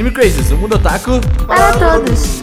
Anime 0.00 0.14
Crazes, 0.14 0.50
o 0.50 0.56
mundo 0.56 0.76
otaku 0.76 1.20
para, 1.46 1.72
todos. 1.76 2.40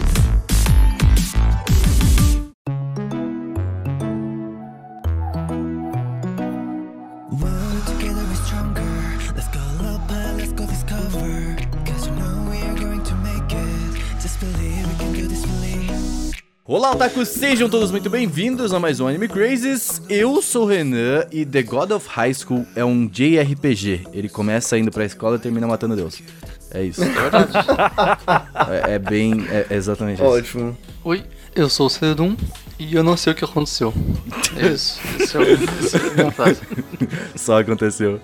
Olá, 16.64 16.92
otakus! 16.92 17.28
Sejam 17.28 17.68
todos 17.68 17.90
muito 17.90 18.08
bem-vindos 18.08 18.72
a 18.72 18.78
mais 18.78 19.00
um 19.00 19.08
Anime 19.08 19.26
Crazes. 19.26 20.00
Eu 20.08 20.40
sou 20.40 20.64
o 20.64 20.68
Renan 20.68 21.24
e 21.32 21.44
The 21.44 21.62
God 21.62 21.90
of 21.90 22.06
High 22.08 22.34
School 22.34 22.64
é 22.76 22.84
um 22.84 23.04
JRPG. 23.08 24.06
Ele 24.12 24.28
começa 24.28 24.78
indo 24.78 24.92
pra 24.92 25.04
escola 25.04 25.36
e 25.36 25.38
termina 25.40 25.66
matando 25.66 25.96
Deus. 25.96 26.22
É 26.70 26.82
isso. 26.82 27.02
É 27.02 27.08
verdade. 27.08 27.52
é, 28.86 28.94
é 28.94 28.98
bem. 28.98 29.46
É, 29.48 29.66
é 29.70 29.74
exatamente 29.74 30.20
isso. 30.20 30.30
Ótimo. 30.30 30.76
Oi, 31.04 31.24
eu 31.54 31.68
sou 31.68 31.86
o 31.86 31.90
Cedum 31.90 32.36
e 32.78 32.94
eu 32.94 33.02
não 33.02 33.16
sei 33.16 33.32
o 33.32 33.36
que 33.36 33.44
aconteceu. 33.44 33.92
É 34.56 34.68
isso. 34.68 35.00
Esse 35.18 35.36
é 35.36 35.40
o, 35.40 35.42
esse 35.42 35.96
é 35.96 36.00
a 36.00 36.14
minha 36.14 36.30
frase. 36.30 36.60
Só 37.36 37.60
aconteceu. 37.60 38.20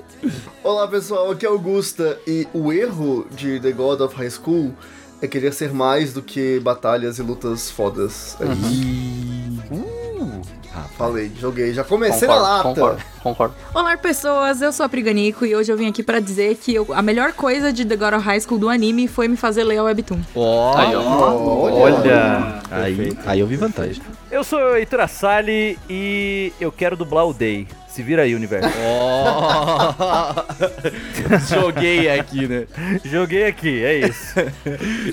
Olá 0.62 0.87
pessoal, 0.87 1.30
aqui 1.30 1.47
é 1.47 1.49
Augusta 1.49 2.19
e 2.27 2.47
o 2.52 2.73
erro 2.73 3.27
de 3.35 3.59
The 3.61 3.73
God 3.73 4.01
of 4.01 4.15
High 4.15 4.30
School 4.30 4.74
é 5.23 5.27
querer 5.27 5.52
ser 5.52 5.73
mais 5.73 6.13
do 6.13 6.23
que 6.23 6.61
batalhas 6.61 7.19
e 7.19 7.23
lutas 7.23 7.71
fodas. 7.71 8.37
É 8.41 8.45
isso. 8.45 9.94
Falei, 10.97 11.30
joguei, 11.38 11.73
já 11.73 11.83
comecei 11.84 12.27
na 12.29 12.34
lata. 12.37 12.62
concordo, 12.69 13.02
concordo. 13.23 13.55
Olá, 13.74 13.97
pessoas. 13.97 14.62
Eu 14.62 14.73
sou 14.73 14.84
a 14.87 14.88
Priganico 14.88 15.45
e 15.45 15.55
hoje 15.57 15.70
eu 15.73 15.77
vim 15.77 15.88
aqui 15.88 16.02
pra 16.02 16.20
dizer 16.20 16.57
que 16.57 16.74
eu- 16.74 16.87
a 16.93 17.02
melhor 17.02 17.33
coisa 17.33 17.73
de 17.73 17.85
The 17.85 17.96
God 17.96 18.15
of 18.15 18.24
High 18.24 18.40
School 18.40 18.59
do 18.59 18.68
anime 18.68 19.09
foi 19.09 19.27
me 19.29 19.37
fazer 19.37 19.65
ler 19.65 19.80
o 19.80 19.85
Webtoon. 19.85 20.21
Ó, 20.35 20.77
Aí, 20.77 20.95
ó. 20.95 21.01
Olha, 21.73 22.62
aí, 22.71 23.16
aí 23.27 23.40
eu 23.40 23.46
vi 23.46 23.57
vantagem. 23.57 24.02
eu 24.30 24.45
sou 24.45 24.59
o 24.59 24.77
Heitor 24.77 25.01
Assali 25.01 25.79
e 25.88 26.52
eu 26.60 26.71
quero 26.73 26.96
dublar 26.96 27.27
o 27.27 27.32
Day. 27.35 27.66
Se 27.95 28.02
vira 28.02 28.23
aí, 28.23 28.34
universo. 28.34 28.68
Ó, 28.76 30.34
joguei 31.48 32.10
aqui, 32.10 32.48
né? 32.48 32.66
Joguei 33.04 33.46
aqui, 33.46 33.84
é 33.84 34.09
isso. 34.09 34.34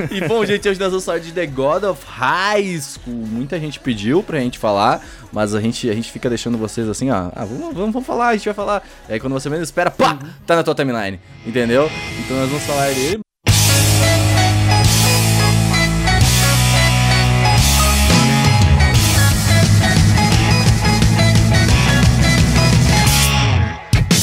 E 0.09 0.27
bom, 0.27 0.43
gente, 0.43 0.67
hoje 0.67 0.79
nós 0.79 0.89
vamos 0.89 1.05
falar 1.05 1.19
de 1.19 1.31
The 1.31 1.45
God 1.45 1.83
of 1.83 2.03
High 2.03 2.81
School. 2.81 3.27
Muita 3.27 3.59
gente 3.59 3.79
pediu 3.79 4.23
pra 4.23 4.39
gente 4.39 4.57
falar, 4.57 4.99
mas 5.31 5.53
a 5.53 5.61
gente, 5.61 5.87
a 5.91 5.93
gente 5.93 6.11
fica 6.11 6.27
deixando 6.27 6.57
vocês 6.57 6.89
assim, 6.89 7.11
ó. 7.11 7.29
Ah, 7.35 7.45
vamos, 7.45 7.71
vamos, 7.75 7.93
vamos 7.93 8.07
falar, 8.07 8.29
a 8.29 8.33
gente 8.35 8.45
vai 8.45 8.55
falar. 8.55 8.81
E 9.07 9.13
aí 9.13 9.19
quando 9.19 9.33
você 9.33 9.47
menos 9.47 9.67
espera, 9.67 9.91
pá, 9.91 10.17
tá 10.47 10.55
na 10.55 10.63
tua 10.63 10.73
timeline. 10.73 11.19
Entendeu? 11.45 11.87
Então 12.25 12.35
nós 12.35 12.49
vamos 12.49 12.63
falar 12.63 12.87
dele. 12.95 13.21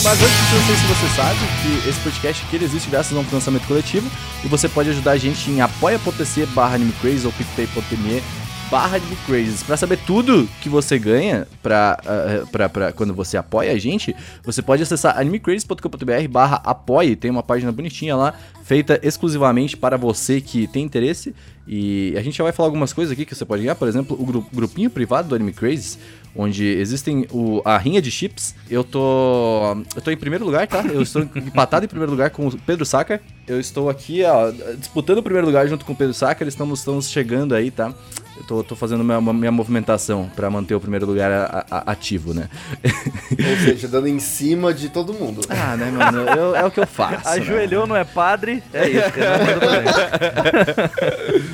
Mas 0.09 0.23
antes, 0.23 0.53
eu 0.53 0.59
não 0.59 0.67
sei 0.67 0.77
se 0.77 0.87
você 0.87 1.17
sabe 1.17 1.39
que 1.61 1.87
esse 1.91 2.01
podcast 2.01 2.47
aqui 2.47 2.65
existe 2.65 2.89
graças 2.89 3.15
a 3.15 3.21
um 3.21 3.25
financiamento 3.25 3.67
coletivo 3.67 4.11
e 4.43 4.49
você 4.49 4.67
pode 4.67 4.89
ajudar 4.89 5.11
a 5.11 5.17
gente 5.19 5.51
em 5.51 5.61
apoia.se 5.61 6.47
barra 6.47 6.77
animecrazy 6.77 7.27
ou 7.27 7.33
picpay.me 7.33 8.23
barra 8.71 8.97
animecrazy. 8.97 9.63
Pra 9.67 9.77
saber 9.77 9.99
tudo 10.07 10.49
que 10.63 10.69
você 10.71 10.99
ganha 10.99 11.47
pra, 11.63 11.99
ah, 12.07 12.47
pra, 12.51 12.71
pra 12.71 12.91
quando 12.93 13.13
você 13.13 13.37
apoia 13.37 13.71
a 13.73 13.79
gente, 13.79 14.17
você 14.43 14.63
pode 14.63 14.83
acessar 14.83 15.19
animecrazy.com.br 15.19 16.29
barra 16.31 16.63
apoie. 16.65 17.15
Tem 17.15 17.31
uma 17.31 17.43
página 17.43 17.71
bonitinha 17.71 18.17
lá, 18.17 18.33
feita 18.65 18.99
exclusivamente 19.03 19.77
para 19.77 19.99
você 19.99 20.41
que 20.41 20.67
tem 20.69 20.85
interesse. 20.87 21.35
E 21.71 22.15
a 22.17 22.23
gente 22.23 22.39
já 22.39 22.45
vai 22.45 22.53
falar 22.55 22.69
algumas 22.69 22.95
coisas 22.95 23.13
aqui 23.13 23.27
que 23.27 23.35
você 23.35 23.45
pode 23.45 23.61
ganhar. 23.63 23.75
Por 23.75 23.89
exemplo, 23.89 24.17
o 24.19 24.25
gru- 24.25 24.47
grupinho 24.51 24.89
privado 24.89 25.29
do 25.29 25.35
Anime 25.35 25.53
Crazy, 25.53 25.99
onde 26.39 26.65
existem 26.65 27.27
o, 27.33 27.61
a 27.65 27.77
rinha 27.77 28.01
de 28.01 28.11
chips. 28.11 28.55
Eu 28.71 28.83
tô. 28.85 29.77
Eu 29.95 30.01
tô 30.01 30.11
em 30.11 30.17
primeiro 30.17 30.45
lugar, 30.45 30.67
tá? 30.69 30.83
Eu 30.91 31.03
estou 31.03 31.23
empatado 31.23 31.85
em 31.85 31.89
primeiro 31.89 32.13
lugar 32.13 32.31
com 32.31 32.47
o 32.47 32.57
Pedro 32.59 32.87
Saca. 32.87 33.21
Eu 33.47 33.59
estou 33.59 33.91
aqui, 33.91 34.23
ó, 34.25 34.51
disputando 34.79 35.19
o 35.19 35.23
primeiro 35.23 35.47
lugar 35.47 35.67
junto 35.67 35.85
com 35.85 35.93
o 35.93 35.97
Pedro 35.97 36.15
Saca. 36.15 36.43
Eles 36.45 36.55
estamos, 36.55 36.79
estamos 36.79 37.11
chegando 37.11 37.55
aí, 37.55 37.71
tá? 37.71 37.93
Eu 38.37 38.45
tô, 38.45 38.63
tô 38.63 38.77
fazendo 38.77 39.03
minha, 39.03 39.21
minha 39.21 39.51
movimentação 39.51 40.31
pra 40.37 40.49
manter 40.49 40.73
o 40.75 40.81
primeiro 40.81 41.05
lugar 41.07 41.29
a- 41.33 41.67
a- 41.69 41.91
ativo, 41.93 42.33
né? 42.33 42.49
Ou 42.85 43.57
seja, 43.65 43.89
dando 43.89 44.07
em 44.07 44.21
cima 44.21 44.73
de 44.73 44.89
todo 44.91 45.13
mundo. 45.13 45.41
ah, 45.49 45.77
né, 45.77 45.91
mano? 45.91 46.19
Eu- 46.21 46.55
é 46.55 46.65
o 46.65 46.71
que 46.71 46.79
eu 46.79 46.87
faço. 46.87 47.15
né? 47.29 47.35
Ajoelhou, 47.43 47.85
não 47.87 47.97
é 47.97 48.05
padre. 48.05 48.63
É 48.73 48.89
isso, 48.89 49.11
cara. 49.13 49.45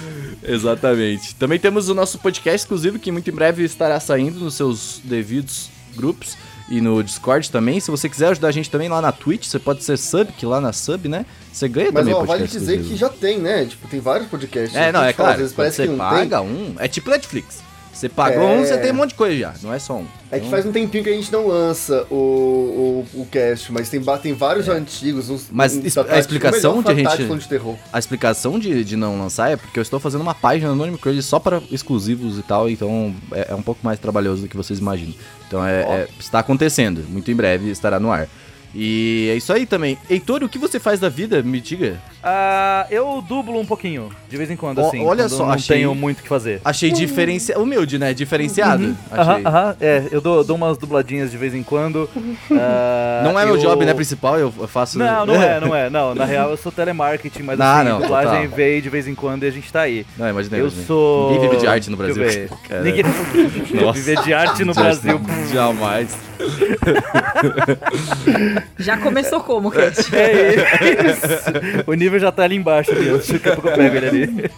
Exatamente. 0.44 1.34
Também 1.34 1.58
temos 1.58 1.88
o 1.88 1.94
nosso 1.94 2.18
podcast 2.18 2.56
exclusivo 2.62 2.98
que 2.98 3.10
muito 3.10 3.28
em 3.30 3.32
breve 3.34 3.64
estará 3.64 3.98
saindo 3.98 4.40
nos 4.40 4.54
seus 4.54 5.00
devidos 5.04 5.70
grupos 5.96 6.36
e 6.68 6.80
no 6.80 7.02
Discord 7.02 7.50
também. 7.50 7.80
Se 7.80 7.90
você 7.90 8.08
quiser 8.08 8.28
ajudar 8.28 8.48
a 8.48 8.52
gente 8.52 8.70
também 8.70 8.88
lá 8.88 9.00
na 9.00 9.12
Twitch, 9.12 9.46
você 9.46 9.58
pode 9.58 9.82
ser 9.84 9.96
sub, 9.96 10.32
que 10.32 10.46
lá 10.46 10.60
na 10.60 10.72
sub, 10.72 11.08
né? 11.08 11.26
Você 11.52 11.68
ganha 11.68 11.90
Mas 11.92 12.02
também 12.02 12.14
ó, 12.14 12.24
vale 12.24 12.46
dizer 12.46 12.58
exclusivo. 12.76 12.88
que 12.88 12.96
já 12.96 13.08
tem, 13.08 13.38
né? 13.38 13.64
Tipo, 13.64 13.88
tem 13.88 14.00
vários 14.00 14.28
podcasts. 14.28 14.76
É, 14.76 14.90
não, 14.92 15.00
A 15.00 15.04
é 15.04 15.06
gente 15.08 15.16
fala, 15.16 15.28
claro. 15.28 15.32
Às 15.32 15.38
vezes 15.38 15.52
parece 15.54 15.76
você 15.76 15.82
que 15.84 15.88
não 15.88 15.98
paga 15.98 16.40
tem. 16.40 16.48
um, 16.48 16.74
é 16.78 16.88
tipo 16.88 17.10
Netflix. 17.10 17.62
Você 17.94 18.08
pagou 18.08 18.42
É. 18.42 18.56
um, 18.56 18.64
você 18.64 18.76
tem 18.78 18.90
um 18.90 18.94
monte 18.94 19.10
de 19.10 19.14
coisa 19.14 19.38
já. 19.38 19.54
Não 19.62 19.72
é 19.72 19.78
só 19.78 19.94
um. 19.98 20.06
É 20.30 20.40
que 20.40 20.50
faz 20.50 20.66
um 20.66 20.72
tempinho 20.72 21.04
que 21.04 21.10
a 21.10 21.12
gente 21.12 21.30
não 21.30 21.46
lança 21.46 22.04
o, 22.10 23.04
o, 23.14 23.20
o 23.22 23.26
cast, 23.26 23.72
mas 23.72 23.88
tem, 23.88 24.02
tem 24.20 24.32
vários 24.32 24.68
antigos. 24.68 25.30
Uns, 25.30 25.42
É. 25.42 25.46
Mas 25.52 25.76
uns 25.76 25.96
a 25.96 26.18
explicação 26.18 26.76
melhor 26.82 26.94
de 26.94 27.06
a 27.06 27.16
gente- 27.16 27.38
de 27.38 27.48
terror. 27.48 27.76
A 27.92 27.98
explicação 27.98 28.58
de, 28.58 28.82
de 28.84 28.96
não 28.96 29.18
lançar 29.18 29.52
é 29.52 29.56
porque 29.56 29.78
eu 29.78 29.82
estou 29.82 30.00
fazendo 30.00 30.22
uma 30.22 30.34
página 30.34 30.74
no 30.74 30.82
Anime 30.82 30.98
Crazy 30.98 31.22
só 31.22 31.38
para 31.38 31.62
exclusivos 31.70 32.36
e 32.38 32.42
tal, 32.42 32.68
então 32.68 33.14
é, 33.32 33.48
é 33.50 33.54
um 33.54 33.62
pouco 33.62 33.80
mais 33.84 33.98
trabalhoso 33.98 34.42
do 34.42 34.48
que 34.48 34.56
vocês 34.56 34.78
imaginam. 34.80 35.14
Então 35.46 35.64
é, 35.64 35.80
é- 35.82 36.08
está 36.18 36.40
acontecendo, 36.40 37.04
muito 37.08 37.30
em 37.30 37.34
breve 37.34 37.70
estará 37.70 38.00
no 38.00 38.10
ar. 38.10 38.28
E 38.74 39.28
é 39.32 39.36
isso 39.36 39.52
aí 39.52 39.66
também. 39.66 39.96
Heitor, 40.10 40.42
o 40.42 40.48
que 40.48 40.58
você 40.58 40.80
faz 40.80 40.98
da 40.98 41.08
vida? 41.08 41.42
Me 41.42 41.60
diga. 41.60 41.96
Ah, 42.22 42.86
eu 42.90 43.22
dublo 43.26 43.58
um 43.60 43.64
pouquinho, 43.66 44.08
de 44.28 44.36
vez 44.36 44.50
em 44.50 44.56
quando, 44.56 44.78
Ó, 44.80 44.88
assim. 44.88 45.04
olha 45.04 45.24
quando 45.24 45.30
só, 45.30 45.46
não 45.46 45.52
achei- 45.52 45.76
tenho 45.76 45.94
muito 45.94 46.20
o 46.20 46.22
que 46.22 46.28
fazer. 46.28 46.60
Achei 46.64 46.90
diferenciado. 46.90 47.62
Humilde, 47.62 47.98
né? 47.98 48.12
Diferenciado. 48.14 48.96
Achei. 49.10 49.22
Aham, 49.34 49.40
aham, 49.46 49.76
é, 49.80 50.08
eu 50.10 50.20
dou, 50.20 50.42
dou 50.42 50.56
umas 50.56 50.76
dubladinhas 50.78 51.30
de 51.30 51.36
vez 51.36 51.54
em 51.54 51.62
quando. 51.62 52.08
Ah, 52.50 53.20
Não 53.24 53.38
é 53.38 53.44
meu 53.44 53.56
eu- 53.56 53.60
job, 53.60 53.84
né? 53.84 53.92
Principal, 53.94 54.38
eu 54.38 54.50
faço. 54.66 54.98
Não, 54.98 55.24
não 55.26 55.40
é, 55.40 55.60
não 55.60 55.74
é. 55.74 55.88
Não, 55.94 56.14
na 56.14 56.24
real 56.24 56.50
eu 56.50 56.56
sou 56.56 56.72
telemarketing, 56.72 57.42
mas 57.42 57.60
Ah, 57.60 57.80
assim, 57.80 57.88
não, 57.88 58.00
dublagem 58.00 58.48
veio 58.48 58.80
de 58.82 58.88
vez 58.88 59.06
em 59.06 59.14
quando 59.14 59.44
e 59.44 59.46
a 59.46 59.50
gente 59.50 59.70
tá 59.72 59.82
aí. 59.82 60.04
Não, 60.16 60.28
imaginei. 60.28 60.60
Eu 60.60 60.64
imaginei. 60.64 60.86
sou. 60.86 61.30
Ninguém 61.32 61.48
vive 61.50 61.60
de 61.60 61.66
arte 61.66 61.90
no 61.90 61.96
Brasil. 61.96 62.24
Ninguém 62.82 63.02
viver 63.92 64.20
de 64.22 64.32
arte 64.34 64.64
no 64.64 64.72
Brasil. 64.74 65.20
Jamais. 65.52 66.16
Já 68.78 68.96
começou 68.98 69.40
como, 69.40 69.70
Cat? 69.70 69.96
É 70.14 71.10
isso. 71.10 71.84
O 71.86 71.94
nível 71.94 72.18
já 72.18 72.30
tá 72.32 72.42
ali 72.44 72.56
embaixo, 72.56 72.90
ali. 72.92 73.10
Daqui 73.10 73.48
a 73.48 73.52
pouco 73.52 73.68
eu 73.68 73.74
pego 73.76 73.96
ele 73.96 74.06
ali. 74.06 74.50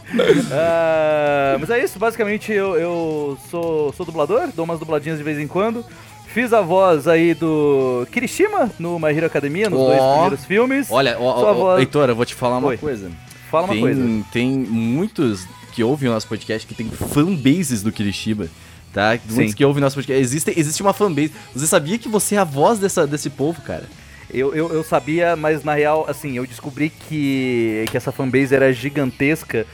Ah, 0.52 1.56
mas 1.60 1.70
é 1.70 1.82
isso, 1.82 1.98
basicamente 1.98 2.52
eu, 2.52 2.76
eu 2.76 3.38
sou, 3.50 3.92
sou 3.92 4.06
dublador, 4.06 4.48
dou 4.54 4.64
umas 4.64 4.78
dubladinhas 4.78 5.18
de 5.18 5.24
vez 5.24 5.38
em 5.38 5.46
quando. 5.46 5.84
Fiz 6.28 6.52
a 6.52 6.60
voz 6.60 7.08
aí 7.08 7.32
do 7.34 8.06
Kirishima 8.12 8.70
no 8.78 8.98
My 8.98 9.08
Hero 9.16 9.26
Academia, 9.26 9.70
nos 9.70 9.78
dois 9.78 9.98
Ó. 10.00 10.12
primeiros 10.14 10.44
filmes. 10.44 10.86
Olha, 10.90 11.16
ó, 11.18 11.38
Sua 11.40 11.50
ó, 11.50 11.54
voz- 11.54 11.80
Heitor, 11.80 12.08
eu 12.10 12.16
vou 12.16 12.26
te 12.26 12.34
falar 12.34 12.58
uma 12.58 12.68
Oi. 12.68 12.76
coisa. 12.76 13.10
Fala 13.50 13.64
uma 13.64 13.72
tem, 13.72 13.80
coisa. 13.82 14.24
Tem 14.32 14.48
muitos 14.50 15.46
que 15.72 15.82
ouvem 15.82 16.08
o 16.08 16.12
nosso 16.12 16.26
podcast 16.28 16.66
que 16.66 16.74
tem 16.74 16.88
fanbases 16.90 17.82
do 17.82 17.90
Kirishima. 17.92 18.48
Tá? 18.96 19.10
Muitos 19.10 19.50
Sim. 19.50 19.52
que 19.52 19.62
ouvem 19.62 19.82
nosso 19.82 19.94
podcast. 19.94 20.22
Existe, 20.22 20.58
existe 20.58 20.80
uma 20.80 20.94
fanbase. 20.94 21.30
Você 21.54 21.66
sabia 21.66 21.98
que 21.98 22.08
você 22.08 22.34
é 22.34 22.38
a 22.38 22.44
voz 22.44 22.78
dessa, 22.78 23.06
desse 23.06 23.28
povo, 23.28 23.60
cara? 23.60 23.84
Eu, 24.32 24.54
eu, 24.54 24.72
eu 24.72 24.82
sabia, 24.82 25.36
mas 25.36 25.62
na 25.62 25.74
real, 25.74 26.06
assim, 26.08 26.38
eu 26.38 26.46
descobri 26.46 26.88
que, 26.88 27.84
que 27.90 27.96
essa 27.98 28.10
fanbase 28.10 28.54
era 28.54 28.72
gigantesca 28.72 29.66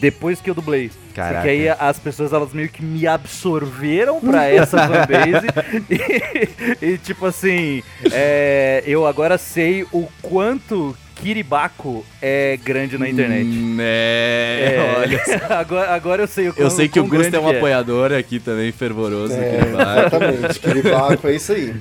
depois 0.00 0.40
que 0.40 0.48
eu 0.48 0.54
dublei. 0.54 0.92
Caraca. 1.12 1.34
Porque 1.34 1.48
aí 1.48 1.68
as 1.68 1.98
pessoas, 1.98 2.32
elas 2.32 2.52
meio 2.52 2.68
que 2.68 2.80
me 2.80 3.04
absorveram 3.04 4.20
pra 4.20 4.46
essa 4.48 4.78
fanbase. 4.86 5.48
e, 6.80 6.86
e, 6.86 6.98
tipo 6.98 7.26
assim, 7.26 7.82
é, 8.12 8.84
eu 8.86 9.08
agora 9.08 9.36
sei 9.38 9.82
o 9.90 10.06
quanto 10.22 10.96
Kiribako 11.20 12.04
é 12.22 12.58
grande 12.62 12.96
na 12.98 13.08
internet. 13.08 13.44
Hum, 13.46 13.76
é, 13.80 14.74
É, 14.76 14.94
olha. 14.98 15.22
agora, 15.58 15.94
agora 15.94 16.22
eu 16.22 16.26
sei 16.28 16.46
o 16.46 16.48
Eu 16.48 16.54
quão- 16.54 16.70
sei 16.70 16.88
que 16.88 17.00
o 17.00 17.06
Gusto 17.06 17.34
é 17.34 17.38
um 17.40 17.50
que 17.50 17.56
apoiador 17.56 18.12
aqui 18.12 18.38
também, 18.40 18.70
fervoroso 18.72 19.34
É, 19.34 19.58
exatamente. 19.58 20.58
Kiribaco, 20.60 21.26
é 21.28 21.34
isso 21.34 21.52
aí. 21.52 21.74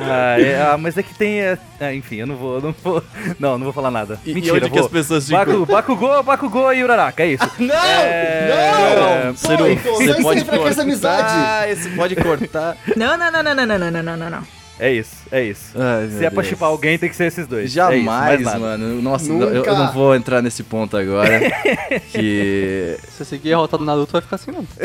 Ah, 0.00 0.40
é, 0.40 0.62
ah, 0.62 0.78
mas 0.78 0.96
é 0.96 1.02
que 1.02 1.12
tem. 1.14 1.40
é, 1.42 1.58
é, 1.78 1.94
enfim, 1.94 2.16
eu 2.16 2.26
não 2.26 2.36
vou, 2.36 2.54
eu 2.54 2.60
não 2.62 2.74
vou. 2.82 3.02
Não, 3.38 3.58
não 3.58 3.64
vou 3.64 3.72
falar 3.72 3.90
nada. 3.90 4.18
E- 4.24 4.30
e 4.30 4.34
Mentira, 4.34 4.54
onde 4.56 4.64
eu 4.64 4.70
que 4.70 4.78
as 4.78 4.88
pessoas 4.88 5.24
ficam- 5.26 5.44
Baku, 5.44 5.66
Bakugou, 5.66 6.22
Bakugou 6.22 6.72
e 6.72 6.82
Uraraka, 6.82 7.22
é 7.22 7.32
isso. 7.32 7.44
Não! 7.58 7.74
É, 7.74 9.26
Não! 9.28 9.34
Pô, 9.34 9.66
Heitor, 9.66 9.92
você 9.92 10.06
não 10.06 10.22
pode 10.22 10.40
enfrenta 10.40 10.58
com 10.62 10.68
essa 10.68 10.82
cortar, 10.82 10.82
amizade. 10.82 11.70
Esse 11.72 11.88
pode 11.90 12.16
cortar. 12.16 12.76
Não, 12.96 13.18
não, 13.18 13.30
não, 13.30 13.42
não, 13.42 13.54
não, 13.54 13.66
não, 13.66 13.78
não, 13.78 13.90
não, 13.90 14.02
não, 14.02 14.16
não, 14.16 14.30
não. 14.30 14.57
É 14.80 14.92
isso, 14.92 15.16
é 15.32 15.42
isso. 15.42 15.72
Ai, 15.74 16.08
Se 16.08 16.24
é 16.24 16.30
pra 16.30 16.42
chipar 16.42 16.68
alguém, 16.68 16.96
tem 16.96 17.08
que 17.08 17.16
ser 17.16 17.24
esses 17.26 17.48
dois. 17.48 17.62
É 17.62 17.66
isso, 17.66 17.74
Jamais, 17.74 18.04
mais 18.04 18.40
nada. 18.42 18.58
mano. 18.58 19.02
Nossa, 19.02 19.32
Nunca. 19.32 19.46
eu, 19.46 19.64
eu 19.64 19.76
não 19.76 19.92
vou 19.92 20.14
entrar 20.14 20.40
nesse 20.40 20.62
ponto 20.62 20.96
agora. 20.96 21.40
que. 22.12 22.96
Se 23.08 23.16
você 23.18 23.24
seguir 23.24 23.54
a 23.54 23.56
rota 23.56 23.76
do 23.76 23.84
Naruto, 23.84 24.12
vai 24.12 24.22
ficar 24.22 24.36
assim 24.36 24.52
mesmo. 24.52 24.68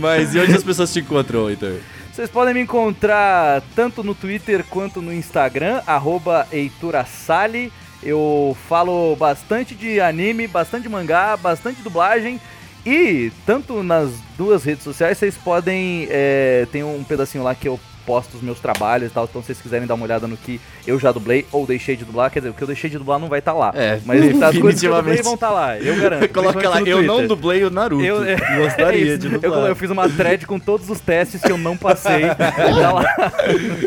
Mas 0.00 0.34
e 0.34 0.38
onde 0.38 0.54
as 0.54 0.62
pessoas 0.62 0.92
te 0.92 1.00
encontram, 1.00 1.48
Heitor? 1.48 1.76
Vocês 2.12 2.28
podem 2.28 2.52
me 2.52 2.60
encontrar 2.60 3.62
tanto 3.74 4.04
no 4.04 4.14
Twitter 4.14 4.64
quanto 4.68 5.00
no 5.00 5.12
Instagram, 5.12 5.80
arroba 5.86 6.46
Heitorasali. 6.52 7.72
Eu 8.02 8.56
falo 8.68 9.16
bastante 9.16 9.74
de 9.74 10.00
anime, 10.00 10.46
bastante 10.46 10.82
de 10.82 10.88
mangá, 10.88 11.36
bastante 11.36 11.80
dublagem. 11.82 12.40
E 12.84 13.30
tanto 13.46 13.82
nas 13.82 14.10
duas 14.36 14.64
redes 14.64 14.82
sociais 14.82 15.18
vocês 15.18 15.36
podem. 15.36 16.06
é, 16.10 16.66
tem 16.72 16.82
um 16.82 17.04
pedacinho 17.04 17.44
lá 17.44 17.54
que 17.54 17.68
eu 17.68 17.78
posto 18.04 18.36
os 18.36 18.42
meus 18.42 18.60
trabalhos 18.60 19.10
e 19.10 19.14
tal. 19.14 19.24
Então 19.24 19.40
se 19.40 19.46
vocês 19.46 19.60
quiserem 19.60 19.86
dar 19.86 19.94
uma 19.94 20.04
olhada 20.04 20.26
no 20.26 20.36
que 20.36 20.60
eu 20.86 20.98
já 20.98 21.12
dublei 21.12 21.46
ou 21.52 21.66
deixei 21.66 21.96
de 21.96 22.04
dublar, 22.04 22.30
quer 22.30 22.40
dizer, 22.40 22.50
o 22.50 22.54
que 22.54 22.62
eu 22.62 22.66
deixei 22.66 22.90
de 22.90 22.98
dublar 22.98 23.18
não 23.18 23.28
vai 23.28 23.38
estar 23.38 23.52
lá. 23.52 23.72
É, 23.74 24.00
Mas 24.04 24.42
as 24.42 24.58
coisas 24.58 24.80
que 24.80 24.86
eu 24.86 24.94
dublei 24.94 25.16
definitivamente. 25.16 25.22
vão 25.22 25.34
estar 25.34 25.50
lá, 25.50 25.78
eu 25.78 25.96
garanto. 25.96 26.28
Coloca 26.32 26.68
lá, 26.68 26.82
eu 26.82 27.02
não 27.02 27.26
dublei 27.26 27.64
o 27.64 27.70
Naruto. 27.70 28.04
Eu, 28.04 28.24
é, 28.24 28.36
gostaria 28.56 29.14
é 29.14 29.16
de 29.16 29.28
dublar. 29.28 29.60
Eu, 29.60 29.66
eu 29.68 29.76
fiz 29.76 29.90
uma 29.90 30.08
thread 30.08 30.46
com 30.46 30.58
todos 30.58 30.88
os 30.90 31.00
testes 31.00 31.40
que 31.40 31.50
eu 31.50 31.58
não 31.58 31.76
passei. 31.76 32.22
e 32.26 32.80
tá 32.80 32.92
lá. 32.92 33.32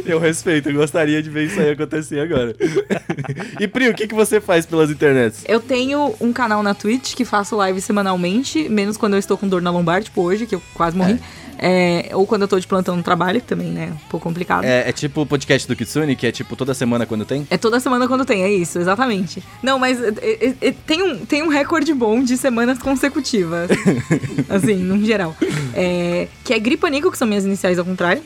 Eu 0.05 0.19
respeito, 0.19 0.69
eu 0.69 0.75
gostaria 0.75 1.21
de 1.21 1.29
ver 1.29 1.45
isso 1.45 1.59
aí 1.59 1.71
acontecer 1.71 2.19
agora. 2.19 2.55
e 3.59 3.67
Pri, 3.67 3.89
o 3.89 3.93
que, 3.93 4.07
que 4.07 4.15
você 4.15 4.39
faz 4.39 4.65
pelas 4.65 4.89
internets? 4.89 5.43
Eu 5.47 5.59
tenho 5.59 6.15
um 6.19 6.31
canal 6.31 6.63
na 6.63 6.73
Twitch 6.73 7.15
que 7.15 7.25
faço 7.25 7.55
live 7.55 7.81
semanalmente, 7.81 8.69
menos 8.69 8.97
quando 8.97 9.13
eu 9.13 9.19
estou 9.19 9.37
com 9.37 9.47
dor 9.47 9.61
na 9.61 9.71
lombar, 9.71 10.03
tipo 10.03 10.21
hoje, 10.21 10.45
que 10.45 10.55
eu 10.55 10.61
quase 10.73 10.97
morri. 10.97 11.13
É, 11.13 11.44
ou 12.13 12.25
quando 12.27 12.43
eu 12.43 12.47
tô 12.47 12.59
de 12.59 12.67
plantão 12.67 12.95
no 12.95 13.03
trabalho, 13.03 13.41
que 13.41 13.47
também, 13.47 13.71
né, 13.71 13.91
um 13.93 14.09
pouco 14.09 14.23
complicado. 14.25 14.63
É. 14.63 14.75
É, 14.75 14.89
é 14.89 14.91
tipo 14.91 15.21
o 15.21 15.25
podcast 15.25 15.67
do 15.67 15.75
Kitsune, 15.75 16.15
que 16.15 16.27
é 16.27 16.31
tipo 16.31 16.55
toda 16.55 16.73
semana 16.73 17.05
quando 17.05 17.25
tem? 17.25 17.47
toda 17.57 17.79
semana 17.79 18.07
quando 18.07 18.25
tem, 18.25 18.43
é 18.43 18.51
isso, 18.51 18.77
exatamente. 18.77 19.41
Não, 19.63 19.79
mas 19.79 20.01
é, 20.01 20.13
é, 20.21 20.55
é, 20.61 20.71
tem, 20.85 21.01
um, 21.01 21.25
tem 21.25 21.41
um 21.43 21.47
recorde 21.47 21.93
bom 21.93 22.21
de 22.21 22.37
semanas 22.37 22.77
consecutivas. 22.77 23.69
assim, 24.49 24.75
no 24.75 25.03
geral. 25.05 25.35
É, 25.73 26.27
que 26.43 26.53
é 26.53 26.59
Gripanico, 26.59 27.11
que 27.11 27.17
são 27.17 27.27
minhas 27.27 27.45
iniciais 27.45 27.79
ao 27.79 27.85
contrário. 27.85 28.21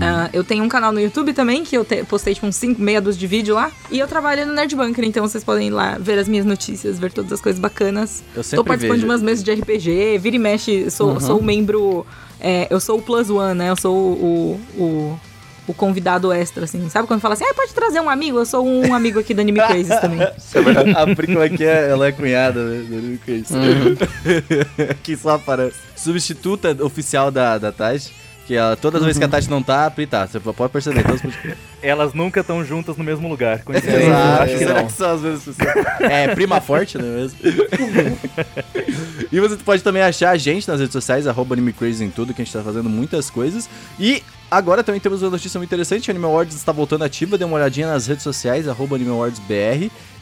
Ah, 0.00 0.30
eu 0.32 0.44
tenho 0.44 0.62
um 0.62 0.68
canal 0.68 0.92
no 0.92 1.00
YouTube 1.00 1.32
também, 1.32 1.64
que 1.64 1.76
eu 1.76 1.84
te- 1.84 2.04
postei 2.04 2.34
tipo 2.34 2.46
uns 2.46 2.56
5, 2.56 2.80
meia 2.80 3.00
dúzia 3.00 3.18
de 3.20 3.26
vídeo 3.26 3.54
lá. 3.54 3.70
E 3.90 3.98
eu 3.98 4.06
trabalho 4.06 4.46
no 4.46 4.52
Nerd 4.52 4.74
Bunker, 4.76 5.04
então 5.04 5.26
vocês 5.26 5.42
podem 5.42 5.68
ir 5.68 5.70
lá 5.70 5.96
ver 5.98 6.18
as 6.18 6.28
minhas 6.28 6.46
notícias, 6.46 6.98
ver 6.98 7.12
todas 7.12 7.32
as 7.32 7.40
coisas 7.40 7.60
bacanas. 7.60 8.22
Eu 8.30 8.36
Tô 8.36 8.42
sempre 8.42 8.64
participando 8.68 8.96
vejo. 8.96 9.06
de 9.06 9.10
umas 9.12 9.22
mesas 9.22 9.44
de 9.44 9.52
RPG, 9.52 10.18
vira 10.18 10.36
e 10.36 10.38
mexe, 10.38 10.90
sou, 10.90 11.18
sou 11.20 11.38
o 11.38 11.42
membro. 11.42 12.06
é, 12.40 12.66
eu 12.70 12.78
sou 12.78 12.98
o 12.98 13.02
Plus 13.02 13.28
One, 13.30 13.58
né? 13.58 13.70
Eu 13.70 13.76
sou 13.76 13.94
o, 13.94 14.60
o, 14.78 15.20
o 15.68 15.74
convidado 15.74 16.32
extra, 16.32 16.64
assim. 16.64 16.88
Sabe 16.88 17.06
quando 17.08 17.20
fala 17.20 17.34
assim, 17.34 17.44
ah, 17.44 17.54
pode 17.54 17.72
trazer 17.74 18.00
um 18.00 18.08
amigo? 18.10 18.38
Eu 18.38 18.46
sou 18.46 18.66
um 18.66 18.94
amigo 18.94 19.18
aqui 19.18 19.34
da 19.34 19.42
Anime 19.42 19.58
Crazes 19.66 19.98
também. 20.00 20.20
A 20.22 21.14
Pri, 21.14 21.26
como 21.26 21.42
é 21.42 21.46
é? 21.64 21.90
Ela 21.90 22.06
é 22.06 22.12
cunhada, 22.12 22.62
né? 22.64 22.84
do 22.88 22.96
Anime 22.98 23.18
Crazy. 23.18 23.54
que 25.02 25.16
só 25.16 25.30
aparece. 25.30 25.76
Substituta 25.96 26.76
oficial 26.84 27.30
da, 27.30 27.58
da 27.58 27.72
Tati. 27.72 28.12
Que 28.46 28.54
ela, 28.56 28.76
todas 28.76 29.00
as 29.00 29.06
vezes 29.06 29.18
que 29.18 29.24
a 29.24 29.28
Tati 29.28 29.48
não 29.48 29.62
tá, 29.62 29.86
a 29.86 29.90
Pri 29.90 30.06
tá. 30.06 30.26
Você 30.26 30.40
pode 30.40 30.72
perceber. 30.72 31.04
Todos. 31.04 31.22
Elas 31.80 32.12
nunca 32.12 32.40
estão 32.40 32.64
juntas 32.64 32.96
no 32.96 33.04
mesmo 33.04 33.28
lugar. 33.28 33.62
Exato. 33.68 34.42
Acho 34.42 34.52
que 34.52 34.58
Será 34.58 34.74
não. 34.74 34.86
que 34.86 34.92
são 34.92 35.14
as 35.14 35.20
mesmas 35.20 35.56
pessoas? 35.56 35.86
É, 36.00 36.34
prima 36.34 36.60
forte, 36.60 36.98
não 36.98 37.04
é 37.04 37.10
mesmo? 37.10 37.38
e 39.30 39.40
você 39.40 39.56
pode 39.56 39.82
também 39.82 40.02
achar 40.02 40.30
a 40.30 40.36
gente 40.36 40.66
nas 40.66 40.80
redes 40.80 40.92
sociais, 40.92 41.26
arroba 41.26 41.54
Anime 41.54 41.72
Crazy 41.72 42.04
em 42.04 42.10
tudo, 42.10 42.34
que 42.34 42.42
a 42.42 42.44
gente 42.44 42.52
tá 42.52 42.62
fazendo 42.62 42.88
muitas 42.88 43.30
coisas. 43.30 43.68
E 43.98 44.22
agora 44.50 44.82
também 44.82 45.00
temos 45.00 45.22
uma 45.22 45.30
notícia 45.30 45.58
muito 45.58 45.68
interessante, 45.68 46.10
a 46.10 46.12
Anime 46.12 46.26
Awards 46.26 46.56
está 46.56 46.72
voltando 46.72 47.04
ativa, 47.04 47.38
dê 47.38 47.44
uma 47.44 47.56
olhadinha 47.56 47.86
nas 47.86 48.06
redes 48.06 48.22
sociais, 48.22 48.68
arroba. 48.68 48.98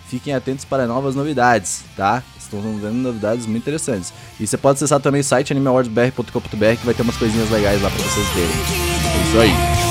Fiquem 0.09 0.35
atentos 0.35 0.65
para 0.65 0.87
novas 0.87 1.15
novidades, 1.15 1.85
tá? 1.97 2.23
Estão 2.57 2.77
vendo 2.79 2.95
novidades 2.95 3.47
muito 3.47 3.63
interessantes. 3.63 4.13
E 4.39 4.47
você 4.47 4.57
pode 4.57 4.77
acessar 4.77 5.01
também 5.01 5.21
o 5.21 5.25
site 5.25 5.53
animeawardsbr.com.br 5.53 6.77
que 6.79 6.85
vai 6.85 6.95
ter 6.95 7.03
umas 7.03 7.17
coisinhas 7.17 7.51
legais 7.51 7.81
lá 7.81 7.91
pra 7.91 7.99
vocês 7.99 8.27
verem. 8.29 8.51
É 8.51 9.29
isso 9.29 9.39
aí. 9.39 9.90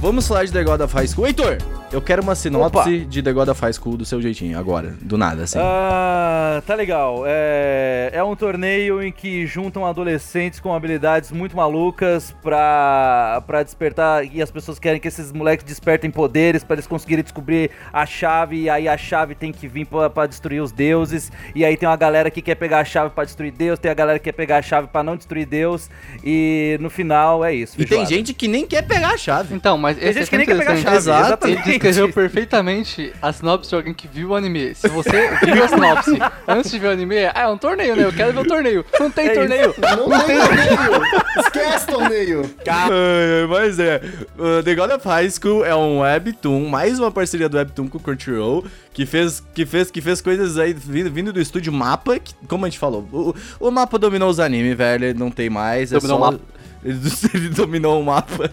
Vamos 0.00 0.26
falar 0.26 0.44
de 0.44 0.52
The 0.52 0.64
God 0.64 0.80
of 0.80 0.94
High 0.94 1.08
School. 1.08 1.26
Heitor, 1.26 1.58
eu 1.92 2.00
quero 2.00 2.22
uma 2.22 2.34
sinopse 2.34 2.78
Opa. 2.78 2.88
de 2.88 3.22
The 3.22 3.32
God 3.32 3.48
of 3.48 3.60
High 3.60 3.72
School 3.74 3.96
do 3.98 4.04
seu 4.04 4.20
jeitinho, 4.22 4.58
agora, 4.58 4.94
do 5.02 5.18
nada, 5.18 5.42
assim. 5.42 5.58
Ah, 5.60 6.62
tá 6.66 6.74
legal. 6.74 7.24
É, 7.26 8.10
é 8.14 8.24
um 8.24 8.34
torneio 8.34 9.02
em 9.02 9.12
que 9.12 9.46
juntam 9.46 9.84
adolescentes 9.84 10.58
com 10.58 10.74
habilidades 10.74 11.30
muito 11.30 11.54
malucas 11.54 12.34
pra, 12.42 13.42
pra 13.46 13.62
despertar. 13.62 14.24
E 14.24 14.40
as 14.40 14.50
pessoas 14.50 14.78
querem 14.78 14.98
que 14.98 15.08
esses 15.08 15.32
moleques 15.32 15.64
despertem 15.64 16.10
poderes 16.10 16.64
pra 16.64 16.76
eles 16.76 16.86
conseguirem 16.86 17.22
descobrir 17.22 17.70
a 17.92 18.06
chave. 18.06 18.62
E 18.62 18.70
aí 18.70 18.88
a 18.88 18.96
chave 18.96 19.34
tem 19.34 19.52
que 19.52 19.68
vir 19.68 19.86
pra, 19.86 20.08
pra 20.08 20.26
destruir 20.26 20.62
os 20.62 20.72
deuses. 20.72 21.30
E 21.54 21.64
aí 21.64 21.76
tem 21.76 21.88
uma 21.88 21.96
galera 21.96 22.30
que 22.30 22.40
quer 22.40 22.54
pegar 22.54 22.80
a 22.80 22.84
chave 22.84 23.10
pra 23.10 23.24
destruir 23.24 23.52
Deus. 23.52 23.78
Tem 23.78 23.90
a 23.90 23.94
galera 23.94 24.18
que 24.18 24.24
quer 24.24 24.32
pegar 24.32 24.58
a 24.58 24.62
chave 24.62 24.88
pra 24.88 25.02
não 25.02 25.16
destruir 25.16 25.44
Deus. 25.46 25.90
E 26.24 26.78
no 26.80 26.88
final 26.88 27.44
é 27.44 27.52
isso. 27.54 27.74
e 27.74 27.78
tem 27.78 27.86
feijoada. 27.88 28.10
gente 28.10 28.32
que 28.32 28.48
nem 28.48 28.66
quer 28.66 28.82
pegar 28.82 29.10
a 29.10 29.18
chave. 29.18 29.54
Então, 29.54 29.76
mas 29.76 29.89
Tem 29.94 30.08
esse 30.08 30.18
gente 30.18 30.26
é 30.26 30.30
que 30.30 30.36
nem 30.38 30.46
quer 30.46 30.58
pegar 30.58 30.76
chave. 30.76 30.96
Exato. 30.96 31.46
Ele 31.46 31.56
descreveu 31.56 32.12
perfeitamente 32.12 33.12
a 33.20 33.32
sinopse 33.32 33.70
de 33.70 33.76
alguém 33.76 33.94
que 33.94 34.08
viu 34.08 34.30
o 34.30 34.34
anime. 34.34 34.74
Se 34.74 34.88
você 34.88 35.30
viu 35.44 35.64
a 35.64 35.68
sinopse 35.68 36.18
antes 36.46 36.70
de 36.70 36.78
ver 36.78 36.88
o 36.88 36.90
anime, 36.90 37.26
ah, 37.26 37.32
é 37.42 37.48
um 37.48 37.58
torneio, 37.58 37.96
né? 37.96 38.04
Eu 38.04 38.12
quero 38.12 38.32
ver 38.32 38.40
o 38.40 38.44
torneio. 38.44 38.84
Não 38.98 39.10
tem 39.10 39.28
É 39.28 39.34
torneio. 39.34 39.74
Não 39.80 40.26
tem 40.26 40.38
torneio! 40.38 41.02
Esquece 41.38 41.86
torneio! 41.86 42.54
Ai, 42.66 43.46
Mas 43.48 43.78
é, 43.78 44.00
uh, 44.38 44.62
The 44.62 44.74
God 44.74 44.90
of 44.92 45.06
High 45.06 45.30
School 45.30 45.64
é 45.64 45.74
um 45.74 46.00
webtoon, 46.00 46.68
mais 46.68 46.98
uma 46.98 47.10
parceria 47.10 47.48
do 47.48 47.56
webtoon 47.56 47.88
com 47.88 47.98
o 47.98 48.00
Crunchyroll, 48.00 48.64
que 48.92 49.06
fez, 49.06 49.42
que 49.54 49.64
fez, 49.64 49.90
que 49.90 50.00
fez 50.00 50.20
coisas 50.20 50.58
aí 50.58 50.72
vindo, 50.72 51.10
vindo 51.10 51.32
do 51.32 51.40
estúdio 51.40 51.72
Mapa, 51.72 52.18
que, 52.18 52.34
como 52.48 52.66
a 52.66 52.68
gente 52.68 52.78
falou, 52.78 53.06
o, 53.12 53.34
o 53.58 53.70
Mapa 53.70 53.98
dominou 53.98 54.28
os 54.28 54.40
animes, 54.40 54.76
velho, 54.76 55.14
não 55.18 55.30
tem 55.30 55.48
mais. 55.48 55.90
Dominou 55.90 56.16
é 56.16 56.20
só, 56.20 56.28
o 56.28 56.32
mapa. 56.32 56.59
Ele, 56.84 56.98
ele 57.34 57.48
dominou 57.50 58.00
o 58.00 58.04
mapa. 58.04 58.50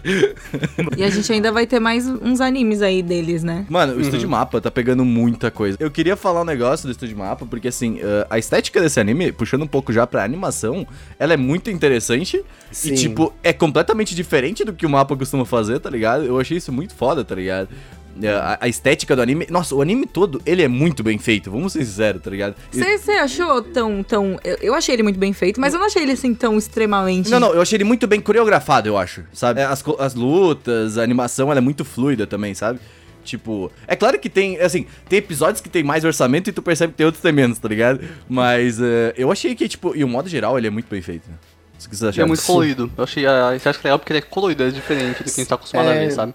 E 0.96 1.02
a 1.02 1.10
gente 1.10 1.32
ainda 1.32 1.50
vai 1.50 1.66
ter 1.66 1.80
mais 1.80 2.06
uns 2.06 2.40
animes 2.40 2.82
aí 2.82 3.02
deles, 3.02 3.42
né? 3.42 3.66
Mano, 3.68 3.94
o 3.94 4.00
Estúdio 4.00 4.28
Mapa 4.28 4.60
tá 4.60 4.70
pegando 4.70 5.04
muita 5.04 5.50
coisa. 5.50 5.76
Eu 5.80 5.90
queria 5.90 6.16
falar 6.16 6.42
um 6.42 6.44
negócio 6.44 6.86
do 6.86 6.92
Estúdio 6.92 7.16
Mapa, 7.16 7.46
porque 7.46 7.68
assim, 7.68 7.96
uh, 7.96 8.26
a 8.28 8.38
estética 8.38 8.80
desse 8.80 9.00
anime, 9.00 9.32
puxando 9.32 9.62
um 9.62 9.66
pouco 9.66 9.92
já 9.92 10.06
pra 10.06 10.24
animação, 10.24 10.86
ela 11.18 11.32
é 11.32 11.36
muito 11.36 11.70
interessante. 11.70 12.44
Sim. 12.70 12.92
E, 12.92 12.96
tipo, 12.96 13.32
é 13.42 13.52
completamente 13.52 14.14
diferente 14.14 14.64
do 14.64 14.72
que 14.72 14.84
o 14.84 14.90
mapa 14.90 15.16
costuma 15.16 15.44
fazer, 15.44 15.78
tá 15.80 15.88
ligado? 15.88 16.24
Eu 16.24 16.38
achei 16.38 16.58
isso 16.58 16.72
muito 16.72 16.94
foda, 16.94 17.24
tá 17.24 17.34
ligado? 17.34 17.68
É, 18.22 18.28
A, 18.30 18.58
a 18.62 18.68
estética 18.68 19.14
do 19.14 19.22
anime. 19.22 19.46
Nossa, 19.50 19.74
o 19.74 19.82
anime 19.82 20.06
todo, 20.06 20.40
ele 20.44 20.62
é 20.62 20.68
muito 20.68 21.02
bem 21.02 21.18
feito, 21.18 21.50
vamos 21.50 21.72
ser 21.72 21.84
sinceros, 21.84 22.22
tá 22.22 22.30
ligado? 22.30 22.54
Você 22.72 23.12
achou 23.12 23.62
tão, 23.62 24.02
tão... 24.02 24.38
Eu, 24.44 24.56
eu 24.60 24.74
achei 24.74 24.94
ele 24.94 25.02
muito 25.02 25.18
bem 25.18 25.32
feito, 25.32 25.60
mas 25.60 25.72
eu 25.74 25.78
não 25.80 25.86
achei 25.86 26.02
ele 26.02 26.12
assim 26.12 26.34
tão 26.34 26.56
extremamente... 26.58 27.30
Não, 27.30 27.38
não, 27.40 27.52
eu 27.54 27.60
achei 27.62 27.76
ele 27.76 27.84
muito 27.84 28.06
bem 28.06 28.20
coreografado, 28.20 28.88
eu 28.88 28.96
acho, 28.98 29.24
sabe? 29.32 29.60
É, 29.60 29.64
As, 29.64 29.82
as 29.98 30.14
lutas, 30.14 30.98
a 30.98 31.02
animação, 31.02 31.50
ela 31.50 31.58
é 31.58 31.60
muito 31.60 31.84
fluida 31.84 32.26
também, 32.26 32.54
sabe? 32.54 32.78
Tipo, 33.24 33.70
é 33.86 33.94
claro 33.94 34.18
que 34.18 34.30
tem, 34.30 34.58
assim, 34.58 34.86
tem 35.08 35.18
episódios 35.18 35.60
que 35.60 35.68
tem 35.68 35.82
mais 35.82 36.02
orçamento 36.04 36.48
e 36.48 36.52
tu 36.52 36.62
percebe 36.62 36.92
que 36.92 36.96
tem 36.96 37.04
outros 37.06 37.20
que 37.20 37.26
tem 37.28 37.32
menos, 37.32 37.58
tá 37.58 37.68
ligado? 37.68 38.00
Mas 38.28 38.80
eh, 38.80 39.12
eu 39.18 39.30
achei 39.30 39.54
que, 39.54 39.68
tipo, 39.68 39.94
e 39.94 40.02
o 40.02 40.08
modo 40.08 40.28
geral, 40.30 40.56
ele 40.56 40.66
é 40.66 40.70
muito 40.70 40.88
bem 40.88 41.02
feito. 41.02 41.28
Né? 41.28 41.36
Vocês 41.78 42.00
Ele 42.00 42.08
acharam? 42.10 42.24
é 42.24 42.28
muito 42.28 42.42
colorido. 42.42 42.90
Eu 42.96 43.04
achei 43.04 43.26
a 43.26 43.54
estética 43.54 43.86
legal 43.86 43.98
porque 43.98 44.12
ele 44.12 44.18
é 44.20 44.22
colorido, 44.22 44.62
é 44.62 44.70
diferente 44.70 45.18
do 45.18 45.24
que 45.24 45.30
a 45.30 45.34
gente 45.34 45.46
tá 45.46 45.56
acostumado 45.56 45.88
a 45.90 45.94
É. 45.94 46.06
ver, 46.06 46.12
sabe? 46.12 46.32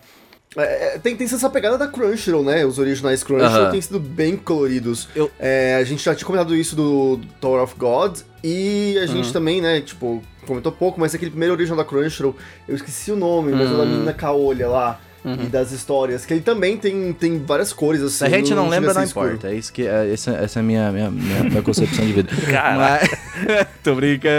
É, 0.56 1.00
tem, 1.00 1.16
tem 1.16 1.26
essa 1.26 1.50
pegada 1.50 1.78
da 1.78 1.88
Crunchyroll, 1.88 2.44
né? 2.44 2.66
Os 2.66 2.78
originais 2.80 3.24
Crunchyroll 3.24 3.64
Aham. 3.64 3.72
têm 3.72 3.82
sido 3.82 4.00
bem 4.00 4.36
coloridos. 4.38 5.08
Eu- 5.16 5.32
É, 5.40 5.76
a 5.80 5.84
gente 5.84 6.04
já 6.04 6.14
tinha 6.14 6.26
comentado 6.28 6.56
isso 6.56 6.76
do 6.76 7.20
Tower 7.42 7.62
of 7.64 7.76
God. 7.78 8.20
E 8.44 8.98
a 9.02 9.06
gente 9.06 9.28
Uhum. 9.28 9.34
também, 9.34 9.62
né, 9.62 9.82
tipo, 9.82 10.22
comentou 10.46 10.72
pouco, 10.72 11.00
mas 11.00 11.16
aquele 11.16 11.32
primeiro 11.32 11.54
original 11.56 11.78
da 11.78 11.86
Crunchyroll, 11.86 12.36
eu 12.68 12.76
esqueci 12.76 13.12
o 13.12 13.16
nome, 13.16 13.52
mas 13.54 13.70
Hum. 13.70 13.76
o 13.76 13.78
da 13.78 13.86
menina 13.86 14.14
caolha 14.14 14.68
lá. 14.68 15.00
E 15.26 15.48
das 15.48 15.72
histórias, 15.72 16.26
que 16.26 16.34
ele 16.34 16.42
também 16.42 16.78
tem, 16.78 17.14
tem 17.14 17.40
várias 17.40 17.72
cores, 17.72 18.02
assim. 18.02 18.26
A 18.26 18.30
gente 18.30 18.54
não 18.54 18.68
lembra, 18.68 18.94
não 18.94 19.04
escuro. 19.04 19.28
importa. 19.28 19.50
É 19.50 19.56
isso 19.56 19.72
que, 19.72 19.88
é, 19.88 20.12
essa, 20.12 20.32
essa 20.32 20.60
é 20.60 20.62
a 20.62 20.64
minha, 20.64 20.92
minha, 20.92 21.10
minha, 21.10 21.44
minha 21.46 21.62
concepção 21.62 22.06
de 22.06 22.14
vida. 22.14 22.30
Mas... 22.78 23.10
Tô 23.84 23.96
brincando. 23.96 24.34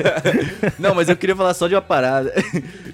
não, 0.78 0.94
mas 0.94 1.08
eu 1.08 1.16
queria 1.16 1.34
falar 1.36 1.54
só 1.54 1.68
de 1.68 1.74
uma 1.74 1.82
parada. 1.82 2.32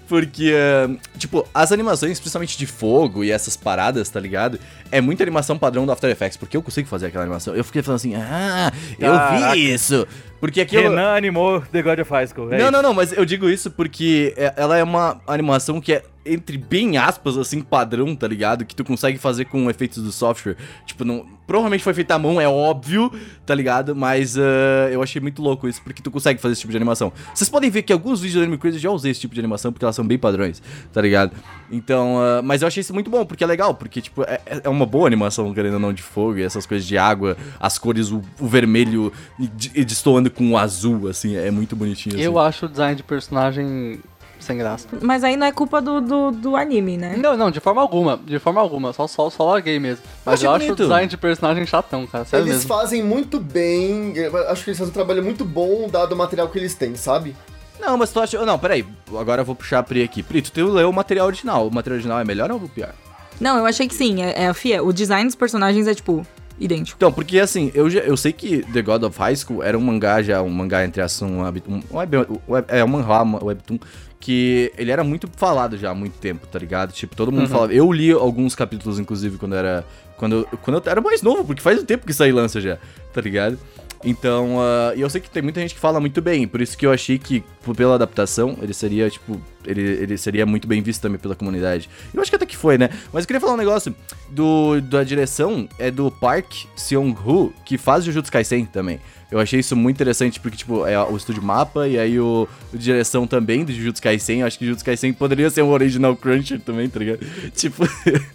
Porque, 0.08 0.54
ah, 0.54 0.94
tipo, 1.18 1.46
as 1.52 1.72
animações, 1.72 2.20
principalmente 2.20 2.56
de 2.56 2.66
fogo 2.66 3.24
e 3.24 3.30
essas 3.30 3.56
paradas, 3.56 4.08
tá 4.08 4.20
ligado? 4.20 4.58
É 4.90 5.00
muita 5.00 5.22
animação 5.22 5.58
padrão 5.58 5.84
do 5.84 5.92
After 5.92 6.10
Effects, 6.10 6.36
porque 6.36 6.56
eu 6.56 6.62
consigo 6.62 6.88
fazer 6.88 7.06
aquela 7.06 7.24
animação. 7.24 7.54
Eu 7.54 7.64
fiquei 7.64 7.82
falando 7.82 7.96
assim, 7.96 8.14
ah, 8.14 8.72
eu 8.98 9.12
Caraca. 9.12 9.54
vi 9.54 9.72
isso. 9.72 10.06
Porque 10.40 10.60
aquilo... 10.60 10.90
Renan 10.90 11.14
animou 11.14 11.60
The 11.60 11.82
God 11.82 12.00
of 12.00 12.10
High 12.10 12.26
School. 12.28 12.52
é 12.52 12.58
Não, 12.58 12.64
isso. 12.64 12.72
não, 12.72 12.82
não, 12.82 12.94
mas 12.94 13.12
eu 13.12 13.24
digo 13.24 13.48
isso 13.48 13.70
porque 13.70 14.34
é- 14.36 14.52
ela 14.56 14.76
é 14.76 14.82
uma 14.82 15.20
animação 15.26 15.80
que 15.80 15.92
é, 15.92 16.02
entre 16.24 16.58
bem 16.58 16.96
aspas, 16.98 17.36
assim, 17.38 17.60
padrão, 17.62 18.14
tá 18.14 18.26
ligado? 18.28 18.64
Que 18.64 18.74
tu 18.74 18.84
consegue 18.84 19.18
fazer 19.18 19.46
com 19.46 19.68
efeitos 19.70 20.02
do 20.02 20.12
software. 20.12 20.56
Tipo, 20.84 21.04
não, 21.04 21.26
provavelmente 21.46 21.84
foi 21.84 21.94
feita 21.94 22.14
à 22.14 22.18
mão, 22.18 22.40
é 22.40 22.48
óbvio, 22.48 23.12
tá 23.44 23.54
ligado? 23.54 23.94
Mas 23.94 24.36
ah, 24.38 24.88
eu 24.90 25.02
achei 25.02 25.20
muito 25.20 25.42
louco 25.42 25.68
isso, 25.68 25.82
porque 25.82 26.02
tu 26.02 26.10
consegue 26.10 26.40
fazer 26.40 26.52
esse 26.52 26.60
tipo 26.60 26.70
de 26.70 26.76
animação. 26.76 27.12
Vocês 27.34 27.48
podem 27.48 27.70
ver 27.70 27.82
que 27.82 27.92
alguns 27.92 28.20
vídeos 28.20 28.40
do 28.40 28.42
Anime 28.42 28.58
Crazy 28.58 28.76
eu 28.76 28.80
já 28.82 28.90
usei 28.90 29.10
esse 29.10 29.20
tipo 29.20 29.34
de 29.34 29.40
animação, 29.40 29.72
porque 29.72 29.84
elas 29.84 29.96
são 29.96 30.06
bem 30.06 30.18
padrões, 30.18 30.62
tá 30.92 31.00
ligado? 31.00 31.32
Então, 31.70 32.18
ah, 32.18 32.42
mas 32.42 32.62
eu 32.62 32.68
achei 32.68 32.80
isso 32.80 32.94
muito 32.94 33.10
bom, 33.10 33.24
porque 33.24 33.44
é 33.44 33.46
legal, 33.46 33.74
porque, 33.74 34.00
tipo, 34.00 34.22
é, 34.22 34.40
é 34.64 34.68
uma 34.68 34.86
boa 34.86 35.06
animação, 35.06 35.52
querendo 35.52 35.74
ou 35.74 35.80
não, 35.80 35.92
de 35.92 36.02
fogo, 36.02 36.38
e 36.38 36.42
essas 36.42 36.66
coisas 36.66 36.86
de 36.86 36.96
água, 36.96 37.36
as 37.60 37.78
cores, 37.78 38.10
o, 38.10 38.22
o 38.40 38.46
vermelho 38.46 39.12
e 39.38 39.50
e 39.74 39.84
destoando 39.84 40.30
com 40.30 40.52
o 40.52 40.58
azul, 40.58 41.08
assim, 41.08 41.36
é 41.36 41.50
muito 41.50 41.74
bonitinho. 41.76 42.18
Eu 42.18 42.38
assim. 42.38 42.48
acho 42.48 42.66
o 42.66 42.68
design 42.68 42.94
de 42.94 43.02
personagem 43.02 44.00
sem 44.38 44.56
graça. 44.58 44.86
Mas 45.02 45.24
aí 45.24 45.36
não 45.36 45.46
é 45.46 45.52
culpa 45.52 45.80
do, 45.80 46.00
do, 46.00 46.30
do 46.30 46.56
anime, 46.56 46.96
né? 46.96 47.16
Não, 47.16 47.36
não, 47.36 47.50
de 47.50 47.60
forma 47.60 47.80
alguma. 47.80 48.18
De 48.24 48.38
forma 48.38 48.60
alguma. 48.60 48.92
Só, 48.92 49.06
só, 49.06 49.28
só 49.30 49.44
larguei 49.52 49.78
mesmo. 49.78 50.04
Mas 50.24 50.34
achei 50.34 50.46
eu 50.48 50.52
acho 50.52 50.72
o 50.72 50.76
design 50.76 51.08
de 51.08 51.16
personagem 51.16 51.66
chatão, 51.66 52.06
cara. 52.06 52.24
Sério 52.24 52.44
Eles 52.44 52.56
mesmo. 52.56 52.68
fazem 52.68 53.02
muito 53.02 53.40
bem, 53.40 54.12
eu 54.16 54.36
acho 54.50 54.62
que 54.64 54.70
eles 54.70 54.78
fazem 54.78 54.90
um 54.90 54.94
trabalho 54.94 55.22
muito 55.22 55.44
bom 55.44 55.88
dado 55.88 56.12
o 56.12 56.16
material 56.16 56.48
que 56.48 56.58
eles 56.58 56.74
têm, 56.74 56.94
sabe? 56.94 57.34
Não, 57.80 57.96
mas 57.98 58.10
tu 58.10 58.20
acha. 58.20 58.42
Não, 58.44 58.58
peraí. 58.58 58.86
Agora 59.18 59.42
eu 59.42 59.44
vou 59.44 59.54
puxar 59.54 59.80
a 59.80 59.82
Pri 59.82 60.02
aqui. 60.02 60.22
Pri, 60.22 60.40
tu 60.42 60.66
leu 60.72 60.88
o 60.88 60.92
material 60.92 61.26
original. 61.26 61.66
O 61.66 61.74
material 61.74 61.96
original 61.96 62.18
é 62.20 62.24
melhor 62.24 62.50
ou 62.50 62.60
pior? 62.60 62.94
Não, 63.40 63.58
eu 63.58 63.66
achei 63.66 63.86
que 63.86 63.94
sim, 63.94 64.22
é, 64.22 64.44
é 64.44 64.54
fiel. 64.54 64.86
O 64.86 64.92
design 64.94 65.26
dos 65.26 65.34
personagens 65.34 65.86
é, 65.86 65.94
tipo, 65.94 66.26
idêntico. 66.58 66.96
Então, 66.96 67.12
porque 67.12 67.38
assim, 67.38 67.70
eu, 67.74 67.90
já- 67.90 68.00
eu 68.00 68.16
sei 68.16 68.32
que 68.32 68.62
The 68.72 68.80
God 68.80 69.02
of 69.02 69.18
High 69.18 69.36
School 69.36 69.62
era 69.62 69.76
um 69.76 69.80
mangá 69.82 70.22
já, 70.22 70.40
um 70.40 70.48
mangá 70.48 70.86
entre 70.86 71.02
ação, 71.02 71.28
um, 71.28 71.42
web- 71.42 71.62
um, 71.68 71.82
web, 71.94 72.16
web- 72.48 72.66
é 72.68 72.82
um 72.82 72.88
manhwa, 72.88 73.22
um 73.24 73.44
webtoon, 73.44 73.78
que 74.20 74.72
ele 74.76 74.90
era 74.90 75.04
muito 75.04 75.28
falado 75.36 75.76
já 75.76 75.90
há 75.90 75.94
muito 75.94 76.14
tempo, 76.18 76.46
tá 76.46 76.58
ligado? 76.58 76.92
Tipo, 76.92 77.14
todo 77.14 77.30
mundo 77.30 77.48
falava. 77.48 77.72
Eu 77.74 77.92
li 77.92 78.10
alguns 78.12 78.54
capítulos, 78.54 78.98
inclusive, 78.98 79.36
quando 79.38 79.54
era. 79.54 79.84
Quando, 80.16 80.36
eu- 80.50 80.58
quando 80.62 80.76
eu 80.78 80.90
era 80.90 81.00
mais 81.00 81.20
novo, 81.22 81.44
porque 81.44 81.60
faz 81.62 81.80
um 81.80 81.84
tempo 81.84 82.06
que 82.06 82.12
sai 82.12 82.32
lança 82.32 82.60
já, 82.60 82.78
tá 83.12 83.20
ligado? 83.20 83.58
Então, 84.04 84.56
ah, 84.60 84.92
e 84.94 85.00
eu 85.00 85.10
sei 85.10 85.20
que 85.20 85.28
tem 85.28 85.42
muita 85.42 85.60
gente 85.60 85.74
que 85.74 85.80
fala 85.80 85.98
muito 85.98 86.20
bem, 86.22 86.46
por 86.46 86.60
isso 86.60 86.76
que 86.76 86.86
eu 86.86 86.92
achei 86.92 87.18
que, 87.18 87.42
pela 87.76 87.94
adaptação, 87.96 88.56
ele 88.62 88.72
seria, 88.74 89.08
tipo, 89.10 89.40
ele, 89.66 89.80
ele 89.82 90.16
seria 90.18 90.46
muito 90.46 90.68
bem 90.68 90.80
visto 90.82 91.00
também 91.02 91.18
pela 91.18 91.34
comunidade. 91.34 91.88
Eu 92.14 92.20
acho 92.22 92.30
que 92.30 92.36
até 92.36 92.46
que 92.46 92.56
foi, 92.56 92.78
né? 92.78 92.88
Mas 93.12 93.24
eu 93.24 93.26
queria 93.26 93.40
falar 93.40 93.54
um 93.54 93.58
negócio 93.58 93.94
do, 94.30 94.80
da 94.82 95.02
direção, 95.02 95.68
é 95.78 95.90
do 95.90 96.10
Park 96.10 96.46
Seong-hoo, 96.76 97.52
que 97.64 97.76
faz 97.76 98.04
Jujutsu 98.04 98.30
Kaisen 98.30 98.64
também. 98.66 99.00
Eu 99.30 99.40
achei 99.40 99.58
isso 99.58 99.74
muito 99.74 99.96
interessante, 99.96 100.38
porque, 100.38 100.56
tipo, 100.56 100.86
é 100.86 100.96
o 101.02 101.16
estúdio 101.16 101.42
Mapa 101.42 101.88
e 101.88 101.98
aí 101.98 102.18
o, 102.20 102.46
o 102.72 102.78
direção 102.78 103.26
também 103.26 103.64
do 103.64 103.72
Jujutsu 103.72 104.00
Kaisen. 104.00 104.40
Eu 104.40 104.46
acho 104.46 104.56
que 104.56 104.64
Jujutsu 104.64 104.84
Kaisen 104.84 105.12
poderia 105.12 105.50
ser 105.50 105.62
um 105.62 105.70
original 105.70 106.14
Cruncher 106.16 106.60
também, 106.60 106.88
tá 106.88 107.00
ligado? 107.00 107.18
Tipo, 107.54 107.84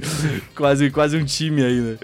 quase, 0.55 0.89
quase 0.91 1.15
um 1.17 1.23
time 1.23 1.63
aí, 1.63 1.79
né? 1.79 1.97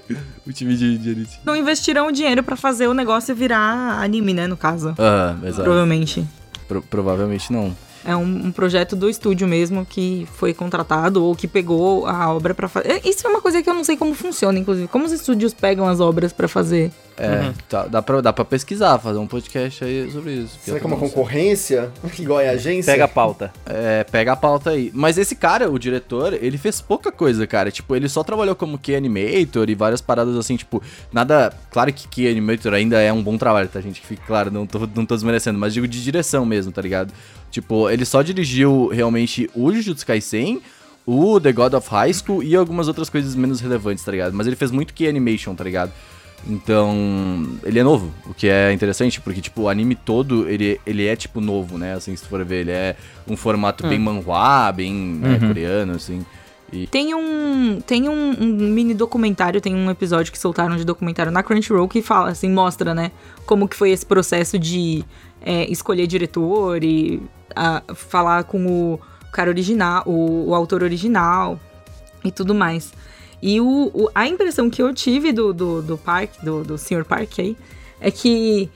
O 0.46 0.54
time 0.54 0.76
de, 0.76 0.98
de 0.98 1.10
elite. 1.10 1.40
Não 1.44 1.56
investiram 1.56 2.08
o 2.08 2.12
dinheiro 2.12 2.42
pra 2.44 2.56
fazer 2.56 2.88
o 2.88 2.94
negócio 2.94 3.36
virar 3.36 4.02
anime, 4.02 4.34
né, 4.34 4.48
no 4.48 4.56
caso. 4.58 4.96
Ah, 4.98 5.36
exato. 5.44 5.64
Provavelmente. 5.64 6.26
Pro- 6.68 6.82
provavelmente 6.82 7.52
não. 7.52 7.76
É 8.08 8.16
um, 8.16 8.48
um 8.48 8.52
projeto 8.54 8.96
do 8.96 9.10
estúdio 9.10 9.46
mesmo 9.48 9.86
que 9.86 10.26
foi 10.36 10.54
contratado 10.54 11.22
ou 11.26 11.36
que 11.36 11.46
pegou 11.46 12.06
a 12.08 12.34
obra 12.34 12.54
pra 12.56 12.70
fazer. 12.70 13.02
Isso 13.04 13.28
é 13.28 13.30
uma 13.30 13.42
coisa 13.42 13.62
que 13.62 13.70
eu 13.70 13.74
não 13.74 13.84
sei 13.84 13.98
como 13.98 14.14
funciona, 14.16 14.58
inclusive. 14.58 14.88
Como 14.88 15.04
os 15.06 15.12
estúdios 15.12 15.54
pegam 15.54 15.86
as 15.86 16.00
obras 16.00 16.32
pra 16.32 16.48
fazer? 16.48 16.90
É, 17.20 17.52
tá- 17.68 17.88
dá, 17.88 18.00
pra, 18.02 18.22
dá 18.22 18.32
pra 18.32 18.46
pesquisar, 18.46 18.98
fazer 19.00 19.18
um 19.18 19.26
podcast 19.26 19.84
aí 19.84 20.10
sobre 20.12 20.34
isso. 20.34 20.58
Será 20.62 20.80
que 20.80 20.86
é 20.86 20.88
uma 20.88 20.98
concorrência? 20.98 21.92
Igual 22.18 22.40
é 22.40 22.50
a 22.50 22.52
agência? 22.52 22.94
Pega 22.94 23.06
a 23.06 23.08
pauta. 23.08 23.52
É, 23.66 24.04
pega 24.04 24.34
a 24.34 24.36
pauta 24.36 24.70
aí. 24.70 24.92
Mas 24.94 25.18
esse 25.18 25.36
cara, 25.36 25.70
o 25.70 25.78
diretor, 25.80 26.34
ele 26.34 26.58
fez 26.58 26.80
pouca 26.80 27.12
coisa, 27.12 27.46
cara. 27.48 27.72
Tipo, 27.72 27.96
ele 27.96 28.08
só 28.08 28.24
trabalhou 28.24 28.56
como 28.56 28.78
key 28.78 28.96
animator 28.96 29.68
e 29.70 29.76
várias 29.76 30.00
paradas 30.00 30.36
assim, 30.38 30.56
tipo, 30.56 30.82
nada. 31.12 31.52
Claro 31.72 31.92
que 31.92 32.08
key 32.08 32.30
animator 32.30 32.74
ainda 32.74 33.02
é 33.02 33.12
um 33.12 33.22
bom 33.24 33.38
trabalho, 33.38 33.68
tá, 33.68 33.82
gente? 33.82 34.00
Que 34.00 34.08
fique 34.08 34.22
claro, 34.26 34.50
não 34.52 34.66
tô, 34.68 34.80
não 34.96 35.06
tô 35.06 35.16
desmerecendo, 35.16 35.58
mas 35.60 35.74
digo 35.74 35.88
de 35.88 36.02
direção 36.02 36.46
mesmo, 36.46 36.72
tá 36.72 36.82
ligado? 36.82 37.12
Tipo, 37.52 37.90
ele 37.90 38.06
só 38.06 38.22
dirigiu 38.22 38.88
realmente 38.88 39.50
o 39.56 39.72
Jujutsu 39.72 40.06
Kaisen, 40.06 40.62
o 41.06 41.40
The 41.40 41.54
God 41.54 41.74
of 41.74 41.90
High 41.90 42.14
School 42.14 42.44
e 42.44 42.56
algumas 42.56 42.88
outras 42.88 43.10
coisas 43.10 43.36
menos 43.36 43.62
relevantes, 43.62 44.04
tá 44.04 44.12
ligado? 44.12 44.34
Mas 44.34 44.46
ele 44.46 44.56
fez 44.56 44.72
muito 44.72 44.94
key 44.94 45.08
animation, 45.08 45.56
tá 45.56 45.64
ligado? 45.64 45.92
Então, 46.46 47.48
ele 47.64 47.80
é 47.80 47.84
novo, 47.84 48.14
o 48.26 48.34
que 48.34 48.48
é 48.48 48.72
interessante, 48.72 49.20
porque, 49.20 49.42
tipo, 49.42 49.64
o 49.64 49.70
anime 49.70 49.96
todo, 49.96 50.48
ele, 50.48 50.80
ele 50.86 51.06
é, 51.06 51.16
tipo, 51.16 51.42
novo, 51.42 51.78
né? 51.78 51.94
Assim, 51.94 52.16
se 52.16 52.24
tu 52.24 52.30
for 52.30 52.44
ver, 52.46 52.62
ele 52.62 52.72
é 52.72 52.96
um 53.28 53.36
formato 53.36 53.88
bem 53.88 53.98
manhwa, 53.98 54.72
bem 54.72 54.94
né, 54.94 55.40
coreano, 55.40 55.94
assim. 55.94 56.26
Tem 56.92 57.16
um. 57.16 57.80
Tem 57.80 58.10
um, 58.10 58.36
um 58.42 58.46
mini 58.46 58.94
documentário, 58.94 59.62
tem 59.62 59.74
um 59.74 59.90
episódio 59.90 60.32
que 60.32 60.38
soltaram 60.38 60.76
de 60.76 60.84
documentário 60.84 61.32
na 61.32 61.42
Crunchyroll 61.42 61.88
que 61.88 62.02
fala, 62.02 62.30
assim, 62.30 62.50
mostra, 62.50 62.94
né? 62.94 63.12
Como 63.46 63.68
que 63.68 63.76
foi 63.76 63.92
esse 63.92 64.06
processo 64.06 64.60
de 64.60 65.04
é, 65.42 65.70
escolher 65.72 66.08
diretor 66.08 66.84
e 66.84 67.22
a, 67.58 67.94
falar 67.96 68.44
com 68.44 68.66
o 68.68 69.00
cara 69.32 69.50
original, 69.50 70.04
o, 70.06 70.50
o 70.50 70.56
autor 70.56 70.84
original 70.84 71.60
e 72.24 72.32
tudo 72.32 72.54
mais. 72.56 72.94
E 73.42 73.60
o, 73.62 73.92
o- 73.94 74.10
a 74.16 74.28
impressão 74.28 74.70
que 74.70 74.82
eu 74.82 74.94
tive 74.94 75.32
do, 75.32 75.54
do, 75.54 75.82
do 75.82 76.00
do, 76.44 76.64
do 76.64 76.78
Sr. 76.78 77.04
Park 77.06 77.40
aí, 77.40 77.58
é 78.00 78.10
que 78.12 78.70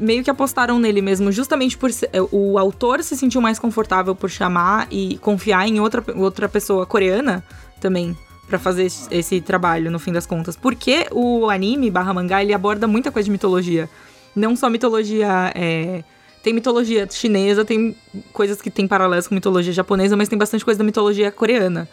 meio 0.00 0.22
que 0.24 0.30
apostaram 0.30 0.78
nele 0.78 1.02
mesmo, 1.02 1.30
justamente 1.32 1.76
por 1.76 1.90
o 2.30 2.58
autor 2.58 3.02
se 3.02 3.16
sentiu 3.16 3.40
mais 3.40 3.58
confortável 3.58 4.14
por 4.14 4.30
chamar 4.30 4.86
e 4.90 5.18
confiar 5.18 5.66
em 5.68 5.78
outra, 5.80 6.02
outra 6.16 6.48
pessoa 6.48 6.86
coreana 6.86 7.44
também 7.80 8.16
pra 8.48 8.58
fazer 8.58 8.84
esse, 8.84 9.08
esse 9.14 9.40
trabalho, 9.40 9.90
no 9.90 9.98
fim 9.98 10.12
das 10.12 10.26
contas. 10.26 10.56
Porque 10.56 11.06
o 11.10 11.50
anime 11.50 11.90
barra 11.90 12.14
mangá, 12.14 12.42
ele 12.42 12.54
aborda 12.54 12.86
muita 12.86 13.10
coisa 13.10 13.24
de 13.24 13.30
mitologia. 13.32 13.88
Não 14.34 14.54
só 14.56 14.70
mitologia. 14.70 15.52
é, 15.54 16.02
tem 16.44 16.52
mitologia 16.52 17.08
chinesa, 17.10 17.64
tem 17.64 17.96
coisas 18.32 18.60
que 18.60 18.70
tem 18.70 18.86
paralelos 18.86 19.26
com 19.26 19.34
mitologia 19.34 19.72
japonesa, 19.72 20.14
mas 20.16 20.28
tem 20.28 20.38
bastante 20.38 20.62
coisa 20.64 20.78
da 20.78 20.84
mitologia 20.84 21.32
coreana. 21.32 21.88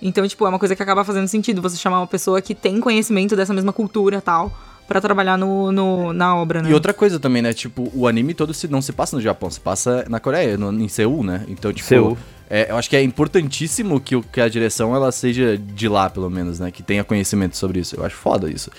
Então, 0.00 0.28
tipo, 0.28 0.44
é 0.44 0.48
uma 0.50 0.58
coisa 0.58 0.76
que 0.76 0.82
acaba 0.82 1.02
fazendo 1.02 1.26
sentido 1.26 1.62
você 1.62 1.76
chamar 1.78 2.00
uma 2.00 2.06
pessoa 2.06 2.40
que 2.42 2.54
tem 2.54 2.78
conhecimento 2.78 3.34
dessa 3.34 3.54
mesma 3.54 3.72
cultura 3.72 4.20
tal, 4.20 4.52
pra 4.86 5.00
trabalhar 5.00 5.38
no, 5.38 5.72
no- 5.72 6.12
na 6.12 6.36
obra, 6.36 6.60
né? 6.62 6.70
E 6.70 6.74
outra 6.74 6.92
coisa 6.92 7.18
também, 7.18 7.40
né? 7.40 7.52
Tipo, 7.54 7.90
o 7.94 8.06
anime 8.06 8.34
todo 8.34 8.52
se, 8.52 8.68
não 8.68 8.82
se 8.82 8.92
passa 8.92 9.16
no 9.16 9.22
Japão, 9.22 9.50
se 9.50 9.58
passa 9.58 10.04
na 10.08 10.20
Coreia, 10.20 10.58
no- 10.58 10.70
em 10.72 10.86
Seul, 10.88 11.24
né? 11.24 11.44
Então, 11.48 11.72
tipo, 11.72 11.88
Seul. 11.88 12.18
É, 12.48 12.70
eu 12.70 12.76
acho 12.76 12.88
que 12.88 12.96
é 12.96 13.02
importantíssimo 13.02 14.00
que, 14.00 14.14
o- 14.16 14.22
que 14.22 14.40
a 14.40 14.48
direção 14.48 14.94
ela 14.94 15.10
seja 15.12 15.58
de 15.58 15.88
lá, 15.88 16.08
pelo 16.10 16.30
menos, 16.30 16.58
né? 16.60 16.70
Que 16.70 16.82
tenha 16.82 17.02
conhecimento 17.04 17.56
sobre 17.56 17.80
isso. 17.80 17.96
Eu 17.96 18.04
acho 18.04 18.16
foda 18.16 18.48
isso. 18.50 18.70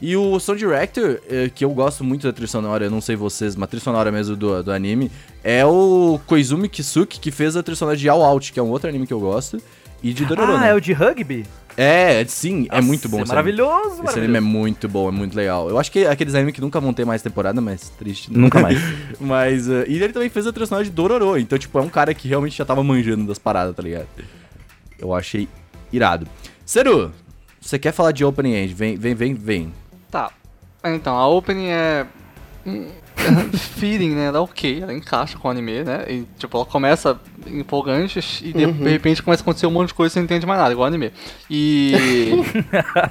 E 0.00 0.14
o 0.16 0.38
Sound 0.38 0.58
Director, 0.58 1.18
eh, 1.30 1.50
que 1.54 1.64
eu 1.64 1.70
gosto 1.70 2.04
muito 2.04 2.26
da 2.26 2.32
trilha 2.32 2.46
sonora, 2.48 2.84
eu 2.84 2.90
não 2.90 3.00
sei 3.00 3.16
vocês, 3.16 3.56
mas 3.56 3.64
a 3.64 3.66
trilha 3.68 3.82
sonora 3.82 4.12
mesmo 4.12 4.36
do, 4.36 4.62
do 4.62 4.70
anime, 4.70 5.10
é 5.42 5.64
o 5.64 6.20
Koizumi 6.26 6.68
Kisuke, 6.68 7.18
que 7.18 7.30
fez 7.30 7.56
a 7.56 7.62
trilha 7.62 7.76
sonora 7.76 7.96
de 7.96 8.06
All 8.08 8.22
Out, 8.22 8.52
que 8.52 8.60
é 8.60 8.62
um 8.62 8.68
outro 8.68 8.88
anime 8.88 9.06
que 9.06 9.12
eu 9.14 9.20
gosto, 9.20 9.58
e 10.02 10.12
de 10.12 10.26
Dororo. 10.26 10.52
Ah, 10.52 10.60
né? 10.60 10.70
é 10.70 10.74
o 10.74 10.80
de 10.80 10.92
rugby? 10.92 11.46
É, 11.76 12.24
sim, 12.26 12.66
é 12.70 12.76
Nossa, 12.76 12.86
muito 12.86 13.08
bom. 13.08 13.18
é 13.18 13.22
esse 13.22 13.32
anime. 13.32 13.52
maravilhoso, 13.52 13.88
Esse 13.94 14.02
maravilhoso. 14.02 14.18
anime 14.18 14.36
é 14.38 14.40
muito 14.40 14.88
bom, 14.88 15.08
é 15.08 15.12
muito 15.12 15.36
legal. 15.36 15.68
Eu 15.68 15.78
acho 15.78 15.92
que 15.92 16.00
é 16.00 16.10
aqueles 16.10 16.34
animes 16.34 16.54
que 16.54 16.60
nunca 16.60 16.80
vão 16.80 16.92
ter 16.92 17.04
mais 17.04 17.20
temporada, 17.22 17.60
mas 17.60 17.90
triste. 17.90 18.32
né? 18.32 18.38
Nunca 18.38 18.60
mais. 18.60 18.78
mas, 19.20 19.68
uh, 19.68 19.84
e 19.86 20.02
ele 20.02 20.12
também 20.12 20.30
fez 20.30 20.46
a 20.46 20.52
trilha 20.52 20.66
sonora 20.66 20.84
de 20.84 20.90
Dororo, 20.90 21.38
então, 21.38 21.58
tipo, 21.58 21.78
é 21.78 21.82
um 21.82 21.88
cara 21.88 22.14
que 22.14 22.28
realmente 22.28 22.56
já 22.56 22.64
tava 22.64 22.82
manjando 22.82 23.26
das 23.26 23.38
paradas, 23.38 23.76
tá 23.76 23.82
ligado? 23.82 24.06
Eu 24.98 25.14
achei 25.14 25.46
irado. 25.92 26.26
Seru, 26.64 27.12
você 27.60 27.78
quer 27.78 27.92
falar 27.92 28.12
de 28.12 28.24
Opening 28.24 28.54
End? 28.54 28.72
Vem, 28.74 28.96
vem, 28.96 29.14
vem, 29.14 29.34
vem. 29.34 29.72
Tá. 30.10 30.30
Então, 30.84 31.14
a 31.16 31.28
opening 31.28 31.66
é. 31.68 32.06
Feeling, 33.78 34.14
né? 34.14 34.26
Ela 34.26 34.38
é 34.38 34.40
ok, 34.40 34.82
ela 34.82 34.92
encaixa 34.92 35.38
com 35.38 35.48
o 35.48 35.50
anime, 35.50 35.82
né? 35.82 36.04
E, 36.08 36.24
tipo, 36.38 36.56
ela 36.56 36.66
começa 36.66 37.18
empolgante 37.46 38.18
e 38.42 38.52
de, 38.52 38.72
de 38.72 38.88
repente 38.88 39.22
começa 39.22 39.42
a 39.42 39.44
acontecer 39.44 39.66
um 39.66 39.70
monte 39.70 39.88
de 39.88 39.94
coisa 39.94 40.12
e 40.12 40.14
você 40.14 40.18
não 40.20 40.24
entende 40.24 40.46
mais 40.46 40.60
nada, 40.60 40.72
igual 40.72 40.86
anime. 40.86 41.12
E. 41.50 41.92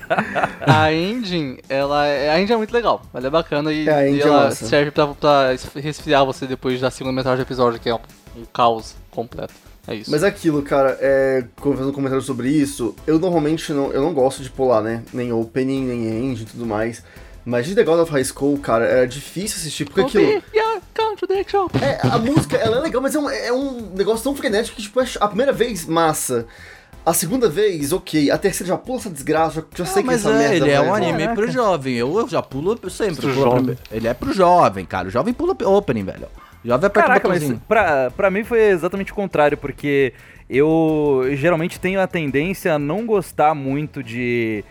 a 0.66 0.94
engine, 0.94 1.60
ela 1.70 2.06
é, 2.06 2.30
a 2.30 2.38
engine 2.40 2.54
é 2.54 2.58
muito 2.58 2.74
legal, 2.74 3.02
ela 3.14 3.28
é 3.28 3.30
bacana 3.30 3.72
e, 3.72 3.88
É, 3.88 4.12
e 4.12 4.20
é 4.20 4.24
ela 4.24 4.46
massa. 4.46 4.66
serve 4.66 4.92
pra, 4.92 5.08
pra 5.08 5.56
resfriar 5.76 6.26
você 6.26 6.46
depois 6.46 6.80
da 6.80 6.92
segunda 6.92 7.16
metade 7.16 7.38
do 7.38 7.42
episódio, 7.44 7.80
que 7.80 7.90
é 7.90 7.96
um, 7.96 8.00
um 8.38 8.46
caos 8.54 8.96
completo. 9.12 9.54
É 9.88 9.94
isso. 9.94 10.10
Mas 10.10 10.24
é 10.24 10.28
aquilo, 10.28 10.64
cara, 10.64 10.98
é, 11.00 11.46
fazendo 11.58 11.90
um 11.90 11.94
comentário 11.94 12.24
sobre 12.24 12.50
isso, 12.50 12.96
eu 13.06 13.20
normalmente 13.20 13.72
não, 13.72 13.92
eu 13.92 14.02
não 14.02 14.14
gosto 14.14 14.42
de 14.42 14.50
pular, 14.50 14.82
né? 14.82 15.04
Nem 15.14 15.32
opening, 15.32 15.86
nem 15.86 16.08
end 16.32 16.42
e 16.42 16.46
tudo 16.46 16.66
mais. 16.66 17.04
Mas 17.46 17.66
de 17.68 17.76
The 17.76 17.84
God 17.84 18.00
of 18.00 18.12
High 18.12 18.24
School, 18.26 18.58
cara, 18.58 18.86
era 18.86 19.08
difícil 19.08 19.58
assistir, 19.60 19.86
porque 19.86 20.02
aquilo. 20.02 20.42
É, 21.82 22.00
a 22.08 22.18
música, 22.18 22.58
ela 22.58 22.78
é 22.78 22.82
legal, 22.82 23.02
mas 23.02 23.14
é 23.16 23.20
um, 23.20 23.30
é 23.30 23.54
um 23.54 23.92
negócio 23.96 24.24
tão 24.24 24.36
frenético 24.36 24.76
que, 24.76 24.82
tipo, 24.82 25.00
a 25.20 25.28
primeira 25.28 25.52
vez, 25.54 25.86
massa. 25.86 26.48
A 27.06 27.14
segunda 27.14 27.48
vez, 27.48 27.94
ok. 27.94 28.32
A 28.32 28.38
terceira 28.38 28.70
já 28.70 28.78
pula 28.78 28.98
essa 28.98 29.10
desgraça, 29.12 29.62
já, 29.62 29.84
já 29.84 29.86
sei 29.86 30.00
Ah, 30.00 30.02
que 30.02 30.08
mas 30.08 30.26
essa 30.26 30.32
é, 30.32 30.38
merda 30.50 30.56
ele 30.66 30.72
é 30.72 30.82
um 30.82 30.94
anime 30.94 31.20
Caraca. 31.20 31.36
pro 31.36 31.52
jovem. 31.52 31.94
Eu, 31.96 32.18
eu 32.20 32.28
já 32.28 32.42
pulo 32.42 32.76
sempre. 32.90 33.16
Pro 33.18 33.30
pulo 33.30 33.34
jovem. 33.44 33.64
prime- 33.64 33.78
Ele 33.92 34.08
é 34.08 34.14
pro 34.16 34.34
jovem, 34.34 34.86
cara. 34.86 35.08
O 35.08 35.12
jovem 35.12 35.32
pula 35.32 35.56
opening, 35.66 36.04
velho. 36.04 36.28
O 36.64 36.68
jovem 36.68 36.88
aperta 36.88 37.08
Caraca, 37.10 37.28
o 37.28 37.30
mas 37.30 37.40
botãozinho. 37.44 37.62
pra, 37.68 38.10
pra 38.10 38.32
mim 38.32 38.44
foi 38.44 38.60
exatamente 38.70 39.12
o 39.12 39.16
contrário, 39.16 39.56
porque 39.56 40.14
eu 40.50 41.22
geralmente 41.34 41.80
tenho 41.80 42.02
a 42.02 42.08
tendência 42.08 42.74
a 42.74 42.80
não 42.80 43.06
gostar 43.06 43.54
muito 43.54 44.02
de, 44.02 44.64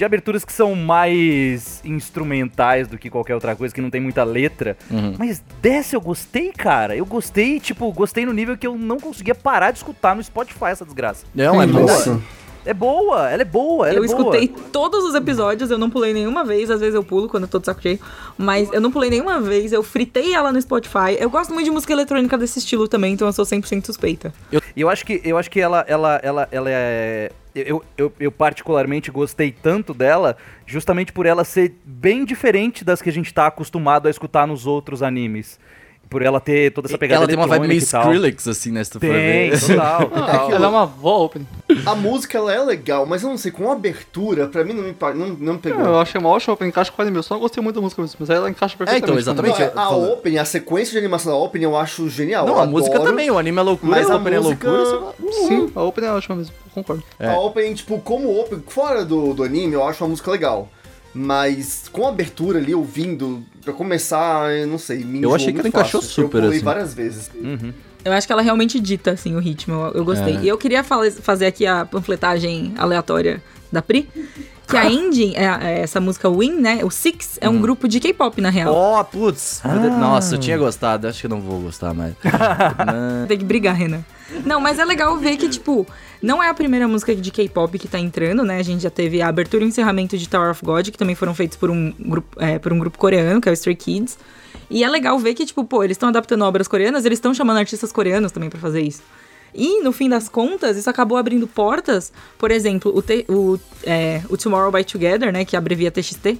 de 0.00 0.04
aberturas 0.06 0.46
que 0.46 0.52
são 0.52 0.74
mais 0.74 1.82
instrumentais 1.84 2.88
do 2.88 2.96
que 2.96 3.10
qualquer 3.10 3.34
outra 3.34 3.54
coisa, 3.54 3.74
que 3.74 3.82
não 3.82 3.90
tem 3.90 4.00
muita 4.00 4.24
letra. 4.24 4.74
Uhum. 4.90 5.14
Mas 5.18 5.42
dessa 5.60 5.94
eu 5.94 6.00
gostei, 6.00 6.50
cara. 6.52 6.96
Eu 6.96 7.04
gostei, 7.04 7.60
tipo, 7.60 7.92
gostei 7.92 8.24
no 8.24 8.32
nível 8.32 8.56
que 8.56 8.66
eu 8.66 8.78
não 8.78 8.98
conseguia 8.98 9.34
parar 9.34 9.72
de 9.72 9.76
escutar 9.76 10.16
no 10.16 10.24
Spotify 10.24 10.68
essa 10.68 10.86
desgraça. 10.86 11.26
Não, 11.34 11.60
é 11.60 11.66
boa. 11.66 11.82
Nossa. 11.82 12.18
É 12.64 12.72
boa, 12.72 13.30
ela 13.30 13.42
é 13.42 13.44
boa, 13.44 13.88
ela 13.88 13.98
eu 13.98 14.04
é 14.04 14.06
boa. 14.06 14.18
escutei 14.18 14.48
todos 14.70 15.04
os 15.04 15.14
episódios, 15.14 15.70
eu 15.70 15.78
não 15.78 15.88
pulei 15.88 16.12
nenhuma 16.12 16.44
vez, 16.44 16.70
às 16.70 16.80
vezes 16.80 16.94
eu 16.94 17.02
pulo 17.02 17.26
quando 17.26 17.44
eu 17.44 17.48
tô 17.48 17.58
de 17.58 17.64
saco 17.64 17.80
cheio, 17.80 17.98
mas 18.36 18.70
eu 18.72 18.82
não 18.82 18.90
pulei 18.90 19.08
nenhuma 19.08 19.40
vez, 19.40 19.72
eu 19.72 19.82
fritei 19.82 20.34
ela 20.34 20.52
no 20.52 20.60
Spotify. 20.60 21.16
Eu 21.18 21.30
gosto 21.30 21.54
muito 21.54 21.64
de 21.64 21.70
música 21.70 21.92
eletrônica 21.92 22.36
desse 22.36 22.58
estilo 22.58 22.86
também, 22.86 23.14
então 23.14 23.26
eu 23.26 23.32
sou 23.32 23.46
100% 23.46 23.86
suspeita. 23.86 24.32
E 24.76 24.80
eu 24.80 24.90
acho 24.90 25.06
que, 25.06 25.20
eu 25.24 25.38
acho 25.38 25.50
que 25.50 25.58
ela, 25.58 25.84
ela, 25.88 26.20
ela, 26.22 26.48
ela 26.50 26.70
é. 26.70 27.32
Eu, 27.54 27.84
eu, 27.98 28.12
eu 28.20 28.30
particularmente 28.32 29.10
gostei 29.10 29.50
tanto 29.50 29.92
dela, 29.92 30.36
justamente 30.66 31.12
por 31.12 31.26
ela 31.26 31.44
ser 31.44 31.74
bem 31.84 32.24
diferente 32.24 32.84
das 32.84 33.02
que 33.02 33.08
a 33.08 33.12
gente 33.12 33.34
tá 33.34 33.46
acostumado 33.46 34.06
a 34.06 34.10
escutar 34.10 34.46
nos 34.46 34.66
outros 34.66 35.02
animes. 35.02 35.58
Por 36.10 36.22
ela 36.22 36.40
ter 36.40 36.72
toda 36.72 36.88
essa 36.88 36.98
pegada 36.98 37.20
Ela 37.20 37.28
tem 37.28 37.36
uma 37.36 37.46
vibe 37.46 37.68
meio. 37.68 37.78
Skrillex, 37.78 38.48
assim, 38.48 38.72
né? 38.72 38.82
Se 38.82 38.90
tu 38.90 38.94
for 39.00 39.06
Tem, 39.08 39.50
ver. 39.50 39.60
total, 39.60 40.06
total. 40.10 40.50
Ela 40.52 40.66
é 40.66 40.68
uma 40.68 40.84
boa 40.86 41.18
opening. 41.26 41.46
A 41.86 41.94
música, 41.94 42.36
ela 42.36 42.52
é 42.52 42.58
legal, 42.60 43.06
mas 43.06 43.22
eu 43.22 43.28
não 43.30 43.38
sei, 43.38 43.52
com 43.52 43.70
a 43.70 43.74
abertura, 43.74 44.48
pra 44.48 44.64
mim 44.64 44.72
não 44.72 44.82
me, 44.82 44.94
não, 45.14 45.28
não 45.38 45.52
me 45.54 45.58
pegou. 45.60 45.80
Eu 45.84 46.00
achei 46.00 46.20
uma 46.20 46.28
ótima 46.28 46.54
opening, 46.54 46.70
encaixa 46.70 46.90
com 46.90 47.00
o 47.00 47.02
anime. 47.02 47.18
Eu 47.18 47.22
só 47.22 47.34
não 47.34 47.40
gostei 47.40 47.62
muito 47.62 47.76
da 47.76 47.80
música 47.82 48.02
mesmo, 48.02 48.16
mas 48.18 48.28
ela 48.28 48.50
encaixa 48.50 48.76
perfeitamente. 48.76 49.04
então, 49.08 49.18
exatamente. 49.18 49.58
Não, 49.60 49.64
é, 49.64 49.68
a 49.68 49.88
falando. 49.88 50.12
opening, 50.14 50.38
a 50.38 50.44
sequência 50.44 50.92
de 50.92 50.98
animação 50.98 51.30
da 51.32 51.38
opening 51.38 51.64
eu 51.64 51.76
acho 51.76 52.08
genial. 52.08 52.44
Não, 52.44 52.58
a 52.60 52.66
música 52.66 52.96
adoro. 52.96 53.10
também. 53.12 53.30
O 53.30 53.38
anime 53.38 53.58
é 53.58 53.62
loucura, 53.62 53.92
mas 53.92 54.08
o 54.08 54.12
a 54.12 54.16
opening 54.16 54.36
é 54.36 54.40
música- 54.40 54.68
loucura. 54.68 55.14
sei 55.18 55.26
lá. 55.28 55.32
Sim, 55.48 55.72
a 55.76 55.82
opening 55.82 56.06
é 56.08 56.12
ótima 56.12 56.34
mesmo, 56.36 56.52
eu 56.66 56.70
concordo. 56.74 57.04
É. 57.20 57.28
A 57.28 57.38
opening, 57.38 57.74
tipo, 57.74 57.98
como 58.00 58.36
opening, 58.40 58.64
fora 58.66 59.04
do, 59.04 59.32
do 59.32 59.44
anime, 59.44 59.74
eu 59.74 59.84
acho 59.86 60.02
uma 60.02 60.10
música 60.10 60.28
legal. 60.28 60.68
Mas 61.12 61.88
com 61.90 62.06
a 62.06 62.10
abertura 62.10 62.58
ali, 62.58 62.74
ouvindo, 62.74 63.42
pra 63.64 63.72
começar, 63.72 64.52
eu 64.52 64.66
não 64.66 64.78
sei, 64.78 65.04
me 65.04 65.22
Eu 65.22 65.34
achei 65.34 65.52
que 65.52 65.58
ela 65.58 65.68
encaixou 65.68 66.00
fácil. 66.00 66.14
super, 66.24 66.38
Eu 66.38 66.42
pulei 66.42 66.56
assim. 66.56 66.64
várias 66.64 66.94
vezes. 66.94 67.30
Eu 68.04 68.12
acho 68.12 68.26
que 68.26 68.32
ela 68.32 68.42
realmente 68.42 68.78
dita, 68.80 69.10
assim, 69.10 69.34
o 69.34 69.38
ritmo, 69.40 69.74
eu, 69.74 69.92
eu 69.96 70.04
gostei. 70.04 70.36
É. 70.36 70.40
E 70.42 70.48
eu 70.48 70.56
queria 70.56 70.82
fazer 70.84 71.46
aqui 71.46 71.66
a 71.66 71.84
panfletagem 71.84 72.74
aleatória 72.78 73.42
da 73.70 73.82
Pri, 73.82 74.08
que 74.66 74.76
a 74.76 74.88
Ending, 74.88 75.34
é, 75.34 75.44
é 75.44 75.80
essa 75.80 76.00
música 76.00 76.30
Win, 76.30 76.60
né, 76.60 76.80
o 76.84 76.90
Six, 76.90 77.38
é 77.40 77.48
um 77.48 77.60
grupo 77.60 77.88
de 77.88 77.98
K-pop, 77.98 78.40
na 78.40 78.50
real. 78.50 78.72
Ó, 78.72 79.02
putz. 79.02 79.60
Nossa, 79.98 80.36
eu 80.36 80.38
tinha 80.38 80.56
gostado. 80.56 81.08
Acho 81.08 81.20
que 81.20 81.26
eu 81.26 81.30
não 81.30 81.40
vou 81.40 81.60
gostar 81.60 81.92
mais. 81.92 82.14
Não. 82.86 83.26
Tem 83.26 83.36
que 83.36 83.44
brigar, 83.44 83.74
Renan. 83.74 84.04
Não, 84.46 84.60
mas 84.60 84.78
é 84.78 84.84
legal 84.84 85.16
ver 85.18 85.36
que, 85.36 85.48
tipo, 85.48 85.84
não 86.22 86.42
é 86.42 86.48
a 86.48 86.54
primeira 86.54 86.86
música 86.86 87.14
de 87.14 87.30
K-pop 87.30 87.78
que 87.78 87.88
tá 87.88 87.98
entrando, 87.98 88.44
né? 88.44 88.58
A 88.58 88.62
gente 88.62 88.82
já 88.82 88.90
teve 88.90 89.22
a 89.22 89.28
abertura 89.28 89.64
e 89.64 89.68
encerramento 89.68 90.18
de 90.18 90.28
Tower 90.28 90.50
of 90.50 90.64
God, 90.64 90.90
que 90.90 90.98
também 90.98 91.14
foram 91.14 91.34
feitos 91.34 91.56
por 91.56 91.70
um 91.70 91.92
grupo, 91.98 92.42
é, 92.42 92.58
por 92.58 92.72
um 92.72 92.78
grupo 92.78 92.98
coreano, 92.98 93.40
que 93.40 93.48
é 93.48 93.52
o 93.52 93.54
Stray 93.54 93.76
Kids. 93.76 94.18
E 94.68 94.84
é 94.84 94.88
legal 94.88 95.18
ver 95.18 95.34
que, 95.34 95.46
tipo, 95.46 95.64
pô, 95.64 95.82
eles 95.82 95.96
estão 95.96 96.10
adaptando 96.10 96.42
obras 96.42 96.68
coreanas, 96.68 97.04
eles 97.04 97.16
estão 97.18 97.32
chamando 97.32 97.56
artistas 97.56 97.90
coreanos 97.90 98.32
também 98.32 98.50
pra 98.50 98.60
fazer 98.60 98.82
isso. 98.82 99.02
E, 99.54 99.82
no 99.82 99.92
fim 99.92 100.08
das 100.08 100.28
contas, 100.28 100.76
isso 100.76 100.88
acabou 100.88 101.18
abrindo 101.18 101.46
portas, 101.46 102.12
por 102.38 102.50
exemplo, 102.50 102.92
o, 102.94 103.32
o, 103.32 103.60
é, 103.82 104.22
o 104.28 104.36
Tomorrow 104.36 104.70
by 104.70 104.84
Together, 104.84 105.32
né, 105.32 105.44
que 105.44 105.56
abrevia 105.56 105.90
TXT, 105.90 106.38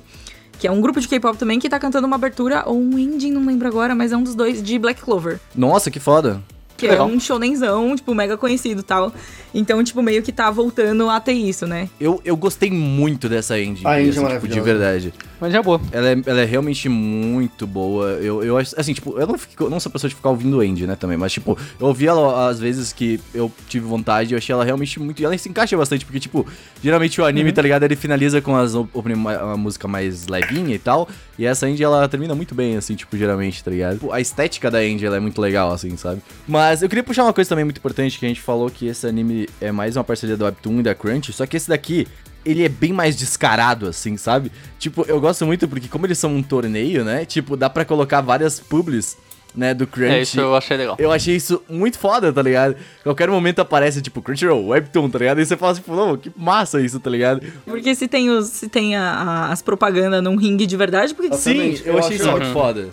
que 0.58 0.66
é 0.68 0.70
um 0.70 0.80
grupo 0.80 1.00
de 1.00 1.08
K-pop 1.08 1.36
também 1.36 1.58
que 1.58 1.68
tá 1.68 1.78
cantando 1.78 2.06
uma 2.06 2.16
abertura, 2.16 2.62
ou 2.66 2.78
um 2.78 2.98
ending, 2.98 3.32
não 3.32 3.44
lembro 3.44 3.66
agora, 3.66 3.94
mas 3.94 4.12
é 4.12 4.16
um 4.16 4.22
dos 4.22 4.34
dois, 4.34 4.62
de 4.62 4.78
Black 4.78 5.00
Clover. 5.00 5.40
Nossa, 5.56 5.90
que 5.90 5.98
foda. 5.98 6.40
Que 6.80 6.86
é 6.86 7.02
um 7.02 7.20
shonenzão, 7.20 7.94
tipo, 7.94 8.14
mega 8.14 8.36
conhecido 8.36 8.80
e 8.80 8.84
tal. 8.84 9.12
Então, 9.52 9.82
tipo, 9.82 10.00
meio 10.02 10.22
que 10.22 10.32
tá 10.32 10.50
voltando 10.50 11.08
a 11.10 11.20
ter 11.20 11.32
isso, 11.32 11.66
né? 11.66 11.88
Eu, 12.00 12.20
eu 12.24 12.36
gostei 12.36 12.70
muito 12.70 13.28
dessa 13.28 13.58
ending. 13.58 13.82
A 13.84 14.00
ending 14.00 14.20
é 14.20 14.26
assim, 14.26 14.34
tipo, 14.34 14.48
de 14.48 14.60
verdade. 14.60 15.14
Mas 15.40 15.52
já 15.52 15.58
é 15.58 15.62
boa. 15.62 15.80
Ela 15.90 16.10
é, 16.10 16.22
ela 16.26 16.40
é 16.40 16.44
realmente 16.44 16.88
muito 16.88 17.66
boa. 17.66 18.10
Eu, 18.12 18.44
eu 18.44 18.56
acho, 18.56 18.78
assim, 18.78 18.92
tipo, 18.92 19.18
eu 19.18 19.26
não, 19.26 19.38
fico, 19.38 19.68
não 19.68 19.80
sou 19.80 19.90
pessoa 19.90 20.08
de 20.08 20.14
ficar 20.14 20.30
ouvindo 20.30 20.62
End, 20.62 20.86
né, 20.86 20.94
também. 20.94 21.16
Mas, 21.16 21.32
tipo, 21.32 21.58
eu 21.80 21.86
ouvi 21.86 22.06
ela 22.06 22.48
às 22.48 22.60
vezes 22.60 22.92
que 22.92 23.18
eu 23.34 23.50
tive 23.68 23.86
vontade 23.86 24.32
e 24.32 24.34
eu 24.34 24.38
achei 24.38 24.52
ela 24.52 24.64
realmente 24.64 25.00
muito. 25.00 25.20
E 25.20 25.24
ela 25.24 25.36
se 25.36 25.48
encaixa 25.48 25.76
bastante, 25.76 26.04
porque, 26.04 26.20
tipo, 26.20 26.46
geralmente 26.82 27.20
o 27.20 27.24
anime, 27.24 27.52
tá 27.52 27.62
ligado? 27.62 27.82
Ele 27.82 27.96
finaliza 27.96 28.40
com 28.40 28.54
as, 28.54 28.74
uma 28.74 29.56
música 29.56 29.88
mais 29.88 30.28
levinha 30.28 30.74
e 30.74 30.78
tal. 30.78 31.08
E 31.36 31.46
essa 31.46 31.68
End, 31.68 31.82
ela 31.82 32.06
termina 32.06 32.34
muito 32.34 32.54
bem, 32.54 32.76
assim, 32.76 32.94
tipo, 32.94 33.16
geralmente, 33.16 33.64
tá 33.64 33.70
ligado? 33.70 33.94
Tipo, 33.94 34.12
A 34.12 34.20
estética 34.20 34.70
da 34.70 34.84
End, 34.84 35.04
ela 35.04 35.16
é 35.16 35.20
muito 35.20 35.40
legal, 35.40 35.72
assim, 35.72 35.96
sabe? 35.96 36.20
Mas 36.46 36.69
eu 36.82 36.88
queria 36.88 37.02
puxar 37.04 37.24
uma 37.24 37.32
coisa 37.32 37.48
também 37.48 37.64
muito 37.64 37.78
importante, 37.78 38.18
que 38.18 38.24
a 38.24 38.28
gente 38.28 38.40
falou 38.40 38.70
que 38.70 38.86
esse 38.86 39.06
anime 39.06 39.48
é 39.60 39.70
mais 39.72 39.96
uma 39.96 40.04
parceria 40.04 40.36
do 40.36 40.44
Webtoon 40.44 40.80
e 40.80 40.82
da 40.82 40.94
Crunch. 40.94 41.32
Só 41.32 41.46
que 41.46 41.56
esse 41.56 41.68
daqui, 41.68 42.06
ele 42.44 42.64
é 42.64 42.68
bem 42.68 42.92
mais 42.92 43.16
descarado, 43.16 43.86
assim, 43.88 44.16
sabe? 44.16 44.50
Tipo, 44.78 45.04
eu 45.08 45.20
gosto 45.20 45.44
muito 45.46 45.66
porque 45.68 45.88
como 45.88 46.06
eles 46.06 46.18
são 46.18 46.34
um 46.34 46.42
torneio, 46.42 47.04
né? 47.04 47.24
Tipo, 47.24 47.56
dá 47.56 47.68
pra 47.68 47.84
colocar 47.84 48.20
várias 48.20 48.58
publis, 48.60 49.16
né, 49.54 49.74
do 49.74 49.84
Crunch. 49.86 50.12
É, 50.12 50.22
isso 50.22 50.38
eu 50.40 50.54
achei 50.54 50.76
legal. 50.76 50.94
Eu 50.98 51.10
achei 51.10 51.34
isso 51.34 51.60
muito 51.68 51.98
foda, 51.98 52.32
tá 52.32 52.40
ligado? 52.40 52.76
Qualquer 53.02 53.28
momento 53.28 53.58
aparece, 53.58 54.00
tipo, 54.00 54.22
Crunchyroll, 54.22 54.68
Webtoon, 54.68 55.10
tá 55.10 55.18
ligado? 55.18 55.40
E 55.40 55.44
você 55.46 55.56
fala, 55.56 55.74
tipo, 55.74 55.94
não, 55.96 56.16
que 56.16 56.30
massa 56.36 56.80
isso, 56.80 57.00
tá 57.00 57.10
ligado? 57.10 57.42
Porque 57.66 57.92
se 57.96 58.06
tem, 58.06 58.30
os, 58.30 58.46
se 58.46 58.68
tem 58.68 58.94
a- 58.94 59.02
a- 59.12 59.52
as 59.52 59.60
propagandas 59.60 60.22
num 60.22 60.36
ringue 60.36 60.66
de 60.66 60.76
verdade, 60.76 61.12
porque 61.14 61.36
Sim, 61.36 61.74
eu, 61.84 61.94
eu 61.94 61.98
achei 61.98 62.14
isso 62.16 62.30
muito 62.30 62.42
ótimo. 62.44 62.52
foda. 62.52 62.88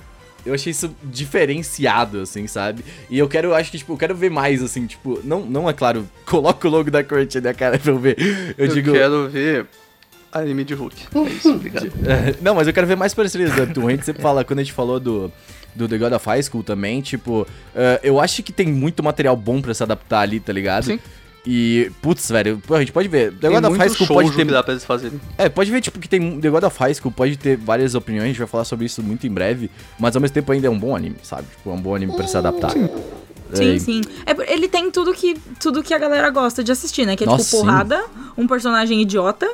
Eu 0.45 0.53
achei 0.53 0.71
isso 0.71 0.95
diferenciado, 1.03 2.21
assim, 2.21 2.47
sabe? 2.47 2.83
E 3.09 3.17
eu 3.17 3.27
quero, 3.27 3.49
eu 3.49 3.55
acho 3.55 3.69
que, 3.71 3.77
tipo, 3.77 3.93
eu 3.93 3.97
quero 3.97 4.15
ver 4.15 4.29
mais, 4.31 4.61
assim, 4.63 4.85
tipo, 4.85 5.19
não, 5.23 5.41
não 5.41 5.69
é 5.69 5.73
claro, 5.73 6.07
coloca 6.25 6.67
o 6.67 6.71
logo 6.71 6.89
da 6.89 7.03
Crunch 7.03 7.39
na 7.41 7.53
cara 7.53 7.77
pra 7.77 7.91
eu 7.91 7.99
ver. 7.99 8.15
Eu, 8.57 8.65
Eu, 8.65 8.73
digo. 8.73 8.91
quero 8.91 9.29
ver 9.29 9.67
anime 10.31 10.63
de 10.63 10.73
Hulk. 10.73 10.95
É 11.15 11.19
isso, 11.29 11.51
obrigado. 11.51 11.91
É, 12.05 12.35
não, 12.41 12.55
mas 12.55 12.67
eu 12.67 12.73
quero 12.73 12.87
ver 12.87 12.95
mais 12.95 13.13
parcerias 13.13 13.51
do 13.53 13.59
Webtoon. 13.61 13.87
A 13.87 13.91
gente 13.91 14.05
sempre 14.05 14.21
fala, 14.21 14.43
quando 14.43 14.59
a 14.59 14.63
gente 14.63 14.73
falou 14.73 14.99
do, 14.99 15.31
do 15.75 15.87
The 15.87 15.97
God 15.97 16.13
of 16.13 16.25
High 16.25 16.43
School 16.43 16.63
também, 16.63 17.01
tipo, 17.01 17.45
é, 17.75 17.99
eu 18.03 18.19
acho 18.19 18.43
que 18.43 18.51
tem 18.51 18.67
muito 18.67 19.03
material 19.03 19.35
bom 19.35 19.61
pra 19.61 19.73
se 19.73 19.83
adaptar 19.83 20.19
ali, 20.21 20.39
tá 20.39 20.53
ligado? 20.53 20.85
Sim. 20.85 20.99
E, 21.49 21.89
putz, 22.01 22.29
velho, 22.29 22.61
pô, 22.67 22.75
a 22.75 22.79
gente 22.81 22.91
pode 22.91 23.07
ver. 23.07 23.31
The 23.31 23.47
Tem 23.47 23.51
God 23.51 23.63
of 23.71 23.77
High 23.77 23.89
School 23.89 24.07
pode 24.07 24.31
ter. 24.33 24.45
que 24.45 24.51
dá 24.51 24.61
pra 24.61 24.73
eles 24.73 24.83
fazerem. 24.83 25.21
É, 25.37 25.47
pode 25.47 25.71
ver, 25.71 25.79
tipo, 25.79 25.97
que 25.97 26.09
tem. 26.09 26.41
The 26.41 26.49
God 26.49 26.63
of 26.63 26.77
High 26.77 26.93
School 26.95 27.09
pode 27.11 27.37
ter 27.37 27.55
várias 27.55 27.95
opiniões, 27.95 28.25
a 28.25 28.27
gente 28.27 28.39
vai 28.39 28.47
falar 28.47 28.65
sobre 28.65 28.85
isso 28.85 29.01
muito 29.01 29.25
em 29.25 29.31
breve, 29.31 29.71
mas 29.97 30.13
ao 30.13 30.21
mesmo 30.21 30.33
tempo 30.33 30.51
ainda 30.51 30.67
é 30.67 30.69
um 30.69 30.77
bom 30.77 30.93
anime, 30.93 31.15
sabe? 31.23 31.47
Tipo, 31.55 31.69
é 31.69 31.73
um 31.73 31.81
bom 31.81 31.95
anime 31.95 32.11
pra 32.13 32.27
se 32.27 32.35
adaptar. 32.37 32.71
Sim, 33.53 33.75
É, 33.75 33.79
sim. 33.79 34.01
É, 34.25 34.53
ele 34.53 34.67
tem 34.67 34.91
tudo 34.91 35.13
que, 35.13 35.35
tudo 35.57 35.81
que 35.81 35.93
a 35.93 35.97
galera 35.97 36.29
gosta 36.31 36.61
de 36.61 36.69
assistir, 36.73 37.05
né? 37.05 37.15
Que 37.15 37.23
é 37.23 37.27
Nossa, 37.27 37.45
tipo 37.45 37.55
sim. 37.57 37.63
porrada, 37.63 38.03
um 38.37 38.45
personagem 38.45 39.01
idiota, 39.01 39.49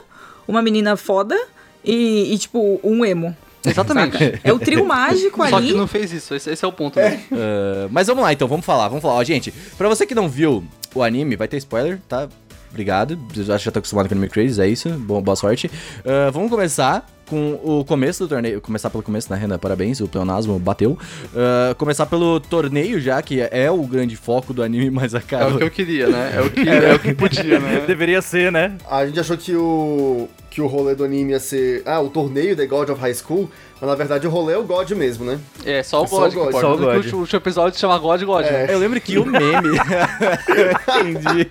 uma 0.48 0.64
menina 0.64 0.98
foda 0.98 1.40
e, 1.86 2.34
e, 2.34 2.38
tipo, 2.40 2.80
um 2.84 3.06
emo. 3.06 3.38
Exatamente. 3.66 4.40
É 4.44 4.52
o 4.52 4.58
trio 4.60 4.84
mágico 4.88 5.48
Só 5.48 5.56
ali. 5.58 5.68
que 5.68 5.74
não 5.78 5.88
fez 5.88 6.12
isso, 6.12 6.34
esse, 6.34 6.50
esse 6.50 6.66
é 6.66 6.68
o 6.68 6.72
ponto. 6.74 6.98
né? 7.00 7.24
Uh, 7.32 7.88
mas 7.92 8.08
vamos 8.08 8.24
lá, 8.24 8.34
então, 8.34 8.48
vamos 8.48 8.66
falar, 8.66 8.88
vamos 8.90 9.02
falar. 9.02 9.14
Ó, 9.14 9.24
gente, 9.24 9.54
pra 9.78 9.88
você 9.88 10.06
que 10.08 10.16
não 10.16 10.28
viu 10.28 10.64
o 10.94 11.04
anime, 11.04 11.36
vai 11.36 11.48
ter 11.48 11.58
spoiler, 11.58 12.00
tá? 12.08 12.28
Obrigado. 12.70 13.20
Eu 13.36 13.42
acho 13.54 13.60
que 13.60 13.66
já 13.66 13.72
tá 13.72 13.78
acostumado 13.80 14.08
com 14.10 14.16
Anime 14.16 14.28
Crazy, 14.30 14.60
é 14.60 14.68
isso. 14.68 14.90
Bom, 14.90 15.22
boa 15.22 15.36
sorte. 15.36 15.68
Uh, 16.00 16.32
vamos 16.32 16.50
começar 16.50 17.06
com 17.28 17.60
o 17.64 17.86
começo 17.86 18.24
do 18.24 18.28
torneio. 18.30 18.60
Começar 18.60 18.90
pelo 18.90 19.04
começo, 19.04 19.32
né, 19.32 19.38
Renan? 19.38 19.60
Parabéns, 19.60 20.00
o 20.02 20.08
pleonasmo 20.08 20.58
bateu. 20.58 20.94
Uh, 20.94 21.76
começar 21.78 22.08
pelo 22.08 22.40
torneio 22.40 23.00
já, 23.00 23.22
que 23.22 23.42
é 23.42 23.70
o 23.70 23.84
grande 23.84 24.16
foco 24.16 24.56
do 24.56 24.64
anime, 24.64 24.90
mas 24.92 25.14
É 25.14 25.18
acaba. 25.20 25.54
o 25.54 25.58
que 25.60 25.64
eu 25.66 25.70
queria, 25.70 26.08
né? 26.08 26.34
É 26.36 26.42
o 26.42 26.50
que, 26.50 26.68
é 26.68 26.96
o 26.96 27.00
que 27.00 27.14
podia, 27.14 27.60
né? 27.60 27.84
Deveria 27.86 28.24
ser, 28.24 28.52
né? 28.52 28.76
A 28.90 29.06
gente 29.06 29.20
achou 29.20 29.38
que 29.38 29.56
o, 29.56 30.28
que 30.54 30.62
o 30.62 30.68
rolê 30.68 30.94
do 30.94 31.04
anime 31.04 31.32
ia 31.32 31.40
ser. 31.40 31.82
Ah, 31.84 32.00
o 32.00 32.10
torneio 32.10 32.56
The 32.56 32.68
God 32.68 32.90
of 32.90 33.02
High 33.02 33.16
School, 33.16 33.50
mas 33.82 33.90
na 33.90 33.96
verdade 33.96 34.28
o 34.28 34.30
rolê 34.30 34.54
é 34.54 34.58
o 34.58 34.64
God 34.64 34.92
mesmo, 34.92 35.26
né? 35.26 35.40
É, 35.66 35.82
só 35.82 36.04
o 36.04 36.08
Só 36.08 36.16
o 36.16 36.20
God 36.20 36.34
God, 36.34 36.52
só 36.62 36.74
o 36.74 36.78
God. 36.78 37.06
O 37.12 37.18
último 37.18 37.28
episódio 37.40 37.74
se 37.74 37.82
chama 37.82 37.98
God 37.98 38.22
God, 38.24 38.46
né? 38.46 38.68
Eu 38.70 38.78
lembro 38.78 39.02
que 39.02 39.18
o 39.18 39.26
meme. 39.26 39.70
Entendi. 41.02 41.50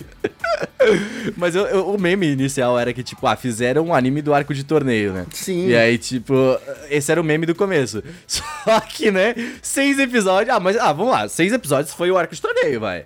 Mas 1.36 1.54
eu- 1.56 1.66
eu- 1.66 1.88
o 1.88 2.00
meme 2.00 2.26
inicial 2.30 2.78
era 2.78 2.92
que, 2.92 3.02
tipo, 3.02 3.26
ah, 3.26 3.34
fizeram 3.36 3.86
um 3.86 3.94
anime 3.94 4.22
do 4.22 4.32
arco 4.32 4.54
de 4.54 4.62
torneio, 4.64 5.12
né? 5.12 5.26
Sim. 5.32 5.68
E 5.68 5.74
aí, 5.76 5.98
tipo, 5.98 6.34
esse 6.88 7.10
era 7.10 7.20
o 7.20 7.24
meme 7.24 7.44
do 7.46 7.54
começo. 7.54 8.02
Só 8.26 8.80
que, 8.88 9.10
né, 9.10 9.34
seis 9.60 9.98
episódios. 9.98 10.54
Ah, 10.54 10.60
mas, 10.60 10.76
ah, 10.76 10.92
vamos 10.92 11.12
lá, 11.12 11.28
seis 11.28 11.52
episódios 11.52 11.92
foi 11.94 12.10
o 12.10 12.16
arco 12.16 12.34
de 12.34 12.40
torneio, 12.40 12.78
vai. 12.80 13.04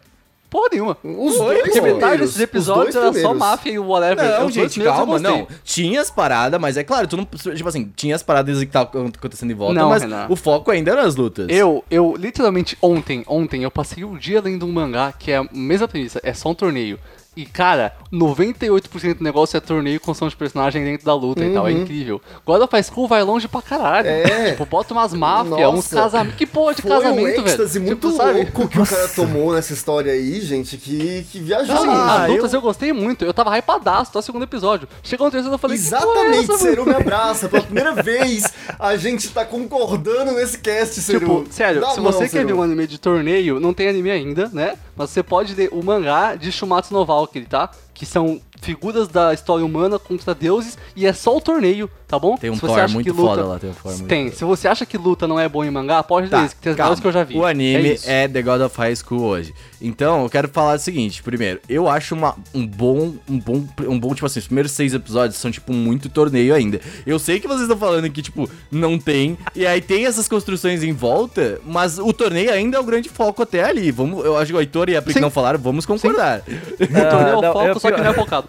Porra 0.56 0.68
nenhuma. 0.72 0.96
Os 1.04 1.36
Foi, 1.36 1.54
dois 1.54 1.62
Porque 1.62 1.80
metade 1.82 2.18
desses 2.18 2.36
os 2.36 2.40
episódios 2.40 2.96
era 2.96 3.12
só 3.12 3.34
máfia 3.34 3.72
e 3.72 3.78
whatever. 3.78 4.40
Não, 4.40 4.50
gente, 4.50 4.80
calma, 4.80 5.18
não. 5.18 5.46
Tinha 5.62 6.00
as 6.00 6.10
paradas, 6.10 6.58
mas 6.58 6.78
é 6.78 6.84
claro, 6.84 7.06
tu 7.06 7.16
não. 7.16 7.24
Tipo 7.26 7.68
assim, 7.68 7.92
tinha 7.94 8.16
as 8.16 8.22
paradas 8.22 8.58
que 8.58 8.64
estavam 8.64 9.06
acontecendo 9.06 9.50
em 9.50 9.54
volta, 9.54 9.74
Não, 9.74 9.90
mas 9.90 10.02
Renan. 10.02 10.26
o 10.30 10.36
foco 10.36 10.70
ainda 10.70 10.92
era 10.92 11.02
as 11.02 11.14
lutas. 11.16 11.46
Eu, 11.50 11.84
eu, 11.90 12.14
literalmente, 12.16 12.76
ontem, 12.80 13.22
ontem, 13.26 13.64
eu 13.64 13.70
passei 13.70 14.02
o 14.04 14.16
dia 14.18 14.40
lendo 14.40 14.64
um 14.64 14.72
mangá 14.72 15.12
que 15.12 15.30
é 15.30 15.36
a 15.36 15.46
mesma 15.52 15.86
premissa, 15.86 16.20
é 16.22 16.32
só 16.32 16.48
um 16.50 16.54
torneio. 16.54 16.98
E, 17.36 17.44
cara, 17.44 17.92
98% 18.10 19.18
do 19.18 19.24
negócio 19.24 19.56
é 19.58 19.60
torneio 19.60 20.00
com 20.00 20.14
som 20.14 20.26
de 20.26 20.34
personagem 20.34 20.82
dentro 20.82 21.04
da 21.04 21.14
luta 21.14 21.44
e 21.44 21.52
tal, 21.52 21.68
é 21.68 21.72
incrível. 21.72 22.20
God 22.46 22.62
of 22.62 22.72
High 22.72 22.82
School 22.82 23.06
vai 23.06 23.22
longe 23.22 23.46
pra 23.46 23.60
caralho. 23.60 24.08
É. 24.08 24.52
Tipo, 24.52 24.64
bota 24.64 24.94
umas 24.94 25.12
máfias, 25.12 25.50
Nossa. 25.60 25.76
uns 25.76 25.88
casamentos. 25.88 26.36
Que 26.38 26.46
porra 26.46 26.74
de 26.74 26.80
Foi 26.82 26.90
casamento, 26.90 27.42
um 27.42 27.44
êxtase 27.46 27.78
velho? 27.78 27.90
muito 27.90 28.06
tipo, 28.08 28.16
sabe? 28.16 28.38
louco 28.38 28.68
que 28.68 28.80
o 28.80 28.86
cara 28.86 29.08
tomou 29.08 29.52
nessa 29.52 29.72
história 29.74 30.12
aí, 30.12 30.40
gente, 30.40 30.78
que, 30.78 31.26
que 31.30 31.38
viajou. 31.38 31.74
Assim, 31.76 31.88
Ah, 31.88 32.24
as 32.24 32.30
lutas 32.30 32.52
eu- 32.54 32.58
eu... 32.58 32.62
gostei 32.62 32.92
muito. 32.94 33.24
Eu 33.24 33.34
tava 33.34 33.50
hypadaço 33.58 34.10
até 34.10 34.18
o 34.18 34.22
segundo 34.22 34.44
episódio. 34.44 34.88
Chegou 35.02 35.26
no 35.26 35.30
terceiro 35.30 35.54
eu 35.54 35.58
falei, 35.58 35.76
Exatamente, 35.76 36.40
que 36.40 36.46
porra 36.46 36.58
é 36.58 36.62
Seru 36.62 36.86
me 36.86 36.94
abraça. 36.94 37.48
Pela 37.50 37.62
primeira 37.64 37.92
vez, 38.02 38.44
a 38.78 38.96
gente 38.96 39.28
tá 39.28 39.44
concordando 39.44 40.32
nesse 40.32 40.58
cast, 40.58 41.00
Seru. 41.02 41.20
Tipo, 41.20 41.46
sério, 41.50 41.82
Dá 41.82 41.90
se 41.90 42.00
mão, 42.00 42.10
você 42.12 42.20
quer 42.24 42.28
Seru. 42.30 42.46
ver 42.48 42.52
um 42.54 42.62
anime 42.62 42.86
de 42.86 42.98
torneio, 42.98 43.60
não 43.60 43.74
tem 43.74 43.88
anime 43.88 44.10
ainda, 44.10 44.48
né? 44.52 44.74
Mas 44.96 45.10
você 45.10 45.22
pode 45.22 45.54
ler 45.54 45.68
o 45.72 45.82
mangá 45.82 46.34
de 46.34 46.50
Shumatsu 46.50 46.94
no 46.94 47.04
Valkyrie, 47.04 47.46
tá? 47.46 47.70
Que 47.92 48.06
são 48.06 48.40
figuras 48.60 49.08
da 49.08 49.34
história 49.34 49.64
humana 49.64 49.98
contra 49.98 50.34
deuses 50.34 50.78
e 50.96 51.06
é 51.06 51.12
só 51.12 51.36
o 51.36 51.40
torneio, 51.40 51.90
tá 52.08 52.18
bom? 52.18 52.36
Tem 52.36 52.50
um 52.50 52.54
acha 52.54 52.88
muito 52.88 53.08
luta- 53.12 53.22
foda 53.22 53.44
lá, 53.44 53.58
tem 53.58 53.70
um 53.70 53.74
Thor 53.74 53.92
muito 53.92 54.06
Tem. 54.06 54.30
Se 54.30 54.44
você 54.44 54.68
acha 54.68 54.86
que 54.86 54.96
luta 54.96 55.26
não 55.26 55.38
é 55.40 55.48
bom 55.48 55.64
em 55.64 55.70
mangá, 55.70 56.02
pode 56.02 56.26
ler 56.26 56.30
Tá, 56.30 56.44
esse, 56.44 56.54
que 56.54 56.60
tem 56.62 56.72
as 56.72 56.78
melhores 56.78 57.00
que 57.00 57.06
eu 57.06 57.12
já 57.12 57.24
vi. 57.24 57.36
O 57.36 57.44
anime 57.44 57.94
isso. 57.94 58.08
é, 58.08 58.28
The 58.28 58.42
God 58.42 58.60
of 58.62 58.76
High 58.78 58.94
School 58.96 59.22
hoje. 59.22 59.54
Então, 59.80 60.22
eu 60.22 60.30
quero 60.30 60.48
falar 60.48 60.76
o 60.76 60.78
seguinte, 60.78 61.22
primeiro, 61.22 61.60
eu 61.68 61.88
acho 61.88 62.14
uma, 62.14 62.34
um 62.54 62.66
bom, 62.66 63.14
um 63.28 63.38
bom, 63.38 63.64
um 63.80 63.98
bom, 64.00 64.14
tipo 64.14 64.24
assim, 64.26 64.38
os 64.38 64.46
primeiros 64.46 64.72
seis 64.72 64.94
episódios 64.94 65.38
são, 65.38 65.50
tipo, 65.50 65.72
muito 65.72 66.08
torneio 66.08 66.54
ainda. 66.54 66.80
Eu 67.06 67.18
sei 67.18 67.38
que 67.40 67.46
vocês 67.46 67.62
estão 67.62 67.76
falando 67.76 68.08
que, 68.10 68.22
tipo, 68.22 68.48
não 68.70 68.98
tem, 68.98 69.36
e 69.54 69.66
aí 69.66 69.80
tem 69.80 70.06
essas 70.06 70.28
construções 70.28 70.82
em 70.82 70.92
volta, 70.92 71.60
mas 71.64 71.98
o 71.98 72.12
torneio 72.12 72.50
ainda 72.52 72.76
é 72.76 72.80
o 72.80 72.84
grande 72.84 73.08
foco 73.08 73.42
até 73.42 73.64
ali. 73.64 73.90
Vamos, 73.90 74.24
eu 74.24 74.36
acho 74.38 74.52
que 74.52 74.56
o 74.56 74.60
Heitor 74.60 74.88
e 74.88 74.96
a 74.96 75.02
Pri 75.02 75.20
não 75.20 75.30
falaram, 75.30 75.58
vamos 75.58 75.84
concordar. 75.84 76.40
O 76.40 76.86
torneio 76.86 77.28
é 77.28 77.36
o 77.36 77.40
não, 77.42 77.52
foco, 77.52 77.66
eu- 77.66 77.80
só 77.80 77.90
que 77.90 78.00
não 78.00 78.10
é 78.10 78.14
focado. 78.14 78.48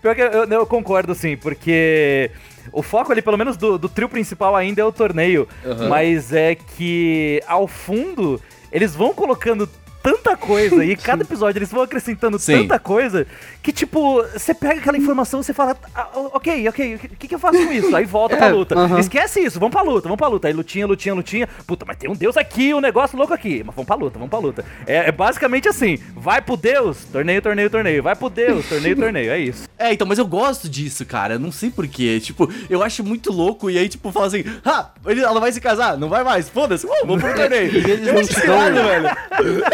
Pior 0.00 0.14
que 0.14 0.22
eu, 0.22 0.26
eu- 0.28 0.44
eu 0.48 0.66
concordo, 0.66 1.14
sim, 1.14 1.36
porque 1.36 2.30
o 2.72 2.82
foco 2.82 3.12
ali, 3.12 3.20
pelo 3.20 3.36
menos 3.36 3.56
do, 3.56 3.76
do 3.78 3.88
trio 3.88 4.08
principal, 4.08 4.56
ainda 4.56 4.80
é 4.80 4.84
o 4.84 4.92
torneio. 4.92 5.46
Mas 5.88 6.32
é 6.32 6.54
que 6.54 7.42
ao 7.46 7.68
fundo 7.68 8.40
eles 8.72 8.94
vão 8.94 9.12
colocando 9.12 9.68
tanta 10.02 10.36
coisa 10.36 10.84
e 10.84 10.96
cada 10.96 11.22
episódio 11.22 11.58
eles 11.58 11.70
vão 11.70 11.82
acrescentando 11.82 12.38
Sim. 12.38 12.62
tanta 12.62 12.78
coisa 12.78 13.26
que, 13.62 13.72
tipo, 13.72 14.22
você 14.32 14.52
pega 14.54 14.80
aquela 14.80 14.96
informação 14.98 15.40
e 15.40 15.44
você 15.44 15.54
fala, 15.54 15.76
"Ah, 15.94 16.08
ok, 16.32 16.68
ok, 16.68 16.94
o 16.94 16.98
que, 17.16 17.28
que 17.28 17.34
eu 17.34 17.38
faço 17.38 17.64
com 17.64 17.72
isso? 17.72 17.94
Aí 17.94 18.04
volta 18.04 18.36
pra 18.36 18.46
É, 18.48 18.50
luta. 18.52 18.74
aham. 18.78 18.98
Esquece 18.98 19.40
isso, 19.40 19.58
vamos 19.60 19.72
pra 19.72 19.82
luta, 19.82 20.02
vamos 20.08 20.18
pra 20.18 20.28
luta. 20.28 20.48
Aí 20.48 20.54
lutinha, 20.54 20.86
lutinha, 20.86 21.14
lutinha. 21.14 21.48
Puta, 21.66 21.84
mas 21.86 21.96
tem 21.96 22.10
um 22.10 22.14
deus 22.14 22.36
aqui, 22.36 22.74
um 22.74 22.80
negócio 22.80 23.16
louco 23.16 23.32
aqui. 23.32 23.62
Mas 23.64 23.74
vamos 23.74 23.86
pra 23.86 23.96
luta, 23.96 24.18
vamos 24.18 24.30
pra 24.30 24.38
luta. 24.38 24.64
É, 24.86 25.08
é 25.08 25.12
basicamente 25.12 25.68
assim: 25.68 25.98
vai 26.16 26.40
pro 26.42 26.56
deus, 26.56 27.04
torneio, 27.12 27.40
torneio, 27.40 27.70
torneio. 27.70 28.02
Vai 28.02 28.16
pro 28.16 28.28
deus, 28.28 28.68
torneio, 28.68 28.96
torneio. 28.96 29.30
É 29.30 29.38
isso. 29.38 29.68
É, 29.78 29.92
então, 29.92 30.06
mas 30.06 30.18
eu 30.18 30.26
gosto 30.26 30.68
disso, 30.68 31.04
cara. 31.06 31.38
Não 31.38 31.52
sei 31.52 31.70
porquê. 31.70 32.18
Tipo, 32.20 32.50
eu 32.68 32.82
acho 32.82 33.04
muito 33.04 33.32
louco. 33.32 33.70
E 33.70 33.78
aí, 33.78 33.88
tipo, 33.88 34.10
fala 34.12 34.26
assim: 34.26 34.44
Ah, 34.64 34.90
ele, 35.06 35.20
ela 35.22 35.38
vai 35.40 35.52
se 35.52 35.60
casar? 35.60 35.96
Não 35.96 36.08
vai 36.08 36.24
mais. 36.24 36.48
Foda-se, 36.48 36.86
uh, 36.86 36.90
vamos 37.06 37.22
pro 37.22 37.34
torneio. 37.34 37.72
E 37.72 37.90
eles 37.90 38.12
não 38.12 38.22
te 38.22 38.46
dão- 38.46 38.74
velho. 38.74 39.08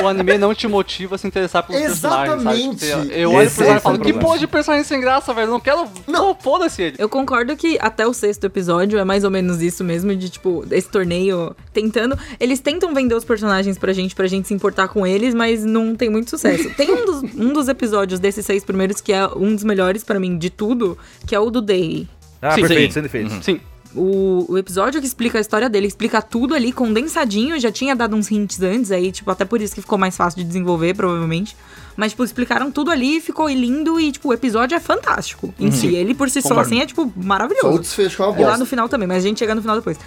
O 0.03 0.09
anime 0.21 0.39
não 0.39 0.55
te 0.55 0.67
motiva 0.69 1.15
a 1.15 1.19
se 1.19 1.27
interessar 1.27 1.63
pelos 1.67 1.81
personagens, 1.83 2.01
sabe? 2.37 2.45
Exatamente. 2.45 2.79
Tipo, 2.87 3.03
você- 3.05 3.15
Eu 3.23 3.33
olho 3.33 3.47
Esse 3.47 3.57
pro 3.57 3.65
é 3.67 3.73
o 3.73 3.77
e 3.77 3.81
falo, 3.81 3.99
que 3.99 4.13
porra 4.13 4.39
de 4.39 4.47
personagem 4.47 4.85
sem 4.85 5.01
graça, 5.01 5.33
velho. 5.35 5.51
Não 5.51 5.61
quero. 5.61 5.85
Não, 6.07 6.35
foda-se 6.35 6.83
ele. 6.83 6.97
Eu 6.99 7.09
concordo 7.09 7.57
que 7.57 7.79
até 7.81 8.07
o 8.07 8.13
sexto 8.13 8.45
episódio 8.45 8.99
é 8.99 9.05
mais 9.05 9.25
ou 9.25 9.31
menos 9.31 9.61
isso 9.63 9.83
mesmo, 9.85 10.15
de 10.15 10.29
tipo, 10.31 10.65
esse 10.71 10.89
torneio 10.89 11.55
tentando. 11.73 12.19
Eles 12.41 12.61
tentam 12.61 12.95
vender 12.95 13.15
os 13.15 13.25
personagens 13.25 13.79
pra 13.79 13.93
gente, 13.93 14.15
pra 14.15 14.27
gente 14.27 14.49
se 14.49 14.55
importar 14.55 14.89
com 14.89 15.07
eles, 15.07 15.35
mas 15.35 15.65
não 15.65 15.95
tem 15.95 16.09
muito 16.11 16.31
sucesso. 16.31 16.71
Tem 16.77 16.91
um 16.91 17.05
dos, 17.05 17.23
um 17.35 17.53
dos 17.53 17.69
episódios 17.69 18.21
desses 18.21 18.45
seis 18.45 18.65
primeiros 18.65 19.01
que 19.01 19.13
é 19.13 19.27
um 19.27 19.55
dos 19.55 19.65
melhores 19.65 20.05
pra 20.05 20.19
mim 20.21 20.37
de 20.39 20.51
tudo, 20.51 20.97
que 21.27 21.35
é 21.35 21.41
o 21.41 21.51
do 21.51 21.61
Day. 21.61 22.09
Ah, 22.41 22.53
Sim, 22.53 22.61
perfeito, 22.61 22.83
sim. 22.89 22.91
sem 22.95 23.03
defeitos. 23.03 23.45
Sim. 23.45 23.61
O, 23.94 24.44
o 24.53 24.59
episódio 24.59 25.01
que 25.01 25.07
explica 25.07 25.38
a 25.38 25.40
história 25.40 25.68
dele, 25.68 25.87
explica 25.87 26.20
tudo 26.20 26.55
ali 26.55 26.72
condensadinho, 26.72 27.59
já 27.59 27.72
tinha 27.72 27.96
dado 27.96 28.14
uns 28.14 28.31
hints 28.31 28.61
antes, 28.61 28.90
aí, 28.90 29.11
tipo, 29.11 29.31
até 29.31 29.44
por 29.44 29.61
isso 29.61 29.74
que 29.74 29.81
ficou 29.81 29.98
mais 29.98 30.16
fácil 30.16 30.38
de 30.38 30.44
desenvolver, 30.44 30.94
provavelmente. 30.94 31.57
Mas, 31.99 32.13
tipo, 32.13 32.23
explicaram 32.23 32.71
tudo 32.71 32.93
ali, 32.93 33.21
ficou 33.21 33.49
lindo 33.51 33.99
e, 33.99 34.13
tipo, 34.13 34.29
o 34.29 34.33
episódio 34.33 34.77
é 34.77 34.79
fantástico 34.81 35.53
em 35.59 35.73
si. 35.73 35.89
Ele 35.97 36.15
por 36.15 36.31
si 36.31 36.41
só, 36.41 36.57
assim, 36.61 36.81
é, 36.81 36.87
tipo, 36.87 37.03
Só 37.03 37.09
o 37.21 37.25
maravilhoso. 37.27 37.81
desfecho 37.81 38.23
é 38.23 38.27
uma 38.27 38.41
E 38.41 38.45
lá 38.45 38.57
no 38.57 38.65
final 38.65 38.89
também, 38.89 39.09
mas 39.09 39.25
a 39.25 39.27
gente 39.27 39.41
chega 39.41 39.53
no 39.53 39.61
final 39.61 39.75
depois. 39.77 39.99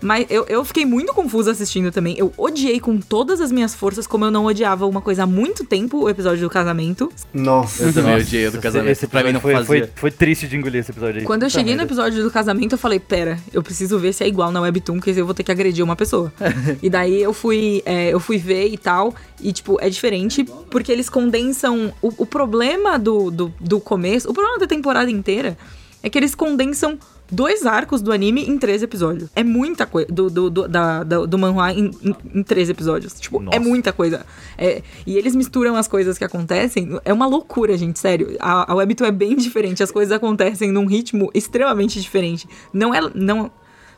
Mas 0.00 0.26
eu, 0.30 0.46
eu 0.48 0.64
fiquei 0.64 0.86
muito 0.86 1.12
confusa 1.12 1.50
assistindo 1.50 1.90
também. 1.90 2.14
Eu 2.16 2.32
odiei 2.38 2.78
com 2.78 2.98
todas 2.98 3.40
as 3.40 3.50
minhas 3.50 3.74
forças, 3.74 4.06
como 4.06 4.24
eu 4.24 4.30
não 4.30 4.44
odiava 4.46 4.86
uma 4.86 5.00
coisa 5.00 5.24
há 5.24 5.26
muito 5.26 5.64
tempo, 5.64 6.04
o 6.04 6.08
episódio 6.08 6.40
do 6.42 6.48
casamento. 6.50 7.12
Nossa. 7.34 7.82
Eu 7.82 7.92
também 7.92 8.14
odiei 8.14 8.46
o 8.46 8.50
do 8.52 8.54
esse- 8.58 8.62
casamento. 8.62 8.90
Esse 8.92 9.06
pra 9.08 9.24
mim 9.24 9.32
não 9.32 9.40
foi, 9.40 9.52
fazia. 9.54 9.66
foi, 9.66 9.88
foi 9.96 10.10
triste 10.12 10.46
de 10.46 10.56
engolir 10.56 10.80
esse 10.80 10.92
episódio 10.92 11.18
aí. 11.20 11.26
Quando 11.26 11.42
eu 11.42 11.48
Puta 11.48 11.58
cheguei 11.58 11.74
no 11.74 11.82
episódio 11.82 12.22
do 12.22 12.30
casamento, 12.30 12.72
eu 12.74 12.78
falei, 12.78 13.00
pera, 13.00 13.36
eu 13.52 13.60
preciso 13.62 13.98
ver 13.98 14.12
se 14.12 14.22
é 14.22 14.28
igual 14.28 14.52
na 14.52 14.60
Webtoon, 14.60 14.98
porque 15.00 15.10
eu 15.10 15.24
vou 15.26 15.34
ter 15.34 15.42
que 15.42 15.50
agredir 15.50 15.84
uma 15.84 15.96
pessoa. 15.96 16.32
e 16.80 16.88
daí 16.88 17.20
eu 17.20 17.32
fui, 17.32 17.82
é, 17.84 18.10
eu 18.14 18.20
fui 18.20 18.38
ver 18.38 18.68
e 18.68 18.78
tal, 18.78 19.12
e 19.42 19.52
tipo, 19.52 19.78
é 19.80 19.88
diferente, 19.88 20.44
porque 20.70 20.90
eles 20.92 21.08
condensam. 21.08 21.92
O, 22.02 22.08
o 22.18 22.26
problema 22.26 22.98
do, 22.98 23.30
do, 23.30 23.54
do 23.60 23.80
começo, 23.80 24.30
o 24.30 24.34
problema 24.34 24.58
da 24.58 24.66
temporada 24.66 25.10
inteira, 25.10 25.56
é 26.02 26.08
que 26.10 26.18
eles 26.18 26.34
condensam 26.34 26.98
dois 27.32 27.64
arcos 27.64 28.02
do 28.02 28.10
anime 28.10 28.42
em 28.48 28.58
três 28.58 28.82
episódios. 28.82 29.30
É 29.36 29.44
muita 29.44 29.86
coisa. 29.86 30.10
Do, 30.10 30.28
do, 30.28 30.50
do, 30.50 30.66
da, 30.68 31.04
da- 31.04 31.26
do 31.26 31.38
manhwa 31.38 31.72
em, 31.72 31.90
em, 32.02 32.16
em 32.34 32.42
três 32.42 32.68
episódios. 32.68 33.12
Tipo, 33.20 33.38
Nossa. 33.40 33.56
é 33.56 33.60
muita 33.60 33.92
coisa. 33.92 34.26
É, 34.58 34.82
e 35.06 35.16
eles 35.16 35.36
misturam 35.36 35.76
as 35.76 35.86
coisas 35.86 36.18
que 36.18 36.24
acontecem. 36.24 36.98
É 37.04 37.12
uma 37.12 37.26
loucura, 37.26 37.76
gente, 37.78 37.98
sério. 38.00 38.36
A, 38.40 38.72
a 38.72 38.74
Webtoon 38.74 39.04
é 39.06 39.12
bem 39.12 39.36
diferente. 39.36 39.80
As 39.82 39.92
coisas 39.92 40.10
acontecem 40.10 40.72
num 40.72 40.86
ritmo 40.86 41.30
extremamente 41.32 42.00
diferente. 42.00 42.48
Não 42.72 42.92
é. 42.92 43.00
Não, 43.14 43.48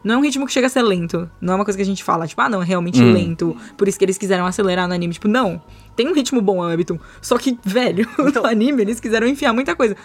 não 0.05 0.17
é 0.17 0.19
um 0.19 0.21
ritmo 0.23 0.47
que 0.47 0.53
chega 0.53 0.67
a 0.67 0.71
ser 0.71 0.83
lento. 0.83 1.31
Não 1.41 1.53
é 1.53 1.57
uma 1.57 1.65
coisa 1.65 1.77
que 1.79 1.83
a 1.83 1.87
gente 1.87 2.03
fala, 2.03 2.27
tipo, 2.27 2.41
ah, 2.41 2.49
não, 2.49 2.63
é 2.63 2.65
realmente 2.65 3.01
lento. 3.01 3.57
Por 3.77 3.87
isso 3.87 3.99
que 3.99 4.05
eles 4.05 4.19
quiseram 4.19 4.45
acelerar 4.47 4.89
no 4.89 4.95
anime. 4.95 5.15
Tipo, 5.15 5.29
não. 5.29 5.63
Tem 5.95 6.09
um 6.09 6.15
ritmo 6.15 6.41
bom 6.41 6.59
Webtoon. 6.59 6.99
Só 7.21 7.39
que, 7.39 7.59
velho, 7.65 8.09
no 8.35 8.47
anime 8.47 8.83
eles 8.83 8.99
quiseram 8.99 9.27
enfiar 9.27 9.53
muita 9.53 9.77
coisa. 9.77 9.97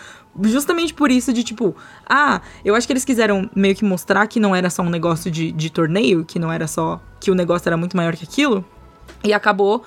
Justamente 0.43 0.93
por 0.93 1.09
isso 1.09 1.33
de, 1.33 1.43
tipo, 1.43 1.75
ah, 2.07 2.41
eu 2.63 2.75
acho 2.75 2.85
que 2.85 2.93
eles 2.93 3.03
quiseram 3.05 3.49
meio 3.55 3.75
que 3.75 3.83
mostrar 3.83 4.27
que 4.27 4.39
não 4.39 4.55
era 4.55 4.69
só 4.69 4.83
um 4.83 4.89
negócio 4.89 5.31
de, 5.31 5.51
de 5.51 5.69
torneio, 5.69 6.23
que 6.25 6.37
não 6.37 6.51
era 6.51 6.67
só. 6.67 7.01
que 7.19 7.31
o 7.31 7.35
negócio 7.35 7.67
era 7.67 7.77
muito 7.77 7.97
maior 7.97 8.15
que 8.15 8.23
aquilo. 8.23 8.63
E 9.23 9.33
acabou 9.33 9.83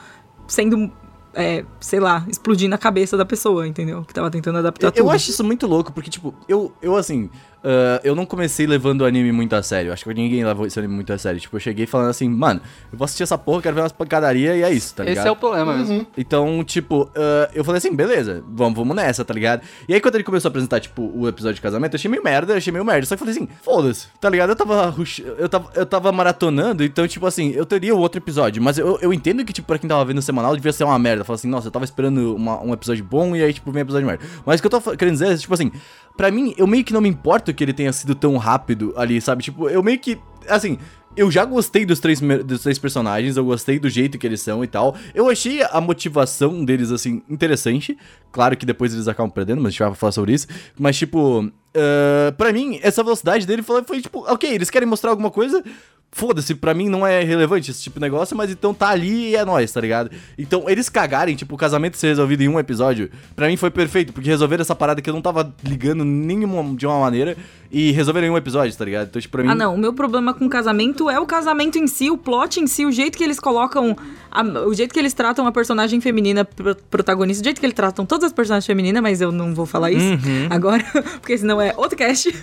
sendo, 0.49 0.91
é, 1.33 1.65
sei 1.79 2.01
lá, 2.01 2.25
explodindo 2.29 2.75
a 2.75 2.79
cabeça 2.79 3.17
da 3.17 3.25
pessoa, 3.25 3.69
entendeu? 3.69 4.03
Que 4.05 4.13
tava 4.13 4.29
tentando 4.31 4.59
adaptar 4.59 4.89
Eu, 4.89 4.93
tudo. 4.93 5.07
eu 5.07 5.11
acho 5.11 5.31
isso 5.31 5.45
muito 5.45 5.67
louco, 5.69 5.93
porque, 5.93 6.11
tipo, 6.11 6.35
eu, 6.49 6.73
eu 6.83 6.97
assim, 6.97 7.31
ah, 7.65 8.01
eu 8.05 8.15
não 8.15 8.25
comecei 8.27 8.67
levando 8.67 9.03
o 9.03 9.05
anime 9.05 9.33
muito 9.33 9.55
a 9.55 9.63
sério. 9.63 9.93
Acho 9.93 10.05
que 10.05 10.15
ninguém 10.15 10.45
levou 10.45 10.67
esse 10.67 10.79
anime 10.79 10.95
muito 10.95 11.13
a 11.13 11.19
sério. 11.19 11.41
Tipo, 11.41 11.57
eu 11.57 11.61
cheguei 11.61 11.87
falando 11.87 12.11
assim, 12.11 12.29
mano, 12.29 12.61
eu 12.93 12.99
vou 12.99 13.05
assistir 13.05 13.23
essa 13.23 13.37
porra, 13.39 13.63
quero 13.63 13.75
ver 13.77 13.83
umas 13.83 13.93
pancadarias 13.93 14.57
e 14.57 14.63
é 14.63 14.71
isso, 14.73 14.95
tá 14.95 15.05
ligado? 15.05 15.19
Esse 15.19 15.29
é 15.29 15.31
o 15.31 15.37
problema 15.37 15.77
mesmo. 15.77 16.07
Então, 16.17 16.63
tipo, 16.65 17.11
ah, 17.15 17.51
eu 17.55 17.65
falei 17.65 17.79
assim, 17.79 17.95
beleza, 17.95 18.43
vamos, 18.49 18.77
vamos 18.79 18.95
nessa, 18.97 19.25
tá 19.25 19.35
ligado? 19.35 19.63
E 19.89 19.95
aí, 19.95 20.01
quando 20.01 20.15
ele 20.17 20.25
começou 20.25 20.49
a 20.49 20.51
apresentar, 20.51 20.81
tipo, 20.81 21.03
o 21.15 21.29
episódio 21.29 21.55
de 21.57 21.61
casamento, 21.61 21.95
eu 21.95 21.99
achei 21.99 22.11
meio 22.11 22.23
merda, 22.23 22.53
eu 22.53 22.57
achei 22.57 22.73
meio 22.73 22.85
merda. 22.85 23.07
Só 23.07 23.17
que 23.17 23.23
eu 23.23 23.27
falei 23.27 23.35
assim, 23.35 23.49
foda-se, 23.63 24.07
tá 24.21 24.29
ligado? 24.31 24.51
Eu 24.51 24.57
tava, 24.57 24.87
rush- 24.87 25.23
eu 25.39 25.49
tava, 25.49 25.71
eu 25.75 25.87
tava 25.87 26.13
maratonando, 26.13 26.83
então, 26.85 27.07
tipo 27.09 27.27
assim, 27.27 27.51
eu 27.51 27.67
teria 27.67 27.95
outro 27.95 28.19
episódio. 28.21 28.63
Mas 28.63 28.79
eu, 28.79 28.99
eu 29.01 29.13
entendo 29.13 29.45
que, 29.45 29.53
tipo, 29.53 29.67
pra 29.67 29.79
quem 29.79 29.89
tava 29.89 30.05
vendo 30.05 30.19
o 30.19 30.23
semanal, 30.23 30.55
devia 30.57 30.73
ser 30.73 30.85
uma 30.85 30.99
merda. 30.99 31.23
Eu 31.23 31.25
falei 31.25 31.37
assim, 31.37 31.49
nossa, 31.49 31.67
eu 31.69 31.71
tava 31.71 31.85
esperando 31.85 32.35
uma- 32.35 32.61
um 32.63 32.73
episódio 32.73 33.05
bom 33.05 33.35
e 33.37 33.43
aí, 33.43 33.53
tipo, 33.53 33.71
vem 33.71 33.81
um 33.83 33.85
episódio 33.85 34.07
de 34.07 34.13
merda. 34.13 34.25
Mas 34.47 34.61
o 34.61 34.63
que 34.63 34.67
eu 34.67 34.81
tô 34.81 34.97
querendo 34.97 35.13
dizer 35.15 35.33
é, 35.33 35.37
tipo 35.37 35.53
assim, 35.55 35.71
pra 36.17 36.31
mim, 36.31 36.55
eu 36.57 36.67
meio 36.67 36.85
que 36.85 36.93
não 36.93 37.01
me 37.01 37.09
importo 37.09 37.53
que 37.53 37.65
ele 37.65 37.73
tenha 37.73 37.93
sido 37.93 38.15
tão 38.15 38.37
rápido 38.37 38.93
ali, 38.97 39.21
sabe? 39.21 39.43
Tipo, 39.43 39.69
eu 39.69 39.83
meio 39.83 39.99
que, 39.99 40.19
assim, 40.49 40.79
eu 41.17 41.31
já 41.31 41.45
gostei 41.45 41.85
dos 41.85 41.99
três, 41.99 42.21
dos 42.21 42.63
três 42.63 42.79
personagens, 42.79 43.37
eu 43.37 43.45
gostei 43.45 43.79
do 43.79 43.89
jeito 43.89 44.17
que 44.17 44.27
eles 44.27 44.41
são 44.41 44.63
e 44.63 44.67
tal. 44.67 44.95
Eu 45.15 45.29
achei 45.29 45.63
a 45.63 45.81
motivação 45.81 46.65
deles, 46.65 46.91
assim, 46.91 47.23
interessante. 47.29 47.99
Claro 48.31 48.57
que 48.57 48.65
depois 48.65 48.95
eles 48.95 49.09
acabam 49.09 49.31
perdendo, 49.31 49.61
mas 49.61 49.69
a 49.69 49.71
gente 49.71 49.81
vai 49.81 49.95
falar 49.95 50.13
sobre 50.13 50.33
isso. 50.33 50.47
Mas, 50.79 50.97
tipo, 50.97 51.51
ah, 51.75 52.33
pra 52.37 52.53
mim, 52.53 52.79
essa 52.83 53.03
velocidade 53.03 53.47
dele 53.47 53.63
foi, 53.63 53.83
foi, 53.85 54.01
tipo, 54.01 54.25
ok, 54.31 54.51
eles 54.53 54.71
querem 54.71 54.89
mostrar 54.89 55.11
alguma 55.11 55.31
coisa. 55.31 55.63
foda-se, 56.13 56.57
pra 56.57 56.75
mim 56.75 56.89
não 56.89 57.07
é 57.07 57.23
relevante 57.23 57.71
esse 57.71 57.81
tipo 57.85 58.01
de 58.01 58.01
negócio, 58.01 58.37
mas 58.37 58.51
então 58.51 58.75
tá 58.75 58.89
ali 58.89 59.29
e 59.31 59.37
é 59.37 59.45
nóis, 59.45 59.71
tá 59.71 59.81
ligado? 59.81 60.11
Então, 60.37 60.65
eles 60.69 60.89
cagarem, 60.89 61.37
tipo, 61.37 61.55
o 61.55 61.57
casamento 61.57 61.97
ser 61.97 62.09
resolvido 62.09 62.43
em 62.43 62.49
um 62.49 62.59
episódio, 62.59 63.09
pra 63.37 63.47
mim 63.47 63.57
foi 63.57 63.71
perfeito, 63.71 64.13
porque 64.13 64.29
resolveram 64.29 64.61
essa 64.63 64.75
parada 64.75 65.01
que 65.01 65.09
eu 65.09 65.15
não 65.15 65.23
tava 65.23 65.55
ligando 65.63 66.05
nenhuma 66.05 66.75
de 66.75 66.85
uma 66.85 66.99
maneira 66.99 67.37
e 67.71 67.93
resolveram 67.93 68.27
em 68.27 68.31
um 68.31 68.37
episódio, 68.37 68.77
tá 68.77 68.85
ligado? 68.85 69.07
Então, 69.07 69.23
tipo, 69.23 69.31
pra 69.31 69.45
mim. 69.45 69.51
Ah, 69.51 69.55
não. 69.55 69.77
O 69.77 69.79
meu 69.79 69.93
problema 69.93 70.35
com 70.35 70.49
casamento 70.49 71.09
é 71.09 71.21
o 71.21 71.27
casamento 71.27 71.79
em 71.79 71.87
si, 71.87 72.11
o 72.11 72.19
plot 72.19 72.59
em 72.59 72.67
si, 72.67 72.85
o 72.85 72.91
jeito 72.91 73.17
que 73.17 73.23
eles 73.23 73.39
colocam. 73.39 73.97
a- 74.33 74.43
o 74.67 74.73
jeito 74.75 74.93
que 74.93 74.99
eles 74.99 75.13
tratam 75.13 75.45
a 75.47 75.51
personagem 75.53 76.01
feminina 76.01 76.45
pro- 76.45 76.75
protagonista, 76.91 77.41
o 77.43 77.45
jeito 77.45 77.59
que 77.61 77.67
eles 77.67 77.75
tratam 77.75 78.05
todas 78.07 78.25
as 78.27 78.33
personagens 78.33 78.65
femininas, 78.67 79.01
mas 79.03 79.21
eu 79.21 79.31
não 79.33 79.53
vou 79.55 79.67
falar 79.67 79.91
isso 79.93 80.07
agora, 80.51 80.83
porque 81.21 81.37
senão 81.39 81.60
é 81.61 81.75
outro 81.77 81.97
cast. 81.97 82.29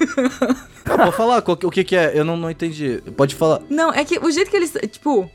Ah, 0.90 0.98
pode 0.98 1.18
falar 1.18 1.42
qual 1.42 1.58
o 1.62 1.70
que 1.70 1.84
que 1.84 1.96
é? 1.98 2.18
Eu 2.18 2.24
não, 2.24 2.38
não 2.38 2.50
entendi. 2.50 3.04
Pode 3.18 3.36
falar. 3.36 3.62
não, 3.70 3.92
é 3.92 4.06
que 4.06 4.18
o 4.20 4.32
jeito 4.32 4.50
que 4.50 4.56
eles. 4.56 4.72
Tipo. 4.90 5.30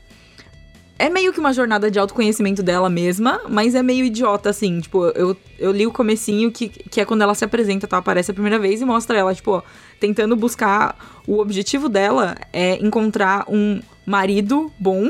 É 0.97 1.09
meio 1.09 1.33
que 1.33 1.39
uma 1.39 1.51
jornada 1.53 1.89
de 1.91 1.99
autoconhecimento 1.99 2.61
dela 2.63 2.89
mesma, 2.89 3.41
mas 3.49 3.75
é 3.75 3.83
meio 3.83 4.05
idiota, 4.05 4.49
assim. 4.49 4.79
Tipo, 4.79 5.05
eu, 5.09 5.35
eu 5.59 5.71
li 5.71 5.85
o 5.85 5.91
comecinho, 5.91 6.51
que, 6.51 6.69
que 6.69 7.01
é 7.01 7.05
quando 7.05 7.21
ela 7.23 7.35
se 7.35 7.43
apresenta, 7.43 7.87
tá? 7.87 7.97
Aparece 7.97 8.31
a 8.31 8.33
primeira 8.33 8.57
vez 8.59 8.79
e 8.81 8.85
mostra 8.85 9.17
ela, 9.17 9.33
tipo, 9.33 9.61
tentando 9.99 10.35
buscar. 10.35 10.95
O 11.27 11.39
objetivo 11.39 11.89
dela 11.89 12.35
é 12.53 12.75
encontrar 12.83 13.45
um 13.49 13.79
marido 14.05 14.71
bom 14.79 15.09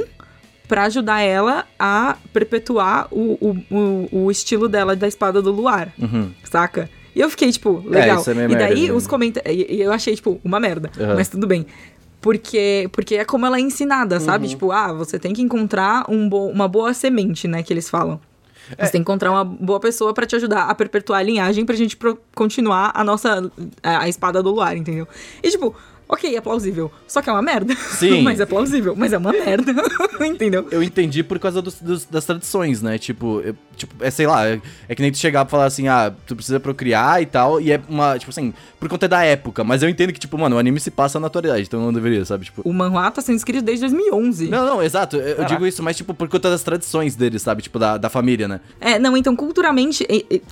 pra 0.67 0.83
ajudar 0.85 1.21
ela 1.21 1.65
a 1.77 2.17
perpetuar 2.31 3.07
o, 3.11 3.37
o, 3.41 3.57
o, 3.69 4.23
o 4.25 4.31
estilo 4.31 4.67
dela 4.69 4.95
da 4.95 5.07
espada 5.07 5.41
do 5.41 5.51
luar, 5.51 5.93
Uhum. 6.01 6.31
saca? 6.43 6.89
E 7.15 7.21
eu 7.21 7.29
fiquei, 7.29 7.51
tipo, 7.51 7.83
legal. 7.85 8.19
isso 8.19 8.31
é 8.31 8.33
meio 8.33 8.51
e 8.51 8.55
daí 8.55 8.73
merda, 8.75 8.87
né? 8.87 8.93
os 8.93 9.07
comentários. 9.07 9.65
E 9.69 9.81
eu 9.81 9.91
achei, 9.91 10.15
tipo, 10.15 10.39
uma 10.43 10.59
merda. 10.59 10.91
Aham. 10.99 11.15
Mas 11.15 11.29
tudo 11.29 11.45
bem. 11.45 11.65
Porque, 12.21 12.89
porque 12.93 13.15
é 13.15 13.25
como 13.25 13.45
ela 13.45 13.57
é 13.57 13.59
ensinada, 13.59 14.19
sabe? 14.19 14.47
Tipo, 14.47 14.71
ah, 14.71 14.93
você 14.93 15.19
tem 15.19 15.33
que 15.33 15.41
encontrar 15.41 16.05
um 16.09 16.29
bo 16.29 16.47
uma 16.47 16.69
boa 16.69 16.93
semente, 16.93 17.49
né? 17.49 17.61
Que 17.61 17.73
eles 17.73 17.89
falam. 17.89 18.19
É. 18.77 18.85
Você 18.85 18.93
tem 18.93 19.01
que 19.01 19.03
encontrar 19.03 19.29
uma 19.29 19.43
boa 19.43 19.79
pessoa 19.79 20.13
pra 20.13 20.25
te 20.25 20.35
ajudar 20.35 20.69
a 20.69 20.75
perpetuar 20.75 21.19
a 21.19 21.23
linhagem 21.23 21.65
pra 21.65 21.75
gente 21.75 21.97
continuar 22.33 22.91
a 22.93 23.03
nossa. 23.03 23.51
A, 23.83 24.03
a 24.03 24.09
espada 24.09 24.41
do 24.41 24.51
luar, 24.51 24.77
entendeu? 24.77 25.05
E 25.43 25.49
tipo, 25.49 25.75
ok, 26.07 26.35
é 26.35 26.41
plausível. 26.41 26.91
Só 27.07 27.21
que 27.21 27.29
é 27.29 27.33
uma 27.33 27.41
merda. 27.41 27.75
Sim. 27.75 28.21
mas 28.23 28.39
é 28.39 28.45
plausível, 28.45 28.95
mas 28.95 29.13
é 29.13 29.17
uma 29.17 29.31
merda. 29.31 29.73
entendeu? 30.25 30.67
Eu 30.71 30.81
entendi 30.83 31.23
por 31.23 31.39
causa 31.39 31.61
dos- 31.61 31.79
dos- 31.81 32.05
das 32.05 32.25
tradições, 32.25 32.81
né? 32.81 32.97
Tipo, 32.97 33.41
eu- 33.41 33.55
tipo, 33.75 33.93
é 34.03 34.09
sei 34.11 34.27
lá, 34.27 34.47
é, 34.47 34.61
é 34.87 34.95
que 34.95 35.01
nem 35.01 35.11
tu 35.11 35.17
chegar 35.17 35.43
pra 35.45 35.51
falar 35.51 35.65
assim, 35.65 35.87
ah, 35.87 36.13
tu 36.27 36.35
precisa 36.35 36.59
procriar 36.59 37.21
e 37.21 37.25
tal, 37.25 37.59
e 37.59 37.71
é 37.71 37.81
uma, 37.89 38.17
tipo 38.19 38.29
assim, 38.29 38.53
por 38.79 38.87
conta 38.87 39.07
da 39.07 39.23
época, 39.23 39.63
mas 39.63 39.81
eu 39.81 39.89
entendo 39.89 40.13
que, 40.13 40.19
tipo, 40.19 40.37
mano, 40.37 40.55
o 40.55 40.59
anime 40.59 40.79
se 40.79 40.91
passa 40.91 41.19
na 41.19 41.27
atualidade, 41.27 41.63
então 41.63 41.81
não 41.81 41.91
deveria, 41.93 42.23
sabe? 42.25 42.45
Tipo. 42.45 42.61
O 42.63 42.71
manhwa 42.73 43.09
tá 43.11 43.21
sendo 43.21 43.35
escrito 43.37 43.63
desde 43.63 43.81
2011. 43.81 44.49
Não, 44.49 44.65
não, 44.65 44.83
exato, 44.83 45.15
eu, 45.17 45.37
eu 45.37 45.45
digo 45.45 45.65
isso, 45.65 45.81
mas, 45.81 45.97
tipo, 45.97 46.13
por 46.13 46.27
conta 46.27 46.49
das 46.49 46.61
tradições 46.63 47.15
deles, 47.15 47.41
sabe? 47.41 47.61
Tipo, 47.63 47.79
da, 47.79 47.97
da 47.97 48.09
família, 48.09 48.47
né? 48.47 48.59
É, 48.79 48.99
não, 48.99 49.17
então 49.17 49.35
culturalmente, 49.35 50.05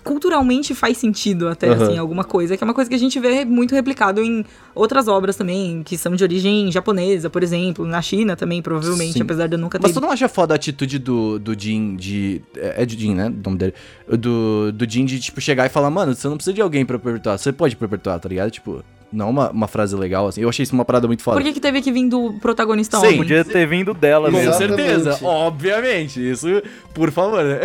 culturalmente 0.04 0.74
faz 0.74 0.98
sentido 0.98 1.48
até, 1.48 1.70
Aham. 1.70 1.84
assim, 1.84 1.98
alguma 1.98 2.24
coisa, 2.24 2.58
que 2.58 2.64
é 2.64 2.66
uma 2.66 2.74
coisa 2.74 2.90
que 2.90 2.96
a 2.96 3.00
gente 3.00 3.20
vê 3.20 3.46
muito 3.46 3.76
replicado 3.76 4.22
em 4.22 4.46
outras 4.74 5.08
obras 5.08 5.36
também, 5.42 5.84
que 5.84 5.98
são 5.98 6.16
de 6.16 6.24
origem 6.24 6.72
japonesa, 6.72 7.30
por 7.30 7.44
exemplo, 7.44 7.86
na 7.86 8.02
China 8.02 8.36
também, 8.36 8.62
provavelmente, 8.62 9.14
Sim. 9.14 9.22
apesar 9.22 9.48
de 9.48 9.56
eu 9.56 9.60
nunca 9.60 9.78
ter... 9.80 9.84
Mas 9.84 9.94
tu 9.94 10.02
não 10.02 10.12
acha 10.12 10.28
foda 10.30 10.54
a 10.54 10.56
atitude 10.56 11.00
do, 11.00 11.40
do 11.40 11.60
Jin 11.60 11.96
de. 11.96 12.42
É 12.56 12.82
é 12.84 12.86
de 12.86 12.98
Jin, 12.98 13.16
né? 13.16 13.28
O 13.28 13.44
nome 13.44 13.58
dele. 13.58 13.74
Do, 14.08 14.72
do 14.72 14.90
Jin 14.90 15.06
de, 15.06 15.20
tipo, 15.20 15.42
chegar 15.42 15.66
e 15.66 15.70
falar, 15.70 15.90
mano, 15.90 16.16
você 16.16 16.28
não 16.28 16.36
precisa 16.36 16.54
de 16.54 16.62
alguém 16.62 16.86
pra 16.86 16.98
perpetuar. 16.98 17.38
Você 17.38 17.52
pode 17.52 17.76
perpetuar, 17.76 18.20
tá 18.20 18.30
ligado? 18.30 18.50
Tipo, 18.52 18.84
não 19.12 19.30
uma, 19.30 19.52
uma 19.52 19.68
frase 19.68 19.96
legal, 19.96 20.28
assim. 20.28 20.42
Eu 20.42 20.50
achei 20.50 20.64
isso 20.64 20.74
uma 20.74 20.86
parada 20.86 21.08
muito 21.08 21.22
foda. 21.22 21.38
Por 21.38 21.44
que 21.44 21.54
que 21.54 21.60
teve 21.60 21.82
que 21.82 21.92
vir 21.92 22.08
do 22.08 22.34
protagonista 22.34 22.98
Sim. 22.98 23.06
homem? 23.06 23.18
Podia 23.18 23.44
ter 23.44 23.68
vindo 23.68 23.94
dela 23.94 24.32
Com 24.32 24.38
mesmo. 24.38 24.54
Certeza, 24.54 25.20
obviamente. 25.22 26.20
Isso, 26.20 26.48
por 26.94 27.12
favor, 27.12 27.44
né? 27.44 27.60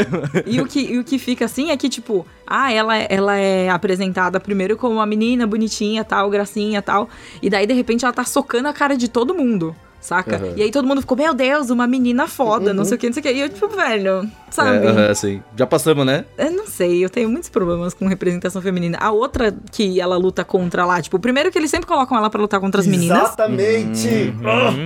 E 0.44 0.60
o 0.60 0.66
que, 0.66 0.80
e 0.80 0.98
o 0.98 1.04
que 1.04 1.18
fica 1.18 1.44
assim 1.44 1.70
é 1.70 1.76
que, 1.76 1.88
tipo, 1.88 2.26
ah, 2.46 2.72
ela, 2.72 2.96
ela 2.96 3.36
é 3.36 3.68
apresentada 3.68 4.40
primeiro 4.40 4.76
como 4.76 4.94
uma 4.96 5.06
menina 5.06 5.46
bonitinha, 5.46 6.04
tal, 6.04 6.28
gracinha, 6.30 6.82
tal. 6.82 7.08
E 7.40 7.48
daí, 7.48 7.66
de 7.66 7.74
repente, 7.74 8.04
ela 8.04 8.14
tá 8.14 8.24
socando 8.24 8.68
a 8.68 8.72
cara 8.72 8.96
de 8.96 9.08
todo 9.08 9.34
mundo, 9.34 9.74
saca? 10.06 10.36
Aham. 10.36 10.52
E 10.56 10.62
aí 10.62 10.70
todo 10.70 10.86
mundo 10.86 11.00
ficou, 11.00 11.16
meu 11.16 11.34
Deus, 11.34 11.68
uma 11.70 11.86
menina 11.86 12.26
foda, 12.28 12.72
não 12.72 12.84
sei 12.84 12.96
o 12.96 12.98
que, 12.98 13.06
não 13.06 13.12
sei 13.12 13.20
o 13.20 13.22
que. 13.24 13.32
E 13.32 13.40
eu, 13.40 13.48
tipo, 13.48 13.68
velho, 13.68 14.28
sabe? 14.50 14.86
É, 14.86 14.88
aham, 14.88 15.14
sim. 15.14 15.42
Já 15.56 15.66
passamos, 15.66 16.06
né? 16.06 16.24
Eu 16.38 16.52
não 16.52 16.66
sei, 16.66 17.04
eu 17.04 17.10
tenho 17.10 17.28
muitos 17.28 17.48
problemas 17.50 17.92
com 17.92 18.06
representação 18.06 18.62
feminina. 18.62 18.98
A 19.00 19.10
outra 19.10 19.54
que 19.72 20.00
ela 20.00 20.16
luta 20.16 20.44
contra 20.44 20.86
lá, 20.86 21.02
tipo, 21.02 21.16
o 21.16 21.20
primeiro 21.20 21.50
que 21.50 21.58
eles 21.58 21.70
sempre 21.70 21.86
colocam 21.86 22.16
ela 22.16 22.30
pra 22.30 22.40
lutar 22.40 22.60
contra 22.60 22.80
as 22.80 22.86
meninas. 22.86 23.18
Exatamente. 23.18 24.32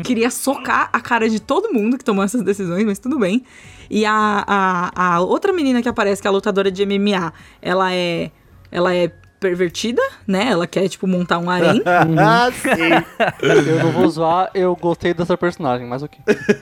Queria 0.05 0.31
socar 0.31 0.89
a 0.93 1.01
cara 1.01 1.29
de 1.29 1.41
todo 1.41 1.73
mundo 1.73 1.99
que 1.99 2.05
tomou 2.05 2.25
essas 2.25 2.43
decisões, 2.43 2.85
mas 2.85 2.99
tudo 2.99 3.19
bem. 3.19 3.45
E 3.91 4.07
a, 4.07 4.45
a, 4.47 5.15
a 5.15 5.21
outra 5.21 5.53
menina 5.53 5.83
que 5.83 5.89
aparece, 5.89 6.23
que 6.23 6.29
é 6.29 6.31
a 6.31 6.33
lutadora 6.33 6.71
de 6.71 6.85
MMA, 6.87 7.33
ela 7.61 7.93
é. 7.93 8.31
Ela 8.73 8.95
é 8.95 9.11
pervertida, 9.41 10.03
né? 10.27 10.49
Ela 10.49 10.67
quer, 10.67 10.87
tipo, 10.89 11.07
montar 11.07 11.39
um 11.39 11.51
harém. 11.51 11.83
Ah, 12.19 12.51
sim. 12.53 13.41
Eu 13.43 13.85
não 13.85 13.93
vou 13.93 14.09
zoar, 14.09 14.51
eu 14.55 14.77
gostei 14.77 15.15
dessa 15.15 15.37
personagem, 15.37 15.87
mas 15.87 16.03
ok. 16.03 16.19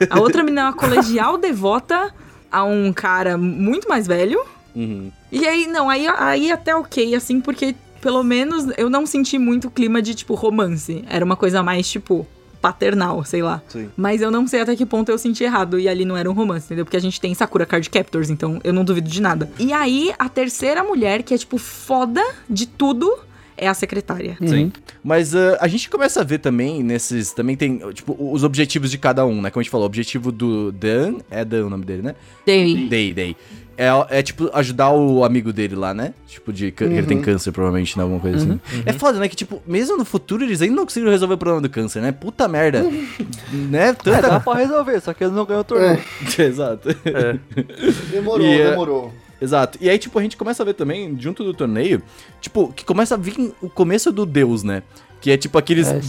A 0.09 0.19
outra 0.19 0.41
menina 0.41 0.61
é 0.61 0.63
uma 0.65 0.73
colegial 0.73 1.37
devota 1.37 2.13
a 2.51 2.63
um 2.63 2.93
cara 2.93 3.37
muito 3.37 3.87
mais 3.89 4.07
velho. 4.07 4.41
Uhum. 4.75 5.11
E 5.31 5.45
aí, 5.47 5.67
não, 5.67 5.89
aí, 5.89 6.07
aí 6.07 6.51
até 6.51 6.73
ok, 6.75 7.13
assim, 7.13 7.41
porque 7.41 7.75
pelo 8.01 8.23
menos 8.23 8.67
eu 8.77 8.89
não 8.89 9.05
senti 9.05 9.37
muito 9.37 9.69
clima 9.69 10.01
de, 10.01 10.15
tipo, 10.15 10.33
romance. 10.33 11.03
Era 11.09 11.25
uma 11.25 11.35
coisa 11.35 11.61
mais, 11.61 11.89
tipo, 11.89 12.25
paternal, 12.61 13.23
sei 13.23 13.41
lá. 13.41 13.61
Sim. 13.67 13.89
Mas 13.95 14.21
eu 14.21 14.31
não 14.31 14.47
sei 14.47 14.61
até 14.61 14.75
que 14.75 14.85
ponto 14.85 15.09
eu 15.09 15.17
senti 15.17 15.43
errado 15.43 15.79
e 15.79 15.87
ali 15.87 16.05
não 16.05 16.17
era 16.17 16.29
um 16.29 16.33
romance, 16.33 16.65
entendeu? 16.65 16.85
Porque 16.85 16.97
a 16.97 17.01
gente 17.01 17.19
tem 17.19 17.33
Sakura 17.33 17.65
Card 17.65 17.89
Captors, 17.89 18.29
então 18.29 18.59
eu 18.63 18.73
não 18.73 18.83
duvido 18.83 19.09
de 19.09 19.21
nada. 19.21 19.49
E 19.57 19.73
aí, 19.73 20.13
a 20.17 20.27
terceira 20.29 20.83
mulher, 20.83 21.23
que 21.23 21.33
é, 21.33 21.37
tipo, 21.37 21.57
foda 21.57 22.23
de 22.49 22.65
tudo, 22.65 23.17
é 23.59 23.67
a 23.67 23.73
secretária. 23.73 24.37
Sim. 24.45 24.71
Mas 25.03 25.35
ah, 25.35 25.57
a 25.59 25.67
gente 25.67 25.89
começa 25.89 26.21
a 26.21 26.23
ver 26.23 26.39
também 26.39 26.81
nesses. 26.81 27.33
Também 27.33 27.57
tem, 27.57 27.79
tipo, 27.93 28.15
os 28.17 28.43
objetivos 28.43 28.89
de 28.89 28.97
cada 28.97 29.25
um, 29.25 29.41
né? 29.41 29.49
Como 29.49 29.59
a 29.59 29.63
gente 29.63 29.71
falou, 29.71 29.85
o 29.85 29.87
objetivo 29.87 30.31
do 30.31 30.71
Dan. 30.71 31.15
É 31.29 31.43
Dan 31.43 31.65
o 31.65 31.69
nome 31.69 31.83
dele, 31.83 32.01
né? 32.01 32.15
Day. 32.45 32.87
Day, 32.87 33.13
Day. 33.13 33.35
É, 33.81 34.19
é, 34.19 34.21
tipo, 34.21 34.49
ajudar 34.53 34.89
o 34.91 35.23
amigo 35.23 35.53
dele 35.53 35.73
lá, 35.73 35.93
né? 35.93 36.13
Tipo, 36.27 36.51
de. 36.51 36.69
cân- 36.69 36.91
Ele 36.91 37.07
tem 37.07 37.21
câncer, 37.21 37.53
provavelmente, 37.53 37.95
né? 37.97 38.03
Alguma 38.03 38.19
coisa 38.19 38.37
assim. 38.37 38.59
É 38.85 38.91
foda, 38.91 39.17
né? 39.19 39.29
Que, 39.29 39.37
tipo, 39.37 39.63
mesmo 39.65 39.95
no 39.95 40.03
futuro 40.03 40.43
eles 40.43 40.61
ainda 40.61 40.75
não 40.75 40.83
conseguiram 40.83 41.11
resolver 41.13 41.35
o 41.35 41.37
problema 41.37 41.61
do 41.61 41.69
câncer, 41.69 42.01
né? 42.01 42.11
Puta 42.11 42.45
merda. 42.49 42.83
né? 43.53 43.89
É, 43.89 43.93
dá 43.93 44.21
Tanta. 44.21 44.39
pra 44.41 44.53
resolver, 44.55 44.99
só 44.99 45.13
que 45.13 45.23
ele 45.23 45.31
não 45.31 45.45
ganhou 45.45 45.61
o 45.61 45.63
torneio. 45.63 45.97
Exato. 46.37 46.89
Demorou, 48.11 48.45
E, 48.45 48.59
é- 48.61 48.69
demorou. 48.71 49.13
Exato. 49.41 49.77
E 49.79 49.89
aí, 49.89 49.97
tipo, 49.97 50.19
a 50.19 50.21
gente 50.21 50.35
começa 50.35 50.61
a 50.61 50.65
ver 50.65 50.73
também, 50.73 51.15
junto 51.17 51.45
do 51.45 51.53
torneio, 51.53 52.01
tipo, 52.41 52.73
que 52.73 52.83
começa 52.83 53.15
a 53.15 53.17
vir 53.17 53.53
o 53.61 53.69
começo 53.69 54.11
do 54.11 54.25
Deus, 54.25 54.63
né? 54.63 54.83
Que 55.21 55.31
é 55.31 55.37
tipo 55.37 55.57
aqueles. 55.57 55.87
É, 55.87 55.99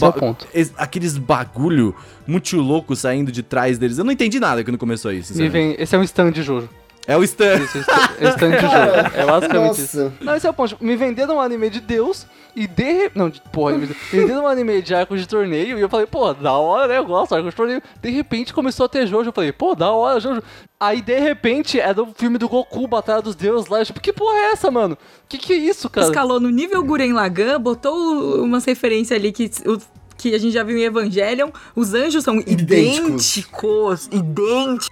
esse 0.53 0.71
é 0.71 0.73
aqueles 0.77 1.17
bagulho 1.17 1.93
muito 2.25 2.55
louco 2.57 2.95
saindo 2.95 3.31
de 3.31 3.43
trás 3.43 3.77
deles. 3.77 3.97
Eu 3.97 4.03
não 4.05 4.11
entendi 4.11 4.39
nada 4.39 4.63
quando 4.63 4.77
começou 4.77 5.11
isso. 5.11 5.33
Vem, 5.33 5.75
esse 5.77 5.95
é 5.95 5.97
um 5.97 6.03
stand 6.03 6.31
de 6.31 6.43
Jojo. 6.43 6.69
É 7.07 7.17
o 7.17 7.23
Stan. 7.23 7.55
Esse 7.55 7.77
é 7.77 7.79
o 7.79 7.81
stand- 7.81 8.11
é 8.19 8.25
o 8.25 8.29
stand 8.29 8.51
de 8.51 8.61
Jojo. 8.61 9.15
É 9.17 9.25
basicamente 9.25 9.81
isso. 9.81 9.97
Nossa. 10.03 10.13
Não, 10.21 10.35
esse 10.35 10.47
é 10.47 10.49
o 10.49 10.53
ponto. 10.53 10.77
Me 10.79 10.95
venderam 10.95 11.35
um 11.37 11.41
anime 11.41 11.69
de 11.69 11.79
Deus 11.81 12.27
e 12.55 12.67
de 12.67 12.83
re... 12.83 13.11
Não, 13.15 13.29
de, 13.29 13.41
porra, 13.51 13.75
me 13.77 13.87
venderam 14.11 14.43
um 14.43 14.47
anime 14.47 14.81
de 14.81 14.93
arco 14.93 15.17
de 15.17 15.27
torneio 15.27 15.77
e 15.77 15.81
eu 15.81 15.89
falei, 15.89 16.05
pô, 16.05 16.33
da 16.33 16.53
hora, 16.53 16.87
né? 16.87 16.97
Eu 16.99 17.05
gosto 17.05 17.29
de 17.29 17.35
arco 17.37 17.49
de 17.49 17.55
torneio. 17.55 17.81
De 18.01 18.09
repente 18.11 18.53
começou 18.53 18.85
a 18.85 18.89
ter 18.89 19.07
Jojo. 19.07 19.29
Eu 19.29 19.33
falei, 19.33 19.51
pô, 19.51 19.73
da 19.73 19.91
hora, 19.91 20.19
Jojo. 20.19 20.43
Aí 20.79 21.01
de 21.01 21.19
repente 21.19 21.79
era 21.79 22.01
o 22.01 22.13
filme 22.15 22.37
do 22.37 22.47
Goku, 22.47 22.87
Batalha 22.87 23.21
dos 23.21 23.35
Deuses 23.35 23.67
lá. 23.67 23.79
Eu, 23.79 23.85
tipo, 23.85 23.99
que 23.99 24.13
porra 24.13 24.35
é 24.37 24.51
essa, 24.51 24.69
mano? 24.69 24.97
Que 25.27 25.37
que 25.37 25.53
é 25.53 25.57
isso, 25.57 25.89
cara? 25.89 26.07
Escalou 26.07 26.39
no 26.39 26.49
nível 26.49 26.83
Guren 26.83 27.13
Lagan, 27.13 27.59
botou 27.59 28.43
umas 28.43 28.63
referências 28.65 29.17
ali 29.19 29.31
que, 29.31 29.49
o- 29.65 29.79
que 30.21 30.35
a 30.35 30.37
gente 30.37 30.53
já 30.53 30.63
viu 30.63 30.77
em 30.77 30.83
Evangelion. 30.83 31.49
Os 31.75 31.93
anjos 31.93 32.23
são 32.23 32.39
Idênticos. 32.39 33.37
idênticos. 33.37 34.09
Idênticos. 34.11 34.87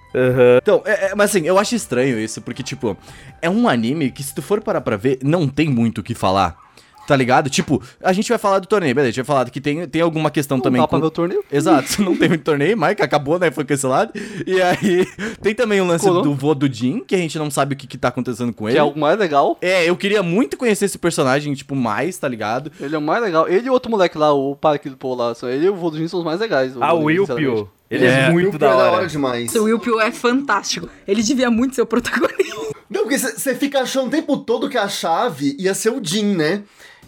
Então, 0.61 0.81
é- 0.85 1.11
é- 1.11 1.15
mas 1.15 1.29
assim, 1.29 1.45
eu 1.45 1.57
acho 1.57 1.75
estranho 1.75 2.19
isso, 2.19 2.41
porque, 2.41 2.63
tipo, 2.63 2.97
é 3.41 3.49
um 3.49 3.67
anime 3.67 4.11
que 4.11 4.23
se 4.23 4.33
tu 4.33 4.41
for 4.41 4.61
parar 4.61 4.81
pra 4.81 4.97
ver, 4.97 5.19
não 5.23 5.47
tem 5.47 5.69
muito 5.69 5.99
o 5.99 6.03
que 6.03 6.13
falar. 6.15 6.57
Tá 7.09 7.15
ligado? 7.15 7.49
Tipo, 7.49 7.81
a 8.03 8.13
gente 8.13 8.29
vai 8.29 8.37
falar 8.37 8.59
do 8.59 8.67
torneio, 8.67 8.93
beleza? 8.93 9.07
A 9.09 9.11
gente 9.11 9.25
vai 9.25 9.35
falar 9.35 9.49
que 9.49 9.59
tem, 9.59 9.87
tem 9.87 9.99
alguma 9.99 10.29
questão 10.29 10.57
Não 10.57 10.61
também 10.61 10.79
dá 10.79 10.87
pra 10.87 10.97
com- 10.99 11.01
ver 11.01 11.07
o 11.07 11.09
torneio? 11.09 11.43
Exato, 11.51 12.01
não 12.05 12.15
teve 12.15 12.37
torneio, 12.37 12.77
mas 12.77 12.93
que 12.95 13.01
acabou, 13.01 13.39
né? 13.39 13.49
Foi 13.49 13.65
cancelado. 13.65 14.13
E 14.45 14.61
aí, 14.61 15.07
tem 15.41 15.55
também 15.55 15.81
o 15.81 15.85
lance 15.87 16.05
Colou. 16.05 16.21
do 16.21 16.35
vô 16.35 16.53
do 16.53 16.71
Jin, 16.71 16.99
que 16.99 17.15
a 17.15 17.17
gente 17.17 17.35
não 17.39 17.49
sabe 17.49 17.73
o 17.73 17.75
que, 17.75 17.87
que 17.87 17.97
tá 17.97 18.09
acontecendo 18.09 18.53
com 18.53 18.65
Que 18.65 18.73
ele. 18.73 18.77
é 18.77 18.83
o 18.83 18.95
mais 18.95 19.17
legal. 19.17 19.57
É, 19.59 19.89
eu 19.89 19.97
queria 19.97 20.21
muito 20.21 20.55
conhecer 20.55 20.85
esse 20.85 20.99
personagem, 20.99 21.51
tipo, 21.55 21.75
mais, 21.75 22.15
tá 22.15 22.27
ligado? 22.27 22.71
Ele 22.79 22.93
é 22.93 22.97
o 22.99 23.01
mais 23.01 23.23
legal. 23.23 23.49
Ele 23.49 23.65
e 23.65 23.69
o 23.71 23.73
outro 23.73 23.89
moleque 23.89 24.15
lá, 24.15 24.31
o 24.31 24.55
parque 24.55 24.87
do 24.87 24.95
Pô 24.95 25.15
lá. 25.15 25.33
Ele 25.43 25.65
e 25.65 25.69
o 25.69 25.75
Vodujin 25.75 26.07
são 26.07 26.19
os 26.19 26.25
mais 26.25 26.39
legais. 26.39 26.73
Ah, 26.79 26.93
o 26.93 27.05
Wilpio. 27.05 27.67
Ele 27.89 28.05
é, 28.05 28.09
É. 28.27 28.29
muito 28.29 28.43
Wilpio 28.51 28.59
da 28.59 28.67
é 28.67 28.73
hora. 28.75 29.07
demais. 29.07 29.55
O 29.55 29.63
Wilpio 29.63 29.99
é 29.99 30.11
fantástico. 30.11 30.87
Ele 31.07 31.23
devia 31.23 31.49
muito 31.49 31.73
ser 31.73 31.81
o 31.81 31.87
protagonista. 31.87 32.39
Não, 32.87 33.01
porque 33.01 33.17
você 33.17 33.55
fica 33.55 33.81
achando 33.81 34.07
o 34.07 34.09
tempo 34.11 34.37
todo 34.37 34.69
que 34.69 34.77
a 34.77 34.87
chave 34.87 35.55
ia 35.59 35.73
ser 35.73 35.89
o 35.89 35.99
Jin, 36.03 36.35
né? 36.35 36.61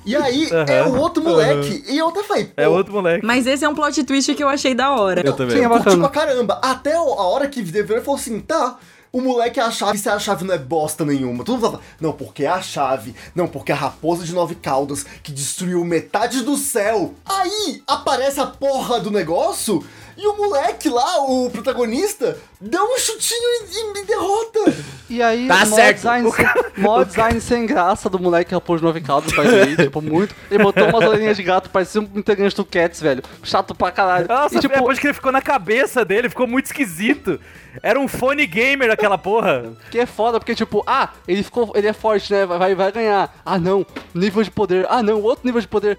E 0.06 0.16
aí 0.16 0.50
é 0.68 0.84
o 0.84 0.98
outro 0.98 1.24
moleque. 1.24 1.84
E 1.88 1.98
eu 1.98 2.10
até 2.10 2.24
falei, 2.24 2.46
pô, 2.46 2.54
É 2.58 2.68
outro 2.68 2.94
moleque. 2.94 3.26
Mas 3.26 3.46
esse 3.46 3.64
é 3.64 3.70
um 3.70 3.76
plot 3.76 4.04
twist 4.04 4.34
que 4.34 4.44
eu 4.44 4.50
achei 4.50 4.74
da 4.74 4.92
hora. 4.92 5.22
Eu 5.26 5.34
também. 5.34 5.58
Sim, 5.58 5.66
é 5.66 5.70
curti 5.70 5.98
pra 5.98 6.10
caramba. 6.10 6.60
Até 6.62 6.96
a 6.96 7.02
hora 7.02 7.48
que 7.48 7.62
deveria 7.62 8.04
falou 8.04 8.20
assim, 8.20 8.40
tá. 8.40 8.78
O 9.14 9.20
moleque 9.20 9.60
é 9.60 9.64
a 9.64 9.70
chave, 9.70 9.98
se 9.98 10.08
a 10.08 10.18
chave 10.18 10.46
não 10.46 10.56
é 10.56 10.58
bosta 10.58 11.04
nenhuma. 11.04 11.44
Todo 11.44 11.56
mundo 11.56 11.66
falava, 11.66 11.84
não, 12.00 12.14
porque 12.14 12.46
é 12.46 12.48
a 12.48 12.62
chave. 12.62 13.14
Não, 13.36 13.46
porque 13.46 13.74
é 13.74 13.76
a 13.76 13.78
raposa 13.78 14.24
de 14.24 14.34
nove 14.34 14.56
caudas 14.56 15.06
que 15.22 15.34
destruiu 15.34 15.84
metade 15.84 16.44
do 16.44 16.56
céu. 16.56 17.14
Aí 17.26 17.84
aparece 17.86 18.40
a 18.40 18.46
porra 18.46 19.02
do 19.02 19.12
negócio 19.12 19.86
e 20.22 20.28
o 20.28 20.38
moleque 20.38 20.88
lá, 20.88 21.18
o 21.24 21.50
protagonista, 21.50 22.38
deu 22.60 22.84
um 22.84 22.98
chutinho 23.00 23.40
e, 23.42 23.80
e 23.80 23.94
me 23.94 24.06
derrota. 24.06 24.74
E 25.10 25.22
aí, 25.22 25.48
Tá 25.48 25.66
mó 25.66 25.76
certo. 25.76 25.96
design, 25.98 26.32
sem, 26.32 26.46
mó 26.78 27.04
design 27.04 27.42
sem 27.42 27.66
graça 27.66 28.10
do 28.10 28.20
moleque 28.20 28.50
que 28.50 28.54
rapôs 28.56 28.80
de 28.80 28.86
nove 28.86 29.02
caldos 29.02 29.34
pra 29.34 29.44
ele, 29.46 29.76
tipo, 29.76 30.02
muito. 30.02 30.36
Ele 30.50 30.64
botou 30.64 30.88
umas 30.88 31.06
orelhinhas 31.08 31.36
de 31.38 31.44
gato, 31.44 31.70
parecia 31.70 32.00
um 32.02 32.10
integrante 32.16 32.56
do 32.56 32.64
Cats, 32.66 33.02
velho. 33.02 33.24
Chato 33.44 33.74
pra 33.74 33.92
caralho. 33.92 34.28
Nossa, 34.28 34.56
e, 34.58 34.60
tipo, 34.60 34.74
depois 34.76 35.00
que 35.00 35.08
ele 35.08 35.14
ficou 35.14 35.32
na 35.32 35.42
cabeça 35.42 36.06
dele, 36.06 36.30
ficou 36.30 36.46
muito 36.48 36.68
esquisito. 36.68 37.40
Era 37.82 37.98
um 37.98 38.08
fone 38.08 38.46
gamer 38.46 38.92
aquela 38.92 39.18
porra. 39.18 39.72
que 39.90 39.98
é 39.98 40.06
foda, 40.06 40.40
porque, 40.40 40.54
tipo, 40.54 40.84
ah, 40.86 41.10
ele 41.26 41.42
ficou. 41.42 41.72
Ele 41.74 41.88
é 41.88 41.94
forte, 41.94 42.32
né? 42.34 42.46
Vai, 42.46 42.76
vai, 42.76 42.92
ganhar. 42.92 43.34
Ah, 43.46 43.58
não, 43.58 43.86
nível 44.14 44.44
de 44.44 44.52
poder. 44.52 44.86
Ah, 44.90 45.02
não, 45.02 45.22
outro 45.22 45.46
nível 45.46 45.62
de 45.62 45.68
poder. 45.70 45.98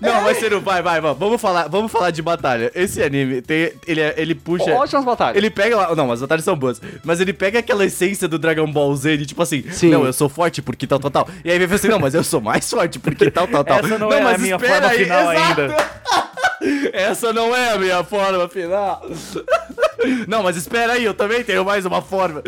Não, 0.00 0.22
mas 0.22 0.38
Seru, 0.38 0.60
vai, 0.60 0.82
vai, 0.82 1.00
vai. 1.00 1.14
Vamos 1.14 1.40
falar, 1.40 1.68
vamos 1.68 1.92
falar 1.92 2.10
de 2.10 2.20
batalha. 2.20 2.72
Esse 2.74 3.00
anime, 3.00 3.40
tem, 3.40 3.53
ele, 3.86 4.00
é- 4.00 4.14
ele 4.16 4.34
puxa. 4.34 4.70
Ótimas 4.72 5.04
batalhas. 5.04 5.36
Ele 5.36 5.50
pega 5.50 5.76
lá. 5.76 5.94
Não, 5.94 6.10
as 6.12 6.20
batalhas 6.20 6.44
são 6.44 6.56
boas. 6.56 6.80
Mas 7.04 7.20
ele 7.20 7.32
pega 7.32 7.58
aquela 7.58 7.84
essência 7.84 8.26
do 8.28 8.38
Dragon 8.38 8.70
Ball 8.70 8.94
Z 8.96 9.16
de 9.16 9.26
tipo 9.26 9.42
assim, 9.42 9.64
Sim. 9.70 9.90
não, 9.90 10.04
eu 10.04 10.12
sou 10.12 10.28
forte 10.28 10.60
porque 10.62 10.86
tal, 10.86 10.98
tal, 10.98 11.10
tal. 11.10 11.28
E 11.44 11.50
aí 11.50 11.56
ele 11.56 11.66
fala 11.66 11.76
assim, 11.76 11.88
não, 11.88 11.98
mas 11.98 12.14
eu 12.14 12.24
sou 12.24 12.40
mais 12.40 12.68
forte 12.68 12.98
porque 12.98 13.30
tal, 13.30 13.46
tal, 13.48 13.64
tal. 13.64 13.78
Essa 13.80 13.98
não 13.98 14.12
é 14.12 14.34
a 14.34 14.38
minha 14.38 14.58
forma 14.58 14.88
final 14.90 15.28
ainda. 15.28 15.76
Essa 16.92 17.32
não 17.32 17.54
é 17.54 17.72
a 17.72 17.78
minha 17.78 18.02
forma 18.04 18.48
final. 18.48 19.04
Não, 20.28 20.42
mas 20.42 20.56
espera 20.56 20.94
aí, 20.94 21.04
eu 21.04 21.14
também 21.14 21.42
tenho 21.42 21.64
mais 21.64 21.84
uma 21.86 22.00
forma. 22.02 22.42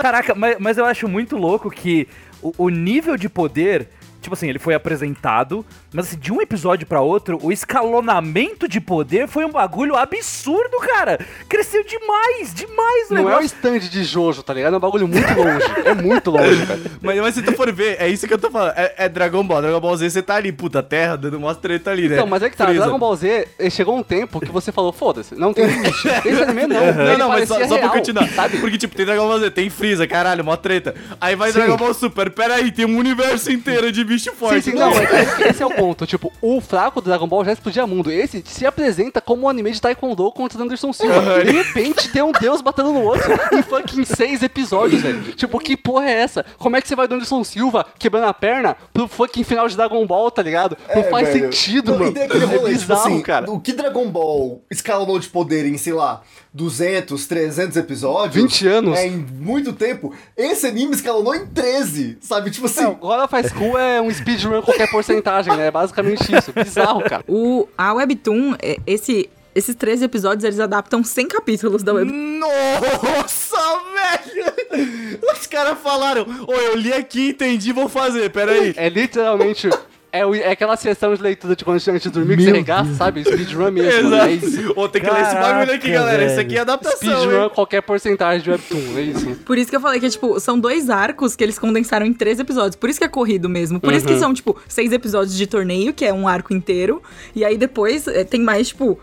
Caraca, 0.00 0.34
mas, 0.34 0.56
mas 0.58 0.78
eu 0.78 0.84
acho 0.84 1.08
muito 1.08 1.36
louco 1.36 1.70
que 1.70 2.06
o, 2.42 2.52
o 2.58 2.68
nível 2.68 3.16
de 3.16 3.28
poder. 3.28 3.88
Tipo 4.24 4.32
assim, 4.32 4.48
ele 4.48 4.58
foi 4.58 4.72
apresentado, 4.72 5.66
mas 5.92 6.06
assim, 6.06 6.18
de 6.18 6.32
um 6.32 6.40
episódio 6.40 6.86
pra 6.86 7.02
outro, 7.02 7.38
o 7.42 7.52
escalonamento 7.52 8.66
de 8.66 8.80
poder 8.80 9.28
foi 9.28 9.44
um 9.44 9.52
bagulho 9.52 9.94
absurdo, 9.94 10.78
cara. 10.78 11.18
Cresceu 11.46 11.84
demais, 11.84 12.54
demais 12.54 13.10
o 13.10 13.14
Não 13.14 13.20
é 13.20 13.24
o 13.24 13.26
negócio. 13.26 13.44
stand 13.44 13.80
de 13.80 14.02
Jojo, 14.02 14.42
tá 14.42 14.54
ligado? 14.54 14.72
É 14.72 14.76
um 14.78 14.80
bagulho 14.80 15.06
muito 15.06 15.28
longe. 15.34 15.66
É 15.84 15.92
muito 15.92 16.30
longe, 16.30 16.66
cara. 16.66 16.80
Mas, 17.02 17.20
mas 17.20 17.34
se 17.34 17.42
tu 17.42 17.52
for 17.52 17.70
ver, 17.70 17.96
é 18.00 18.08
isso 18.08 18.26
que 18.26 18.32
eu 18.32 18.38
tô 18.38 18.50
falando. 18.50 18.72
É, 18.76 18.94
é 18.96 19.08
Dragon 19.10 19.44
Ball. 19.44 19.60
Dragon 19.60 19.78
Ball 19.80 19.96
Z, 19.96 20.08
você 20.08 20.22
tá 20.22 20.36
ali, 20.36 20.50
puta, 20.52 20.82
terra, 20.82 21.16
dando 21.16 21.36
uma 21.36 21.54
treta 21.54 21.90
ali, 21.90 22.08
né? 22.08 22.14
Então, 22.14 22.26
mas 22.26 22.42
é 22.42 22.48
que 22.48 22.56
tá. 22.56 22.72
Dragon 22.72 22.98
Ball 22.98 23.14
Z, 23.14 23.48
eh, 23.58 23.68
chegou 23.68 23.94
um 23.94 24.02
tempo 24.02 24.40
que 24.40 24.50
você 24.50 24.72
falou, 24.72 24.90
foda-se, 24.90 25.34
não 25.34 25.52
tem 25.52 25.66
limite. 25.66 26.08
Esse 26.24 26.42
anime 26.42 26.66
não. 26.66 26.94
Não, 26.94 27.06
Ele 27.06 27.16
não, 27.18 27.28
mas 27.28 27.46
só, 27.46 27.56
parecia 27.56 27.76
só 27.76 27.78
pra 27.78 27.90
continuar. 27.90 28.26
Sabe? 28.30 28.56
Porque, 28.58 28.78
tipo, 28.78 28.96
tem 28.96 29.04
Dragon 29.04 29.28
Ball 29.28 29.40
Z, 29.40 29.50
tem 29.50 29.68
Freeza, 29.68 30.06
caralho, 30.06 30.42
mó 30.42 30.56
treta. 30.56 30.94
Aí 31.20 31.36
vai 31.36 31.52
Sim. 31.52 31.58
Dragon 31.58 31.76
Ball 31.76 31.92
Super, 31.92 32.30
pera 32.30 32.54
aí, 32.54 32.72
tem 32.72 32.86
um 32.86 32.96
universo 32.96 33.52
inteiro 33.52 33.92
de 33.92 34.02
bicho 34.14 34.30
Sim, 34.30 34.36
forte. 34.36 34.62
sim, 34.62 34.72
não, 34.72 34.90
mas 34.94 35.40
é- 35.40 35.48
esse 35.50 35.62
é 35.62 35.66
o 35.66 35.70
ponto. 35.70 36.06
Tipo, 36.06 36.32
o 36.40 36.60
fraco 36.60 37.00
do 37.00 37.08
Dragon 37.08 37.26
Ball 37.26 37.44
já 37.44 37.52
explodia 37.52 37.86
mundo. 37.86 38.10
Esse 38.10 38.42
se 38.46 38.64
apresenta 38.66 39.20
como 39.20 39.42
um 39.42 39.48
anime 39.48 39.70
de 39.72 39.80
Taekwondo 39.80 40.30
contra 40.32 40.62
Anderson 40.62 40.92
Silva. 40.92 41.42
De 41.44 41.50
repente 41.50 42.08
tem 42.10 42.22
um 42.22 42.32
deus 42.32 42.60
batendo 42.60 42.92
no 42.92 43.02
outro 43.02 43.30
em 43.52 43.62
fucking 43.62 44.04
seis 44.04 44.42
episódios, 44.42 45.02
velho. 45.02 45.20
Tipo, 45.34 45.58
que 45.58 45.76
porra 45.76 46.06
é 46.08 46.12
essa? 46.22 46.44
Como 46.58 46.76
é 46.76 46.80
que 46.80 46.88
você 46.88 46.96
vai 46.96 47.06
do 47.08 47.14
Anderson 47.14 47.42
Silva 47.44 47.86
quebrando 47.98 48.26
a 48.26 48.34
perna 48.34 48.76
pro 48.92 49.06
fucking 49.08 49.44
final 49.44 49.68
de 49.68 49.76
Dragon 49.76 50.06
Ball, 50.06 50.30
tá 50.30 50.42
ligado? 50.42 50.76
Não 50.94 51.02
É, 51.02 51.10
faz 51.10 51.28
velho. 51.28 51.52
sentido, 51.52 51.92
Não, 51.92 51.98
mano. 51.98 52.12
Tem 52.12 52.22
aquele 52.24 52.44
rolê, 52.44 52.56
é 52.56 52.78
tipo 52.78 52.92
bizarro, 52.92 53.00
assim, 53.00 53.20
cara. 53.22 53.50
o 53.50 53.60
que 53.60 53.72
Dragon 53.72 54.08
Ball 54.08 54.62
escalonou 54.70 55.18
de 55.18 55.28
poder 55.28 55.66
em, 55.66 55.76
sei 55.76 55.92
lá, 55.92 56.22
200, 56.52 57.26
300 57.26 57.76
episódios... 57.76 58.34
20 58.42 58.66
anos. 58.68 58.98
É, 58.98 59.06
em 59.06 59.16
muito 59.16 59.72
tempo. 59.72 60.14
Esse 60.36 60.66
anime 60.66 60.94
escalonou 60.94 61.34
em 61.34 61.46
13, 61.46 62.18
sabe? 62.20 62.50
Tipo 62.50 62.66
assim... 62.66 62.82
Não, 62.82 62.92
agora 62.92 63.26
faz 63.26 63.50
cool 63.52 63.76
é 63.78 64.00
um 64.04 64.10
speedrun 64.12 64.62
qualquer 64.62 64.90
porcentagem, 64.90 65.56
né? 65.56 65.68
É 65.68 65.70
basicamente 65.70 66.34
isso. 66.34 66.52
Bizarro, 66.52 67.02
cara. 67.02 67.24
O, 67.28 67.68
a 67.76 67.92
Webtoon, 67.94 68.54
é, 68.60 68.76
esse, 68.86 69.28
esses 69.54 69.74
13 69.74 70.04
episódios, 70.04 70.44
eles 70.44 70.60
adaptam 70.60 71.02
100 71.02 71.28
capítulos 71.28 71.82
da 71.82 71.92
Webtoon. 71.92 72.38
Nossa, 72.38 73.56
velho! 73.94 75.20
Os 75.32 75.46
caras 75.46 75.78
falaram, 75.78 76.26
ô, 76.46 76.52
eu 76.52 76.76
li 76.76 76.92
aqui, 76.92 77.30
entendi, 77.30 77.72
vou 77.72 77.88
fazer, 77.88 78.30
pera 78.30 78.52
aí. 78.52 78.74
É 78.76 78.88
literalmente. 78.88 79.68
É, 80.16 80.24
o- 80.24 80.34
é 80.34 80.50
aquela 80.52 80.76
sessão 80.76 81.12
de 81.14 81.20
leitura 81.20 81.56
de 81.56 81.64
quando 81.64 81.76
antes 81.76 82.00
de 82.02 82.08
dormir 82.10 82.36
que 82.36 82.44
você 82.44 82.52
regaça, 82.52 82.94
sabe? 82.94 83.24
Speedrun 83.24 83.70
mesmo. 83.70 84.14
É 84.14 84.30
isso. 84.32 84.46
Exato. 84.60 84.80
Ô, 84.80 84.88
tem 84.88 85.02
que 85.02 85.10
ler 85.10 85.22
esse 85.22 85.34
bagulho 85.34 85.72
aqui, 85.74 85.90
galera. 85.90 86.24
Isso 86.24 86.36
velho. 86.36 86.46
aqui 86.46 86.56
é 86.56 86.60
adaptação, 86.60 86.96
Speedrun 87.20 87.42
hein? 87.44 87.50
qualquer 87.54 87.80
porcentagem 87.82 88.42
de 88.42 88.50
webtoon, 88.50 88.98
é 88.98 89.02
isso. 89.02 89.34
Por 89.44 89.58
isso 89.58 89.68
que 89.70 89.76
eu 89.76 89.80
falei 89.80 89.98
que, 89.98 90.08
tipo, 90.08 90.38
são 90.38 90.58
dois 90.58 90.88
arcos 90.88 91.34
que 91.34 91.42
eles 91.42 91.58
condensaram 91.58 92.06
em 92.06 92.12
três 92.12 92.38
episódios. 92.38 92.76
Por 92.76 92.88
isso 92.88 92.98
que 93.00 93.04
é 93.04 93.08
corrido 93.08 93.48
mesmo. 93.48 93.80
Por 93.80 93.90
Uhum. 93.90 93.96
isso 93.96 94.06
que 94.06 94.18
são, 94.18 94.32
tipo, 94.32 94.56
seis 94.68 94.92
episódios 94.92 95.36
de 95.36 95.46
torneio, 95.46 95.92
que 95.92 96.04
é 96.04 96.12
um 96.12 96.28
arco 96.28 96.54
inteiro. 96.54 97.02
E 97.34 97.44
aí 97.44 97.58
depois 97.58 98.06
eh, 98.06 98.22
tem 98.24 98.40
mais, 98.40 98.68
tipo, 98.68 98.98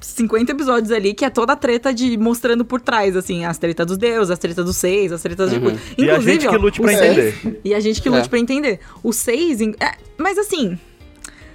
50 0.00 0.52
episódios 0.52 0.90
ali, 0.90 1.12
que 1.12 1.24
é 1.24 1.30
toda 1.30 1.52
a 1.52 1.56
treta 1.56 1.92
de 1.92 2.16
mostrando 2.16 2.64
por 2.64 2.80
trás, 2.80 3.14
assim, 3.16 3.44
as 3.44 3.58
tretas 3.58 3.86
dos 3.86 3.98
deuses, 3.98 4.30
as 4.30 4.38
tretas 4.38 4.64
dos 4.64 4.76
seis, 4.76 5.12
as 5.12 5.20
tretas 5.20 5.50
de 5.50 5.60
coisa. 5.60 5.78
E 5.98 6.10
a 6.10 6.18
gente 6.18 6.48
que 6.48 6.54
ó, 6.54 6.58
lute 6.58 6.80
o 6.80 6.84
pra 6.84 6.96
seis- 6.96 7.18
entender. 7.36 7.60
E 7.64 7.74
a 7.74 7.80
gente 7.80 8.00
que 8.00 8.08
lute 8.08 8.26
É. 8.26 8.28
pra 8.28 8.38
entender. 8.38 8.80
O 9.02 9.12
seis. 9.12 9.60
é, 9.60 9.92
mas 10.16 10.38
assim, 10.38 10.78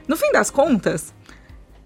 no 0.07 0.15
fim 0.15 0.31
das 0.31 0.51
contas. 0.51 1.13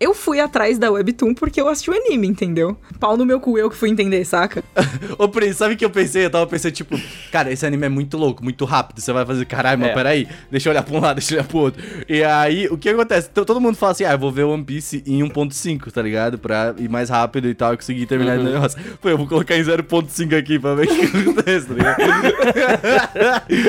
Eu 0.06 0.14
fui 0.14 0.40
atrás 0.40 0.78
da 0.78 0.92
Webtoon 0.92 1.34
porque 1.34 1.60
eu 1.60 1.68
assisti 1.68 1.90
o 1.90 1.94
anime, 1.94 2.28
entendeu? 2.28 2.78
Pau 3.00 3.18
no 3.18 3.26
meu 3.26 3.40
cu, 3.40 3.58
eu 3.58 3.72
que 3.72 3.76
fui 3.76 3.90
entender, 3.90 4.24
saca? 4.24 4.64
Ô, 5.18 5.28
Prince, 5.28 5.56
sabe 5.56 5.74
o 5.74 5.78
que 5.78 5.84
eu 5.84 5.90
pensei? 5.90 6.26
Eu 6.26 6.30
tava 6.30 6.46
pensando, 6.46 6.74
tipo, 6.74 6.96
cara, 7.32 7.52
esse 7.52 7.66
anime 7.66 7.88
é 7.88 7.90
muito 7.90 8.16
louco, 8.16 8.44
muito 8.44 8.66
rápido. 8.66 9.02
Você 9.02 9.12
vai 9.12 9.26
fazer, 9.26 9.46
caralho, 9.46 9.80
mas 9.80 9.90
É. 9.90 9.94
peraí, 9.96 10.28
deixa 10.52 10.70
eu 10.70 10.72
olhar 10.74 10.84
pra 10.84 10.96
um 10.96 11.00
lado, 11.02 11.16
deixa 11.20 11.34
eu 11.34 11.38
olhar 11.40 11.48
pro 11.48 11.58
outro. 11.58 11.84
E 12.08 12.24
aí, 12.24 12.68
o 12.68 12.78
que 12.78 12.90
acontece? 12.90 13.30
T- 13.30 13.44
Todo 13.46 13.60
mundo 13.60 13.76
fala 13.76 13.94
assim, 13.94 14.04
ah, 14.04 14.12
eu 14.14 14.20
vou 14.20 14.32
ver 14.32 14.44
One 14.44 14.64
Piece 14.64 15.02
em 15.08 15.24
1.5, 15.24 15.92
tá 15.92 16.02
ligado? 16.04 16.38
Pra 16.38 16.76
ir 16.78 16.88
mais 16.88 17.10
rápido 17.10 17.48
e 17.48 17.56
tal, 17.56 17.74
e 17.74 17.78
conseguir 17.78 18.06
terminar 18.06 18.38
o 18.38 18.44
negócio. 18.44 18.80
Pô, 19.02 19.10
eu 19.10 19.18
vou 19.18 19.26
colocar 19.28 19.58
em 19.58 19.64
0.5 19.64 20.38
aqui 20.38 20.60
pra 20.60 20.76
ver 20.76 20.88
o 20.88 20.96
que 20.96 21.18
acontece, 21.18 21.66
tá 21.68 21.74
ligado? 21.74 21.98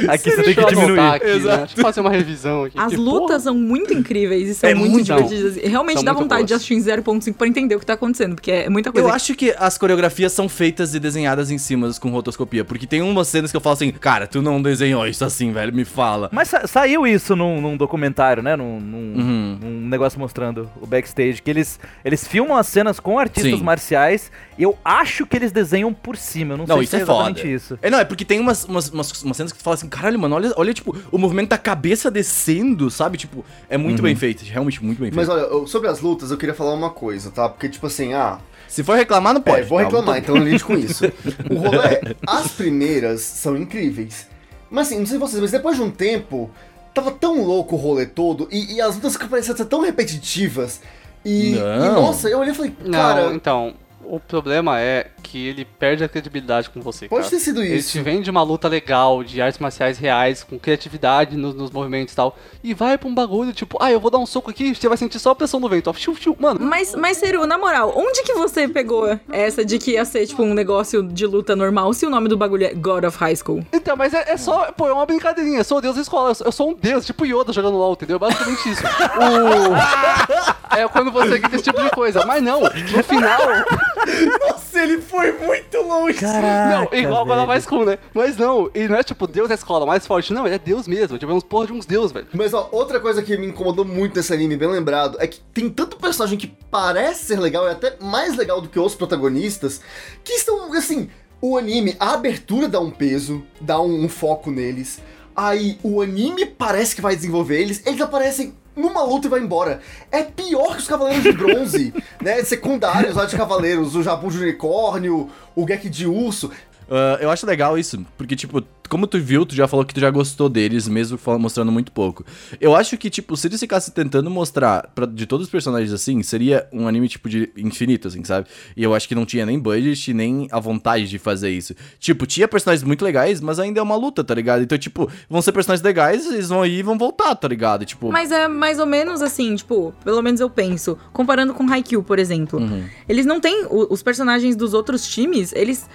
Aqui 0.08 0.30
você 0.30 0.42
tem 0.42 0.54
Deixa 0.54 0.64
que 0.66 0.74
diminuir. 0.74 1.00
aqui, 1.00 1.24
né? 1.26 1.32
Exato. 1.36 1.58
Deixa 1.66 1.78
eu 1.80 1.82
fazer 1.82 2.00
uma 2.00 2.10
revisão 2.10 2.64
aqui. 2.64 2.78
As 2.78 2.90
Que 2.90 2.96
lutas 2.96 3.42
são 3.42 3.54
muito 3.54 3.92
incríveis 3.94 4.48
e 4.50 4.54
são 4.54 4.68
É 4.70 4.74
muito, 4.74 4.92
muito 4.92 5.04
divertidas. 5.06 5.56
Realmente 5.56 5.96
São 5.96 6.04
vontade 6.26 6.42
de 6.44 6.48
boas. 6.48 6.56
assistir 6.62 6.74
em 6.74 6.80
0.5 6.80 7.34
pra 7.34 7.46
entender 7.46 7.74
o 7.76 7.80
que 7.80 7.86
tá 7.86 7.94
acontecendo, 7.94 8.34
porque 8.34 8.50
é 8.50 8.68
muita 8.68 8.92
coisa. 8.92 9.08
Eu 9.08 9.12
acho 9.12 9.34
que 9.34 9.54
as 9.58 9.76
coreografias 9.78 10.32
são 10.32 10.48
feitas 10.48 10.94
e 10.94 11.00
desenhadas 11.00 11.50
em 11.50 11.58
cima 11.58 11.90
com 12.00 12.10
rotoscopia, 12.10 12.64
porque 12.64 12.86
tem 12.86 13.02
umas 13.02 13.28
cenas 13.28 13.50
que 13.50 13.56
eu 13.56 13.60
falo 13.60 13.74
assim, 13.74 13.90
cara, 13.92 14.26
tu 14.26 14.42
não 14.42 14.60
desenhou 14.60 15.06
isso 15.06 15.24
assim, 15.24 15.52
velho, 15.52 15.72
me 15.72 15.84
fala. 15.84 16.28
Mas 16.32 16.48
sa- 16.48 16.66
saiu 16.66 17.06
isso 17.06 17.34
num, 17.36 17.60
num 17.60 17.76
documentário, 17.76 18.42
né? 18.42 18.56
Num, 18.56 18.80
num- 18.80 19.14
Uhum. 19.16 19.58
num 19.62 19.88
negócio 19.88 20.18
mostrando 20.18 20.68
o 20.80 20.86
backstage. 20.86 21.40
Que 21.42 21.50
eles, 21.50 21.78
eles 22.04 22.26
filmam 22.26 22.56
as 22.56 22.66
cenas 22.66 22.98
com 23.00 23.18
artistas 23.18 23.58
Sim. 23.58 23.64
marciais. 23.64 24.30
Eu 24.58 24.76
acho 24.84 25.26
que 25.26 25.36
eles 25.36 25.52
desenham 25.52 25.92
por 25.92 26.16
cima. 26.16 26.54
Eu 26.54 26.58
não, 26.58 26.66
Não, 26.66 26.76
sei 26.76 26.84
isso 26.84 26.90
se 26.90 26.96
é 26.96 27.00
é 27.02 27.06
foda. 27.06 27.18
exatamente 27.30 27.52
isso. 27.54 27.78
É, 27.82 27.90
não, 27.90 27.98
é 27.98 28.04
porque 28.04 28.24
tem 28.24 28.40
umas, 28.40 28.64
umas, 28.64 28.88
umas, 28.88 29.22
umas 29.22 29.36
cenas 29.36 29.52
que 29.52 29.58
tu 29.58 29.62
fala 29.64 29.74
assim, 29.74 29.88
caralho, 29.88 30.18
mano, 30.18 30.34
olha, 30.36 30.52
olha, 30.56 30.72
tipo, 30.72 30.96
o 31.12 31.18
movimento 31.18 31.50
da 31.50 31.58
cabeça 31.58 32.10
descendo, 32.10 32.90
sabe? 32.90 33.18
Tipo, 33.18 33.44
é 33.68 33.76
muito 33.76 34.02
bem 34.02 34.14
feito, 34.16 34.42
realmente 34.44 34.82
muito 34.82 35.00
bem 35.00 35.10
Mas 35.14 35.26
feito. 35.26 35.38
olha, 35.38 35.46
eu- 35.52 35.66
sobre 35.66 35.88
as 35.88 36.00
lutas, 36.00 36.30
eu 36.30 36.36
queria 36.38 36.54
falar 36.54 36.72
uma 36.74 36.90
coisa, 36.90 37.30
tá? 37.30 37.48
Porque, 37.48 37.68
tipo 37.68 37.86
assim, 37.86 38.14
ah, 38.14 38.38
Se 38.68 38.82
for 38.82 38.96
reclamar, 38.96 39.32
não 39.34 39.40
pode. 39.42 39.60
É, 39.60 39.64
vou 39.64 39.78
tá? 39.78 39.84
reclamar, 39.84 40.18
então 40.18 40.36
eu 40.36 40.42
lide 40.42 40.64
com 40.64 40.74
isso. 40.74 41.04
O 41.50 41.54
rolê 41.58 41.78
é, 41.94 42.16
as 42.26 42.48
primeiras 42.52 43.20
são 43.20 43.56
incríveis. 43.56 44.26
Mas 44.70 44.88
assim, 44.88 44.98
não 44.98 45.06
sei 45.06 45.18
vocês, 45.18 45.40
mas 45.40 45.50
depois 45.52 45.76
de 45.76 45.82
um 45.82 45.90
tempo, 45.90 46.50
tava 46.92 47.10
tão 47.12 47.44
louco 47.44 47.76
o 47.76 47.78
rolê 47.78 48.06
todo, 48.06 48.48
e, 48.50 48.74
e 48.74 48.80
as 48.80 48.94
lutas 48.96 49.16
que 49.16 49.28
pareciam 49.28 49.56
ser 49.56 49.66
tão 49.66 49.80
repetitivas. 49.82 50.80
E, 51.24 51.54
e, 51.54 51.58
Não. 51.58 52.02
nossa, 52.02 52.28
eu 52.28 52.38
olhei 52.38 52.52
e 52.52 52.56
falei, 52.56 52.72
Não, 52.84 52.92
cara, 52.98 53.32
então, 53.34 53.74
o 54.08 54.20
problema 54.20 54.80
é 54.80 55.10
que 55.26 55.48
ele 55.48 55.64
perde 55.64 56.04
a 56.04 56.08
credibilidade 56.08 56.70
com 56.70 56.80
você, 56.80 57.08
pode 57.08 57.24
cara. 57.24 57.36
ter 57.36 57.40
sido 57.40 57.62
Ele 57.62 57.74
isso. 57.74 57.90
te 57.90 58.00
vende 58.00 58.30
uma 58.30 58.42
luta 58.42 58.68
legal, 58.68 59.24
de 59.24 59.40
artes 59.42 59.58
marciais 59.58 59.98
reais, 59.98 60.44
com 60.44 60.58
criatividade 60.58 61.36
nos, 61.36 61.54
nos 61.54 61.70
movimentos 61.70 62.12
e 62.12 62.16
tal, 62.16 62.38
e 62.62 62.72
vai 62.72 62.96
pra 62.96 63.08
um 63.08 63.14
bagulho 63.14 63.52
tipo, 63.52 63.76
ah, 63.80 63.90
eu 63.90 63.98
vou 63.98 64.10
dar 64.10 64.18
um 64.18 64.26
soco 64.26 64.50
aqui, 64.50 64.74
você 64.74 64.88
vai 64.88 64.96
sentir 64.96 65.18
só 65.18 65.30
a 65.30 65.34
pressão 65.34 65.60
do 65.60 65.68
vento, 65.68 65.90
ó. 65.90 65.94
Mano, 66.38 66.60
Mas, 66.60 66.94
mas 66.94 67.16
Seru, 67.16 67.46
na 67.46 67.58
moral, 67.58 67.92
onde 67.96 68.22
que 68.22 68.34
você 68.34 68.68
pegou 68.68 69.18
essa 69.30 69.64
de 69.64 69.78
que 69.78 69.92
ia 69.92 70.04
ser, 70.04 70.26
tipo, 70.26 70.42
um 70.42 70.54
negócio 70.54 71.02
de 71.02 71.26
luta 71.26 71.56
normal 71.56 71.92
se 71.92 72.06
o 72.06 72.10
nome 72.10 72.28
do 72.28 72.36
bagulho 72.36 72.66
é 72.66 72.74
God 72.74 73.04
of 73.04 73.18
High 73.18 73.36
School? 73.36 73.66
Então, 73.72 73.96
mas 73.96 74.14
é, 74.14 74.32
é 74.32 74.36
só, 74.36 74.70
pô, 74.72 74.88
é 74.88 74.92
uma 74.92 75.06
brincadeirinha. 75.06 75.58
Eu 75.58 75.64
sou 75.64 75.78
o 75.78 75.80
deus 75.80 75.96
da 75.96 76.02
escola, 76.02 76.30
eu 76.30 76.34
sou, 76.34 76.46
eu 76.46 76.52
sou 76.52 76.70
um 76.70 76.74
deus, 76.74 77.04
tipo 77.04 77.26
Yoda 77.26 77.52
jogando 77.52 77.76
LOL, 77.76 77.94
entendeu? 77.94 78.18
Basicamente 78.18 78.70
isso. 78.70 78.82
O... 78.84 80.56
É 80.76 80.86
quando 80.88 81.10
você 81.10 81.38
grita 81.38 81.56
esse 81.56 81.64
tipo 81.64 81.82
de 81.82 81.88
coisa. 81.88 82.26
Mas 82.26 82.42
não, 82.42 82.60
no 82.60 83.02
final. 83.02 83.40
ele 84.78 85.00
foi 85.00 85.15
muito 85.32 85.78
longe. 85.82 86.18
Caraca, 86.18 86.88
Não, 86.90 86.98
igual 86.98 87.22
agora 87.22 87.36
velho. 87.40 87.46
vai 87.46 87.60
School, 87.60 87.84
né? 87.84 87.98
Mas 88.14 88.36
não, 88.36 88.70
ele 88.74 88.88
não 88.88 88.96
é 88.96 89.02
tipo 89.02 89.26
Deus 89.26 89.48
da 89.48 89.54
escola 89.54 89.84
mais 89.86 90.06
forte, 90.06 90.32
não, 90.32 90.46
ele 90.46 90.54
é 90.54 90.58
Deus 90.58 90.86
mesmo. 90.86 91.18
Tipo, 91.18 91.32
é 91.32 91.34
uns 91.34 91.42
porra 91.42 91.66
de 91.66 91.72
uns 91.72 91.86
Deus, 91.86 92.12
velho. 92.12 92.26
Mas 92.32 92.52
ó, 92.54 92.68
outra 92.72 93.00
coisa 93.00 93.22
que 93.22 93.36
me 93.36 93.46
incomodou 93.46 93.84
muito 93.84 94.16
nesse 94.16 94.32
anime, 94.32 94.56
bem 94.56 94.68
lembrado, 94.68 95.16
é 95.20 95.26
que 95.26 95.40
tem 95.52 95.68
tanto 95.68 95.96
personagem 95.96 96.38
que 96.38 96.46
parece 96.70 97.26
ser 97.26 97.40
legal 97.40 97.66
e 97.66 97.70
até 97.70 97.96
mais 98.00 98.36
legal 98.36 98.60
do 98.60 98.68
que 98.68 98.78
os 98.78 98.94
protagonistas, 98.94 99.80
que 100.24 100.32
estão, 100.32 100.72
assim, 100.74 101.08
o 101.40 101.56
anime, 101.56 101.96
a 101.98 102.14
abertura 102.14 102.68
dá 102.68 102.80
um 102.80 102.90
peso, 102.90 103.44
dá 103.60 103.80
um, 103.80 104.04
um 104.04 104.08
foco 104.08 104.50
neles, 104.50 105.00
aí 105.34 105.78
o 105.82 106.00
anime 106.00 106.46
parece 106.46 106.94
que 106.96 107.02
vai 107.02 107.14
desenvolver 107.14 107.60
eles, 107.60 107.82
eles 107.86 108.00
aparecem 108.00 108.54
numa 108.76 109.02
luta 109.02 109.26
e 109.26 109.30
vai 109.30 109.40
embora. 109.40 109.80
É 110.12 110.22
pior 110.22 110.72
que 110.74 110.82
os 110.82 110.86
Cavaleiros 110.86 111.24
de 111.24 111.32
Bronze, 111.32 111.94
né? 112.20 112.44
Secundários 112.44 113.16
lá 113.16 113.24
de 113.24 113.36
Cavaleiros, 113.36 113.96
o 113.96 114.02
Jabu 114.02 114.30
de 114.30 114.38
Unicórnio, 114.38 115.30
o 115.54 115.66
Gek 115.66 115.88
de 115.88 116.06
Urso. 116.06 116.52
Ah, 116.90 117.18
eu 117.20 117.30
acho 117.30 117.46
legal 117.46 117.78
isso, 117.78 118.04
porque, 118.16 118.36
tipo, 118.36 118.62
como 118.88 119.06
tu 119.06 119.18
viu, 119.18 119.44
tu 119.44 119.54
já 119.54 119.66
falou 119.66 119.84
que 119.84 119.92
tu 119.92 120.00
já 120.00 120.10
gostou 120.10 120.48
deles, 120.48 120.88
mesmo 120.88 121.18
mostrando 121.38 121.72
muito 121.72 121.92
pouco. 121.92 122.24
Eu 122.60 122.74
acho 122.74 122.96
que, 122.96 123.10
tipo, 123.10 123.36
se 123.36 123.48
eles 123.48 123.60
ficassem 123.60 123.92
tentando 123.92 124.30
mostrar 124.30 124.88
pra, 124.94 125.06
de 125.06 125.26
todos 125.26 125.46
os 125.46 125.50
personagens 125.50 125.92
assim, 125.92 126.22
seria 126.22 126.68
um 126.72 126.86
anime, 126.86 127.08
tipo, 127.08 127.28
de 127.28 127.50
infinito, 127.56 128.08
assim, 128.08 128.22
sabe? 128.24 128.46
E 128.76 128.82
eu 128.82 128.94
acho 128.94 129.08
que 129.08 129.14
não 129.14 129.26
tinha 129.26 129.44
nem 129.44 129.58
budget, 129.58 130.12
nem 130.14 130.48
a 130.50 130.60
vontade 130.60 131.08
de 131.08 131.18
fazer 131.18 131.50
isso. 131.50 131.74
Tipo, 131.98 132.26
tinha 132.26 132.46
personagens 132.46 132.84
muito 132.84 133.04
legais, 133.04 133.40
mas 133.40 133.58
ainda 133.58 133.80
é 133.80 133.82
uma 133.82 133.96
luta, 133.96 134.22
tá 134.22 134.34
ligado? 134.34 134.62
Então, 134.62 134.78
tipo, 134.78 135.10
vão 135.28 135.42
ser 135.42 135.52
personagens 135.52 135.84
legais, 135.84 136.26
eles 136.26 136.48
vão 136.48 136.64
ir 136.64 136.78
e 136.78 136.82
vão 136.82 136.96
voltar, 136.96 137.34
tá 137.34 137.48
ligado? 137.48 137.84
Tipo, 137.84 138.10
Mas 138.12 138.30
é 138.30 138.46
mais 138.48 138.78
ou 138.78 138.86
menos 138.86 139.22
assim, 139.22 139.54
tipo, 139.56 139.92
pelo 140.04 140.22
menos 140.22 140.40
eu 140.40 140.48
penso. 140.48 140.96
Comparando 141.12 141.54
com 141.54 141.68
Haikyuu, 141.68 142.02
por 142.02 142.18
exemplo. 142.18 142.60
Uhum. 142.60 142.84
Eles 143.08 143.26
não 143.26 143.40
têm. 143.40 143.66
Os 143.68 144.02
personagens 144.02 144.54
dos 144.54 144.74
outros 144.74 145.06
times, 145.08 145.52
eles. 145.52 145.88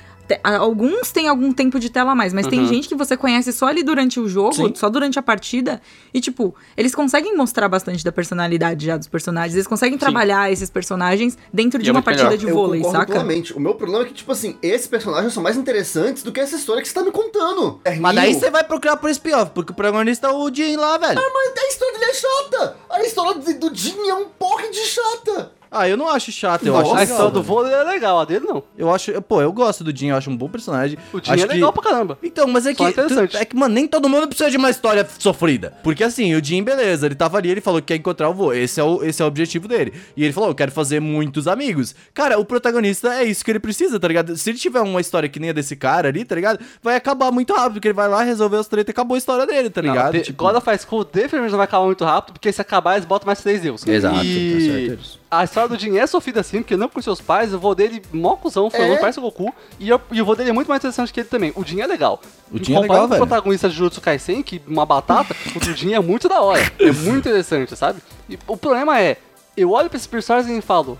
Alguns 0.44 1.12
têm 1.12 1.28
algum 1.28 1.52
tempo 1.52 1.80
de 1.80 1.90
tela 1.90 2.12
a 2.12 2.16
mais, 2.16 2.34
mas 2.34 2.48
tem 2.48 2.66
gente 2.68 2.88
que 2.88 2.96
você 2.96 3.16
conhece 3.18 3.52
só 3.52 3.68
ali 3.68 3.84
durante 3.84 4.20
o 4.20 4.28
jogo, 4.28 4.54
Sim. 4.54 4.74
só 4.76 4.90
durante 4.90 5.20
a 5.20 5.22
partida. 5.22 5.82
E, 6.14 6.22
tipo, 6.22 6.56
eles 6.78 6.96
conseguem 6.96 7.36
mostrar 7.36 7.68
bastante 7.68 8.04
da 8.04 8.12
personalidade 8.12 8.86
já 8.86 8.98
dos 8.98 9.08
personagens. 9.08 9.54
Eles 9.56 9.68
conseguem 9.68 9.98
trabalhar 9.98 10.52
esses 10.52 10.70
personagens 10.70 11.38
dentro 11.54 11.80
E 11.80 11.84
de 11.84 11.90
é 11.90 11.92
uma 11.92 12.02
partida 12.02 12.30
melhor. 12.30 12.38
de 12.40 12.52
vôlei, 12.52 12.84
saca? 12.84 13.06
plenamente. 13.08 13.54
O 13.56 13.60
meu 13.60 13.76
problema 13.76 14.04
é 14.04 14.08
que, 14.08 14.14
tipo 14.14 14.32
assim, 14.32 14.58
esses 14.62 14.88
personagens 14.88 15.34
são 15.34 15.44
mais 15.44 15.58
interessantes 15.58 16.24
do 16.24 16.32
que 16.32 16.40
essa 16.40 16.56
história 16.56 16.82
que 16.82 16.88
você 16.88 16.94
tá 16.94 17.04
me 17.04 17.12
contando. 17.12 17.80
mas 18.00 18.16
daí 18.16 18.34
você 18.34 18.50
vai 18.50 18.64
procurar 18.64 18.98
por 18.98 19.10
spin-off, 19.10 19.52
porque 19.54 19.72
o 19.72 19.76
protagonista 19.76 20.28
é 20.28 20.32
o 20.32 20.54
Jin 20.54 20.76
lá, 20.78 20.98
velho. 20.98 21.16
Mas 21.16 21.54
a 21.58 21.68
história 21.68 22.00
dele 22.00 22.12
é 22.12 22.14
chata! 22.14 22.76
A 22.90 23.02
história 23.04 23.42
do 23.56 23.76
Jin 23.76 24.10
é 24.10 24.14
um 24.16 24.26
porre 24.26 24.70
de 24.70 24.80
chata! 24.80 25.52
Ah, 25.74 25.88
eu 25.88 25.96
não 25.96 26.10
acho 26.10 26.34
chato, 26.34 26.66
eu 26.66 26.74
Nossa. 26.74 26.84
acho 26.88 26.92
A 26.96 27.00
legal. 27.00 27.14
história 27.16 27.32
do 27.32 27.42
vôlei 27.42 27.74
é 27.74 27.84
legal, 27.84 28.20
a 28.20 28.26
dele 28.26 28.46
não. 28.46 28.62
Eu 28.78 28.94
acho, 28.94 29.22
pô, 29.22 29.42
eu 29.42 29.54
gosto 29.54 29.86
do 29.86 29.96
Jin, 29.98 30.08
eu 30.08 30.18
acho 30.18 30.30
um 30.30 30.36
bom 30.36 30.50
personagem. 30.50 30.98
O 31.14 31.18
Jin 31.20 31.32
acho 31.32 31.44
é 31.44 31.48
legal 31.48 31.72
pra 31.72 31.82
caramba. 31.82 32.18
Então, 32.22 32.46
mas 32.48 32.66
é 32.66 32.74
Só 32.76 32.84
que. 32.84 32.92
interessante. 32.92 33.32
tu- 33.32 33.38
é 33.38 33.46
que, 33.46 33.56
mano, 33.56 33.74
nem 33.74 33.88
todo 33.88 34.10
mundo 34.10 34.28
precisa 34.28 34.52
de 34.52 34.58
uma 34.58 34.70
história 34.70 35.08
sofrida. 35.18 35.74
Porque 35.82 36.04
assim, 36.04 36.36
o 36.36 36.44
Jim, 36.44 36.62
beleza, 36.62 37.06
ele 37.06 37.16
tava 37.16 37.38
ali, 37.38 37.50
ele 37.50 37.62
falou 37.62 37.80
que 37.80 37.88
quer 37.88 37.96
encontrar 37.96 38.30
o 38.30 38.34
vô. 38.34 38.52
Esse 38.52 38.82
é 38.82 38.84
o, 38.84 39.02
esse 39.02 39.22
é 39.22 39.26
o 39.26 39.28
objetivo 39.30 39.66
dele. 39.68 39.94
E 40.18 40.26
ele 40.26 40.34
falou, 40.34 40.50
eu 40.50 40.56
quero 40.56 40.72
fazer 40.74 41.00
muitos 41.00 41.48
amigos. 41.48 41.96
Cara, 42.14 42.38
o 42.38 42.44
protagonista 42.44 43.14
é 43.14 43.24
isso 43.24 43.46
que 43.46 43.52
ele 43.52 43.60
precisa, 43.60 43.98
tá 43.98 44.08
ligado? 44.10 44.36
Se 44.36 44.50
ele 44.50 44.58
tiver 44.60 44.82
uma 44.82 45.00
história 45.00 45.30
que 45.30 45.40
nem 45.40 45.52
a 45.52 45.54
desse 45.54 45.78
cara 45.78 46.10
ali, 46.10 46.26
tá 46.26 46.36
ligado? 46.36 46.60
Vai 46.84 46.98
acabar 46.98 47.32
muito 47.32 47.54
rápido, 47.54 47.76
porque 47.76 47.88
ele 47.88 47.94
vai 47.96 48.10
lá 48.10 48.24
resolver 48.24 48.58
os 48.58 48.68
treta 48.68 48.90
e 48.90 48.94
acabou 48.94 49.16
a 49.16 49.18
história 49.18 49.46
dele, 49.48 49.70
tá 49.70 49.82
Não, 49.82 49.90
ligado? 49.94 50.12
de, 50.14 50.22
Tipo, 50.22 50.44
God 50.44 50.56
of 50.58 50.68
School 50.86 51.06
definitivamente 51.06 51.52
não 51.52 51.58
vai 51.58 51.66
acabar 51.66 51.86
muito 51.86 52.04
rápido, 52.04 52.34
porque 52.34 52.52
se 52.52 52.60
acabar 52.60 52.96
eles 52.96 53.06
botam 53.06 53.26
mais 53.26 53.40
três 53.40 53.62
deus. 53.62 53.88
Exato, 53.88 54.18
tá 54.18 54.24
e... 54.26 54.62
certo 54.90 55.02
isso. 55.02 55.21
A 55.32 55.46
história 55.46 55.70
do 55.70 55.80
Jin 55.80 55.98
é 55.98 56.06
sofrida 56.06 56.42
assim, 56.42 56.58
porque 56.62 56.76
não 56.76 56.90
com 56.90 57.02
seus 57.02 57.22
pais, 57.22 57.54
o 57.54 57.58
vô 57.60 57.74
dele, 57.74 58.02
mó 58.12 58.36
cuzão, 58.36 58.70
foi 58.70 58.82
É. 58.82 58.98
parece 58.98 59.18
o 59.18 59.22
Goku, 59.22 59.54
e, 59.80 59.88
eu- 59.88 60.02
e 60.12 60.22
o 60.22 60.26
vô 60.26 60.36
dele 60.36 60.50
é 60.50 60.54
muito 60.54 60.68
mais 60.68 60.82
interessante 60.82 61.14
que 61.14 61.22
ele 61.22 61.30
também. 61.30 61.54
O 61.56 61.64
Jin 61.66 61.80
é 61.80 61.88
legal. 61.88 62.20
O 62.52 62.62
Jin 62.62 62.76
é 62.76 62.80
legal, 62.82 62.98
com 62.98 63.04
o 63.06 63.08
velho. 63.08 63.20
protagonista 63.26 63.70
de 63.70 63.76
Jujutsu 63.76 64.02
Kaisen, 64.02 64.44
que 64.44 64.62
uma 64.68 64.86
batata, 64.86 65.34
o 65.56 65.60
do 65.60 65.74
Jin 65.74 65.94
é 65.94 66.00
muito 66.02 66.28
da 66.28 66.42
hora. 66.42 66.62
É 66.78 66.92
muito 66.92 67.30
interessante, 67.30 67.74
sabe? 67.78 68.02
E 68.30 68.38
o 68.46 68.58
problema 68.58 69.00
é, 69.00 69.16
eu 69.56 69.72
olho 69.72 69.90
pra 69.90 69.96
esses 69.96 70.08
personagens 70.08 70.56
e 70.58 70.62
falo... 70.62 71.00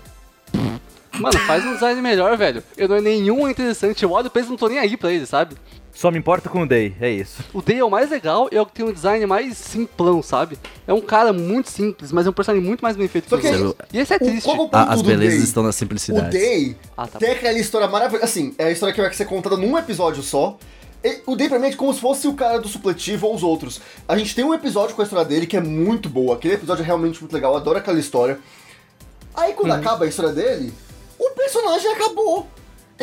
Mano, 1.18 1.38
faz 1.40 1.62
um 1.66 1.74
design 1.74 2.00
melhor, 2.00 2.34
velho. 2.38 2.64
Eu 2.74 2.88
não 2.88 2.96
é 2.96 3.00
nenhum 3.02 3.46
interessante. 3.46 4.02
Eu 4.02 4.12
olho 4.12 4.30
pra 4.30 4.40
eles 4.40 4.48
e 4.48 4.50
não 4.50 4.56
tô 4.56 4.66
nem 4.66 4.78
aí 4.78 4.96
pra 4.96 5.12
eles, 5.12 5.28
sabe? 5.28 5.54
Só 5.94 6.10
me 6.10 6.18
importa 6.18 6.48
com 6.48 6.62
o 6.62 6.66
Day, 6.66 6.94
é 7.00 7.10
isso. 7.10 7.44
O 7.52 7.60
Day 7.60 7.78
é 7.78 7.84
o 7.84 7.90
mais 7.90 8.10
legal 8.10 8.48
e 8.50 8.56
é 8.56 8.60
o 8.62 8.64
que 8.66 8.72
tem 8.72 8.84
um 8.84 8.92
design 8.92 9.24
mais 9.26 9.56
simplão, 9.58 10.22
sabe? 10.22 10.58
É 10.86 10.92
um 10.92 11.02
cara 11.02 11.32
muito 11.34 11.68
simples, 11.70 12.10
mas 12.10 12.26
é 12.26 12.30
um 12.30 12.32
personagem 12.32 12.66
muito 12.66 12.80
mais 12.80 12.96
bem 12.96 13.06
feito 13.06 13.28
Só 13.28 13.36
que 13.36 13.46
outros. 13.48 13.74
E 13.92 13.98
esse 13.98 14.12
é 14.12 14.16
O, 14.16 14.18
triste. 14.20 14.48
é 14.48 14.52
o 14.54 14.68
a- 14.72 14.84
as 14.94 15.02
belezas 15.02 15.34
Day? 15.36 15.44
estão 15.44 15.62
na 15.62 15.68
O 15.68 15.72
simplicidade. 15.72 16.30
Day 16.30 16.76
Ah, 16.96 17.06
tá 17.06 17.18
tem 17.18 17.30
aquela 17.32 17.58
história 17.58 17.86
maravilhosa. 17.88 18.24
Assim, 18.24 18.54
é 18.58 18.64
a 18.64 18.70
história 18.70 18.94
que 18.94 19.00
vai 19.02 19.12
ser 19.12 19.26
contada 19.26 19.56
num 19.56 19.76
episódio 19.76 20.22
só. 20.22 20.56
E 21.04 21.20
o 21.26 21.36
Day 21.36 21.48
pra 21.48 21.58
mim 21.58 21.68
é 21.68 21.74
como 21.74 21.92
se 21.92 22.00
fosse 22.00 22.26
o 22.26 22.32
cara 22.34 22.58
do 22.58 22.68
supletivo 22.68 23.26
ou 23.26 23.34
os 23.34 23.42
outros. 23.42 23.80
A 24.08 24.16
gente 24.16 24.34
tem 24.34 24.44
um 24.44 24.54
episódio 24.54 24.94
com 24.96 25.02
a 25.02 25.04
história 25.04 25.24
dele 25.26 25.46
que 25.46 25.56
é 25.56 25.60
muito 25.60 26.08
boa. 26.08 26.36
Aquele 26.36 26.54
episódio 26.54 26.82
é 26.82 26.86
realmente 26.86 27.20
muito 27.20 27.32
legal, 27.34 27.52
eu 27.52 27.58
adoro 27.58 27.76
aquela 27.78 27.98
história. 28.00 28.38
Aí 29.34 29.52
quando 29.52 29.72
acaba 29.72 30.04
a 30.04 30.08
história 30.08 30.32
dele, 30.32 30.72
o 31.18 31.30
personagem 31.30 31.92
acabou. 31.92 32.46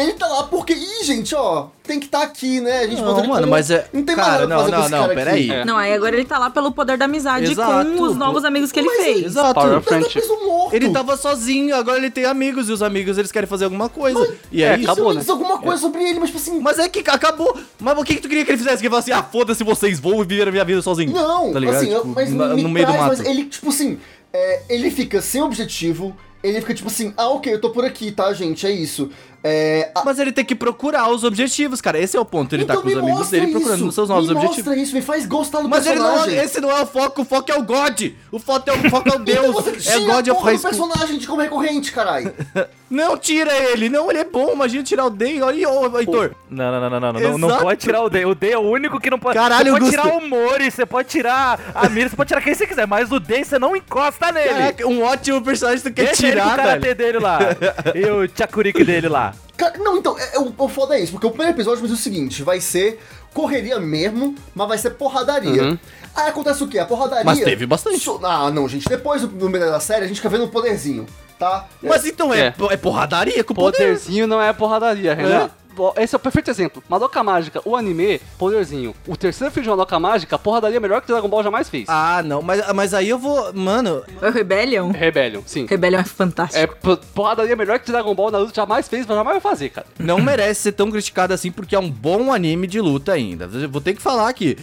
Ele 0.01 0.13
tá 0.13 0.27
lá 0.27 0.43
porque, 0.43 0.73
ih, 0.73 1.03
gente, 1.03 1.35
ó, 1.35 1.67
tem 1.83 1.99
que 1.99 2.05
estar 2.05 2.21
aqui, 2.21 2.59
né? 2.61 2.79
A 2.79 2.87
gente 2.87 3.01
Não, 3.01 3.13
mano, 3.15 3.29
como- 3.31 3.47
mas 3.47 3.69
é- 3.69 3.87
Não 3.91 4.03
tem 4.03 4.15
cara, 4.15 4.27
mais 4.29 4.39
nada 4.39 4.47
pra 4.47 4.55
não, 4.55 4.81
fazer 4.83 4.95
com 4.95 5.01
não, 5.01 5.07
não, 5.07 5.15
peraí. 5.15 5.51
É. 5.51 5.65
Não, 5.65 5.77
aí 5.77 5.93
agora 5.93 6.15
ele 6.15 6.25
tá 6.25 6.37
lá 6.37 6.49
pelo 6.49 6.71
poder 6.71 6.97
da 6.97 7.05
amizade 7.05 7.51
Exato, 7.51 7.89
com 7.91 8.03
os 8.03 8.15
novos 8.15 8.45
amigos 8.45 8.71
que 8.71 8.79
ele 8.79 8.87
Mas 8.87 9.03
fez. 9.03 9.25
Exato. 9.25 9.53
Power 9.55 9.73
Mas 9.75 9.83
tá 9.85 9.89
Friendship. 9.91 10.11
preso 10.19 10.35
morto. 10.45 10.73
Ele 10.73 10.89
tava 10.89 11.17
sozinho, 11.17 11.75
agora 11.75 11.97
ele 11.97 12.09
tem 12.09 12.25
amigos, 12.25 12.69
e 12.69 12.71
os 12.71 12.81
amigos 12.81 13.17
eles 13.17 13.31
querem 13.31 13.47
fazer 13.47 13.65
alguma 13.65 13.89
coisa. 13.89 14.35
e 14.51 14.63
é, 14.63 14.67
é, 14.73 14.77
isso. 14.77 14.91
acabou. 14.91 15.13
Né? 15.13 15.23
alguma 15.27 15.57
coisa 15.57 15.81
sobre 15.81 16.01
ele, 16.03 16.19
mas 16.19 16.29
tipo 16.29 16.39
assim... 16.39 16.59
Mas 16.59 16.79
é 16.79 16.87
que 16.87 16.99
acabou. 17.09 17.57
Mas 17.79 17.97
o 17.97 18.03
que, 18.03 18.15
que 18.15 18.21
tu 18.21 18.29
queria 18.29 18.45
que 18.45 18.51
ele 18.51 18.57
fizesse? 18.57 18.77
Que 18.77 18.83
ele 18.85 18.89
falasse 18.91 19.11
assim, 19.11 19.19
ah, 19.19 19.23
foda-se 19.23 19.63
vocês, 19.63 19.99
vou 19.99 20.23
viver 20.23 20.47
a 20.47 20.51
minha 20.51 20.63
vida 20.65 20.81
sozinho. 20.81 21.11
Não, 21.11 21.51
tá 21.51 21.59
ligado? 21.59 21.75
assim, 21.75 21.89
eu- 21.91 22.01
Tipo, 22.01 22.13
mas 22.15 22.31
na- 22.33 22.55
me 22.55 22.63
no 22.63 22.69
meio 22.69 22.85
do 22.85 22.91
traz, 22.93 23.05
mato. 23.07 23.17
mas 23.17 23.27
ele, 23.27 23.45
tipo 23.45 23.69
assim, 23.69 23.99
é, 24.31 24.61
ele 24.69 24.89
fica 24.91 25.21
sem 25.21 25.41
objetivo, 25.41 26.15
ele 26.43 26.61
fica 26.61 26.73
tipo 26.73 26.87
assim, 26.87 27.13
ah, 27.17 27.29
ok, 27.29 27.53
eu 27.53 27.59
tô 27.59 27.69
por 27.71 27.83
aqui, 27.83 28.11
tá, 28.11 28.31
gente, 28.33 28.65
é 28.65 28.71
isso. 28.71 29.09
É, 29.43 29.89
a- 29.95 30.03
Mas 30.03 30.19
ele 30.19 30.31
tem 30.33 30.43
que 30.43 30.53
procurar 30.53 31.09
os 31.09 31.23
objetivos, 31.23 31.79
cara. 31.79 31.97
Esse 31.97 32.17
é 32.17 32.19
o 32.19 32.25
ponto. 32.25 32.53
Ele 32.53 32.65
tá 32.65 32.73
então 32.73 32.83
com 32.83 32.89
os 32.89 32.97
amigos 32.97 33.29
dele 33.29 33.47
procurando 33.51 33.77
isso, 33.77 33.87
os 33.87 33.95
seus 33.95 34.09
novos 34.09 34.25
me 34.25 34.31
objetivos. 34.35 34.57
mostra 34.65 34.75
isso, 34.83 34.93
me 34.95 35.01
faz 35.01 35.25
gostar 35.25 35.61
do 35.61 35.69
Mas 35.69 35.85
ele 35.87 35.99
não, 35.99 36.05
personagem. 36.11 36.39
esse 36.39 36.59
não 36.61 36.69
é 36.71 36.81
o 36.81 36.85
foco, 36.85 37.21
o 37.21 37.25
foco 37.25 37.51
é 37.51 37.55
o 37.55 37.63
God. 37.63 38.01
O 38.31 38.39
foco 38.39 38.69
é 38.69 38.73
o, 38.73 38.89
foco 38.89 39.09
é 39.09 39.15
o 39.15 39.19
Deus. 39.23 39.39
Então 39.49 39.53
você 39.53 39.69
é 39.69 39.73
tira 39.99 40.13
God 40.13 40.27
a 40.27 40.33
of 40.33 40.43
High 40.43 40.57
School. 40.57 40.69
personagem 40.69 41.17
de 41.17 41.27
como 41.27 41.41
recorrente, 41.41 41.91
caralho. 41.91 42.33
Não 42.89 43.15
tira 43.15 43.53
ele. 43.53 43.87
Não, 43.87 44.09
ele 44.09 44.17
é 44.19 44.23
bom. 44.23 44.51
Imagina 44.51 44.81
tirar 44.83 45.05
o 45.05 45.11
Day. 45.11 45.39
Olha 45.43 45.55
aí, 45.57 45.63
ô, 45.65 45.99
Heitor. 45.99 46.31
Não, 46.49 46.71
não, 46.71 46.89
não, 46.89 46.99
não, 46.99 47.13
não, 47.13 47.37
não, 47.37 47.57
pode 47.59 47.79
tirar 47.81 48.01
o 48.01 48.09
D. 48.09 48.25
O 48.25 48.33
D 48.33 48.49
é 48.49 48.57
o 48.57 48.61
único 48.61 48.99
que 48.99 49.11
não 49.11 49.19
pode. 49.19 49.37
Caralho, 49.37 49.73
você 49.73 49.79
pode 49.79 49.95
Augusto. 49.95 50.01
tirar 50.01 50.17
o 50.17 50.27
Mori, 50.27 50.71
você 50.71 50.85
pode 50.87 51.07
tirar 51.07 51.59
a 51.75 51.87
Mira, 51.87 52.09
você 52.09 52.15
pode 52.15 52.29
tirar 52.29 52.41
quem 52.41 52.51
você 52.55 52.65
quiser, 52.65 52.87
mas 52.87 53.11
o 53.11 53.19
D 53.19 53.43
você 53.45 53.59
não 53.59 53.75
encosta 53.75 54.31
nele. 54.31 54.49
Caraca, 54.49 54.87
um 54.87 55.03
ótimo 55.03 55.39
personagem 55.39 55.83
que 55.83 55.91
tu 55.91 55.93
quer 55.93 56.05
Deixa 56.07 56.27
ele 56.29 56.41
com 56.41 56.47
o 56.47 56.49
tirar, 56.51 56.55
karatê 56.65 56.95
dele 56.95 57.19
lá. 57.19 57.39
e 57.93 58.05
o 58.09 58.27
Chakuriki 58.35 58.83
dele 58.83 59.07
lá. 59.07 59.28
Cara, 59.57 59.77
não, 59.77 59.97
então, 59.97 60.17
é, 60.17 60.35
é, 60.35 60.39
o, 60.39 60.53
o 60.57 60.67
foda 60.67 60.97
é 60.97 61.01
isso, 61.01 61.11
porque 61.11 61.27
o 61.27 61.29
primeiro 61.31 61.53
episódio 61.55 61.79
vai 61.79 61.87
ser 61.89 61.93
o 61.95 61.97
seguinte, 61.97 62.43
vai 62.43 62.59
ser 62.61 62.99
correria 63.33 63.79
mesmo, 63.79 64.35
mas 64.55 64.67
vai 64.67 64.77
ser 64.77 64.91
porradaria. 64.91 65.63
Uhum. 65.63 65.77
Aí 66.15 66.29
acontece 66.29 66.63
o 66.63 66.67
quê? 66.67 66.79
A 66.79 66.85
porradaria... 66.85 67.23
Mas 67.25 67.39
teve 67.39 67.65
bastante. 67.65 67.99
So- 67.99 68.19
ah, 68.23 68.49
não, 68.51 68.67
gente, 68.67 68.87
depois 68.89 69.21
do, 69.21 69.49
meio 69.49 69.65
da 69.65 69.79
série 69.79 70.05
a 70.05 70.07
gente 70.07 70.17
fica 70.17 70.29
vendo 70.29 70.45
o 70.45 70.49
poderzinho, 70.49 71.05
tá? 71.37 71.67
Mas 71.81 72.05
então 72.05 72.33
é, 72.33 72.47
É. 72.47 72.53
é 72.71 72.77
porradaria 72.77 73.43
com 73.43 73.53
poder. 73.53 73.77
Poderzinho 73.77 74.25
não 74.27 74.41
é 74.41 74.51
porradaria, 74.51 75.13
Renan. 75.13 75.49
Esse 75.97 76.15
é 76.15 76.17
o 76.17 76.19
perfeito 76.19 76.49
exemplo. 76.49 76.83
Madoka 76.89 77.23
Mágica, 77.23 77.61
o 77.65 77.75
anime, 77.75 78.19
poderzinho. 78.37 78.95
O 79.07 79.15
terceiro 79.15 79.51
filme 79.53 79.63
de 79.65 79.69
Madoka 79.69 79.99
Mágica, 79.99 80.37
porradaria 80.37 80.77
é 80.77 80.79
melhor 80.79 81.01
que 81.01 81.07
Dragon 81.07 81.27
Ball 81.27 81.43
jamais 81.43 81.69
fez. 81.69 81.85
Ah, 81.87 82.21
não. 82.23 82.41
Mas, 82.41 82.61
mas 82.73 82.93
aí 82.93 83.09
eu 83.09 83.17
vou... 83.19 83.53
Mano, 83.53 84.03
É 84.21 84.27
o 84.27 84.31
Rebellion? 84.31 84.91
Rebellion, 84.91 85.41
sim. 85.45 85.65
Rebellion 85.65 85.99
é 85.99 86.03
fantástico. 86.03 86.59
É 86.63 86.67
po- 86.67 86.97
porradaria 87.13 87.55
melhor 87.55 87.79
que 87.79 87.91
Dragon 87.91 88.13
Ball 88.15 88.31
Naruto 88.31 88.55
jamais 88.55 88.87
fez, 88.87 89.05
mas 89.05 89.15
jamais 89.17 89.41
vai 89.41 89.51
fazer, 89.51 89.69
cara. 89.69 89.87
não 89.97 90.19
merece 90.21 90.61
ser 90.61 90.71
tão 90.73 90.89
criticado 90.91 91.33
assim 91.33 91.51
porque 91.51 91.75
é 91.75 91.79
um 91.79 91.89
bom 91.89 92.31
anime 92.33 92.67
de 92.67 92.79
luta 92.81 93.13
ainda. 93.13 93.47
Vou 93.67 93.81
ter 93.81 93.93
que 93.93 94.01
falar 94.01 94.27
aqui. 94.29 94.57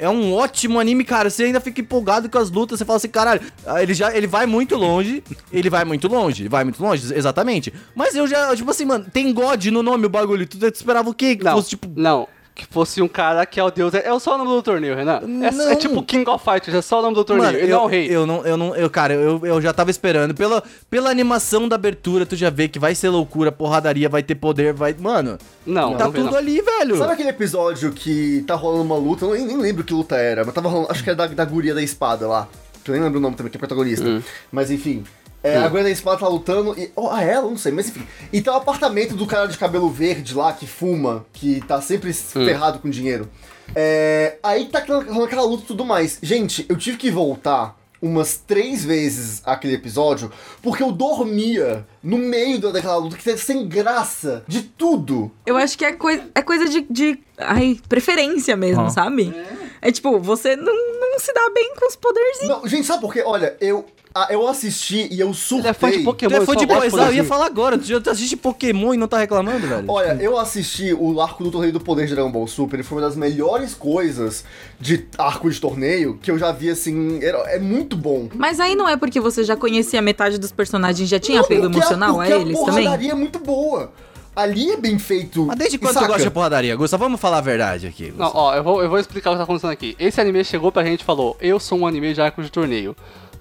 É 0.00 0.08
um 0.08 0.32
ótimo 0.32 0.80
anime, 0.80 1.04
cara. 1.04 1.28
Você 1.28 1.44
ainda 1.44 1.60
fica 1.60 1.82
empolgado 1.82 2.30
com 2.30 2.38
as 2.38 2.50
lutas. 2.50 2.78
Você 2.78 2.86
fala 2.86 2.96
assim, 2.96 3.08
caralho, 3.08 3.42
ah, 3.66 3.82
ele 3.82 3.92
já 3.92 4.16
ele 4.16 4.26
vai 4.26 4.46
muito 4.46 4.74
longe. 4.76 5.22
Ele 5.52 5.68
vai 5.68 5.84
muito 5.84 6.08
longe. 6.08 6.42
Ele 6.42 6.48
vai 6.48 6.64
muito 6.64 6.82
longe, 6.82 7.14
exatamente. 7.14 7.70
Mas 7.94 8.14
eu 8.14 8.26
já, 8.26 8.56
tipo 8.56 8.70
assim, 8.70 8.86
mano, 8.86 9.04
tem 9.12 9.30
God 9.32 9.66
no 9.66 9.82
nome 9.82 10.06
o 10.06 10.08
bagulho. 10.08 10.46
Tu 10.46 10.56
esperava 10.66 11.10
o 11.10 11.14
quê? 11.14 11.36
Que 11.36 11.44
Não, 11.44 11.52
fosse 11.52 11.68
tipo. 11.68 11.86
não. 11.94 12.26
Que 12.60 12.66
fosse 12.66 13.00
um 13.00 13.08
cara 13.08 13.46
que 13.46 13.58
é 13.58 13.64
o 13.64 13.70
deus. 13.70 13.94
É, 13.94 14.06
é 14.06 14.18
só 14.18 14.34
o 14.34 14.38
nome 14.38 14.50
do 14.50 14.62
torneio, 14.62 14.94
Renan. 14.94 15.22
É, 15.42 15.72
é 15.72 15.76
tipo 15.76 16.02
King 16.02 16.28
of 16.28 16.44
Fighters, 16.44 16.76
é 16.76 16.82
só 16.82 16.98
o 16.98 17.02
nome 17.02 17.14
do 17.14 17.24
torneio. 17.24 17.46
Mano, 17.46 17.58
ele 17.58 17.72
eu, 17.72 17.76
não 17.76 17.82
é 17.82 17.86
o 17.86 17.88
rei. 17.88 18.06
eu 18.10 18.26
não, 18.26 18.46
eu 18.46 18.56
não, 18.58 18.76
eu, 18.76 18.90
cara, 18.90 19.14
eu, 19.14 19.40
eu 19.46 19.62
já 19.62 19.72
tava 19.72 19.90
esperando. 19.90 20.34
Pela, 20.34 20.62
pela 20.90 21.08
animação 21.08 21.66
da 21.66 21.76
abertura, 21.76 22.26
tu 22.26 22.36
já 22.36 22.50
vê 22.50 22.68
que 22.68 22.78
vai 22.78 22.94
ser 22.94 23.08
loucura, 23.08 23.50
porradaria, 23.50 24.10
vai 24.10 24.22
ter 24.22 24.34
poder, 24.34 24.74
vai. 24.74 24.94
Mano, 24.98 25.38
Não, 25.64 25.96
tá 25.96 26.04
não 26.04 26.12
tudo 26.12 26.32
não. 26.32 26.36
ali, 26.36 26.60
velho. 26.60 26.98
Sabe 26.98 27.14
aquele 27.14 27.30
episódio 27.30 27.92
que 27.92 28.44
tá 28.46 28.54
rolando 28.56 28.82
uma 28.82 28.96
luta? 28.96 29.24
Eu 29.24 29.32
nem, 29.32 29.46
nem 29.46 29.56
lembro 29.56 29.82
que 29.82 29.94
luta 29.94 30.16
era, 30.16 30.44
mas 30.44 30.52
tava 30.52 30.68
rolando. 30.68 30.92
Acho 30.92 31.02
que 31.02 31.08
era 31.08 31.16
da, 31.16 31.26
da 31.28 31.44
guria 31.46 31.72
da 31.74 31.82
espada 31.82 32.28
lá. 32.28 32.46
Que 32.84 32.90
eu 32.90 32.94
nem 32.94 33.02
lembro 33.02 33.20
o 33.20 33.22
nome 33.22 33.36
também, 33.36 33.50
que 33.50 33.56
é 33.56 33.58
protagonista. 33.58 34.06
Hum. 34.06 34.22
Mas 34.52 34.70
enfim. 34.70 35.02
É, 35.42 35.56
a 35.56 35.68
Gwen 35.68 35.82
da 35.82 35.90
espada 35.90 36.18
tá 36.18 36.28
lutando 36.28 36.78
e. 36.78 36.90
Oh, 36.94 37.08
ah, 37.08 37.22
ela? 37.22 37.48
Não 37.48 37.56
sei, 37.56 37.72
mas 37.72 37.88
enfim. 37.88 38.06
E 38.32 38.42
tem 38.42 38.52
o 38.52 38.56
apartamento 38.56 39.14
do 39.14 39.26
cara 39.26 39.46
de 39.48 39.56
cabelo 39.56 39.88
verde 39.88 40.34
lá 40.34 40.52
que 40.52 40.66
fuma, 40.66 41.24
que 41.32 41.60
tá 41.66 41.80
sempre 41.80 42.12
ferrado 42.12 42.78
com 42.78 42.90
dinheiro. 42.90 43.28
É, 43.74 44.36
aí 44.42 44.66
tá 44.66 44.78
aquela, 44.80 45.24
aquela 45.24 45.42
luta 45.42 45.64
e 45.64 45.66
tudo 45.66 45.84
mais. 45.84 46.18
Gente, 46.22 46.66
eu 46.68 46.76
tive 46.76 46.96
que 46.98 47.10
voltar 47.10 47.78
umas 48.02 48.36
três 48.38 48.82
vezes 48.82 49.42
aquele 49.44 49.74
episódio 49.74 50.32
porque 50.62 50.82
eu 50.82 50.90
dormia 50.90 51.86
no 52.02 52.16
meio 52.16 52.58
da- 52.58 52.70
daquela 52.70 52.96
luta 52.96 53.14
que 53.16 53.22
tá 53.30 53.36
sem 53.36 53.68
graça 53.68 54.42
de 54.48 54.62
tudo. 54.62 55.30
Eu 55.44 55.56
acho 55.56 55.76
que 55.76 55.84
é, 55.84 55.92
coi 55.92 56.22
é 56.34 56.40
coisa 56.42 56.66
de, 56.68 56.80
de 56.90 57.18
ai, 57.38 57.78
preferência 57.88 58.56
mesmo, 58.56 58.84
Ah. 58.86 58.90
sabe? 58.90 59.34
É. 59.82 59.92
tipo, 59.92 60.18
você 60.18 60.56
não, 60.56 60.74
não 60.98 61.18
se 61.18 61.32
dá 61.32 61.50
bem 61.54 61.74
com 61.78 61.86
os 61.86 61.96
poderzinhos. 61.96 62.48
Não, 62.48 62.66
gente, 62.66 62.86
sabe 62.86 63.02
por 63.02 63.12
quê? 63.12 63.22
Olha, 63.24 63.54
eu, 63.60 63.84
ah, 64.12 64.26
eu 64.30 64.46
assisti 64.48 65.08
e 65.10 65.20
eu 65.20 65.32
surtei. 65.32 65.60
Ele 65.60 65.68
é 65.68 65.72
fã 65.72 65.90
de 65.90 65.98
Pokémon. 66.00 66.30
Tu 66.30 66.34
é 66.34 66.36
ele 66.38 66.46
fã 66.46 66.52
de 66.56 66.66
de 66.66 66.72
eu 66.72 67.12
ia 67.12 67.24
falar 67.24 67.46
agora. 67.46 67.78
Tu 67.78 67.84
já 67.84 67.98
assiste 68.10 68.36
Pokémon 68.36 68.92
e 68.92 68.96
não 68.96 69.06
tá 69.06 69.18
reclamando, 69.18 69.66
velho? 69.68 69.84
Olha, 69.88 70.16
eu 70.20 70.36
assisti 70.36 70.92
o 70.92 71.20
arco 71.20 71.44
do 71.44 71.50
Torneio 71.50 71.72
do 71.72 71.80
Poder 71.80 72.06
de 72.06 72.14
Dragon 72.14 72.30
Ball 72.30 72.46
Super 72.48 72.80
e 72.80 72.82
foi 72.82 72.98
uma 72.98 73.06
das 73.06 73.16
melhores 73.16 73.72
coisas 73.74 74.44
de 74.80 75.06
arco 75.16 75.48
de 75.48 75.60
torneio 75.60 76.18
que 76.20 76.30
eu 76.30 76.38
já 76.38 76.50
vi, 76.50 76.70
assim, 76.70 77.22
era- 77.22 77.38
é 77.50 77.58
muito 77.60 77.96
bom. 77.96 78.28
Mas 78.34 78.58
aí 78.58 78.74
não 78.74 78.88
é 78.88 78.96
porque 78.96 79.20
você 79.20 79.44
já 79.44 79.56
conhecia 79.56 80.02
metade 80.02 80.38
dos 80.38 80.50
personagens, 80.50 81.08
já 81.08 81.20
tinha 81.20 81.38
Não, 81.38 81.44
apego 81.44 81.66
emocional 81.66 82.10
a, 82.20 82.24
porque 82.24 82.32
eles 82.32 82.56
a 82.60 82.64
também? 82.64 82.84
porradaria 82.84 83.12
é 83.12 83.14
muito 83.14 83.38
boa. 83.38 83.92
Ali 84.34 84.70
é 84.70 84.76
bem 84.76 84.98
feito. 84.98 85.44
Mas 85.46 85.58
desde 85.58 85.76
quando 85.78 85.90
tu 85.90 85.94
saca? 85.94 86.06
gosta 86.06 86.22
de 86.22 86.30
porradaria, 86.30 86.74
Gustavo? 86.76 87.04
Vamos 87.04 87.20
falar 87.20 87.38
a 87.38 87.42
verdade 87.42 87.86
aqui. 87.86 88.12
Não, 88.16 88.30
ó, 88.32 88.54
eu 88.54 88.62
vou, 88.62 88.82
eu 88.82 88.88
vou 88.88 88.98
explicar 88.98 89.30
o 89.30 89.32
que 89.34 89.38
tá 89.38 89.44
acontecendo 89.44 89.70
aqui. 89.70 89.94
Esse 89.98 90.20
anime 90.20 90.44
chegou 90.44 90.70
pra 90.72 90.84
gente 90.84 91.00
e 91.00 91.04
falou: 91.04 91.36
Eu 91.40 91.58
sou 91.60 91.78
um 91.78 91.86
anime 91.86 92.14
de 92.14 92.20
arco 92.20 92.42
de 92.42 92.50
torneio. 92.50 92.96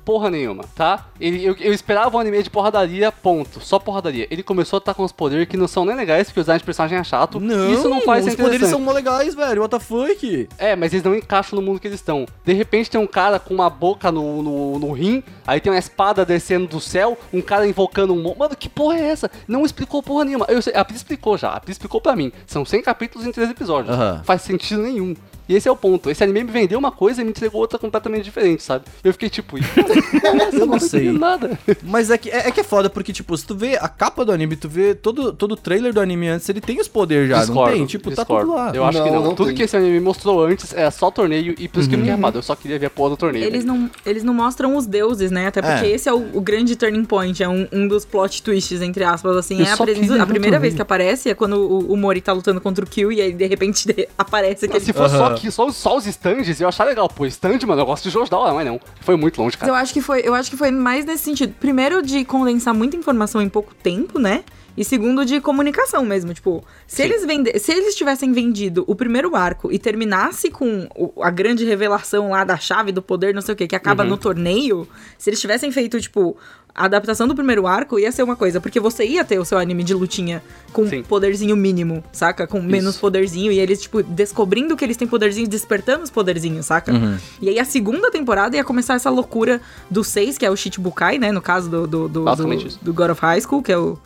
Porra 0.09 0.31
nenhuma, 0.31 0.63
tá? 0.73 1.05
Ele, 1.21 1.45
eu, 1.45 1.55
eu 1.59 1.71
esperava 1.71 2.17
um 2.17 2.19
anime 2.19 2.41
de 2.41 2.49
porradaria, 2.49 3.11
ponto. 3.11 3.61
Só 3.61 3.77
porradaria. 3.77 4.25
Ele 4.31 4.41
começou 4.41 4.77
a 4.77 4.79
estar 4.79 4.95
com 4.95 5.03
os 5.03 5.11
poderes 5.11 5.47
que 5.47 5.55
não 5.55 5.67
são 5.67 5.85
nem 5.85 5.95
legais, 5.95 6.25
porque 6.25 6.39
o 6.39 6.41
design 6.41 6.57
de 6.57 6.65
personagem 6.65 6.97
é 6.97 7.03
chato. 7.03 7.39
Não, 7.39 7.71
Isso 7.71 7.87
não 7.87 8.01
faz 8.01 8.25
os 8.25 8.33
poderes 8.33 8.69
são 8.69 8.79
mó 8.79 8.91
legais, 8.91 9.35
velho. 9.35 9.61
What 9.61 9.69
the 9.69 9.79
fuck? 9.79 10.49
É, 10.57 10.75
mas 10.75 10.93
eles 10.93 11.03
não 11.03 11.13
encaixam 11.13 11.59
no 11.59 11.63
mundo 11.63 11.79
que 11.79 11.87
eles 11.87 11.99
estão. 11.99 12.25
De 12.43 12.53
repente 12.53 12.89
tem 12.89 12.99
um 12.99 13.05
cara 13.05 13.37
com 13.37 13.53
uma 13.53 13.69
boca 13.69 14.11
no, 14.11 14.41
no, 14.41 14.79
no 14.79 14.91
rim, 14.93 15.23
aí 15.45 15.61
tem 15.61 15.71
uma 15.71 15.77
espada 15.77 16.25
descendo 16.25 16.65
do 16.65 16.81
céu, 16.81 17.15
um 17.31 17.39
cara 17.39 17.67
invocando 17.67 18.11
um... 18.11 18.35
Mano, 18.35 18.55
que 18.55 18.67
porra 18.67 18.97
é 18.97 19.09
essa? 19.09 19.29
Não 19.47 19.63
explicou 19.63 20.01
porra 20.01 20.25
nenhuma. 20.25 20.47
Eu 20.49 20.59
a 20.73 20.83
Pri 20.83 20.95
explicou 20.95 21.37
já, 21.37 21.51
a 21.51 21.59
Pri 21.59 21.71
explicou 21.71 22.01
pra 22.01 22.15
mim. 22.15 22.31
São 22.47 22.65
100 22.65 22.81
capítulos 22.81 23.27
em 23.27 23.31
3 23.31 23.51
episódios. 23.51 23.95
Faz 24.25 24.41
sentido 24.41 24.81
nenhum. 24.81 25.13
E 25.49 25.55
esse 25.55 25.67
é 25.67 25.71
o 25.71 25.75
ponto. 25.75 26.09
Esse 26.11 26.23
anime 26.23 26.43
me 26.43 26.51
vendeu 26.51 26.77
uma 26.77 26.91
coisa 26.91 27.21
e 27.21 27.25
me 27.25 27.31
entregou 27.31 27.59
outra 27.59 27.79
completamente 27.79 28.23
diferente, 28.23 28.61
sabe? 28.61 28.85
Eu 29.03 29.11
fiquei 29.13 29.29
tipo, 29.29 29.57
"Ih, 29.57 29.61
cara, 29.63 30.01
que 30.01 30.19
porra 30.19 30.43
é? 30.43 30.49
Eu 30.61 30.65
não 30.67 30.79
sei. 30.79 31.11
nada. 31.11 31.59
Mas 31.83 32.11
é 32.11 32.17
que 32.19 32.29
é, 32.29 32.47
é 32.47 32.51
que 32.51 32.59
é 32.59 32.63
foda, 32.63 32.87
porque, 32.89 33.11
tipo, 33.11 33.35
se 33.35 33.45
tu 33.47 33.55
vê 33.55 33.75
a 33.75 33.87
capa 33.89 34.23
do 34.23 34.31
anime, 34.31 34.55
tu 34.55 34.69
vê 34.69 34.93
todo, 34.93 35.33
todo 35.33 35.53
o 35.53 35.55
trailer 35.57 35.91
do 35.91 35.99
anime 35.99 36.27
antes, 36.27 36.47
ele 36.49 36.61
tem 36.61 36.79
os 36.79 36.87
poderes 36.87 37.29
já, 37.29 37.43
não 37.47 37.65
tem? 37.65 37.85
Tipo, 37.87 38.11
tá 38.11 38.17
discordo. 38.21 38.45
tudo 38.51 38.55
lá. 38.57 38.71
Eu 38.75 38.85
acho 38.85 39.01
que 39.03 39.09
Não, 39.09 39.15
não. 39.17 39.23
não 39.29 39.35
Tudo 39.35 39.47
tem. 39.47 39.55
que 39.55 39.63
esse 39.63 39.75
anime 39.75 39.99
mostrou 39.99 40.43
antes 40.45 40.71
é 40.73 40.89
só 40.91 41.09
torneio 41.09 41.55
e 41.57 41.67
por 41.67 41.79
isso 41.79 41.89
que 41.89 41.95
eu 41.95 41.99
fiquei 41.99 42.11
Uhum. 42.13 42.17
armado. 42.17 42.37
Eu 42.37 42.43
só 42.43 42.55
queria 42.55 42.77
ver 42.77 42.85
a 42.85 42.89
porra 42.91 43.09
do 43.09 43.17
torneio. 43.17 43.43
Eles 43.45 43.65
não, 43.65 43.89
eles 44.05 44.23
não 44.23 44.33
mostram 44.35 44.75
os 44.75 44.85
deuses, 44.85 45.31
né? 45.31 45.47
Até 45.47 45.61
porque 45.63 45.85
É. 45.87 45.89
esse 45.89 46.07
é 46.07 46.13
o, 46.13 46.29
o 46.37 46.41
grande 46.41 46.75
turning 46.75 47.05
point, 47.05 47.41
é 47.41 47.49
um, 47.49 47.67
um 47.71 47.87
dos 47.87 48.05
plot 48.05 48.43
twists, 48.43 48.81
entre 48.83 49.03
aspas, 49.03 49.35
assim. 49.35 49.59
Eu 49.59 49.65
É 49.65 49.71
a, 49.71 49.75
só 49.75 49.83
a 49.83 50.25
primeira 50.27 50.59
vez 50.59 50.75
que 50.75 50.81
aparece 50.81 51.29
é 51.29 51.33
quando 51.33 51.53
o, 51.55 51.93
o 51.93 51.97
Mori 51.97 52.21
tá 52.21 52.33
lutando 52.33 52.61
contra 52.61 52.85
o 52.85 52.87
Kill 52.87 53.11
e 53.11 53.19
aí 53.21 53.33
de 53.33 53.47
repente 53.47 53.87
de- 53.87 54.07
aparece 54.17 54.67
Mas 54.67 54.75
aquele. 54.75 54.85
se 54.85 54.93
fosse 54.93 55.15
só, 55.15 55.25
Aham. 55.27 55.38
Só, 55.51 55.65
os- 55.67 55.75
só 55.77 55.95
os 55.97 56.05
stands, 56.05 56.59
eu 56.59 56.65
ia 56.65 56.69
achar 56.69 56.83
legal. 56.85 57.07
Pô, 57.09 57.25
stand, 57.25 57.59
mano, 57.65 57.81
eu 57.81 57.85
gosto 57.85 58.03
de 58.03 58.09
jogos 58.09 58.29
da 58.29 58.37
hora, 58.37 58.53
mas 58.53 58.65
não. 58.65 58.79
Foi 59.01 59.15
muito 59.15 59.41
longe, 59.41 59.55
Mas 59.59 59.67
Eu 59.67 59.73
cara. 59.73 59.83
acho 59.83 59.93
que 59.93 60.01
foi, 60.01 60.21
eu 60.23 60.33
acho 60.33 60.49
que 60.49 60.57
foi 60.57 60.71
mais 60.71 61.05
nesse 61.05 61.23
sentido. 61.23 61.53
Primeiro 61.59 62.01
de 62.01 62.23
condensar 62.25 62.73
muita 62.73 62.95
informação 62.97 63.41
em 63.41 63.49
pouco 63.49 63.73
tempo, 63.75 64.19
né? 64.19 64.43
E 64.79 64.85
segundo 64.85 65.25
de 65.25 65.41
comunicação 65.41 66.05
mesmo, 66.05 66.33
tipo, 66.33 66.63
se 66.87 67.01
eles 67.01 67.25
vende 67.25 67.59
se 67.59 67.69
eles 67.73 67.95
tivessem 67.95 68.31
vendido 68.31 68.85
o 68.87 68.95
primeiro 68.95 69.35
arco 69.35 69.69
e 69.69 69.77
terminasse 69.77 70.49
com 70.49 70.87
a 71.21 71.29
grande 71.29 71.65
revelação 71.65 72.29
lá 72.29 72.45
da 72.45 72.55
chave 72.57 72.93
do 72.93 73.01
poder, 73.01 73.33
não 73.33 73.41
sei 73.41 73.53
o 73.53 73.57
que, 73.57 73.67
que 73.67 73.75
acaba 73.75 74.03
Uhum. 74.03 74.11
no 74.11 74.17
torneio, 74.17 74.87
se 75.17 75.29
eles 75.29 75.41
tivessem 75.41 75.69
feito 75.69 75.99
tipo 75.99 76.37
a 76.73 76.85
adaptação 76.85 77.27
do 77.27 77.35
primeiro 77.35 77.67
arco 77.67 77.99
ia 77.99 78.09
ser 78.09 78.23
uma 78.23 78.37
coisa, 78.37 78.61
porque 78.61 78.79
você 78.79 79.03
ia 79.05 79.25
ter 79.25 79.37
o 79.37 79.43
seu 79.43 79.57
anime 79.57 79.83
de 79.83 79.93
lutinha 79.93 80.41
com 80.71 80.87
Sim. 80.87 81.03
poderzinho 81.03 81.57
mínimo, 81.57 82.01
saca? 82.13 82.47
Com 82.47 82.61
menos 82.61 82.95
poderzinho 82.95 83.51
e 83.51 83.59
eles 83.59 83.81
tipo 83.81 84.01
descobrindo 84.01 84.77
que 84.77 84.85
eles 84.85 84.95
têm 84.95 85.09
poderzinho, 85.09 85.45
despertando 85.49 86.03
os 86.05 86.09
poderzinhos, 86.09 86.65
saca? 86.67 86.93
E 87.41 87.49
aí 87.49 87.59
a 87.59 87.65
segunda 87.65 88.09
temporada 88.09 88.55
ia 88.55 88.63
começar 88.63 88.93
essa 88.93 89.09
loucura 89.09 89.59
do 89.91 90.05
6, 90.05 90.37
que 90.37 90.45
é 90.45 90.49
o 90.49 90.55
Shichibukai, 90.55 91.17
né? 91.17 91.33
No 91.33 91.41
caso 91.41 91.69
do, 91.69 91.85
do, 91.85 92.07
do, 92.07 92.23
do, 92.23 92.53
isso. 92.53 92.79
do 92.81 92.93
God 92.93 93.09
of 93.09 93.19
High 93.21 93.41
School, 93.41 93.61
que 93.61 93.73
é 93.73 93.77
o 93.77 93.97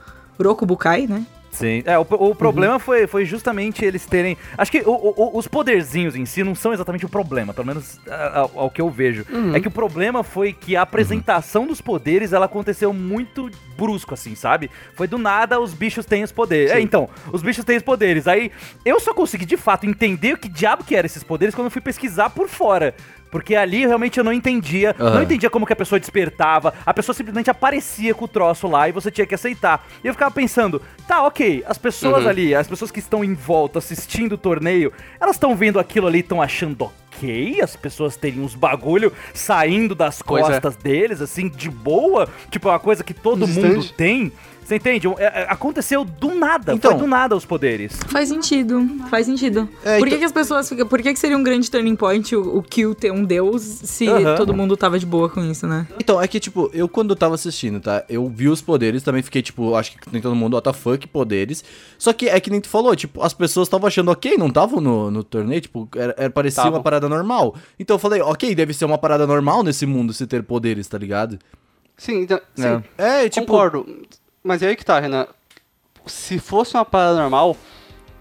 Rokubukai, 0.41 1.07
né? 1.07 1.25
Sim. 1.51 1.84
É, 1.86 1.99
o, 1.99 2.01
o 2.01 2.34
problema 2.34 2.79
foi, 2.79 3.05
foi 3.05 3.25
justamente 3.25 3.86
eles 3.86 4.07
terem. 4.07 4.36
Acho 4.57 4.71
que 4.71 4.79
o- 4.79 4.89
o- 5.15 5.38
os 5.38 5.47
poderzinhos 5.47 6.15
em 6.15 6.25
si 6.25 6.43
não 6.43 6.55
são 6.55 6.73
exatamente 6.73 7.05
o 7.05 7.09
problema, 7.09 7.53
pelo 7.53 7.67
menos 7.67 7.99
ao, 8.34 8.51
ao 8.61 8.69
que 8.71 8.81
eu 8.81 8.89
vejo. 8.89 9.23
É 9.53 9.59
que 9.59 9.67
o 9.67 9.71
problema 9.71 10.23
foi 10.23 10.51
que 10.51 10.75
a 10.75 10.81
apresentação 10.81 11.67
dos 11.67 11.79
poderes 11.79 12.34
ela 12.34 12.45
aconteceu 12.47 12.91
muito 12.91 13.51
brusco, 13.77 14.15
assim, 14.15 14.34
sabe? 14.34 14.71
Foi 14.95 15.07
do 15.07 15.19
nada 15.19 15.59
os 15.59 15.75
bichos 15.75 16.07
têm 16.07 16.23
os 16.23 16.31
poderes. 16.31 16.71
É, 16.71 16.81
então, 16.81 17.07
os 17.31 17.43
bichos 17.43 17.63
têm 17.63 17.77
os 17.77 17.84
poderes. 17.84 18.27
Aí 18.27 18.51
eu 18.84 18.99
só 18.99 19.13
consegui 19.13 19.45
de 19.45 19.55
fato 19.57 19.86
entender 19.86 20.34
o 20.34 20.38
que 20.39 20.49
diabo 20.49 20.84
que 20.84 20.95
eram 20.95 21.05
esses 21.05 21.23
poderes 21.23 21.53
quando 21.53 21.65
eu 21.67 21.71
fui 21.71 21.81
pesquisar 21.81 22.31
por 22.31 22.47
fora. 22.49 22.95
Porque 23.34 23.55
ali 23.55 23.84
realmente 23.86 24.19
eu 24.19 24.23
não 24.23 24.31
entendia. 24.31 24.95
Aham. 24.99 25.15
Não 25.15 25.23
entendia 25.23 25.49
como 25.49 25.65
que 25.65 25.73
a 25.73 25.75
pessoa 25.75 25.99
despertava. 25.99 26.71
A 26.86 26.93
pessoa 26.93 27.15
simplesmente 27.15 27.49
aparecia 27.49 28.13
com 28.13 28.25
o 28.25 28.27
troço 28.27 28.67
lá 28.67 28.88
e 28.88 28.91
você 28.91 29.09
tinha 29.09 29.25
que 29.25 29.34
aceitar. 29.34 29.86
E 30.03 30.07
eu 30.07 30.13
ficava 30.13 30.29
pensando, 30.29 30.79
tá, 31.07 31.23
ok, 31.25 31.63
as 31.67 31.79
pessoas 31.79 32.23
Uhum. 32.23 32.29
ali, 32.29 32.53
as 32.53 32.67
pessoas 32.67 32.91
que 32.91 32.99
estão 32.99 33.23
em 33.23 33.34
volta 33.34 33.79
assistindo 33.79 34.34
o 34.34 34.38
torneio, 34.38 34.93
elas 35.19 35.36
estão 35.36 35.55
vendo 35.55 35.79
aquilo 35.79 36.05
ali 36.05 36.19
e 36.19 36.21
estão 36.21 36.41
achando 36.43 36.84
ok 36.86 37.59
as 37.61 37.75
pessoas 37.75 38.15
terem 38.15 38.39
uns 38.41 38.53
bagulho 38.53 39.11
saindo 39.34 39.95
das 39.95 40.21
Pois 40.21 40.45
é. 40.45 40.51
costas 40.51 40.75
deles, 40.75 41.19
assim, 41.19 41.49
de 41.49 41.69
boa. 41.71 42.29
Tipo, 42.51 42.67
é 42.69 42.71
uma 42.71 42.79
coisa 42.79 43.03
que 43.03 43.13
todo 43.15 43.47
mundo 43.47 43.84
tem. 43.97 44.31
Você 44.66 44.76
entende? 44.76 45.07
É, 45.18 45.41
é, 45.41 45.45
aconteceu 45.49 46.05
do 46.05 46.34
nada. 46.34 46.74
Então- 46.74 46.91
foi 46.91 46.99
do 46.99 47.07
nada 47.07 47.36
os 47.36 47.45
poderes. 47.45 47.97
Faz 48.07 48.30
sentido, 48.30 48.88
faz 49.09 49.26
sentido. 49.26 49.68
É, 49.84 49.97
por 49.97 50.03
que, 50.07 50.09
então- 50.09 50.20
que 50.20 50.26
as 50.26 50.32
pessoas 50.32 50.70
ficam. 50.70 50.88
Por 50.88 51.01
que, 51.01 51.14
que 51.14 51.20
seria 51.20 51.38
um 51.38 51.43
grande 51.43 51.70
turning 51.70 51.95
point 51.95 52.36
o, 52.36 52.57
o 52.57 52.64
Kill 52.64 52.95
ter 52.95 53.11
um 53.11 53.24
deus 53.24 53.61
se 53.61 54.05
todo 54.38 54.53
mundo 54.53 54.76
tava 54.78 54.97
de 54.97 55.05
boa 55.05 55.30
com 55.30 55.41
isso, 55.43 55.68
né? 55.68 55.88
Então, 55.99 56.22
é 56.22 56.28
que, 56.28 56.39
tipo, 56.39 56.70
eu 56.74 56.88
quando 56.88 57.16
tava 57.16 57.36
assistindo, 57.36 57.80
tá? 57.80 58.03
Eu 58.07 58.28
vi 58.30 58.47
os 58.47 58.61
poderes, 58.61 59.03
também 59.03 59.22
fiquei, 59.22 59.41
tipo, 59.41 59.76
acho 59.76 59.91
que 59.91 59.97
nem 60.11 60.22
todo 60.22 60.36
mundo, 60.36 60.53
what 60.53 60.64
the 60.64 60.74
fuck, 60.74 61.07
poderes. 61.07 61.64
Só 61.97 62.14
que 62.14 62.30
é 62.30 62.39
que 62.39 62.49
nem 62.49 62.61
tu 62.61 62.70
falou, 62.70 62.95
tipo, 62.95 63.22
as 63.22 63.34
pessoas 63.34 63.68
estavam 63.68 63.88
achando 63.88 64.11
ok, 64.11 64.38
não 64.38 64.47
estavam 64.47 64.80
no, 64.80 65.11
no 65.11 65.24
torneio, 65.24 65.61
tipo, 65.61 65.88
era, 65.95 66.16
era- 66.18 66.30
parecia 66.30 66.64
Tavam. 66.64 66.78
uma 66.80 66.84
parada 66.84 67.07
normal. 67.09 67.55
Então 67.80 67.95
eu 67.95 67.99
falei, 67.99 68.22
ok, 68.22 68.53
deve 68.55 68.74
ser 68.74 68.86
uma 68.86 68.97
parada 68.97 69.26
normal 69.28 69.64
nesse 69.64 69.86
mundo 69.86 70.14
se 70.14 70.26
ter 70.28 70.43
poderes, 70.43 70.88
tá 70.88 70.97
ligado? 70.97 71.38
Sim, 71.97 72.22
então, 72.22 72.39
sim. 72.55 72.84
É, 72.97 73.30
tipo. 73.30 73.45
Concordo. 73.45 73.86
Mas 74.44 74.62
é 74.62 74.68
aí 74.68 74.76
que 74.76 74.86
tá, 74.86 75.00
Renan. 75.00 75.28
Se 76.06 76.38
fosse 76.38 76.76
uma 76.76 76.84
parada 76.84 77.18
normal, 77.20 77.56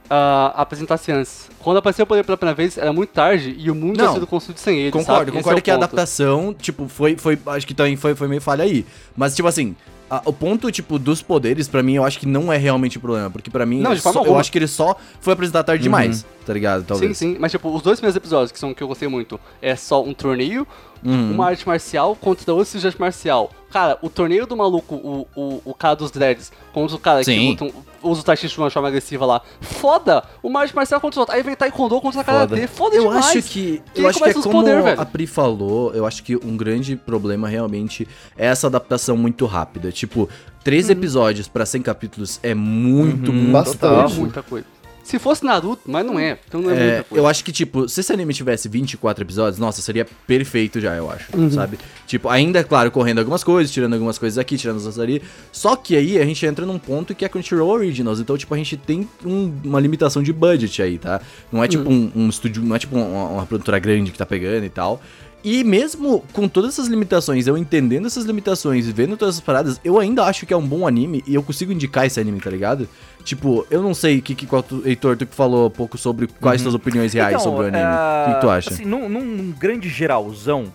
ah, 0.08 0.52
apresentasse 0.56 1.10
antes. 1.10 1.50
Quando 1.58 1.78
apareceu 1.78 2.04
o 2.04 2.06
poder 2.06 2.24
pela 2.24 2.36
primeira 2.36 2.56
vez, 2.56 2.78
era 2.78 2.92
muito 2.92 3.10
tarde 3.10 3.54
e 3.58 3.70
o 3.70 3.74
mundo 3.74 3.96
Não. 3.96 4.04
tinha 4.04 4.12
sido 4.14 4.26
construído 4.26 4.58
sem 4.58 4.78
ele. 4.78 4.90
Concordo, 4.92 5.12
sabe? 5.18 5.30
Esse 5.30 5.38
concordo 5.38 5.58
é 5.58 5.62
que 5.62 5.70
a 5.70 5.74
ponto. 5.74 5.84
adaptação, 5.84 6.54
tipo, 6.54 6.86
foi, 6.88 7.16
foi. 7.16 7.38
Acho 7.46 7.66
que 7.66 7.74
também 7.74 7.96
foi, 7.96 8.14
foi 8.14 8.28
meio 8.28 8.40
falha 8.40 8.62
aí. 8.64 8.86
Mas, 9.16 9.34
tipo 9.34 9.48
assim. 9.48 9.74
a- 10.10 10.20
o 10.26 10.32
ponto, 10.32 10.70
tipo, 10.70 10.98
dos 10.98 11.22
poderes, 11.22 11.66
pra 11.68 11.82
mim, 11.82 11.94
eu 11.94 12.04
acho 12.04 12.20
que 12.20 12.26
não 12.26 12.52
é 12.52 12.58
realmente 12.58 12.98
o 12.98 13.00
problema. 13.00 13.30
Porque 13.30 13.48
pra 13.50 13.64
mim, 13.64 13.80
Não, 13.80 13.94
de 13.94 14.00
só- 14.02 14.22
eu 14.26 14.38
acho 14.38 14.52
que 14.52 14.58
ele 14.58 14.66
só 14.68 14.94
foi 15.22 15.32
apresentado 15.32 15.64
tarde 15.64 15.82
demais, 15.82 16.26
tá 16.44 16.52
ligado? 16.52 16.84
Talvez. 16.84 17.16
Sim, 17.16 17.32
sim. 17.32 17.36
Mas, 17.40 17.50
tipo, 17.50 17.74
os 17.74 17.80
dois 17.80 17.98
primeiros 17.98 18.14
episódios, 18.16 18.52
que 18.52 18.58
são 18.58 18.74
que 18.74 18.82
eu 18.82 18.88
gostei 18.88 19.08
muito, 19.08 19.40
é 19.62 19.74
só 19.74 20.04
um 20.04 20.12
torneio, 20.12 20.68
Uhum. 21.02 21.32
uma 21.32 21.46
arte 21.46 21.66
marcial 21.66 22.14
contra 22.14 22.52
outro 22.52 22.78
de 22.78 22.86
arte 22.86 23.00
marcial. 23.00 23.50
Cara, 23.72 23.98
o 24.02 24.10
torneio 24.10 24.46
do 24.46 24.56
maluco, 24.56 24.94
o, 24.94 25.26
o, 25.34 25.62
o 25.64 25.74
cara 25.74 25.94
dos 25.96 26.10
dreads, 26.10 26.52
contra 26.74 26.94
o 26.94 26.98
cara 26.98 27.24
Sim. 27.24 27.56
que 27.56 27.64
luta, 27.64 27.76
usa 28.02 28.20
o 28.20 28.24
Taichi 28.24 28.46
de 28.46 28.58
uma 28.58 28.68
forma 28.68 28.88
agressiva 28.88 29.24
lá. 29.24 29.40
Foda! 29.62 30.22
Uma 30.42 30.60
arte 30.60 30.74
marcial 30.76 31.00
contra 31.00 31.18
o 31.18 31.22
outro. 31.22 31.34
Aí 31.34 31.42
vem 31.42 31.56
Taekwondo 31.56 32.00
contra 32.00 32.20
a 32.20 32.24
cara 32.24 32.46
dele. 32.46 32.66
Foda 32.66 32.96
eu 32.96 33.04
demais. 33.04 33.26
acho 33.26 33.42
que 33.42 33.82
eu 33.94 34.06
acho 34.06 34.18
que 34.22 34.28
é 34.28 34.32
como 34.34 34.50
poder, 34.50 34.82
velho. 34.82 35.00
a 35.00 35.06
Pri 35.06 35.26
falou, 35.26 35.92
eu 35.94 36.04
acho 36.06 36.22
que 36.22 36.36
um 36.36 36.56
grande 36.56 36.96
problema 36.96 37.48
realmente 37.48 38.06
é 38.36 38.46
essa 38.46 38.66
adaptação 38.66 39.16
muito 39.16 39.46
rápida. 39.46 39.90
Tipo, 39.90 40.28
três 40.62 40.86
Uhum. 40.86 40.92
episódios 40.92 41.48
pra 41.48 41.64
100 41.64 41.82
capítulos 41.82 42.38
é 42.42 42.54
muito, 42.54 43.32
muito 43.32 43.52
Bastante. 43.52 44.14
Muita 44.16 44.42
coisa. 44.42 44.66
Se 45.02 45.18
fosse 45.18 45.44
Naruto, 45.44 45.82
mas 45.86 46.06
não 46.06 46.18
é. 46.18 46.38
Então 46.46 46.60
não 46.62 46.70
é, 46.70 46.74
É, 46.74 46.78
muita 46.92 47.04
coisa. 47.04 47.22
eu 47.24 47.26
acho 47.28 47.44
que, 47.44 47.50
tipo, 47.52 47.88
se 47.88 48.00
esse 48.00 48.12
anime 48.12 48.32
tivesse 48.32 48.68
24 48.68 49.24
episódios, 49.24 49.58
nossa, 49.58 49.82
seria 49.82 50.06
perfeito 50.26 50.80
já, 50.80 50.94
eu 50.94 51.10
acho, 51.10 51.26
Uhum. 51.36 51.50
sabe? 51.50 51.78
Tipo, 52.06 52.28
ainda, 52.28 52.62
claro, 52.62 52.90
correndo 52.90 53.18
algumas 53.18 53.42
coisas, 53.42 53.72
tirando 53.72 53.94
algumas 53.94 54.16
coisas 54.16 54.38
aqui, 54.38 54.56
tirando 54.56 54.76
as 54.86 54.98
ali. 54.98 55.20
Só 55.50 55.74
que 55.74 55.96
aí 55.96 56.18
a 56.20 56.24
gente 56.24 56.44
entra 56.46 56.64
num 56.64 56.78
ponto 56.78 57.14
que 57.14 57.24
é 57.24 57.28
Crunchyroll 57.28 57.68
Originals, 57.70 58.20
então, 58.20 58.36
tipo, 58.38 58.54
a 58.54 58.56
gente 58.56 58.76
tem 58.76 59.08
um- 59.24 59.52
uma 59.64 59.80
limitação 59.80 60.22
de 60.22 60.32
budget 60.32 60.80
aí, 60.80 60.98
tá? 60.98 61.20
Não 61.50 61.62
é 61.64 61.68
tipo 61.68 61.88
Uhum. 61.88 62.12
um, 62.14 62.22
um 62.24 62.28
estúdio, 62.28 62.62
não 62.62 62.76
é 62.76 62.78
tipo 62.78 62.96
uma, 62.96 63.28
uma 63.28 63.46
produtora 63.46 63.78
grande 63.78 64.10
que 64.12 64.18
tá 64.18 64.24
pegando 64.26 64.64
e 64.64 64.70
tal. 64.70 65.02
E 65.44 65.64
mesmo 65.64 66.22
com 66.32 66.46
todas 66.46 66.74
essas 66.74 66.86
limitações, 66.86 67.48
eu 67.48 67.58
entendendo 67.58 68.06
essas 68.06 68.24
limitações 68.24 68.86
e 68.86 68.92
vendo 68.92 69.16
todas 69.16 69.34
essas 69.34 69.44
paradas, 69.44 69.80
eu 69.84 69.98
ainda 69.98 70.24
acho 70.24 70.46
que 70.46 70.54
é 70.54 70.56
um 70.56 70.64
bom 70.66 70.86
anime 70.86 71.22
e 71.26 71.34
eu 71.34 71.42
consigo 71.42 71.72
indicar 71.72 72.06
esse 72.06 72.20
anime, 72.20 72.40
tá 72.40 72.48
ligado? 72.48 72.88
Tipo, 73.24 73.66
eu 73.70 73.82
não 73.82 73.92
sei 73.92 74.18
o 74.18 74.22
que, 74.22 74.34
que 74.36 74.46
qual 74.46 74.62
tu, 74.62 74.82
Heitor, 74.84 75.16
tu 75.16 75.26
que 75.26 75.34
falou 75.34 75.66
um 75.66 75.70
pouco 75.70 75.98
sobre 75.98 76.28
quais 76.40 76.60
suas 76.60 76.74
opiniões 76.74 77.12
reais 77.12 77.32
Então, 77.34 77.44
sobre 77.44 77.64
o 77.64 77.68
anime. 77.68 77.82
é, 77.82 78.22
O 78.22 78.28
que, 78.28 78.34
que 78.36 78.40
tu 78.40 78.50
acha? 78.50 78.70
Assim, 78.70 78.84
num, 78.84 79.08
num- 79.08 79.24
num 79.24 79.50
grande 79.50 79.88
geralzão, 79.88 80.72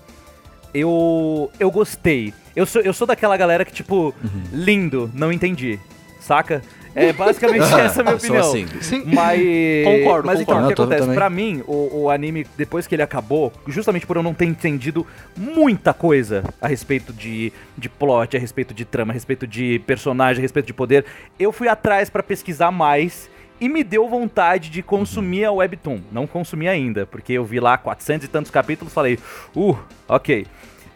eu 0.73 1.49
eu 1.59 1.71
gostei. 1.71 2.33
Eu 2.55 2.65
sou, 2.65 2.81
eu 2.81 2.93
sou 2.93 3.07
daquela 3.07 3.37
galera 3.37 3.63
que, 3.63 3.71
tipo, 3.71 4.13
Uhum. 4.23 4.43
lindo, 4.51 5.09
não 5.13 5.31
entendi. 5.31 5.79
Saca? 6.19 6.61
É 6.97 7.13
basicamente 7.13 7.61
essa 7.79 8.01
a 8.01 8.03
minha 8.03 8.19
sou 8.19 8.35
opinião. 8.35 8.49
assim. 8.49 8.81
Sim. 8.81 9.03
Mas. 9.05 9.39
Concordo, 9.83 10.27
Mas 10.27 10.41
então, 10.41 10.55
concordo. 10.55 10.65
o 10.65 10.67
que 10.75 10.81
acontece? 10.81 11.01
também. 11.01 11.15
Pra 11.15 11.29
mim, 11.29 11.63
o, 11.67 12.01
o 12.03 12.09
anime, 12.09 12.45
depois 12.57 12.87
que 12.87 12.95
ele 12.95 13.03
acabou, 13.03 13.53
justamente 13.67 14.05
por 14.07 14.17
eu 14.17 14.23
não 14.23 14.33
ter 14.33 14.45
entendido 14.45 15.05
muita 15.35 15.93
coisa 15.93 16.43
a 16.59 16.67
respeito 16.67 17.13
de, 17.13 17.53
de 17.77 17.87
plot, 17.87 18.35
a 18.35 18.39
respeito 18.39 18.73
de 18.73 18.83
trama, 18.83 19.11
a 19.11 19.15
respeito 19.15 19.45
de 19.45 19.79
personagem, 19.85 20.39
a 20.39 20.41
respeito 20.41 20.65
de 20.65 20.73
poder, 20.73 21.05
eu 21.39 21.51
fui 21.51 21.67
atrás 21.67 22.09
pra 22.09 22.23
pesquisar 22.23 22.71
mais. 22.71 23.29
E 23.59 23.67
me 23.67 23.83
deu 23.83 24.07
vontade 24.07 24.69
de 24.69 24.83
consumir 24.83 25.45
a 25.45 25.51
Webtoon. 25.51 25.99
Não 26.11 26.27
consumi 26.27 26.67
ainda, 26.67 27.07
porque 27.07 27.33
eu 27.33 27.43
vi 27.43 27.59
lá 27.59 27.75
400 27.75 28.25
e 28.25 28.27
tantos 28.29 28.51
capítulos 28.51 28.93
falei, 28.93 29.17
uh, 29.55 29.75
ok. 30.07 30.45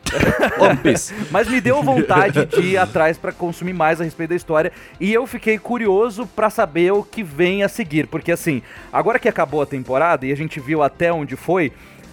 One 0.60 0.78
Piece. 0.78 1.14
Mas 1.30 1.48
me 1.48 1.62
deu 1.62 1.82
vontade 1.82 2.46
de 2.46 2.62
ir 2.62 2.78
atrás 2.78 3.18
pra 3.18 3.32
consumir 3.32 3.74
mais 3.74 4.02
a 4.02 4.04
respeito 4.04 4.32
da 4.32 4.36
história 4.36 4.72
e 5.00 5.14
eu 5.14 5.26
fiquei 5.26 5.58
curioso 5.58 6.28
pra 6.28 6.50
saber 6.50 6.92
o 6.92 7.04
que 7.04 7.24
vem 7.24 7.64
a 7.64 7.70
seguir, 7.70 8.08
porque 8.08 8.32
assim, 8.32 8.62
agora 8.92 9.20
que 9.20 9.30
acabou 9.30 9.62
a 9.62 9.66
temporada 9.66 10.26
e 10.26 10.32
a 10.32 10.36
gente 10.36 10.60
viu 10.60 10.84
até 10.84 11.12
onde 11.12 11.36
foi, 11.36 11.72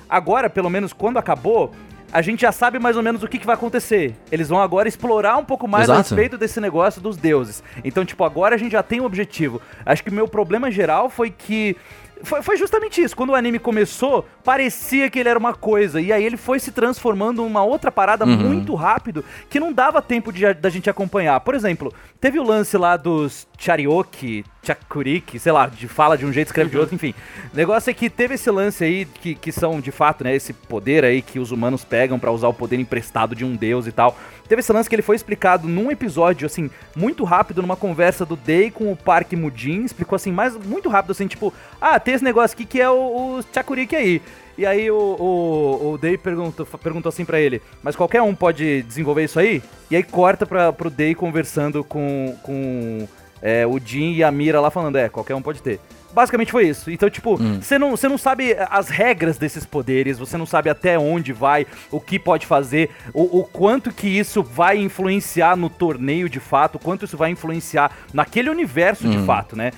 agora, 0.09 0.49
pelo 0.49 0.71
menos 0.71 0.93
quando 0.93 1.19
acabou, 1.19 1.73
a 2.13 2.23
gente 2.23 2.41
já 2.41 2.53
sabe 2.53 2.79
mais 2.79 2.97
ou 2.97 3.03
menos 3.03 3.23
o 3.23 3.29
que, 3.29 3.39
que 3.39 3.47
vai 3.47 3.55
acontecer. 3.55 4.15
Eles 4.33 4.49
vão 4.49 4.61
agora 4.61 4.89
explorar 4.89 5.37
um 5.37 5.45
pouco 5.45 5.69
mais 5.69 5.91
a 5.91 5.95
Exato. 5.95 6.15
respeito 6.15 6.39
desse 6.39 6.61
negócio 6.61 7.01
dos 7.01 7.17
deuses. 7.17 7.63
Então, 7.85 8.05
tipo, 8.05 8.25
agora 8.25 8.55
a 8.55 8.59
gente 8.59 8.73
já 8.73 8.83
tem 8.83 9.01
um 9.01 9.05
objetivo. 9.05 9.61
Acho 9.85 10.03
que 10.03 10.11
o 10.11 10.15
meu 10.15 10.27
problema 10.27 10.71
geral 10.71 11.11
foi 11.11 11.31
que. 11.31 11.77
Foi, 12.23 12.43
foi 12.43 12.57
justamente 12.57 13.03
isso. 13.03 13.17
Quando 13.17 13.31
o 13.31 13.35
anime 13.35 13.59
começou, 13.59 14.27
parecia 14.45 15.09
que 15.09 15.19
ele 15.19 15.29
era 15.29 15.39
uma 15.39 15.55
coisa. 15.55 16.01
E 16.01 16.13
aí 16.13 16.23
ele 16.23 16.37
foi 16.37 16.61
se 16.61 16.71
transformando 16.71 17.43
numa 17.43 17.65
outra 17.65 17.91
parada 17.91 18.27
muito 18.27 18.75
rápido 18.75 19.25
que 19.49 19.59
não 19.59 19.73
dava 19.73 20.03
tempo 20.03 20.33
de, 20.33 20.53
da 20.55 20.69
gente 20.69 20.91
acompanhar. 20.91 21.41
Por 21.41 21.55
exemplo, 21.55 21.93
teve 22.21 22.39
o 22.39 22.43
lance 22.43 22.77
lá 22.77 22.97
dos 22.97 23.48
Charioki, 23.59 24.45
Chakuriki, 24.63 25.39
sei 25.39 25.51
lá, 25.51 25.67
de 25.67 25.89
fala 25.89 26.17
de 26.17 26.25
um 26.25 26.33
jeito, 26.33 26.47
escreve 26.47 26.71
de 26.71 26.79
outro, 26.79 26.95
enfim. 26.95 27.13
O 27.53 27.57
negócio 27.57 27.91
é 27.91 27.95
que 27.95 28.09
teve 28.09 28.35
esse 28.35 28.49
lance 28.51 28.85
aí, 28.85 29.05
que, 29.05 29.35
que 29.35 29.51
são 29.51 29.81
de 29.81 29.91
fato, 29.91 30.23
né, 30.23 30.35
esse 30.35 30.53
poder 30.53 31.05
aí 31.05 31.21
que 31.21 31.41
os 31.41 31.51
humanos 31.51 31.85
pegam 31.85 32.21
pra 32.21 32.31
usar 32.31 32.47
o 32.47 32.55
poder 32.55 32.79
emprestado 32.79 33.35
de 33.35 33.45
um 33.45 33.57
deus 33.57 33.89
e 33.89 33.93
tal. 33.93 34.17
Teve 34.49 34.61
esse 34.61 34.73
lance 34.73 34.89
que 34.89 34.95
ele 34.95 35.03
foi 35.03 35.17
explicado 35.17 35.67
num 35.67 35.91
episódio, 35.91 36.47
assim, 36.47 36.71
muito 36.97 37.25
rápido, 37.25 37.61
numa 37.61 37.77
conversa 37.77 38.25
do 38.25 38.37
Day 38.37 38.71
com 38.71 38.93
o 38.93 38.97
Park 38.97 39.33
Mudin, 39.33 39.85
explicou 39.85 40.15
assim, 40.15 40.31
mas 40.31 40.57
muito 40.57 40.89
rápido, 40.89 41.11
assim, 41.11 41.27
tipo, 41.27 41.53
ah, 41.81 41.99
tem 41.99 42.15
esse 42.15 42.25
negócio 42.25 42.55
aqui 42.55 42.65
que 42.65 42.81
é 42.81 42.89
o, 42.89 42.95
o 43.39 43.45
Chakuriki 43.53 43.97
aí. 43.97 44.23
E 44.57 44.67
aí 44.67 44.91
o, 44.91 44.97
o, 44.97 45.93
o 45.93 45.99
Day 45.99 46.19
perguntou, 46.19 46.67
perguntou 46.83 47.11
assim 47.11 47.25
pra 47.25 47.41
ele, 47.41 47.63
mas 47.81 47.95
qualquer 47.95 48.23
um 48.23 48.35
pode 48.35 48.83
desenvolver 48.83 49.25
isso 49.25 49.39
aí? 49.39 49.63
E 49.89 49.95
aí 49.95 50.03
corta 50.03 50.45
pra, 50.45 50.73
pro 50.73 50.91
Day 50.91 51.15
conversando 51.15 51.85
com, 51.85 52.37
com 52.43 53.07
é, 53.43 53.67
o 53.67 53.79
Jin 53.79 54.13
e 54.15 54.23
a 54.25 54.31
Mira 54.31 54.61
lá 54.61 54.71
falando, 54.71 54.97
é, 54.97 55.09
qualquer 55.09 55.35
um 55.35 55.43
pode 55.43 55.63
ter. 55.63 55.81
Basicamente 56.11 56.51
foi 56.51 56.67
isso. 56.67 56.91
Então, 56.91 57.09
tipo, 57.11 57.37
você 57.61 57.79
não, 57.79 57.91
você 57.91 58.09
não 58.09 58.17
sabe 58.17 58.57
as 58.71 58.89
regras 58.89 59.37
desses 59.37 59.67
poderes, 59.67 60.19
você 60.19 60.39
não 60.39 60.47
sabe 60.47 60.71
até 60.71 60.99
onde 60.99 61.33
vai, 61.35 61.67
o 61.91 62.01
que 62.01 62.19
pode 62.19 62.47
fazer, 62.47 62.91
o, 63.13 63.41
o 63.41 63.45
quanto 63.45 63.93
que 63.93 64.09
isso 64.09 64.43
vai 64.43 64.79
influenciar 64.79 65.55
no 65.55 65.69
torneio 65.69 66.29
de 66.29 66.41
fato, 66.41 66.77
o 66.77 66.79
quanto 66.79 67.05
isso 67.05 67.17
vai 67.17 67.31
influenciar 67.31 67.93
naquele 68.13 68.49
universo 68.49 69.07
de 69.07 69.19
fato, 69.27 69.55
né? 69.55 69.71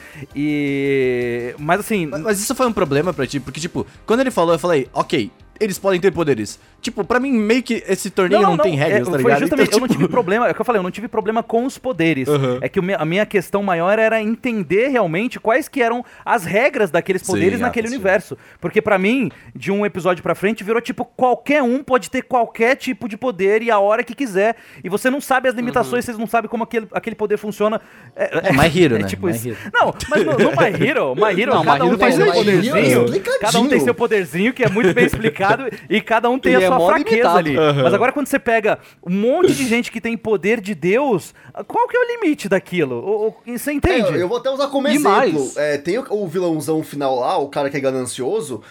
E. 0.64 1.54
Mas 1.58 1.80
assim. 1.80 2.06
Mas- 2.06 2.20
Mas 2.22 2.40
isso 2.40 2.54
foi 2.54 2.66
um 2.66 2.72
problema 2.72 3.12
pra 3.12 3.26
ti, 3.26 3.40
porque, 3.40 3.60
tipo, 3.60 3.86
quando 4.06 4.20
ele 4.20 4.30
falou, 4.30 4.54
eu 4.54 4.58
falei, 4.58 4.88
ok, 4.92 5.30
eles 5.60 5.78
podem 5.78 6.00
ter 6.00 6.10
poderes. 6.10 6.58
Tipo, 6.80 7.04
pra 7.04 7.20
mim, 7.20 7.30
meio 7.32 7.62
que 7.62 7.84
esse 7.86 8.08
torneio 8.10 8.40
não, 8.40 8.56
tem 8.56 8.74
regras, 8.74 9.02
é, 9.02 9.04
tá 9.04 9.10
foi 9.10 9.18
ligado? 9.18 9.40
justamente, 9.40 9.68
Então, 9.68 9.76
eu 9.76 9.80
não 9.82 9.88
tipo, 9.88 10.00
tive 10.00 10.10
problema, 10.10 10.48
é 10.48 10.50
o 10.50 10.54
que 10.54 10.60
eu 10.60 10.64
falei, 10.64 10.78
eu 10.78 10.82
não 10.82 10.90
tive 10.90 11.06
problema 11.08 11.42
com 11.42 11.66
os 11.66 11.76
poderes. 11.76 12.28
É 12.62 12.68
que 12.68 12.80
a 12.98 13.04
minha 13.04 13.26
questão 13.26 13.62
maior 13.62 13.98
era 13.98 14.20
entender 14.22 14.88
realmente 14.88 15.38
quais 15.38 15.68
que 15.68 15.82
eram 15.82 16.04
as 16.24 16.44
regras 16.44 16.90
daqueles 16.90 17.20
Sim, 17.22 17.32
poderes 17.32 17.60
ah, 17.60 17.64
naquele 17.66 17.88
sim. 17.88 17.94
universo. 17.94 18.38
Porque 18.60 18.80
pra 18.80 18.98
mim, 18.98 19.30
de 19.54 19.70
um 19.70 19.84
episódio 19.84 20.22
pra 20.22 20.34
frente, 20.34 20.64
virou 20.64 20.80
tipo, 20.80 21.04
qualquer 21.04 21.62
um 21.62 21.82
pode 21.82 22.10
ter 22.10 22.22
qualquer 22.22 22.76
tipo 22.76 23.06
de 23.08 23.16
poder 23.18 23.62
e 23.62 23.70
a 23.70 23.78
hora 23.78 24.02
que 24.02 24.14
quiser. 24.14 24.56
E 24.82 24.88
você 24.88 25.10
não 25.10 25.20
sabe 25.20 25.48
as 25.48 25.54
limitações, 25.54 26.04
vocês 26.06 26.16
não 26.16 26.26
sabem 26.26 26.48
como 26.48 26.64
aquele, 26.64 26.86
aquele 26.92 27.14
poder 27.16 27.36
funciona. 27.36 27.80
É, 28.16 28.48
É 28.48 28.52
My 28.52 28.66
Hero, 28.74 28.96
é 28.96 29.00
né? 29.00 29.06
tipo 29.06 29.26
My 29.26 29.32
isso. 29.32 29.48
Hero. 29.48 29.58
Não, 29.74 29.94
mas 30.08 30.24
no, 30.24 30.32
no 30.32 30.50
My 30.52 30.86
Hero, 30.88 31.14
My 31.14 31.38
Hero, 31.40 31.54
Não, 31.54 31.64
cada 31.64 31.84
My 31.84 31.90
um 31.90 31.92
Hero 31.94 31.98
tem 31.98 32.12
seu 32.12 32.32
poderzinho. 32.32 33.04
Explicadinho. 33.04 33.40
Cada 33.40 33.60
um 33.60 33.68
tem 33.68 33.80
seu 33.80 33.94
poderzinho, 33.94 34.52
que 34.54 34.64
é 34.64 34.68
muito 34.70 34.94
bem 34.94 35.04
explicado, 35.04 35.49
e 35.88 36.00
cada 36.00 36.28
um 36.30 36.38
tem 36.38 36.52
E 36.52 36.56
a 36.56 36.60
é 36.62 36.66
sua 36.66 36.78
mó 36.78 36.86
fraqueza 36.88 37.40
limitado. 37.40 37.70
ali. 37.70 37.82
Mas 37.82 37.94
agora 37.94 38.12
quando 38.12 38.26
você 38.26 38.38
pega 38.38 38.78
um 39.06 39.10
monte 39.12 39.52
de 39.54 39.66
gente 39.66 39.90
que 39.90 40.00
tem 40.00 40.16
poder 40.16 40.60
de 40.60 40.74
Deus, 40.74 41.34
qual 41.66 41.86
que 41.88 41.96
é 41.96 42.00
o 42.00 42.04
limite 42.20 42.48
daquilo? 42.48 42.96
O- 42.96 43.28
o- 43.28 43.34
Você 43.58 43.70
É, 43.70 43.74
entende? 43.74 44.18
eu 44.18 44.28
vou 44.28 44.38
até 44.38 44.50
usar 44.50 44.68
como 44.68 44.86
E 44.88 44.94
exemplo. 44.96 45.10
mais? 45.10 45.56
É, 45.56 45.78
tem 45.78 45.98
o, 45.98 46.06
o 46.10 46.26
vilãozão 46.26 46.82
final 46.82 47.18
lá, 47.18 47.36
o 47.38 47.48
cara 47.48 47.68
que 47.70 47.76
é 47.76 47.80
ganancioso. 47.80 48.62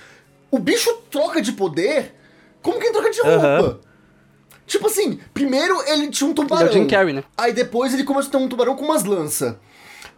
O 0.51 0.57
bicho 0.59 0.91
troca 1.11 1.41
de 1.41 1.51
poder 1.51 2.13
como 2.61 2.79
quem 2.79 2.91
troca 2.91 3.09
de 3.11 3.21
roupa. 3.21 3.45
Aham. 3.45 3.79
Tipo 4.65 4.85
assim, 4.87 5.19
primeiro 5.33 5.75
ele 5.87 6.09
tinha 6.09 6.29
um 6.29 6.33
tubarão. 6.33 6.67
Ele 6.67 6.69
é 6.69 6.79
o 6.79 6.81
Jim 6.83 6.87
Carrey, 6.87 7.13
né? 7.13 7.23
Aí 7.37 7.51
depois 7.53 7.93
ele 7.93 8.03
começou 8.03 8.29
a 8.29 8.31
ter 8.31 8.37
um 8.37 8.47
tubarão 8.47 8.75
com 8.75 8.85
umas 8.85 9.03
lanças. 9.03 9.55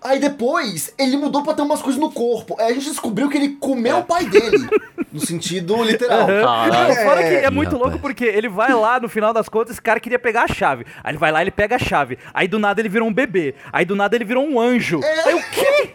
Aí 0.03 0.19
depois 0.19 0.91
ele 0.97 1.15
mudou 1.15 1.43
pra 1.43 1.53
ter 1.53 1.61
umas 1.61 1.81
coisas 1.81 2.01
no 2.01 2.11
corpo. 2.11 2.55
Aí 2.59 2.71
a 2.71 2.73
gente 2.73 2.89
descobriu 2.89 3.29
que 3.29 3.37
ele 3.37 3.49
comeu 3.59 3.99
o 3.99 4.03
pai 4.03 4.25
dele. 4.25 4.67
no 5.13 5.19
sentido 5.19 5.83
literal. 5.83 6.25
Caralho. 6.25 6.73
Não, 6.73 6.95
fora 7.03 7.21
que 7.21 7.35
é 7.35 7.49
muito 7.51 7.77
louco 7.77 7.99
porque 7.99 8.25
ele 8.25 8.49
vai 8.49 8.73
lá, 8.73 8.99
no 8.99 9.07
final 9.07 9.31
das 9.31 9.47
contas, 9.47 9.73
esse 9.73 9.81
cara 9.81 9.99
queria 9.99 10.17
pegar 10.17 10.43
a 10.43 10.47
chave. 10.47 10.85
Aí 11.03 11.11
ele 11.11 11.19
vai 11.19 11.31
lá, 11.31 11.41
ele 11.41 11.51
pega 11.51 11.75
a 11.75 11.79
chave. 11.79 12.17
Aí 12.33 12.47
do 12.47 12.57
nada 12.57 12.81
ele 12.81 12.89
virou 12.89 13.07
um 13.07 13.13
bebê. 13.13 13.53
Aí 13.71 13.85
do 13.85 13.95
nada 13.95 14.15
ele 14.15 14.25
virou 14.25 14.43
um 14.43 14.59
anjo. 14.59 14.99
Aí 15.25 15.35
o 15.35 15.43
quê? 15.51 15.93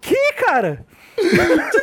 Que, 0.00 0.32
cara? 0.34 0.84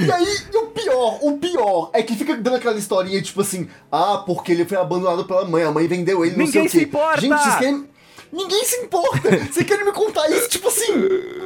E 0.00 0.10
aí, 0.10 0.36
e 0.52 0.56
o 0.56 0.66
pior, 0.68 1.18
o 1.20 1.38
pior 1.38 1.90
é 1.92 2.02
que 2.02 2.16
fica 2.16 2.34
dando 2.34 2.56
aquela 2.56 2.78
historinha, 2.78 3.20
tipo 3.20 3.42
assim, 3.42 3.68
ah, 3.92 4.22
porque 4.24 4.52
ele 4.52 4.64
foi 4.64 4.78
abandonado 4.78 5.26
pela 5.26 5.44
mãe, 5.44 5.62
a 5.62 5.70
mãe 5.70 5.86
vendeu 5.86 6.24
ele, 6.24 6.34
não 6.34 6.46
Ninguém 6.46 6.52
sei 6.52 6.62
o 6.62 6.64
quê. 6.64 6.78
se 6.78 6.84
importa! 6.84 7.20
Gente, 7.20 7.38
vocês 7.38 7.56
querem... 7.56 7.88
Ninguém 8.32 8.64
se 8.64 8.80
importa! 8.84 9.28
Vocês 9.50 9.66
querem 9.66 9.84
me 9.84 9.92
contar 9.92 10.28
isso, 10.30 10.48
tipo 10.48 10.68
assim, 10.68 10.92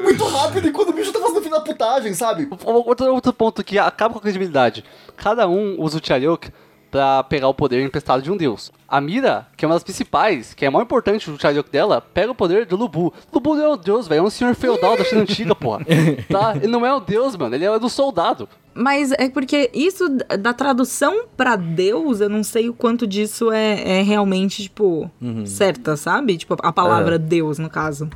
muito 0.02 0.24
rápido, 0.24 0.68
e 0.68 0.72
quando 0.72 0.90
o 0.90 0.92
bicho 0.92 1.12
tá 1.12 1.18
fazendo 1.18 1.42
fim 1.42 1.50
da 1.50 1.60
putagem, 1.60 2.12
sabe? 2.14 2.48
Outro, 2.64 3.12
outro 3.12 3.32
ponto 3.32 3.64
que 3.64 3.78
acaba 3.78 4.12
com 4.12 4.18
a 4.18 4.22
credibilidade. 4.22 4.84
Cada 5.16 5.48
um 5.48 5.80
usa 5.80 5.98
o 5.98 6.06
Chariok 6.06 6.50
pra 6.90 7.24
pegar 7.24 7.48
o 7.48 7.54
poder 7.54 7.82
emprestado 7.82 8.22
de 8.22 8.30
um 8.30 8.36
deus. 8.36 8.70
A 8.86 9.00
Mira, 9.00 9.48
que 9.56 9.64
é 9.64 9.68
uma 9.68 9.74
das 9.74 9.82
principais, 9.82 10.54
que 10.54 10.64
é 10.64 10.68
a 10.68 10.70
mais 10.70 10.84
importante 10.84 11.28
do 11.28 11.40
Chariok 11.40 11.68
dela, 11.68 12.00
pega 12.00 12.30
o 12.30 12.34
poder 12.36 12.66
do 12.66 12.76
Lubu. 12.76 13.12
Lubu 13.32 13.56
não 13.56 13.64
é 13.64 13.68
um 13.70 13.76
deus, 13.76 14.06
velho. 14.06 14.20
É 14.20 14.22
um 14.22 14.30
senhor 14.30 14.54
feudal 14.54 14.96
da 14.96 15.02
China 15.02 15.22
antiga, 15.22 15.56
porra. 15.56 15.80
Tá? 16.30 16.54
Ele 16.54 16.68
não 16.68 16.86
é 16.86 16.94
o 16.94 17.00
deus, 17.00 17.36
mano. 17.36 17.54
Ele 17.54 17.64
é 17.64 17.78
do 17.80 17.88
soldado. 17.88 18.48
Mas 18.74 19.12
é 19.12 19.28
porque 19.28 19.70
isso 19.72 20.08
da 20.38 20.52
tradução 20.52 21.26
pra 21.36 21.54
Deus, 21.54 22.20
eu 22.20 22.28
não 22.28 22.42
sei 22.42 22.68
o 22.68 22.74
quanto 22.74 23.06
disso 23.06 23.52
é, 23.52 24.00
é 24.00 24.02
realmente, 24.02 24.64
tipo, 24.64 25.10
certa, 25.46 25.96
sabe? 25.96 26.36
Tipo, 26.36 26.56
a 26.60 26.72
palavra 26.72 27.18
Deus, 27.18 27.58
no 27.58 27.70
caso. 27.70 28.10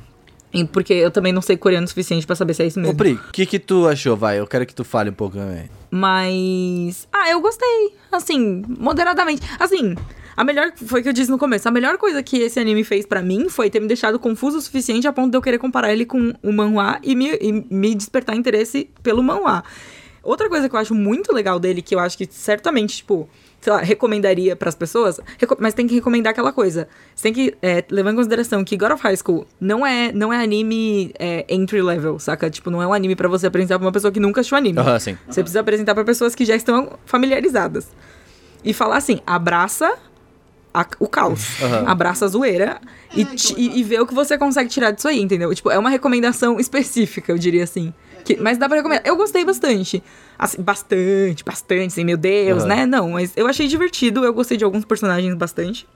E 0.52 0.64
Porque 0.64 0.94
eu 0.94 1.10
também 1.10 1.32
não 1.32 1.42
sei 1.42 1.56
coreano 1.56 1.84
o 1.84 1.88
suficiente 1.88 2.26
pra 2.26 2.34
saber 2.34 2.54
se 2.54 2.62
é 2.62 2.66
isso 2.66 2.78
Ô, 2.80 2.82
mesmo. 2.82 2.96
Pri, 2.96 3.12
o 3.12 3.32
que 3.32 3.46
que 3.46 3.58
tu 3.58 3.86
achou, 3.86 4.16
vai? 4.16 4.38
Eu 4.40 4.46
quero 4.46 4.64
que 4.66 4.74
tu 4.74 4.82
fale 4.82 5.10
um 5.10 5.14
pouco 5.14 5.36
também. 5.36 5.68
Mas. 5.90 7.06
Ah, 7.12 7.30
eu 7.30 7.40
gostei. 7.40 7.92
Assim, 8.10 8.64
moderadamente. 8.66 9.42
Assim. 9.60 9.94
A 10.36 10.44
melhor, 10.44 10.72
foi 10.76 11.00
o 11.00 11.02
que 11.02 11.08
eu 11.08 11.12
disse 11.12 11.32
no 11.32 11.36
começo, 11.36 11.68
a 11.68 11.70
melhor 11.72 11.98
coisa 11.98 12.22
que 12.22 12.36
esse 12.36 12.60
anime 12.60 12.84
fez 12.84 13.04
pra 13.04 13.20
mim 13.20 13.48
foi 13.48 13.68
ter 13.68 13.80
me 13.80 13.88
deixado 13.88 14.20
confuso 14.20 14.58
o 14.58 14.60
suficiente 14.60 15.04
a 15.08 15.12
ponto 15.12 15.32
de 15.32 15.36
eu 15.36 15.42
querer 15.42 15.58
comparar 15.58 15.92
ele 15.92 16.06
com 16.06 16.32
o 16.40 16.52
manhwa 16.52 17.00
e 17.02 17.16
me, 17.16 17.36
e 17.40 17.52
me 17.68 17.92
despertar 17.92 18.36
interesse 18.36 18.88
pelo 19.02 19.20
manhwa. 19.20 19.64
Outra 20.22 20.48
coisa 20.48 20.68
que 20.68 20.74
eu 20.74 20.80
acho 20.80 20.94
muito 20.94 21.32
legal 21.32 21.58
dele, 21.58 21.80
que 21.82 21.94
eu 21.94 21.98
acho 21.98 22.16
que 22.18 22.26
certamente, 22.30 22.96
tipo, 22.98 23.28
sei 23.60 23.72
lá, 23.72 23.80
recomendaria 23.80 24.54
pras 24.56 24.74
pessoas, 24.74 25.18
reco- 25.38 25.56
mas 25.58 25.74
tem 25.74 25.86
que 25.86 25.94
recomendar 25.94 26.32
aquela 26.32 26.52
coisa. 26.52 26.88
Você 27.14 27.22
tem 27.24 27.32
que 27.32 27.54
é, 27.62 27.82
levar 27.90 28.12
em 28.12 28.16
consideração 28.16 28.62
que 28.64 28.76
God 28.76 28.92
of 28.92 29.02
High 29.02 29.16
School 29.16 29.46
não 29.60 29.86
é, 29.86 30.12
não 30.12 30.32
é 30.32 30.42
anime 30.42 31.12
é, 31.18 31.44
entry 31.48 31.80
level, 31.82 32.18
saca? 32.18 32.50
Tipo, 32.50 32.70
não 32.70 32.82
é 32.82 32.86
um 32.86 32.92
anime 32.92 33.16
pra 33.16 33.28
você 33.28 33.46
apresentar 33.46 33.78
pra 33.78 33.86
uma 33.86 33.92
pessoa 33.92 34.12
que 34.12 34.20
nunca 34.20 34.40
assistiu 34.40 34.58
anime. 34.58 34.78
Aham, 34.78 34.98
sim. 34.98 35.18
Você 35.28 35.40
precisa 35.42 35.60
apresentar 35.60 35.94
pra 35.94 36.04
pessoas 36.04 36.34
que 36.34 36.44
já 36.44 36.54
estão 36.56 36.98
familiarizadas. 37.06 37.86
E 38.64 38.72
falar 38.74 38.96
assim, 38.96 39.20
abraça 39.26 39.96
a- 40.74 40.86
o 41.00 41.08
caos, 41.08 41.60
abraça 41.86 42.24
a 42.24 42.28
zoeira 42.28 42.80
e, 43.14 43.24
e, 43.56 43.80
e 43.80 43.82
vê 43.82 43.98
o 44.00 44.06
que 44.06 44.14
você 44.14 44.36
consegue 44.36 44.68
tirar 44.68 44.90
disso 44.90 45.08
aí, 45.08 45.20
entendeu? 45.20 45.54
Tipo, 45.54 45.70
é 45.70 45.78
uma 45.78 45.88
recomendação 45.90 46.58
específica, 46.60 47.32
eu 47.32 47.38
diria 47.38 47.64
assim. 47.64 47.92
Que- 48.24 48.36
mas 48.36 48.58
dá 48.58 48.68
pra 48.68 48.76
recomendar. 48.78 49.06
Eu 49.06 49.16
gostei 49.16 49.44
bastante. 49.44 50.02
Assim, 50.38 50.62
bastante, 50.62 51.44
bastante, 51.44 51.86
assim, 51.86 52.04
meu 52.04 52.16
Deus, 52.16 52.60
Aham. 52.64 52.68
né? 52.68 52.86
Não, 52.86 53.10
mas 53.10 53.32
eu 53.36 53.46
achei 53.46 53.66
divertido. 53.66 54.24
Eu 54.24 54.32
gostei 54.32 54.56
de 54.56 54.64
alguns 54.64 54.84
personagens 54.84 55.34
bastante. 55.34 55.86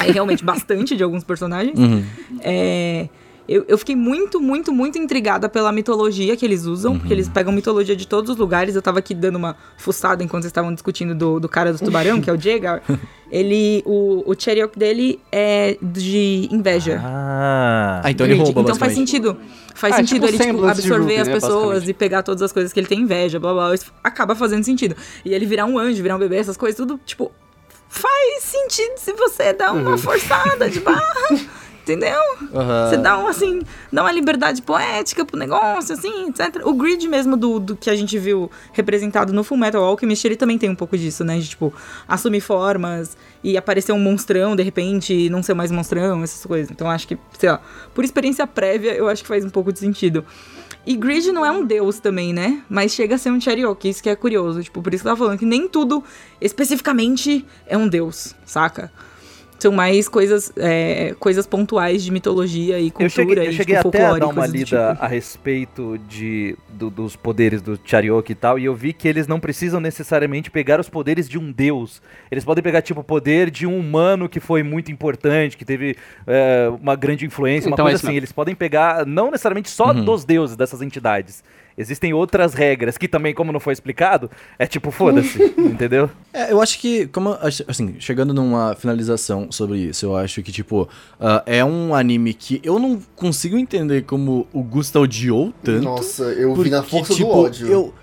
Aí, 0.00 0.10
realmente, 0.10 0.42
bastante 0.44 0.96
de 0.96 1.02
alguns 1.04 1.22
personagens. 1.24 1.78
Uhum. 1.78 2.04
É, 2.40 3.08
eu, 3.48 3.64
eu 3.68 3.78
fiquei 3.78 3.94
muito, 3.94 4.40
muito, 4.40 4.72
muito 4.72 4.98
intrigada 4.98 5.48
pela 5.48 5.70
mitologia 5.70 6.36
que 6.36 6.44
eles 6.44 6.64
usam, 6.64 6.98
porque 6.98 7.12
eles 7.14 7.28
pegam 7.28 7.52
mitologia 7.52 7.94
de 7.94 8.06
todos 8.08 8.30
os 8.30 8.36
lugares. 8.36 8.74
Eu 8.74 8.82
tava 8.82 8.98
aqui 8.98 9.14
dando 9.14 9.36
uma 9.36 9.54
fuçada 9.78 10.24
enquanto 10.24 10.42
vocês 10.42 10.50
estavam 10.50 10.74
discutindo 10.74 11.14
do, 11.14 11.38
do 11.38 11.48
cara 11.48 11.72
do 11.72 11.78
tubarão, 11.78 12.20
que 12.20 12.28
é 12.28 12.32
o 12.32 12.36
Jaeger. 12.40 12.82
Ele, 13.30 13.82
o, 13.84 14.22
o 14.30 14.34
Chariot 14.38 14.78
dele 14.78 15.20
é 15.32 15.76
de 15.82 16.48
inveja. 16.50 17.00
Ah. 17.04 18.00
Ah, 18.04 18.10
então 18.10 18.26
ele 18.26 18.36
rouba 18.36 18.60
Então 18.60 18.74
faz 18.76 18.92
sentido. 18.94 19.36
Faz 19.74 19.94
Ah, 19.94 19.96
é 19.96 20.00
sentido 20.00 20.26
tipo 20.28 20.42
ele, 20.42 20.52
tipo, 20.52 20.64
absorver 20.66 21.00
Ruby, 21.02 21.20
as 21.20 21.26
né, 21.28 21.34
pessoas 21.34 21.88
e 21.88 21.92
pegar 21.92 22.22
todas 22.22 22.40
as 22.42 22.52
coisas 22.52 22.72
que 22.72 22.80
ele 22.80 22.86
tem 22.86 23.00
inveja, 23.00 23.38
blá 23.40 23.52
blá. 23.52 23.66
blá. 23.66 23.74
Isso 23.74 23.92
acaba 24.02 24.34
fazendo 24.34 24.62
sentido. 24.64 24.96
E 25.24 25.34
ele 25.34 25.44
virar 25.44 25.66
um 25.66 25.78
anjo, 25.78 26.02
virar 26.02 26.16
um 26.16 26.18
bebê, 26.20 26.36
essas 26.36 26.56
coisas, 26.56 26.76
tudo, 26.76 26.98
tipo, 27.04 27.30
faz 27.88 28.42
sentido 28.44 28.92
se 28.96 29.12
você 29.12 29.52
dá 29.52 29.72
uma 29.72 29.90
Uhum. 29.92 29.98
forçada 29.98 30.70
de 30.70 30.80
barra. 30.80 31.02
Entendeu? 31.86 32.20
Aham. 32.52 32.90
Você 32.90 32.96
dá 32.96 33.16
um, 33.16 33.28
assim, 33.28 33.62
dá 33.92 34.02
uma 34.02 34.10
liberdade 34.10 34.60
poética 34.60 35.24
pro 35.24 35.38
negócio, 35.38 35.94
assim, 35.94 36.30
etc. 36.30 36.66
O 36.66 36.74
grid 36.74 37.06
mesmo 37.06 37.36
do, 37.36 37.60
do 37.60 37.76
que 37.76 37.88
a 37.88 37.94
gente 37.94 38.18
viu 38.18 38.50
representado 38.72 39.32
no 39.32 39.44
Full 39.44 39.56
Metal 39.56 39.84
Alchemist, 39.84 40.26
ele 40.26 40.34
também 40.34 40.58
tem 40.58 40.68
um 40.68 40.74
pouco 40.74 40.98
disso, 40.98 41.22
né? 41.22 41.38
De, 41.38 41.48
tipo, 41.48 41.72
assumir 42.08 42.40
formas 42.40 43.16
e 43.42 43.56
aparecer 43.56 43.92
um 43.92 44.00
monstrão, 44.00 44.56
de 44.56 44.64
repente, 44.64 45.14
e 45.14 45.30
não 45.30 45.44
ser 45.44 45.54
mais 45.54 45.70
monstrão, 45.70 46.24
essas 46.24 46.44
coisas. 46.44 46.72
Então, 46.72 46.90
acho 46.90 47.06
que, 47.06 47.16
sei 47.38 47.52
lá, 47.52 47.60
por 47.94 48.04
experiência 48.04 48.44
prévia, 48.48 48.92
eu 48.92 49.08
acho 49.08 49.22
que 49.22 49.28
faz 49.28 49.44
um 49.44 49.50
pouco 49.50 49.72
de 49.72 49.78
sentido. 49.78 50.24
E 50.84 50.96
Grid 50.96 51.30
não 51.30 51.46
é 51.46 51.52
um 51.52 51.64
deus 51.64 52.00
também, 52.00 52.32
né? 52.32 52.62
Mas 52.68 52.92
chega 52.92 53.14
a 53.14 53.18
ser 53.18 53.30
um 53.30 53.40
Cherokee, 53.40 53.90
isso 53.90 54.02
que 54.02 54.10
é 54.10 54.16
curioso. 54.16 54.60
Tipo, 54.60 54.82
por 54.82 54.92
isso 54.92 55.04
que 55.04 55.08
eu 55.08 55.12
tava 55.12 55.24
falando 55.24 55.38
que 55.38 55.46
nem 55.46 55.68
tudo 55.68 56.02
especificamente 56.40 57.46
é 57.64 57.78
um 57.78 57.86
deus, 57.86 58.34
saca? 58.44 58.90
São 59.58 59.72
mais 59.72 60.08
coisas, 60.08 60.52
é, 60.56 61.14
coisas 61.18 61.46
pontuais 61.46 62.04
de 62.04 62.10
mitologia 62.12 62.78
e 62.78 62.90
cultura 62.90 63.04
Eu 63.06 63.10
cheguei, 63.10 63.38
eu 63.46 63.50
e 63.50 63.52
cheguei 63.54 63.76
tipo, 63.76 63.88
até 63.88 64.04
a 64.04 64.18
dar 64.18 64.26
uma 64.28 64.46
lida 64.46 64.64
tipo. 64.92 65.04
a 65.04 65.06
respeito 65.06 65.98
de, 66.08 66.56
do- 66.68 66.90
dos 66.90 67.16
poderes 67.16 67.62
do 67.62 67.78
Chariok 67.82 68.30
e 68.30 68.34
tal, 68.34 68.58
e 68.58 68.64
eu 68.66 68.74
vi 68.74 68.92
que 68.92 69.08
eles 69.08 69.26
não 69.26 69.40
precisam 69.40 69.80
necessariamente 69.80 70.50
pegar 70.50 70.78
os 70.78 70.88
poderes 70.88 71.28
de 71.28 71.38
um 71.38 71.50
deus. 71.50 72.02
Eles 72.30 72.44
podem 72.44 72.62
pegar, 72.62 72.82
tipo, 72.82 73.00
o 73.00 73.04
poder 73.04 73.50
de 73.50 73.66
um 73.66 73.78
humano 73.78 74.28
que 74.28 74.40
foi 74.40 74.62
muito 74.62 74.92
importante, 74.92 75.56
que 75.56 75.64
teve 75.64 75.96
é, 76.26 76.68
uma 76.80 76.94
grande 76.94 77.24
influência, 77.24 77.68
uma 77.68 77.74
Então 77.74 77.86
é 77.86 77.90
coisa 77.90 77.96
isso 77.96 78.06
assim. 78.06 78.12
mesmo. 78.14 78.18
Eles 78.20 78.32
podem 78.32 78.54
pegar, 78.54 79.06
não 79.06 79.30
necessariamente 79.30 79.70
só 79.70 79.92
dos 79.92 80.24
deuses 80.24 80.54
dessas 80.56 80.82
entidades. 80.82 81.42
Existem 81.76 82.12
outras 82.14 82.54
regras 82.54 82.96
que 82.96 83.06
também, 83.06 83.34
como 83.34 83.52
não 83.52 83.60
foi 83.60 83.72
explicado, 83.72 84.30
é 84.58 84.66
tipo, 84.66 84.90
foda-se, 84.90 85.42
entendeu? 85.58 86.08
É, 86.32 86.52
eu 86.52 86.60
acho 86.60 86.78
que, 86.78 87.06
como, 87.08 87.36
assim, 87.40 87.96
chegando 87.98 88.32
numa 88.32 88.74
finalização 88.74 89.52
sobre 89.52 89.78
isso, 89.78 90.06
eu 90.06 90.16
acho 90.16 90.42
que, 90.42 90.50
tipo, 90.50 90.88
ah, 91.20 91.42
é 91.44 91.64
um 91.64 91.94
anime 91.94 92.32
que 92.32 92.60
eu 92.64 92.78
não 92.78 93.00
consigo 93.14 93.58
entender 93.58 94.02
como 94.02 94.46
o 94.52 94.62
Gusta 94.62 94.98
odiou 94.98 95.52
tanto. 95.62 95.84
Nossa, 95.84 96.24
eu 96.24 96.54
vi 96.54 96.70
na 96.70 96.80
porque, 96.80 96.96
força 96.96 97.14
tipo, 97.14 97.28
do 97.28 97.38
ódio. 97.38 97.68
Eu... 97.68 97.94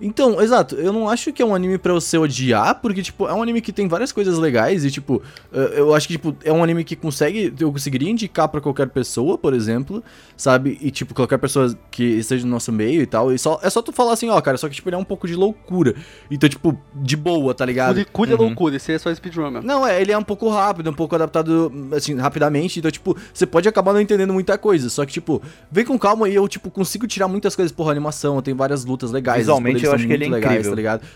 Então, 0.00 0.40
exato, 0.40 0.76
eu 0.76 0.92
não 0.92 1.08
acho 1.08 1.32
que 1.32 1.42
é 1.42 1.46
um 1.46 1.54
anime 1.54 1.78
pra 1.78 1.92
você 1.92 2.16
odiar, 2.16 2.80
porque, 2.80 3.02
tipo, 3.02 3.26
é 3.26 3.34
um 3.34 3.42
anime 3.42 3.60
que 3.60 3.72
tem 3.72 3.88
várias 3.88 4.12
coisas 4.12 4.38
legais 4.38 4.84
e, 4.84 4.90
tipo, 4.90 5.22
eu 5.52 5.94
acho 5.94 6.06
que, 6.06 6.14
tipo, 6.14 6.36
é 6.44 6.52
um 6.52 6.62
anime 6.62 6.84
que 6.84 6.94
consegue, 6.94 7.52
eu 7.58 7.72
conseguiria 7.72 8.10
indicar 8.10 8.48
pra 8.48 8.60
qualquer 8.60 8.88
pessoa, 8.88 9.36
por 9.36 9.52
exemplo, 9.54 10.02
sabe? 10.36 10.78
E, 10.80 10.90
tipo, 10.90 11.14
qualquer 11.14 11.38
pessoa 11.38 11.76
que 11.90 12.04
esteja 12.04 12.44
no 12.44 12.50
nosso 12.52 12.70
meio 12.70 13.02
e 13.02 13.06
tal, 13.06 13.32
e 13.32 13.38
só, 13.38 13.58
é 13.62 13.70
só 13.70 13.82
tu 13.82 13.92
falar 13.92 14.12
assim, 14.12 14.28
ó, 14.28 14.40
cara, 14.40 14.56
só 14.56 14.68
que, 14.68 14.74
tipo, 14.74 14.88
ele 14.88 14.96
é 14.96 14.98
um 14.98 15.04
pouco 15.04 15.26
de 15.26 15.34
loucura. 15.34 15.94
Então, 16.30 16.48
tipo, 16.48 16.78
de 16.94 17.16
boa, 17.16 17.54
tá 17.54 17.64
ligado? 17.64 18.04
Cure 18.12 18.32
a 18.32 18.36
loucura, 18.36 18.76
esse 18.76 18.92
é 18.92 18.98
só 18.98 19.12
speedrun 19.14 19.50
mesmo. 19.50 19.66
Não, 19.66 19.86
é, 19.86 20.00
ele 20.00 20.12
é 20.12 20.18
um 20.18 20.22
pouco 20.22 20.48
rápido, 20.48 20.90
um 20.90 20.94
pouco 20.94 21.14
adaptado, 21.14 21.72
assim, 21.92 22.14
rapidamente. 22.16 22.78
Então, 22.78 22.90
tipo, 22.90 23.16
você 23.32 23.46
pode 23.46 23.68
acabar 23.68 23.92
não 23.92 24.00
entendendo 24.00 24.32
muita 24.32 24.56
coisa. 24.56 24.88
Só 24.88 25.04
que, 25.04 25.12
tipo, 25.12 25.42
vem 25.70 25.84
com 25.84 25.98
calma 25.98 26.28
e 26.28 26.34
eu, 26.34 26.46
tipo, 26.48 26.70
consigo 26.70 27.06
tirar 27.06 27.28
muitas 27.28 27.56
coisas 27.56 27.72
por 27.72 27.90
animação. 27.90 28.40
Tem 28.40 28.54
várias 28.54 28.84
lutas 28.84 29.10
legais. 29.10 29.40
Visualmente, 29.40 29.87
eu 29.88 29.94
acho 29.94 30.06
que 30.06 30.12
ele 30.12 30.24
é 30.24 30.28
legais, 30.28 30.52
incrível. 30.54 30.70
Tá 30.72 30.76
ligado? 30.76 31.06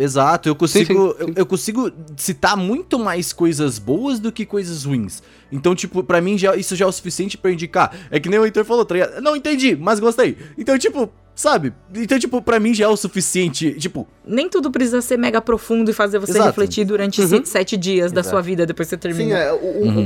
Exato, 0.00 0.48
eu 0.48 0.54
consigo, 0.54 0.92
sim, 0.92 0.98
eu- 1.18 1.26
sim. 1.26 1.32
Eu, 1.34 1.44
consigo 1.46 1.90
citar 2.16 2.56
muito 2.56 2.98
mais 3.00 3.32
coisas 3.32 3.80
boas 3.80 4.20
do 4.20 4.30
que 4.30 4.46
coisas 4.46 4.84
ruins. 4.84 5.20
Então, 5.50 5.74
tipo, 5.74 6.04
pra 6.04 6.20
mim 6.20 6.38
já, 6.38 6.54
isso 6.54 6.76
já 6.76 6.84
é 6.84 6.88
o 6.88 6.92
suficiente 6.92 7.36
pra 7.36 7.50
eu 7.50 7.54
indicar. 7.54 7.92
É 8.08 8.20
que 8.20 8.28
nem 8.28 8.38
o 8.38 8.44
Heitor 8.44 8.64
falou, 8.64 8.84
tá 8.84 8.94
ligado? 8.94 9.20
Não 9.20 9.34
entendi, 9.34 9.74
mas 9.74 9.98
gostei. 9.98 10.36
Então, 10.56 10.78
tipo, 10.78 11.10
sabe? 11.40 11.72
Então, 11.94 12.18
tipo, 12.18 12.42
pra 12.42 12.58
mim 12.58 12.74
já 12.74 12.86
é 12.86 12.88
o 12.88 12.96
suficiente. 12.96 13.72
Tipo, 13.78 14.08
Nem 14.26 14.48
tudo 14.48 14.72
precisa 14.72 15.00
ser 15.00 15.16
mega 15.16 15.40
profundo 15.40 15.88
e 15.88 15.94
fazer 15.94 16.18
você 16.18 16.32
Exato. 16.32 16.46
refletir 16.48 16.84
durante 16.84 17.24
se- 17.24 17.46
sete 17.46 17.76
dias 17.76 18.10
da 18.10 18.24
sua 18.24 18.40
vida 18.42 18.66
depois 18.66 18.88
que 18.88 18.90
você 18.90 18.96
termina. 18.96 19.36
Sim, 19.36 19.40
é, 19.40 19.52
o- 19.52 19.56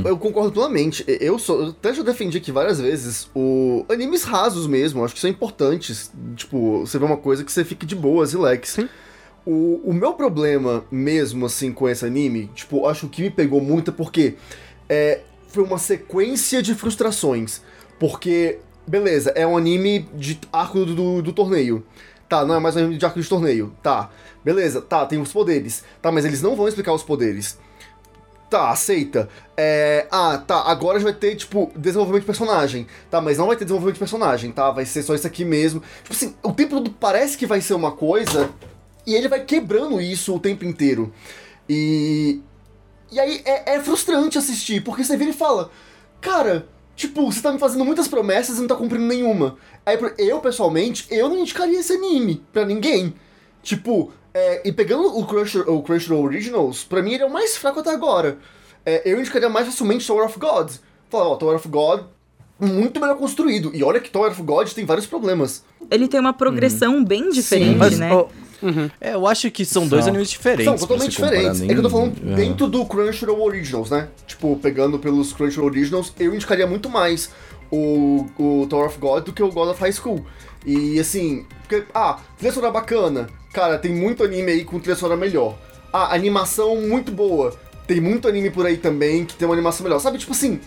o- 0.03 0.07
eu 0.07 0.17
concordo 0.17 0.51
plenamente. 0.51 1.03
Eu 1.07 1.39
sou, 1.39 1.59
eu 1.63 1.69
até 1.69 1.91
já 1.91 2.03
defendi 2.03 2.37
aqui 2.37 2.51
várias 2.51 2.79
vezes 2.79 3.27
o 3.35 3.83
animes 3.89 4.23
rasos 4.23 4.67
mesmo, 4.67 5.03
acho 5.03 5.15
que 5.15 5.19
são 5.19 5.29
importantes. 5.29 6.11
Tipo, 6.35 6.81
você 6.81 6.99
vê 6.99 7.05
uma 7.05 7.17
coisa 7.17 7.43
que 7.43 7.51
você 7.51 7.65
fique 7.65 7.85
de 7.85 7.95
boas, 7.95 8.33
relax. 8.33 8.69
Sim. 8.69 8.87
O, 9.45 9.81
o 9.83 9.93
meu 9.93 10.13
problema 10.13 10.85
mesmo, 10.91 11.47
assim, 11.47 11.71
com 11.73 11.89
esse 11.89 12.05
anime, 12.05 12.49
tipo, 12.53 12.85
acho 12.87 13.09
que 13.09 13.23
me 13.23 13.29
pegou 13.31 13.59
muito 13.59 13.89
é 13.91 13.93
porque 13.93 14.35
é, 14.87 15.21
foi 15.49 15.63
uma 15.63 15.77
sequência 15.79 16.61
de 16.61 16.73
frustrações. 16.75 17.61
Porque, 17.99 18.59
beleza, 18.87 19.31
é 19.35 19.45
um 19.45 19.57
anime 19.57 20.07
de 20.13 20.39
arco 20.51 20.85
do, 20.85 20.95
do, 20.95 21.21
do 21.21 21.33
torneio. 21.33 21.85
Tá, 22.27 22.45
não 22.45 22.55
é 22.55 22.59
mais 22.59 22.75
um 22.75 22.79
anime 22.79 22.97
de 22.97 23.05
arco 23.05 23.21
de 23.21 23.27
torneio. 23.27 23.75
Tá, 23.81 24.09
beleza, 24.43 24.81
tá, 24.81 25.05
tem 25.05 25.21
os 25.21 25.31
poderes. 25.31 25.83
Tá, 26.01 26.11
mas 26.11 26.25
eles 26.25 26.41
não 26.41 26.55
vão 26.55 26.67
explicar 26.67 26.93
os 26.93 27.03
poderes. 27.03 27.57
Tá, 28.49 28.69
aceita. 28.69 29.29
É, 29.57 30.07
ah, 30.11 30.37
tá, 30.37 30.61
agora 30.61 30.99
já 30.99 31.05
vai 31.05 31.13
ter, 31.13 31.35
tipo, 31.35 31.71
desenvolvimento 31.75 32.21
de 32.21 32.27
personagem. 32.27 32.87
Tá, 33.09 33.19
mas 33.19 33.37
não 33.37 33.47
vai 33.47 33.55
ter 33.55 33.65
desenvolvimento 33.65 33.95
de 33.95 33.99
personagem, 33.99 34.51
tá? 34.51 34.69
Vai 34.71 34.85
ser 34.85 35.01
só 35.03 35.15
isso 35.15 35.25
aqui 35.25 35.43
mesmo. 35.43 35.81
Tipo 36.03 36.13
assim, 36.13 36.35
o 36.43 36.51
tempo 36.51 36.75
todo 36.75 36.91
parece 36.91 37.37
que 37.37 37.47
vai 37.47 37.61
ser 37.61 37.73
uma 37.73 37.91
coisa 37.91 38.51
e 39.05 39.15
ele 39.15 39.27
vai 39.27 39.43
quebrando 39.43 39.99
isso 39.99 40.35
o 40.35 40.39
tempo 40.39 40.65
inteiro. 40.65 41.11
E. 41.67 42.41
E 43.11 43.19
aí 43.19 43.41
é, 43.45 43.75
é 43.75 43.79
frustrante 43.79 44.39
assistir, 44.39 44.83
porque 44.83 45.03
você 45.03 45.15
vira 45.15 45.29
e 45.29 45.33
fala, 45.33 45.69
cara, 46.19 46.67
tipo, 46.95 47.31
você 47.31 47.41
tá 47.41 47.51
me 47.51 47.59
fazendo 47.59 47.83
muitas 47.85 48.07
promessas 48.07 48.57
e 48.57 48.61
não 48.61 48.67
tá 48.67 48.75
cumprindo 48.75 49.05
nenhuma. 49.05 49.57
Aí 49.85 49.97
por- 49.97 50.13
eu, 50.17 50.39
pessoalmente, 50.39 51.05
eu 51.09 51.27
não 51.29 51.37
indicaria 51.39 51.79
esse 51.79 51.93
anime 51.93 52.43
pra 52.51 52.65
ninguém. 52.65 53.13
Tipo, 53.61 54.11
é, 54.33 54.67
e 54.67 54.71
pegando 54.71 55.17
o 55.17 55.25
Crunchyroll, 55.25 55.77
o 55.77 55.83
Crunchyroll 55.83 56.23
Originals, 56.23 56.83
pra 56.83 57.01
mim 57.01 57.13
ele 57.13 57.23
é 57.23 57.25
o 57.25 57.31
mais 57.31 57.55
fraco 57.57 57.79
até 57.79 57.91
agora. 57.91 58.37
É, 58.85 59.01
eu 59.09 59.19
indicaria 59.19 59.49
mais 59.49 59.65
facilmente 59.67 60.05
Tower 60.05 60.25
of 60.25 60.37
God. 60.39 60.71
Falar, 61.09 61.27
ó, 61.29 61.35
Tower 61.35 61.55
of 61.55 61.67
God, 61.67 62.01
muito 62.59 62.99
melhor 62.99 63.17
construído. 63.17 63.71
E 63.73 63.83
olha 63.83 63.99
que 63.99 64.09
Tower 64.09 64.31
of 64.31 64.41
God 64.41 64.69
tem 64.71 64.85
vários 64.85 65.05
problemas. 65.05 65.63
Ele 65.89 66.07
tem 66.07 66.19
uma 66.19 66.33
progressão 66.33 67.03
bem 67.03 67.29
diferente, 67.29 67.77
mas, 67.77 67.99
né? 67.99 68.09
Ó, 68.63 68.89
é, 69.01 69.13
eu 69.13 69.27
acho 69.27 69.49
que 69.51 69.65
são 69.65 69.87
dois 69.87 70.05
São. 70.05 70.13
animes 70.13 70.29
diferentes. 70.29 70.65
São 70.65 70.77
totalmente 70.77 71.11
diferentes. 71.11 71.59
nem- 71.59 71.69
É 71.69 71.73
que 71.73 71.79
eu 71.79 71.83
tô 71.83 71.89
falando 71.89 72.35
dentro 72.35 72.67
do 72.67 72.85
Crunchyroll 72.85 73.41
Originals, 73.43 73.89
né? 73.89 74.07
Tipo, 74.27 74.57
pegando 74.61 74.97
pelos 74.99 75.33
Crunchyroll 75.33 75.69
Originals, 75.69 76.13
eu 76.19 76.33
indicaria 76.33 76.65
muito 76.67 76.89
mais 76.89 77.29
o, 77.71 78.27
o 78.37 78.67
Tower 78.69 78.87
of 78.87 78.97
God 78.99 79.23
do 79.25 79.33
que 79.33 79.41
o 79.43 79.51
God 79.51 79.69
of 79.69 79.81
High 79.81 79.91
School. 79.93 80.25
E 80.65 80.99
assim, 80.99 81.45
porque, 81.67 81.83
ah, 81.93 82.19
trilha 82.37 82.53
sonora 82.53 82.71
bacana. 82.71 83.27
Cara, 83.53 83.77
tem 83.77 83.93
muito 83.93 84.23
anime 84.23 84.51
aí 84.51 84.63
com 84.63 84.79
trilha 84.79 84.95
sonora 84.95 85.19
melhor. 85.19 85.57
Ah, 85.91 86.13
animação 86.15 86.75
muito 86.81 87.11
boa. 87.11 87.53
Tem 87.85 87.99
muito 87.99 88.27
anime 88.27 88.49
por 88.49 88.65
aí 88.65 88.77
também 88.77 89.25
que 89.25 89.35
tem 89.35 89.45
uma 89.47 89.53
animação 89.53 89.83
melhor. 89.83 89.99
Sabe, 89.99 90.17
tipo 90.17 90.31
assim, 90.31 90.59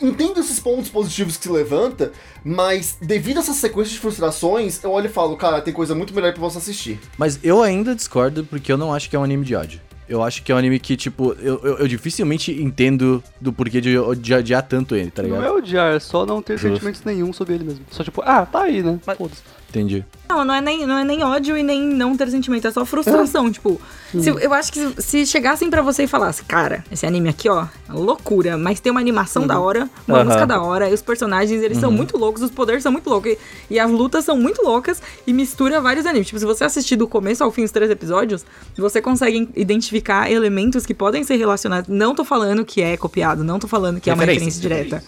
entendo 0.00 0.40
esses 0.40 0.58
pontos 0.60 0.88
positivos 0.90 1.36
que 1.36 1.42
se 1.44 1.52
levanta, 1.52 2.12
mas 2.44 2.96
devido 3.00 3.38
a 3.38 3.40
essa 3.40 3.52
sequência 3.52 3.92
de 3.92 3.98
frustrações, 3.98 4.82
eu 4.82 4.90
olho 4.90 5.06
e 5.06 5.08
falo, 5.08 5.36
cara, 5.36 5.60
tem 5.60 5.72
coisa 5.72 5.94
muito 5.94 6.14
melhor 6.14 6.32
pra 6.32 6.40
você 6.42 6.58
assistir. 6.58 6.98
Mas 7.16 7.38
eu 7.42 7.62
ainda 7.62 7.94
discordo 7.94 8.44
porque 8.44 8.72
eu 8.72 8.76
não 8.78 8.92
acho 8.92 9.08
que 9.10 9.16
é 9.16 9.18
um 9.18 9.24
anime 9.24 9.44
de 9.44 9.54
ódio. 9.54 9.80
Eu 10.08 10.22
acho 10.22 10.42
que 10.42 10.50
é 10.50 10.54
um 10.54 10.58
anime 10.58 10.78
que, 10.80 10.96
tipo, 10.96 11.34
eu, 11.34 11.60
eu, 11.62 11.78
eu 11.80 11.86
dificilmente 11.88 12.50
entendo 12.50 13.22
do 13.38 13.52
porquê 13.52 13.78
de, 13.78 13.94
de 14.16 14.34
odiar 14.34 14.62
tanto 14.62 14.96
ele, 14.96 15.10
tá 15.10 15.22
Não 15.22 15.28
ligado? 15.30 15.44
é 15.46 15.52
odiar, 15.52 15.94
é 15.96 16.00
só 16.00 16.24
não 16.24 16.40
ter 16.40 16.56
Justo. 16.56 16.72
sentimentos 16.76 17.02
nenhum 17.04 17.30
sobre 17.30 17.54
ele 17.54 17.64
mesmo. 17.64 17.84
Só 17.90 18.02
tipo, 18.02 18.22
ah, 18.24 18.46
tá 18.46 18.62
aí, 18.62 18.82
né? 18.82 18.98
Foda-se. 19.18 19.42
Entendi. 19.68 20.02
Não, 20.30 20.44
não 20.46 20.54
é, 20.54 20.60
nem, 20.62 20.86
não 20.86 20.98
é 20.98 21.04
nem 21.04 21.22
ódio 21.22 21.56
e 21.56 21.62
nem 21.62 21.82
não 21.82 22.16
ter 22.16 22.30
sentimento, 22.30 22.66
é 22.66 22.70
só 22.70 22.84
frustração. 22.86 23.50
Tipo, 23.52 23.78
se- 24.18 24.28
eu 24.30 24.52
acho 24.54 24.72
que 24.72 24.78
se, 24.80 25.02
se 25.02 25.26
chegassem 25.26 25.68
pra 25.68 25.82
você 25.82 26.04
e 26.04 26.06
falassem, 26.06 26.44
cara, 26.46 26.84
esse 26.90 27.04
anime 27.06 27.28
aqui, 27.28 27.48
ó, 27.50 27.64
é 27.64 27.92
loucura, 27.92 28.56
mas 28.56 28.80
tem 28.80 28.90
uma 28.90 29.00
animação 29.00 29.46
da 29.46 29.58
hora, 29.60 29.88
uma 30.06 30.18
Aham. 30.18 30.24
música 30.24 30.46
da 30.46 30.62
hora, 30.62 30.88
e 30.88 30.94
os 30.94 31.02
personagens, 31.02 31.62
eles 31.62 31.78
são 31.78 31.90
muito 31.90 32.16
loucos, 32.16 32.42
os 32.42 32.50
poderes 32.50 32.82
são 32.82 32.90
muito 32.92 33.08
loucos, 33.10 33.32
e, 33.32 33.38
e 33.74 33.78
as 33.78 33.90
lutas 33.90 34.24
são 34.24 34.38
muito 34.38 34.62
loucas, 34.62 35.02
e 35.26 35.32
mistura 35.34 35.80
vários 35.82 36.06
animes. 36.06 36.26
Tipo, 36.28 36.38
se 36.38 36.46
você 36.46 36.64
assistir 36.64 36.96
do 36.96 37.06
começo 37.08 37.44
ao 37.44 37.50
fim 37.50 37.64
os 37.64 37.70
três 37.70 37.90
episódios, 37.90 38.44
você 38.76 39.00
consegue 39.02 39.48
identificar 39.54 40.30
elementos 40.30 40.86
que 40.86 40.94
podem 40.94 41.24
ser 41.24 41.36
relacionados. 41.36 41.88
Não 41.88 42.14
tô 42.14 42.24
falando 42.24 42.64
que 42.64 42.80
é 42.82 42.96
copiado, 42.96 43.44
não 43.44 43.58
tô 43.58 43.68
falando 43.68 44.00
que 44.00 44.08
é 44.10 44.14
uma 44.14 44.24
referência 44.24 44.60
direta. 44.62 45.02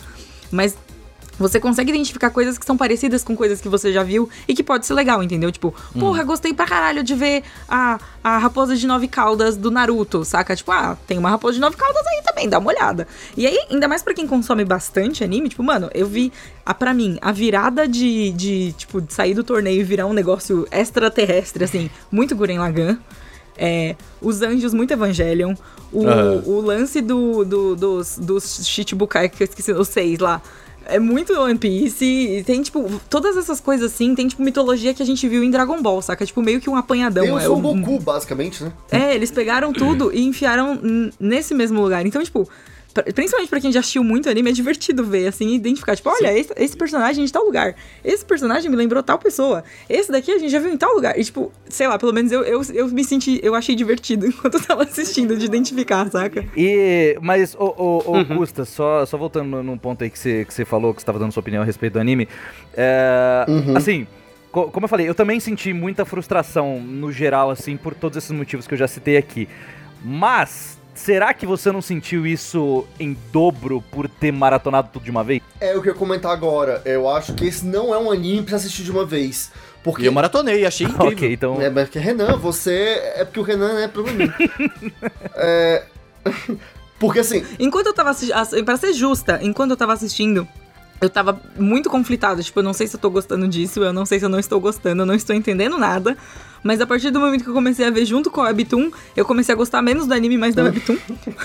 Mas 0.51 0.77
Você 1.41 1.59
consegue 1.59 1.91
identificar 1.91 2.31
coisas 2.31 2.57
que 2.59 2.67
são 2.67 2.77
parecidas 2.77 3.25
com 3.25 3.35
coisas 3.35 3.61
que 3.61 3.69
você 3.69 3.93
já 3.93 4.03
viu 4.03 4.29
e 4.47 4.55
que 4.55 4.63
pode 4.63 4.87
ser 4.87 4.95
legal, 4.95 5.23
entendeu? 5.23 5.51
Tipo, 5.51 5.75
porra, 5.99 6.23
gostei 6.23 6.53
pra 6.55 6.67
caralho 6.67 7.03
de 7.03 7.15
ver 7.15 7.43
a, 7.69 7.99
a 8.23 8.39
raposa 8.39 8.77
de 8.77 8.87
nove 8.87 9.09
caudas 9.09 9.57
do 9.57 9.71
Naruto, 9.71 10.25
saca? 10.25 10.55
Tipo, 10.55 10.71
ah, 10.71 10.97
tem 11.07 11.19
uma 11.19 11.31
raposa 11.31 11.55
de 11.55 11.61
nove 11.61 11.77
caudas 11.77 12.07
aí 12.07 12.23
também, 12.25 12.49
dá 12.49 12.59
uma 12.59 12.69
olhada. 12.71 13.09
E 13.37 13.47
aí, 13.47 13.59
ainda 13.71 13.89
mais 13.89 14.03
pra 14.03 14.13
quem 14.15 14.27
consome 14.27 14.65
bastante 14.65 15.25
anime, 15.25 15.49
tipo, 15.49 15.63
mano, 15.63 15.91
eu 15.95 16.07
vi, 16.07 16.33
a, 16.65 16.75
pra 16.75 16.93
mim, 16.95 17.19
a 17.23 17.33
virada 17.33 17.89
de, 17.89 18.31
de, 18.33 18.73
tipo, 18.73 19.01
de 19.01 19.13
sair 19.13 19.33
do 19.35 19.43
torneio 19.43 19.81
e 19.81 19.85
virar 19.85 20.07
um 20.07 20.13
negócio 20.13 20.69
extraterrestre, 20.71 21.65
assim, 21.65 21.91
muito 22.13 22.37
Guren 22.37 22.59
Lagann. 22.59 22.99
É, 23.57 23.95
os 24.23 24.41
anjos 24.43 24.73
muito 24.73 24.91
Evangelion. 24.93 25.55
O, 25.93 26.07
Aham. 26.07 26.43
o 26.47 26.61
lance 26.61 27.01
do, 27.01 27.45
do- 27.45 27.77
dos, 27.77 28.17
dos 28.19 28.65
Shichibukai, 28.67 29.29
que 29.29 29.43
eu 29.43 29.45
esqueci, 29.47 29.73
os 29.73 29.89
seis 29.89 30.19
lá. 30.19 30.41
É 30.91 30.99
muito 30.99 31.33
One 31.33 31.59
Piece. 31.59 32.05
E 32.05 32.45
tem, 32.45 32.63
tipo, 32.63 33.01
todas 33.09 33.37
essas 33.37 33.61
coisas 33.61 33.93
assim. 33.93 34.15
Tem, 34.15 34.27
tipo, 34.29 34.43
mitologia 34.43 34.93
que 34.93 35.03
a 35.03 35.07
gente 35.07 35.27
viu 35.29 35.43
em 35.43 35.51
Dragon 35.51 35.81
Ball, 35.81 36.01
saca? 36.03 36.25
Tipo, 36.27 36.43
meio 36.43 36.61
que 36.61 36.69
um 36.69 36.77
apanhadão. 36.77 37.25
Eu 37.25 37.39
é 37.39 37.45
sou 37.45 37.57
o 37.57 37.59
um- 37.59 37.81
Goku, 37.83 38.01
basicamente, 38.01 38.63
né? 38.65 38.73
é, 38.91 39.15
eles 39.15 39.31
pegaram 39.31 39.73
tudo 39.73 40.11
e 40.15 40.25
enfiaram 40.27 40.79
nesse 41.19 41.55
mesmo 41.55 41.81
lugar. 41.81 42.05
Então, 42.07 42.23
tipo, 42.23 42.49
principalmente 43.15 43.49
pra 43.49 43.61
quem 43.61 43.71
já 43.73 43.81
assistiu 43.81 44.03
muito 44.03 44.29
anime, 44.29 44.51
é 44.51 44.53
divertido 44.53 45.05
ver, 45.05 45.29
assim, 45.29 45.55
identificar. 45.55 45.95
Tipo, 45.97 46.11
olha, 46.11 46.37
esse, 46.37 46.53
esse 46.57 46.77
personagem 46.77 47.23
é 47.23 47.27
de 47.27 47.33
tal 47.33 47.45
lugar. 47.45 47.75
Esse 48.05 48.25
personagem 48.25 48.71
me 48.71 48.77
lembrou 48.77 49.03
tal 49.03 49.19
pessoa. 49.19 49.63
Esse 49.89 50.11
daqui 50.11 50.31
a 50.33 50.39
gente 50.39 50.51
já 50.51 50.59
viu 50.59 50.73
em 50.73 50.77
tal 50.77 50.95
lugar. 50.95 51.19
E, 51.19 51.25
tipo, 51.25 51.53
sei 51.69 51.87
lá, 51.89 51.99
pelo 51.99 52.13
menos 52.13 52.33
eu, 52.33 52.43
eu, 52.43 52.61
eu 52.75 52.89
me 52.89 53.05
senti, 53.05 53.39
eu 53.43 53.55
achei 53.55 53.75
divertido 53.75 54.27
enquanto 54.29 54.55
eu 54.55 54.61
tava 54.63 54.83
assistindo, 54.83 55.37
de 55.37 55.45
identificar, 55.47 56.11
saca? 56.11 56.45
E, 56.57 57.17
mas, 57.23 57.55
ô, 57.55 57.65
ô, 57.77 58.03
ô, 58.11 58.17
Uhum. 58.21 58.37
Gusta, 58.39 58.65
só, 58.65 59.07
só 59.07 59.17
voltando 59.17 59.63
num 59.63 59.79
ponto 59.79 60.03
aí 60.05 60.11
que 60.11 60.19
você, 60.19 60.45
que 60.45 60.53
você 60.53 60.65
falou, 60.65 60.93
que 60.93 61.01
você 61.01 61.07
tava 61.07 61.19
dando 61.19 61.33
sua 61.33 61.41
opinião 61.41 61.63
a 61.63 61.67
respeito 61.67 61.93
do 61.95 62.01
anime. 62.01 62.29
é, 62.75 63.47
Uhum. 63.49 63.77
Assim, 63.77 64.07
co- 64.51 64.69
como 64.71 64.85
eu 64.85 64.89
falei, 64.89 65.09
eu 65.09 65.15
também 65.15 65.39
senti 65.41 65.73
muita 65.73 66.05
frustração 66.05 66.81
no 66.81 67.13
geral, 67.13 67.51
assim, 67.51 67.77
por 67.77 67.95
todos 67.95 68.17
esses 68.19 68.31
motivos 68.31 68.67
que 68.67 68.75
eu 68.75 68.79
já 68.79 68.89
citei 68.89 69.17
aqui. 69.17 69.49
Mas, 70.05 70.80
será 71.05 71.33
que 71.33 71.47
você 71.47 71.73
não 71.73 71.81
sentiu 71.81 72.27
isso 72.27 72.87
em 72.99 73.17
dobro 73.33 73.83
por 73.91 74.09
ter 74.09 74.33
maratonado 74.33 74.91
tudo 74.93 75.05
de 75.05 75.11
uma 75.11 75.25
vez? 75.25 75.41
É 75.61 75.77
o 75.77 75.83
que 75.83 75.89
eu 75.89 75.93
ia 75.95 75.99
comentar 75.99 76.33
agora. 76.33 76.83
Eu 76.85 77.09
acho 77.09 77.35
que 77.35 77.47
esse 77.47 77.65
não 77.65 77.95
é 77.95 77.99
um 77.99 78.11
anime 78.11 78.43
pra 78.43 78.57
assistir 78.57 78.83
de 78.83 78.91
uma 78.91 79.05
vez. 79.07 79.51
Porque 79.83 80.03
E 80.03 80.07
eu 80.07 80.13
maratonei, 80.13 80.67
achei 80.67 80.87
incrível. 80.87 81.09
ok, 81.13 81.33
então. 81.33 81.61
É, 81.61 81.71
mas 81.71 81.85
porque 81.85 81.99
Renan, 81.99 82.37
você. 82.37 83.01
É 83.15 83.25
porque 83.25 83.41
o 83.41 83.43
Renan 83.43 83.81
é 83.81 83.87
mim. 83.89 84.31
é. 85.37 85.85
Porque 86.99 87.21
assim, 87.21 87.43
Enquanto 87.59 87.87
eu 87.87 87.95
tava 87.95 88.11
assistindo, 88.11 88.63
pra 88.63 88.77
ser 88.77 88.93
justa, 88.93 89.39
enquanto 89.41 89.71
eu 89.71 89.77
tava 89.79 89.95
assistindo, 89.95 90.47
eu 91.01 91.09
tava 91.09 91.41
muito 91.59 91.89
conflitada. 91.89 92.43
Tipo, 92.43 92.59
eu 92.59 92.63
não 92.63 92.75
sei 92.75 92.87
se 92.87 92.95
eu 92.95 93.01
tô 93.01 93.09
gostando 93.09 93.49
disso, 93.49 93.83
eu 93.83 93.91
não 93.91 94.05
sei 94.05 94.19
se 94.19 94.27
eu 94.27 94.29
não 94.29 94.39
estou 94.39 94.61
gostando, 94.61 95.01
eu 95.01 95.07
não 95.07 95.15
estou 95.15 95.35
entendendo 95.35 95.79
nada. 95.79 96.15
Mas 96.63 96.81
a 96.81 96.87
partir 96.87 97.11
do 97.11 97.19
momento 97.19 97.43
que 97.43 97.49
eu 97.51 97.55
comecei 97.55 97.87
a 97.87 97.91
ver 97.91 98.05
junto 98.05 98.31
com 98.31 98.41
a 98.43 98.45
Webtoon, 98.45 98.91
eu 99.17 99.25
comecei 99.25 99.55
a 99.55 99.57
gostar 99.57 99.81
menos 99.81 100.07
do 100.07 100.13
anime, 100.13 100.37
mais 100.37 100.55
da 100.55 100.63
Webtoon. 100.65 100.97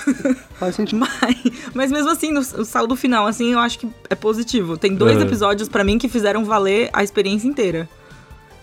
Faz 0.59 0.75
sentido. 0.75 0.99
Mas, 0.99 1.37
mas 1.73 1.91
mesmo 1.91 2.09
assim, 2.09 2.31
no, 2.31 2.39
o 2.41 2.65
saldo 2.65 2.95
final, 2.95 3.25
assim, 3.25 3.53
eu 3.53 3.59
acho 3.59 3.79
que 3.79 3.87
é 4.09 4.15
positivo. 4.15 4.77
Tem 4.77 4.93
dois 4.93 5.15
Uhum. 5.17 5.23
episódios 5.23 5.69
pra 5.69 5.83
mim 5.83 5.97
que 5.97 6.09
fizeram 6.09 6.43
valer 6.43 6.89
a 6.91 7.03
experiência 7.03 7.47
inteira. 7.47 7.87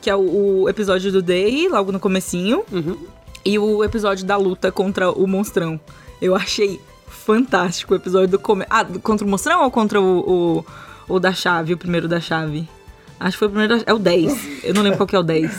Que 0.03 0.11
é 0.11 0.17
o, 0.17 0.63
o 0.65 0.69
episódio 0.69 1.11
do 1.11 1.23
Day, 1.23 1.69
logo 1.69 1.91
no 1.93 1.99
comecinho, 2.01 2.63
Uhum. 2.71 2.99
e 3.45 3.59
o 3.59 3.83
episódio 3.83 4.27
da 4.27 4.37
luta 4.37 4.71
contra 4.71 5.11
o 5.11 5.27
monstrão. 5.27 5.81
Eu 6.21 6.35
achei 6.37 6.79
fantástico 7.09 7.95
o 7.95 7.97
episódio 7.97 8.29
do 8.29 8.39
come... 8.39 8.65
Ah, 8.69 8.85
contra 9.03 9.27
o 9.27 9.31
monstrão 9.31 9.63
ou 9.65 9.71
contra 9.71 10.01
o, 10.01 10.65
o, 11.09 11.15
o 11.15 11.19
da 11.21 11.33
chave, 11.33 11.73
o 11.73 11.79
primeiro 11.79 12.09
da 12.09 12.21
chave? 12.21 12.69
Acho 13.19 13.33
que 13.37 13.39
foi 13.39 13.49
o 13.49 13.51
primeiro 13.53 13.79
da... 13.79 13.85
É 13.87 13.95
o 13.95 13.99
10. 13.99 14.65
Eu 14.65 14.75
não 14.75 14.83
lembro 14.83 14.99
qual 14.99 15.07
que 15.07 15.15
é 15.17 15.19
o 15.19 15.23
10. 15.23 15.51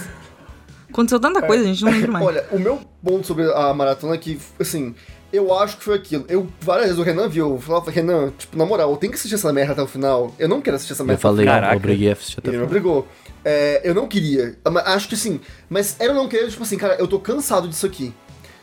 Aconteceu 0.93 1.19
tanta 1.19 1.41
coisa, 1.41 1.63
a 1.63 1.67
gente 1.67 1.83
não 1.83 1.91
lembra 1.91 2.11
mais. 2.11 2.25
olha, 2.25 2.45
o 2.51 2.59
meu 2.59 2.79
ponto 3.03 3.25
sobre 3.27 3.51
a 3.51 3.73
maratona 3.73 4.13
é 4.15 4.17
que, 4.17 4.39
assim, 4.59 4.93
eu 5.31 5.51
acho 5.57 5.77
que 5.77 5.83
foi 5.83 5.95
aquilo. 5.95 6.23
Eu, 6.29 6.47
várias 6.61 6.85
vezes 6.87 6.99
o 6.99 7.03
Renan 7.03 7.27
viu, 7.27 7.49
eu 7.55 7.59
falava, 7.59 7.89
Renan, 7.89 8.31
tipo, 8.37 8.55
na 8.57 8.65
moral, 8.65 8.91
eu 8.91 8.97
tenho 8.97 9.11
que 9.11 9.17
assistir 9.17 9.35
essa 9.35 9.51
merda 9.51 9.73
até 9.73 9.81
o 9.81 9.87
final. 9.87 10.33
Eu 10.37 10.47
não 10.47 10.61
quero 10.61 10.75
assistir 10.75 10.93
essa 10.93 11.03
merda 11.03 11.17
Eu 11.17 11.21
falei, 11.21 11.45
Caraca. 11.45 11.73
eu 11.73 11.77
obriguei 11.77 12.09
a 12.09 12.13
assistir 12.13 12.39
até 12.39 12.49
Ele 12.49 12.57
o 12.57 12.61
me 12.61 12.67
final. 12.67 12.79
obrigou. 12.79 13.07
É, 13.43 13.81
eu 13.83 13.93
não 13.95 14.07
queria. 14.07 14.55
Acho 14.85 15.09
que 15.09 15.17
sim. 15.17 15.41
Mas 15.69 15.95
era 15.99 16.13
não 16.13 16.27
querer, 16.27 16.47
tipo 16.49 16.61
assim, 16.63 16.77
cara, 16.77 16.95
eu 16.99 17.07
tô 17.07 17.19
cansado 17.19 17.67
disso 17.67 17.85
aqui. 17.85 18.13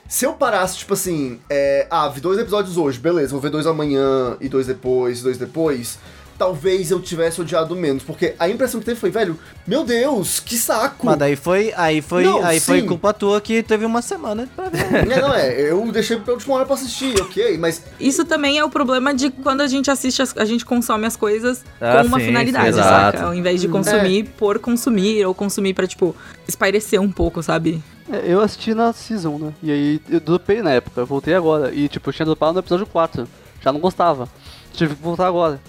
Se 0.08 0.24
eu 0.24 0.32
parasse, 0.32 0.78
tipo 0.78 0.94
assim, 0.94 1.38
é, 1.50 1.86
ah, 1.90 2.08
vi 2.08 2.20
dois 2.20 2.38
episódios 2.38 2.76
hoje, 2.76 2.98
beleza, 2.98 3.30
vou 3.30 3.40
ver 3.40 3.50
dois 3.50 3.64
amanhã 3.66 4.36
e 4.40 4.48
dois 4.48 4.66
depois, 4.66 5.20
e 5.20 5.22
dois 5.22 5.38
depois, 5.38 5.98
talvez 6.40 6.90
eu 6.90 6.98
tivesse 7.00 7.38
odiado 7.38 7.76
menos. 7.76 8.02
Porque 8.02 8.34
a 8.38 8.48
impressão 8.48 8.80
que 8.80 8.86
teve 8.86 8.98
foi, 8.98 9.10
velho, 9.10 9.38
meu 9.66 9.84
Deus, 9.84 10.40
que 10.40 10.56
saco! 10.56 11.04
Mas 11.04 11.18
daí 11.18 11.36
foi, 11.36 11.70
aí 11.76 12.00
foi, 12.00 12.24
Não, 12.24 12.42
aí 12.42 12.58
foi 12.58 12.80
sim. 12.80 12.86
culpa 12.86 13.12
tua 13.12 13.42
que 13.42 13.62
teve 13.62 13.84
uma 13.84 14.00
semana 14.00 14.48
pra 14.56 14.70
ver. 14.70 14.80
É, 15.12 15.20
não 15.20 15.34
é, 15.34 15.60
eu 15.70 15.92
deixei 15.92 16.16
pra 16.16 16.32
última 16.32 16.54
hora 16.54 16.64
pra 16.64 16.74
assistir, 16.74 17.14
ok, 17.20 17.58
mas 17.58 17.82
Isso 18.00 18.24
também 18.24 18.56
é 18.58 18.64
o 18.64 18.70
problema 18.70 19.12
de 19.12 19.30
quando 19.30 19.60
a 19.60 19.66
gente 19.66 19.90
assiste, 19.90 20.22
as- 20.22 20.34
a 20.36 20.46
gente 20.46 20.64
consome 20.64 21.06
as 21.06 21.14
coisas 21.16 21.62
Ah, 21.78 22.00
com 22.00 22.08
uma 22.08 22.18
sim, 22.18 22.26
finalidade, 22.26 22.74
sim, 22.76 22.82
saca? 22.82 23.24
Ao 23.24 23.34
invés 23.34 23.60
de 23.60 23.68
consumir 23.68 24.24
por 24.38 24.58
consumir, 24.58 25.26
ou 25.26 25.34
consumir 25.34 25.74
pra, 25.74 25.86
tipo, 25.86 26.16
espairecer 26.48 26.98
um 27.00 27.12
pouco, 27.12 27.42
sabe? 27.42 27.82
É, 28.10 28.22
eu 28.32 28.40
assisti 28.40 28.72
na 28.74 28.92
season, 28.94 29.38
né? 29.38 29.52
E 29.62 29.70
aí 29.70 30.00
eu 30.08 30.18
dropei 30.20 30.62
na 30.62 30.70
época, 30.70 31.02
eu 31.02 31.06
voltei 31.06 31.34
agora. 31.34 31.70
E 31.74 31.86
tipo, 31.88 32.08
eu 32.08 32.14
tinha 32.14 32.24
dropado 32.26 32.54
no 32.54 32.58
episódio 32.60 32.86
4. 32.86 33.28
Já 33.62 33.70
não 33.72 33.78
gostava. 33.80 34.26
Tive 34.72 34.94
que 34.94 35.02
voltar 35.02 35.26
agora. 35.26 35.60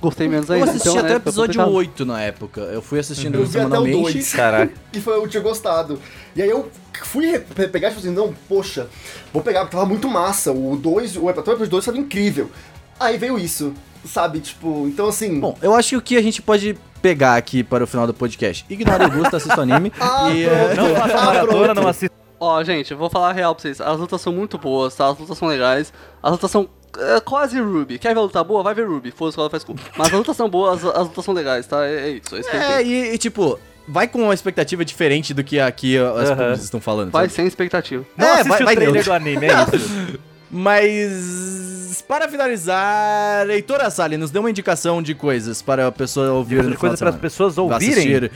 Gostei 0.00 0.28
menos 0.28 0.48
Eu 0.48 0.54
ainda. 0.56 0.70
assisti 0.70 0.88
então, 0.88 1.00
até 1.00 1.08
né, 1.10 1.14
o 1.14 1.16
episódio 1.18 1.54
complicado. 1.60 1.74
8 1.76 2.04
na 2.06 2.20
época. 2.22 2.60
Eu 2.62 2.80
fui 2.80 2.98
assistindo 2.98 3.34
eu 3.34 3.44
vi 3.44 3.48
até 3.58 3.58
o 3.58 3.62
semanalmente. 3.70 4.12
2. 4.14 4.32
Caraca. 4.32 4.72
que 4.92 5.00
foi 5.00 5.14
eu 5.16 5.28
tinha 5.28 5.42
gostado. 5.42 6.00
E 6.34 6.40
aí 6.42 6.48
eu 6.48 6.70
fui 7.02 7.38
pegar 7.38 7.88
e 7.88 7.94
falei 7.94 7.96
assim, 7.96 8.10
não, 8.10 8.34
poxa, 8.48 8.88
vou 9.32 9.42
pegar, 9.42 9.60
porque 9.60 9.76
tava 9.76 9.86
muito 9.86 10.08
massa. 10.08 10.52
O 10.52 10.76
2, 10.76 11.16
o 11.16 11.28
episódio 11.28 11.66
2 11.66 11.84
tava 11.84 11.98
incrível. 11.98 12.50
Aí 12.98 13.18
veio 13.18 13.38
isso, 13.38 13.74
sabe? 14.06 14.40
Tipo, 14.40 14.86
então 14.86 15.08
assim. 15.08 15.38
Bom, 15.40 15.56
eu 15.60 15.74
acho 15.74 15.90
que 15.90 15.96
o 15.96 16.02
que 16.02 16.16
a 16.16 16.22
gente 16.22 16.40
pode 16.40 16.76
pegar 17.02 17.36
aqui 17.36 17.62
para 17.64 17.84
o 17.84 17.86
final 17.86 18.06
do 18.06 18.12
podcast. 18.14 18.64
Ignore 18.68 19.04
o 19.04 19.10
Gusto, 19.10 19.36
assista 19.36 19.58
o 19.58 19.62
anime. 19.62 19.92
Ah, 20.00 20.30
e, 20.30 20.44
pronto. 20.44 20.60
é, 20.70 20.74
Não 20.76 20.94
faça 20.96 21.16
Ah, 21.18 21.24
maratona, 21.24 21.64
pronto. 21.64 21.80
não 21.82 21.88
assista. 21.88 22.14
Ó, 22.38 22.62
gente, 22.64 22.90
eu 22.90 22.96
vou 22.98 23.10
falar 23.10 23.30
a 23.30 23.32
real 23.32 23.54
pra 23.54 23.60
vocês. 23.62 23.80
As 23.82 23.98
lutas 23.98 24.20
são 24.20 24.32
muito 24.32 24.56
boas, 24.56 24.94
tá? 24.94 25.08
As 25.08 25.18
lutas 25.18 25.36
são 25.36 25.46
legais. 25.48 25.92
As 26.22 26.32
lutas 26.32 26.50
são 26.50 26.68
é, 26.98 27.20
quase 27.20 27.58
Ruby. 27.60 27.98
Quer 27.98 28.14
ver 28.14 28.20
a 28.20 28.22
luta 28.22 28.42
boa? 28.44 28.62
Vai 28.62 28.74
ver 28.74 28.86
Ruby. 28.86 29.10
Foda-se 29.10 29.38
ela 29.38 29.48
faz 29.50 29.62
cu. 29.64 29.74
Mas 29.96 30.08
as 30.08 30.12
lutas 30.12 30.36
são 30.36 30.48
boas, 30.48 30.84
as, 30.84 30.94
as 30.96 31.02
lutas 31.08 31.24
são 31.24 31.34
legais, 31.34 31.66
tá? 31.66 31.84
É, 31.86 31.94
é 31.94 32.10
isso. 32.10 32.36
É 32.36 32.40
isso 32.40 32.50
é, 32.50 32.82
e, 32.82 33.14
e, 33.14 33.18
tipo, 33.18 33.58
vai 33.86 34.06
com 34.08 34.22
uma 34.22 34.34
expectativa 34.34 34.84
diferente 34.84 35.32
do 35.34 35.42
que 35.44 35.58
aqui 35.60 35.96
as 35.98 36.30
publicistas 36.30 36.64
estão 36.64 36.80
falando. 36.80 37.10
Vai 37.10 37.24
sabe? 37.24 37.34
sem 37.34 37.46
expectativa. 37.46 38.04
Não 38.16 38.26
É, 38.26 38.44
vai- 38.44 38.62
o 38.62 38.64
vai 38.64 38.74
trailer 38.76 39.04
do 39.04 39.12
anime, 39.12 39.46
é 39.46 39.76
isso. 39.76 40.18
Mas 40.52 42.04
para 42.08 42.28
finalizar, 42.28 43.48
Heitor 43.48 43.88
Sali 43.90 44.16
nos 44.16 44.30
deu 44.30 44.42
uma 44.42 44.50
indicação 44.50 45.02
de 45.02 45.14
coisas 45.14 45.62
para 45.62 45.86
a 45.86 45.92
pessoa 45.92 46.32
ouvir 46.32 46.62
De 46.62 46.70
no 46.70 46.76
coisa 46.76 46.96
final 46.96 47.12
para 47.12 47.16
as 47.16 47.20
pessoas 47.20 47.56
ouvirem. 47.56 47.92
Assistir, 47.92 48.30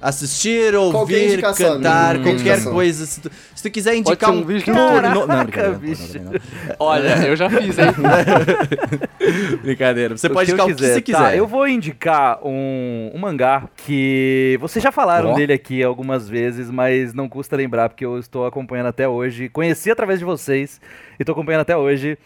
assistir 0.00 0.72
Qualquer 0.72 0.96
ouvir, 0.98 1.32
indicação, 1.32 1.76
cantar, 1.76 2.14
qualquer 2.16 2.22
qualquer 2.22 2.32
indicação. 2.34 2.72
coisa. 2.72 3.06
Se 3.06 3.20
tu, 3.20 3.30
se 3.54 3.62
tu 3.62 3.70
quiser 3.70 3.94
indicar 3.96 4.30
um 4.30 4.38
um, 4.40 4.44
vídeo 4.44 4.66
do 4.66 4.72
Não, 4.72 4.88
Caraca, 5.26 5.42
brincadeira, 5.44 5.78
bicho. 5.78 6.18
não, 6.18 6.24
não, 6.24 6.32
não, 6.32 6.40
Olha, 6.78 7.26
eu 7.26 7.36
já 7.36 7.48
fiz, 7.50 7.78
hein? 7.78 7.86
Brincadeira. 9.62 10.16
Você 10.16 10.26
O 10.28 10.32
pode 10.32 10.50
indicar 10.50 10.66
o 10.66 10.74
que 10.74 10.82
você 10.82 11.02
quiser. 11.02 11.18
Tá, 11.18 11.36
eu 11.36 11.46
vou 11.46 11.66
indicar 11.66 12.38
um, 12.44 13.10
um 13.14 13.18
mangá 13.18 13.68
que 13.76 14.56
vocês 14.60 14.82
já 14.82 14.92
falaram 14.92 15.30
Ó. 15.30 15.34
dele 15.34 15.52
aqui 15.52 15.82
algumas 15.82 16.28
vezes, 16.28 16.70
mas 16.70 17.12
não 17.14 17.28
custa 17.28 17.56
lembrar 17.56 17.88
porque 17.88 18.04
eu 18.04 18.18
estou 18.18 18.46
acompanhando 18.46 18.86
até 18.86 19.08
hoje. 19.08 19.48
Conheci 19.48 19.90
através 19.90 20.18
de 20.18 20.24
vocês 20.24 20.80
e 21.18 21.22
estou 21.22 21.32
acompanhando 21.32 21.62
até 21.62 21.76
hoje, 21.76 22.18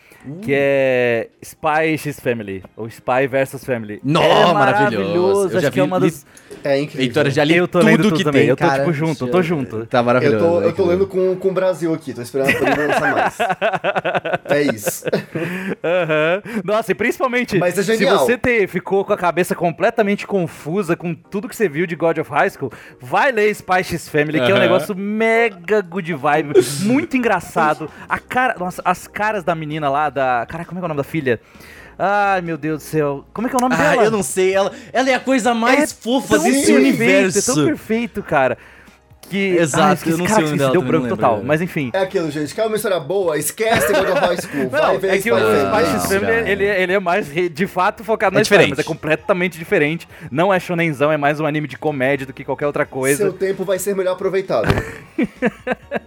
que 0.42 0.52
é 0.54 1.28
Spy 1.42 1.96
X 1.98 2.20
Family, 2.20 2.62
ou 2.76 2.86
Spy 2.88 3.26
vs 3.28 3.64
Family. 3.64 4.00
Nó, 4.04 4.22
é 4.22 4.52
maravilhoso. 4.54 5.52
Eu 5.52 5.58
acho 5.58 5.60
já 5.60 5.70
que 5.70 5.80
é 5.80 5.82
vi- 5.82 5.88
uma 5.88 6.00
das... 6.00 6.26
É 6.64 6.78
incrível. 6.80 7.02
Heitor, 7.02 7.26
eu 7.26 7.30
já 7.30 7.44
li 7.44 7.56
Eu 7.56 7.68
tô 7.68 7.78
lendo 7.78 7.96
tudo 7.98 8.08
tudo 8.10 8.18
que 8.18 8.24
também, 8.24 8.42
tem, 8.42 8.50
eu 8.50 8.56
tô, 8.56 8.64
cara. 8.66 8.80
tipo, 8.80 8.92
junto, 8.92 9.26
eu 9.26 9.30
tô 9.30 9.42
junto. 9.42 9.86
Tá 9.86 10.02
maravilhoso. 10.02 10.44
Eu 10.44 10.50
tô, 10.50 10.60
eu 10.62 10.72
tô 10.72 10.84
lendo 10.86 11.06
com, 11.06 11.36
com 11.36 11.48
o 11.48 11.52
Brasil 11.52 11.94
aqui, 11.94 12.12
tô 12.12 12.20
esperando 12.22 12.52
pra 12.56 12.70
ele 12.72 12.86
lançar 12.86 13.14
mais. 13.14 13.38
É 14.50 14.62
isso. 14.62 15.04
Aham. 15.84 16.42
Nossa, 16.64 16.92
e 16.92 16.94
principalmente 16.94 17.56
Mas 17.58 17.78
é 17.78 17.82
se 17.82 18.04
você 18.04 18.36
ter, 18.36 18.66
ficou 18.68 19.04
com 19.04 19.12
a 19.12 19.16
cabeça 19.16 19.54
completamente 19.54 20.26
confusa 20.26 20.96
com 20.96 21.14
tudo 21.14 21.48
que 21.48 21.54
você 21.54 21.68
viu 21.68 21.86
de 21.86 21.94
God 21.94 22.18
of 22.18 22.30
High 22.30 22.50
School, 22.50 22.72
vai 23.00 23.30
ler 23.32 23.50
Spy 23.50 23.84
X 23.84 24.08
Family, 24.08 24.40
que 24.40 24.50
é 24.50 24.54
um 24.54 24.58
negócio 24.58 24.94
mega 24.96 25.80
good 25.80 26.12
vibe, 26.14 26.52
muito 26.82 27.16
engraçado. 27.16 27.88
A 28.08 28.18
cara, 28.18 28.56
nossa, 28.58 28.79
as 28.84 29.06
caras 29.06 29.44
da 29.44 29.54
menina 29.54 29.88
lá, 29.88 30.10
da. 30.10 30.46
Caraca, 30.48 30.68
como 30.68 30.78
é 30.78 30.82
é 30.82 30.84
o 30.84 30.88
nome 30.88 30.98
da 30.98 31.04
filha? 31.04 31.40
Ai, 31.98 32.40
meu 32.40 32.56
Deus 32.56 32.82
do 32.82 32.86
céu. 32.86 33.24
Como 33.34 33.46
é 33.46 33.50
que 33.50 33.56
é 33.56 33.58
o 33.58 33.60
nome 33.60 33.74
Ah, 33.74 33.90
dela? 33.90 34.04
eu 34.04 34.10
não 34.10 34.22
sei. 34.22 34.54
Ela, 34.54 34.72
ela 34.92 35.10
é 35.10 35.14
a 35.14 35.20
coisa 35.20 35.52
mais 35.52 35.92
fofa 35.92 36.36
tão 36.36 36.44
desse 36.44 36.66
perfeito, 36.72 36.78
universo. 36.78 37.50
É 37.50 37.54
tão 37.54 37.66
perfeito, 37.66 38.22
cara. 38.22 38.56
Que. 39.30 39.56
Exato, 39.56 39.84
ah, 39.84 39.92
esqueci, 39.94 40.10
eu 40.12 40.18
não 40.18 40.26
sei 40.26 40.34
cara, 40.34 40.46
o 40.46 40.56
nome 40.56 40.72
deu 40.72 40.82
branco 40.82 41.04
lembro, 41.04 41.16
total. 41.16 41.38
é. 41.38 41.42
Mas 41.44 41.60
enfim. 41.62 41.90
É 41.94 41.98
aquilo, 42.00 42.30
gente. 42.30 42.54
Quer 42.54 42.66
uma 42.66 42.76
história 42.76 43.00
boa? 43.00 43.38
Esquece 43.38 43.92
God 43.92 44.08
of 44.10 44.20
High 44.20 44.36
School. 44.42 44.68
Vai 44.70 44.80
Não, 44.82 44.98
ver 44.98 45.08
é 45.14 45.18
que 45.18 45.32
o 45.32 45.36
Spy 45.38 45.46
Family. 45.46 45.84
Spy 45.84 45.92
X 45.92 46.06
Family, 46.06 46.40
Não, 46.42 46.48
ele, 46.48 46.64
ele 46.64 46.92
é 46.92 46.98
mais 46.98 47.26
de 47.32 47.66
fato 47.66 48.04
focado 48.04 48.34
na 48.34 48.40
É 48.40 48.42
história, 48.42 48.64
diferente. 48.64 48.76
mas 48.78 48.86
é 48.86 48.88
completamente 48.88 49.58
diferente. 49.58 50.08
Não 50.30 50.52
é 50.52 50.58
shonenzão, 50.60 51.10
é 51.12 51.16
mais 51.16 51.40
um 51.40 51.46
anime 51.46 51.66
de 51.68 51.78
comédia 51.78 52.26
do 52.26 52.32
que 52.32 52.44
qualquer 52.44 52.66
outra 52.66 52.84
coisa. 52.84 53.16
Seu 53.24 53.32
tempo 53.32 53.64
vai 53.64 53.78
ser 53.78 53.94
melhor 53.94 54.12
aproveitado. 54.12 54.66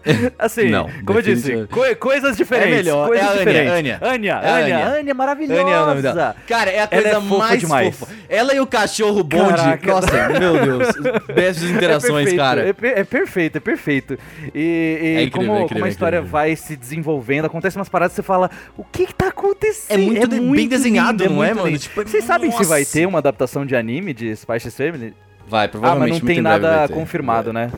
Assim, 0.37 0.69
Não, 0.69 0.89
como 1.05 1.19
eu 1.19 1.23
disse, 1.23 1.65
co- 1.71 1.95
coisas 1.97 2.35
diferentes. 2.35 2.73
É 2.73 2.75
melhor, 2.77 3.07
coisas 3.07 3.25
é 3.25 3.29
a 3.29 3.37
diferentes. 3.37 3.71
Anya. 3.71 3.99
Anya, 4.01 4.31
É 4.43 4.49
a 4.49 4.55
Anya, 4.55 4.75
Anya. 4.75 4.87
Anya 4.99 5.11
é 5.11 5.13
maravilhosa. 5.13 5.61
Anya 5.61 5.71
é 5.75 5.81
o 5.81 5.85
nome 5.85 6.01
dela. 6.01 6.35
Cara, 6.47 6.69
é 6.71 6.79
a 6.79 6.87
Ela 6.91 7.01
coisa 7.01 7.07
é 7.09 7.21
fofa 7.21 7.37
mais 7.37 7.59
demais. 7.61 7.95
fofa. 7.97 8.13
Ela 8.29 8.53
e 8.53 8.59
o 8.59 8.67
cachorro 8.67 9.23
bonde. 9.23 9.53
Caraca. 9.55 9.87
Nossa, 9.93 10.29
meu 10.39 10.53
Deus. 10.61 10.87
Bestas 11.33 11.63
É 11.63 11.73
interações, 11.73 12.29
perfeito, 12.29 12.37
cara. 12.37 12.67
É, 12.67 12.99
é 12.99 13.03
perfeito, 13.17 13.57
é 13.57 13.59
perfeito. 13.59 14.17
E, 14.53 14.59
e 15.01 15.05
É 15.17 15.23
incrível, 15.23 15.31
como, 15.31 15.41
é 15.41 15.63
incrível, 15.63 15.67
como 15.69 15.85
a 15.85 15.87
é 15.87 15.91
história 15.91 16.17
incrível. 16.17 16.31
vai 16.31 16.55
se 16.55 16.75
desenvolvendo, 16.75 17.45
acontece 17.45 17.77
umas 17.77 17.87
paradas 17.89 18.13
que 18.13 18.15
você 18.17 18.23
fala, 18.23 18.49
o 18.75 18.83
que 18.83 19.05
que 19.05 19.13
tá 19.13 19.27
acontecendo? 19.27 20.01
É 20.01 20.03
muito 20.03 20.27
de- 20.27 20.39
bem 20.39 20.67
desenhado, 20.67 21.23
não 21.29 21.43
é, 21.43 21.47
muito 21.47 21.55
mano? 21.57 21.67
lindo. 21.69 21.79
Tipo, 21.79 22.01
Vocês 22.03 22.23
sabem 22.23 22.49
se 22.51 22.63
vai 22.65 22.79
nossa. 22.81 22.91
ter 22.93 23.05
uma 23.05 23.19
adaptação 23.19 23.65
de 23.65 23.75
anime 23.75 24.13
de 24.13 24.29
X 24.35 24.75
Family? 24.75 25.13
Vai, 25.47 25.65
Ah, 25.65 25.69
provavelmente 25.69 26.09
mas 26.11 26.19
não 26.21 26.25
muito 26.25 26.33
tem 26.35 26.41
nada 26.41 26.87
confirmado, 26.87 27.53
né? 27.53 27.69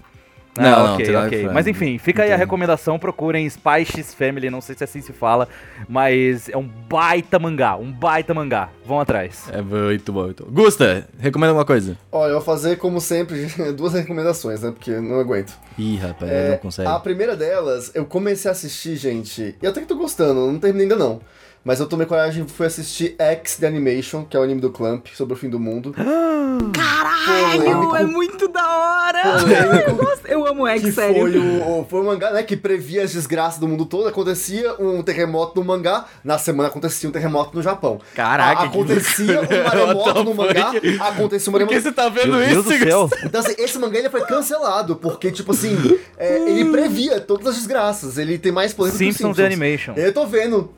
Não, 0.58 0.66
Ah, 0.66 0.84
não, 0.88 0.94
ok, 0.96 1.06
nada 1.08 1.20
ok. 1.20 1.30
confirmado. 1.30 1.54
Mas 1.54 1.68
enfim, 1.68 1.98
fica 1.98 2.24
aí 2.24 2.32
a 2.32 2.38
recomendação, 2.38 2.98
procurem 2.98 3.46
Spy 3.46 3.84
X 3.86 4.14
Family, 4.14 4.50
não 4.50 4.62
sei 4.62 4.76
se 4.76 4.84
assim 4.84 5.02
se 5.02 5.12
fala, 5.12 5.50
mas 5.90 6.48
é 6.50 6.56
um 6.58 6.68
baita 6.68 7.38
mangá, 7.38 7.76
um 7.76 7.92
baita 7.92 8.34
mangá. 8.34 8.70
Vão 8.86 9.00
atrás. 9.00 9.50
É 9.52 9.62
muito 9.62 10.14
bom, 10.14 10.24
muito 10.26 10.46
bom. 10.46 10.52
Gusta, 10.52 11.08
recomenda 11.20 11.50
alguma 11.50 11.66
coisa? 11.66 11.98
Olha, 12.12 12.30
eu 12.30 12.36
vou 12.36 12.42
fazer, 12.42 12.78
como 12.78 13.02
sempre, 13.02 13.46
duas 13.76 13.94
recomendações, 13.94 14.62
né? 14.62 14.72
Porque 14.72 14.92
eu 14.92 15.02
não 15.02 15.20
aguento. 15.20 15.54
Ih, 15.78 15.98
rapaz, 15.98 16.32
É, 16.32 16.52
não 16.52 16.58
consegue. 16.58 16.88
A 16.90 17.00
primeira 17.00 17.36
delas, 17.36 17.92
eu 17.94 18.06
comecei 18.06 18.50
a 18.50 18.52
assistir, 18.54 18.96
gente, 18.96 19.56
e 19.62 19.68
até 19.68 19.82
que 19.82 19.88
tô 19.88 19.96
gostando, 19.98 20.52
não 20.52 20.60
terminei 20.60 20.86
ainda 20.86 20.96
não. 20.96 21.20
Mas 21.66 21.80
eu 21.80 21.88
tomei 21.88 22.06
coragem 22.06 22.46
e 22.46 22.48
fui 22.48 22.68
assistir 22.68 23.16
X 23.18 23.56
The 23.58 23.66
Animation, 23.66 24.24
que 24.24 24.38
é 24.38 24.40
o 24.40 24.44
anime 24.44 24.62
do 24.62 24.70
Clamp, 24.70 25.08
sobre 25.16 25.34
o 25.34 25.36
fim 25.38 25.50
do 25.50 25.60
mundo. 25.60 25.96
Caralho, 26.74 27.64
Polêmico. 27.64 27.96
é 27.96 28.04
muito 28.04 28.48
da 28.48 28.62
hora! 28.68 29.22
Eu, 29.88 29.96
gosto- 29.96 30.28
eu 30.28 30.46
amo 30.48 30.68
X, 30.68 30.82
Que 30.84 30.92
sério. 30.92 31.16
foi 31.16 31.38
o, 31.40 31.80
o- 31.82 31.86
foi 31.90 32.02
um 32.02 32.06
mangá, 32.06 32.32
né, 32.32 32.44
que 32.44 32.56
previa 32.56 33.04
as 33.04 33.12
desgraças 33.14 33.60
do 33.60 33.68
mundo 33.68 33.86
todo. 33.86 34.08
Acontecia 34.08 34.76
um 34.80 35.02
terremoto 35.02 35.60
no 35.60 35.66
mangá, 35.66 36.06
na 36.24 36.38
semana 36.38 36.70
acontecia 36.70 37.10
um 37.10 37.12
terremoto 37.12 37.56
no 37.58 37.64
Japão. 37.64 38.00
Caraca, 38.14 38.62
A- 38.62 38.66
acontecia 38.66 39.40
um 39.42 39.44
What 39.44 39.64
maremoto 39.64 40.24
no 40.24 40.34
mangá, 40.36 40.72
acontecia 41.00 41.50
um 41.50 41.54
Por 41.54 41.60
que 41.60 41.66
maremoto. 41.66 41.82
você 41.82 41.92
tá 41.92 42.10
vendo 42.10 42.28
Meu 42.38 42.40
Deus 42.48 42.52
isso? 42.52 42.64
do 42.80 42.86
céu. 42.86 43.02
Gusta? 43.08 43.26
Então, 43.26 43.42
assim, 43.42 43.56
esse 43.58 43.80
mangá 43.80 44.00
ele 44.00 44.10
foi 44.10 44.22
cancelado, 44.22 44.96
porque, 44.98 45.32
tipo 45.32 45.52
assim, 45.52 45.76
é, 46.18 46.38
ele 46.50 46.66
previa 46.72 47.20
todas 47.20 47.48
as 47.48 47.56
desgraças. 47.56 48.18
Ele 48.20 48.38
tem 48.38 48.52
mais 48.52 48.72
poder 48.74 48.92
do 48.92 48.98
que 48.98 49.04
os 49.10 49.16
Simpsons 49.18 49.36
The 49.38 49.46
Animation. 49.48 49.94
Eu 49.98 50.14
tô 50.14 50.26
vendo. 50.28 50.72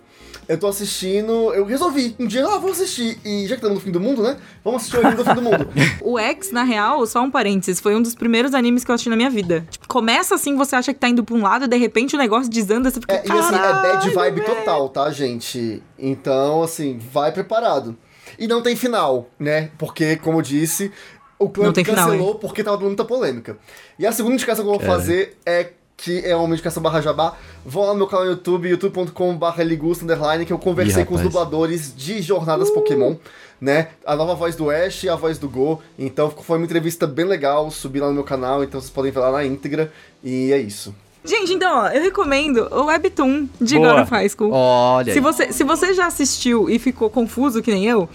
Eu 0.48 0.58
tô 0.58 0.68
assistindo. 0.68 1.54
Eu 1.54 1.66
resolvi. 1.66 2.16
Um 2.18 2.26
dia, 2.26 2.46
ah, 2.46 2.58
vou 2.58 2.72
assistir. 2.72 3.20
E 3.26 3.44
já 3.44 3.56
que 3.56 3.56
estamos 3.56 3.76
no 3.76 3.82
fim 3.82 3.92
do 3.92 4.00
mundo, 4.00 4.24
né? 4.24 4.38
Vamos 4.64 4.82
assistir 4.82 4.98
o 4.98 5.02
anime 5.02 5.16
do 5.16 5.26
fim 5.26 5.36
do 5.36 5.42
mundo. 5.42 5.68
O 6.02 6.18
X, 6.18 6.52
na 6.52 6.64
real, 6.64 7.06
só 7.06 7.22
um 7.22 7.30
parênteses, 7.30 7.82
foi 7.82 7.94
um 7.94 8.02
dos 8.02 8.16
primeiros 8.16 8.54
animes 8.54 8.86
que 8.86 8.92
eu 8.92 8.96
assisti 8.96 9.10
na 9.10 9.18
minha 9.18 9.30
vida. 9.30 9.68
Tipo, 9.70 9.88
começa 9.90 10.36
assim, 10.36 10.56
você 10.56 10.76
acha 10.76 10.94
que 10.94 11.00
tá 11.00 11.10
indo 11.10 11.24
pra 11.24 11.36
um 11.36 11.42
lado 11.42 11.66
e 11.66 11.68
de 11.68 11.76
repente 11.76 12.16
o 12.16 12.18
negócio 12.18 12.50
desanda, 12.50 12.90
você 12.90 13.02
fica. 13.02 13.14
É, 13.14 13.24
e 13.28 13.32
assim, 13.32 13.56
é 13.56 13.60
bad 13.60 13.84
"Caralho, 13.84 14.14
vibe 14.14 14.42
velho." 14.42 14.56
total, 14.56 14.90
tá, 14.90 15.12
gente? 15.12 15.84
Então, 16.00 16.64
assim, 16.64 16.98
vai 16.98 17.32
preparado. 17.34 17.98
E 18.40 18.48
não 18.48 18.62
tem 18.62 18.76
final, 18.76 19.30
né? 19.38 19.72
Porque, 19.78 20.16
como 20.18 20.38
eu 20.38 20.42
disse, 20.42 20.92
o 21.40 21.50
clã 21.50 21.66
Não 21.66 21.74
tem 21.74 21.84
final, 21.84 22.06
cancelou 22.06 22.36
porque 22.36 22.64
tava 22.64 22.78
dando 22.78 22.88
muita 22.88 23.06
polêmica. 23.06 23.58
E 24.00 24.06
a 24.06 24.12
segunda 24.12 24.36
indicação 24.36 24.64
que 24.66 24.72
eu 24.72 24.78
vou 24.78 24.88
fazer 24.88 25.38
é 25.46 25.72
que 25.98 26.24
é 26.24 26.36
uma 26.36 26.54
indicação 26.54 26.82
barra 26.82 27.02
jabá. 27.02 27.36
Vão 27.66 27.84
lá 27.84 27.90
no 27.90 27.98
meu 27.98 28.08
canal 28.08 28.26
no 28.26 28.32
YouTube, 28.32 28.70
youtube.com 28.70 29.36
barra 29.36 29.64
ligusta, 29.64 30.06
underline, 30.06 30.46
que 30.46 30.54
eu 30.54 30.60
conversei 30.60 31.02
Ih, 31.02 31.06
com 31.06 31.16
os 31.16 31.22
dubladores 31.22 31.94
de 31.98 32.22
Jornadas 32.22 32.70
Pokémon, 32.70 33.16
né? 33.60 33.90
A 34.06 34.16
nova 34.16 34.36
voz 34.36 34.56
do 34.56 34.70
Ash 34.70 35.04
e 35.04 35.10
a 35.10 35.16
voz 35.16 35.40
do 35.40 35.50
Go. 35.50 35.82
Então 35.98 36.30
foi 36.30 36.60
uma 36.60 36.66
entrevista 36.66 37.08
bem 37.08 37.26
legal, 37.26 37.72
subi 37.72 38.00
lá 38.00 38.08
no 38.08 38.14
meu 38.14 38.24
canal, 38.24 38.64
então 38.64 38.80
vocês 38.80 38.92
podem 38.92 39.12
ver 39.12 39.20
lá 39.20 39.32
na 39.32 39.44
íntegra. 39.44 39.92
E 40.24 40.54
é 40.54 40.60
isso. 40.60 40.94
Gente, 41.26 41.52
então, 41.52 41.80
ó, 41.80 41.88
eu 41.88 42.02
recomendo 42.02 42.70
o 42.72 42.86
Webtoon 42.86 43.50
de 43.60 43.76
Boa. 43.76 43.96
God 43.96 44.04
of 44.04 44.12
High 44.12 44.30
School. 44.30 44.52
Olha 44.54 45.12
Se 45.12 45.20
você, 45.20 45.52
se 45.52 45.64
você 45.64 45.94
já 45.94 46.06
assistiu 46.06 46.70
e 46.70 46.80
ficou 46.80 47.10
confuso 47.10 47.62
que 47.62 47.72
nem 47.72 47.86
eu, 47.86 48.08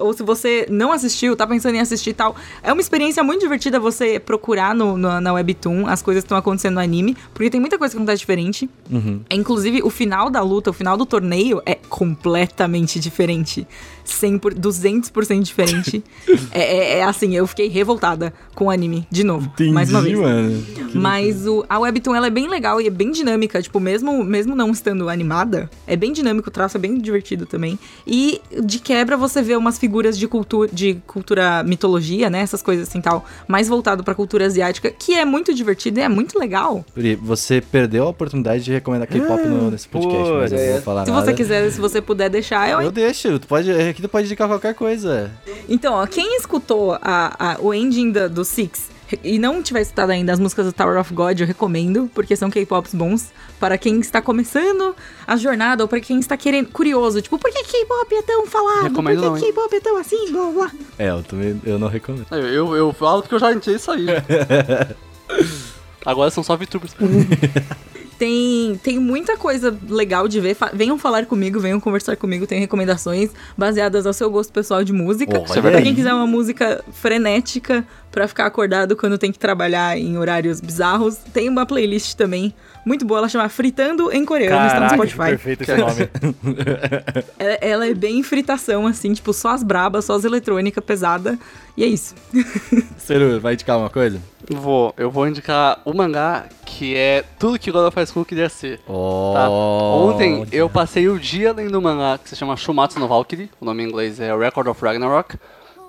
ou 0.00 0.12
se 0.12 0.22
você 0.22 0.66
não 0.70 0.90
assistiu, 0.92 1.36
tá 1.36 1.46
pensando 1.46 1.74
em 1.74 1.80
assistir 1.80 2.10
e 2.10 2.14
tal, 2.14 2.34
é 2.62 2.72
uma 2.72 2.80
experiência 2.80 3.22
muito 3.22 3.40
divertida 3.40 3.78
você 3.78 4.18
procurar 4.18 4.74
no, 4.74 4.96
no- 4.96 5.20
na 5.20 5.32
Webtoon 5.32 5.86
as 5.86 6.02
coisas 6.02 6.22
que 6.22 6.26
estão 6.26 6.38
acontecendo 6.38 6.74
no 6.74 6.80
anime, 6.80 7.16
porque 7.34 7.50
tem 7.50 7.60
muita 7.60 7.78
coisa 7.78 7.92
que 7.92 7.98
acontece 7.98 8.18
diferente. 8.20 8.68
Uhum. 8.90 9.20
Inclusive, 9.30 9.82
o 9.82 9.90
final 9.90 10.30
da 10.30 10.40
luta, 10.42 10.70
o 10.70 10.72
final 10.72 10.96
do 10.96 11.04
torneio 11.06 11.60
é 11.66 11.74
completamente 11.88 12.98
diferente. 12.98 13.66
100 14.04 14.38
por, 14.38 14.54
200% 14.54 15.42
diferente. 15.42 16.02
é, 16.52 16.60
é- 16.60 16.98
é 16.98 17.04
assim, 17.04 17.34
eu 17.34 17.46
fiquei 17.46 17.68
revoltada 17.68 18.32
com 18.54 18.66
o 18.66 18.70
anime, 18.70 19.06
de 19.10 19.24
novo. 19.24 19.50
mais 19.72 19.90
uma 19.90 20.02
vez. 20.02 20.18
mano. 20.18 20.64
Mas 20.94 21.46
o, 21.46 21.64
a 21.68 21.78
Webtoon 21.78 22.14
ela 22.14 22.26
é 22.26 22.30
bem 22.30 22.48
legal 22.48 22.80
e 22.80 22.86
é 22.86 22.90
bem 22.90 23.10
dinâmica. 23.10 23.62
Tipo, 23.62 23.78
mesmo, 23.80 24.22
mesmo 24.24 24.54
não 24.56 24.70
estando 24.70 25.08
animada, 25.08 25.70
é 25.86 25.96
bem 25.96 26.12
dinâmico, 26.12 26.48
o 26.48 26.52
traço 26.52 26.76
é 26.76 26.80
bem 26.80 26.98
divertido 26.98 27.46
também. 27.46 27.78
E 28.06 28.40
de 28.62 28.78
quebra 28.78 29.16
você 29.16 29.42
vê 29.42 29.56
umas 29.56 29.78
figuras 29.78 30.18
de 30.18 30.26
cultura, 30.26 30.70
de 30.72 30.94
cultura 31.06 31.62
mitologia, 31.62 32.28
né? 32.28 32.40
Essas 32.40 32.62
coisas 32.62 32.88
assim 32.88 33.00
tal, 33.00 33.24
mais 33.46 33.68
voltado 33.68 34.02
pra 34.04 34.14
cultura 34.14 34.46
asiática, 34.46 34.90
que 34.90 35.14
é 35.14 35.24
muito 35.24 35.54
divertido 35.54 36.00
e 36.00 36.02
é 36.02 36.08
muito 36.08 36.38
legal. 36.38 36.84
Pri, 36.94 37.14
você 37.14 37.60
perdeu 37.60 38.04
a 38.04 38.08
oportunidade 38.08 38.64
de 38.64 38.72
recomendar 38.72 39.06
K-pop 39.08 39.46
no- 39.46 39.70
nesse 39.70 39.88
podcast, 39.88 40.32
mas 40.32 40.52
eu 40.52 40.58
não 40.58 40.72
vou 40.72 40.82
falar 40.82 41.04
Se 41.04 41.10
nada. 41.10 41.24
você 41.24 41.32
quiser, 41.34 41.70
se 41.70 41.80
você 41.80 42.00
puder 42.00 42.28
deixar, 42.28 42.68
eu. 42.70 42.80
Eu 42.80 42.90
deixo, 42.90 43.38
tu 43.38 43.46
pode, 43.46 43.70
aqui 44.00 44.08
tu 44.08 44.08
pode 44.10 44.26
indicar 44.26 44.48
qualquer 44.48 44.74
coisa. 44.74 45.30
Então, 45.68 45.94
ó, 45.94 46.06
quem 46.06 46.36
escutou 46.36 46.94
a, 47.00 47.52
a- 47.52 47.56
o 47.60 47.72
ending 47.74 48.10
da- 48.10 48.28
do 48.28 48.44
Six 48.44 48.88
e 49.24 49.38
não 49.38 49.60
tiver 49.62 49.80
escutado 49.82 50.10
ainda 50.10 50.32
as 50.32 50.38
músicas 50.38 50.66
do 50.66 50.72
Tower 50.72 50.98
of 50.98 51.12
God, 51.12 51.40
eu 51.40 51.46
recomendo, 51.46 52.08
porque 52.14 52.36
são 52.36 52.48
K-pops 52.48 52.94
bons 52.94 53.30
para 53.58 53.76
quem 53.76 53.98
está 54.00 54.22
começando 54.22 54.94
a 55.26 55.36
jornada 55.36 55.82
ou 55.84 55.88
para 55.88 56.00
quem 56.00 56.18
está 56.20 56.36
querendo 56.36 56.68
curioso, 56.70 57.20
tipo, 57.20 57.36
por 57.38 57.50
que 57.50 57.62
K-pop 57.64 58.14
é 58.14 58.22
tão 58.22 58.46
falado? 58.46 58.84
Recomendo 58.84 59.22
por 59.22 59.38
que? 59.38 59.46
K-pop 59.46 59.74
é 59.76 59.80
tão 59.80 59.96
assim? 59.96 60.32
Blá, 60.32 60.50
blá. 60.50 60.70
É, 60.98 61.10
eu 61.10 61.22
também 61.22 61.60
eu 61.64 61.78
não 61.78 61.88
recomendo. 61.88 62.26
Eu, 62.30 62.46
eu, 62.46 62.76
eu 62.76 62.92
falo 62.92 63.22
porque 63.22 63.34
eu 63.34 63.38
já 63.40 63.52
entrei 63.52 63.76
isso 63.76 63.90
aí. 63.90 64.06
Agora 66.06 66.30
são 66.30 66.42
só 66.42 66.56
VTubers. 66.56 66.94
Tem, 68.20 68.78
tem 68.82 68.98
muita 68.98 69.34
coisa 69.38 69.74
legal 69.88 70.28
de 70.28 70.38
ver. 70.40 70.54
Fa- 70.54 70.70
venham 70.74 70.98
falar 70.98 71.24
comigo, 71.24 71.58
venham 71.58 71.80
conversar 71.80 72.18
comigo. 72.18 72.46
Tem 72.46 72.60
recomendações 72.60 73.30
baseadas 73.56 74.04
ao 74.06 74.12
seu 74.12 74.30
gosto 74.30 74.52
pessoal 74.52 74.84
de 74.84 74.92
música. 74.92 75.38
Olha 75.52 75.62
pra 75.62 75.80
quem 75.82 75.94
quiser 75.94 76.12
uma 76.12 76.26
música 76.26 76.84
frenética 76.92 77.82
pra 78.10 78.26
ficar 78.26 78.46
acordado 78.46 78.96
quando 78.96 79.16
tem 79.16 79.30
que 79.32 79.38
trabalhar 79.38 79.96
em 79.96 80.18
horários 80.18 80.60
bizarros, 80.60 81.16
tem 81.32 81.48
uma 81.48 81.64
playlist 81.64 82.14
também 82.14 82.54
muito 82.84 83.04
boa. 83.04 83.18
Ela 83.18 83.28
chama 83.28 83.48
Fritando 83.48 84.12
em 84.12 84.24
Coreano. 84.24 84.66
está 84.66 84.80
no 84.80 84.88
Caraca, 84.88 84.96
Spotify. 84.96 85.30
perfeito 85.30 85.62
esse 85.62 85.76
nome. 85.76 86.08
Ela, 87.38 87.58
ela 87.60 87.86
é 87.86 87.94
bem 87.94 88.22
fritação, 88.22 88.86
assim, 88.86 89.12
tipo, 89.12 89.32
só 89.32 89.50
as 89.50 89.62
brabas, 89.62 90.04
só 90.04 90.14
as 90.14 90.24
eletrônicas 90.24 90.82
pesada. 90.84 91.38
E 91.76 91.84
é 91.84 91.86
isso. 91.86 92.14
Seru, 92.98 93.40
vai 93.40 93.54
indicar 93.54 93.78
uma 93.78 93.88
coisa? 93.90 94.20
Vou, 94.48 94.92
eu 94.96 95.10
vou 95.10 95.26
indicar 95.28 95.80
o 95.84 95.94
mangá 95.94 96.46
que 96.66 96.96
é 96.96 97.24
tudo 97.38 97.58
que 97.58 97.70
God 97.70 97.86
of 97.86 97.96
High 97.96 98.06
School 98.06 98.24
queria 98.24 98.48
ser. 98.48 98.78
Tá. 98.78 99.48
Ontem 99.50 100.46
eu 100.52 100.68
passei 100.68 101.08
o 101.08 101.18
dia 101.18 101.52
lendo 101.52 101.78
um 101.78 101.82
mangá 101.82 102.18
que 102.18 102.28
se 102.28 102.36
chama 102.36 102.56
Shumatsu 102.56 102.98
no 102.98 103.08
Valkyrie, 103.08 103.50
o 103.60 103.64
nome 103.64 103.82
em 103.82 103.86
inglês 103.86 104.18
é 104.20 104.36
Record 104.36 104.68
of 104.68 104.82
Ragnarok. 104.82 105.36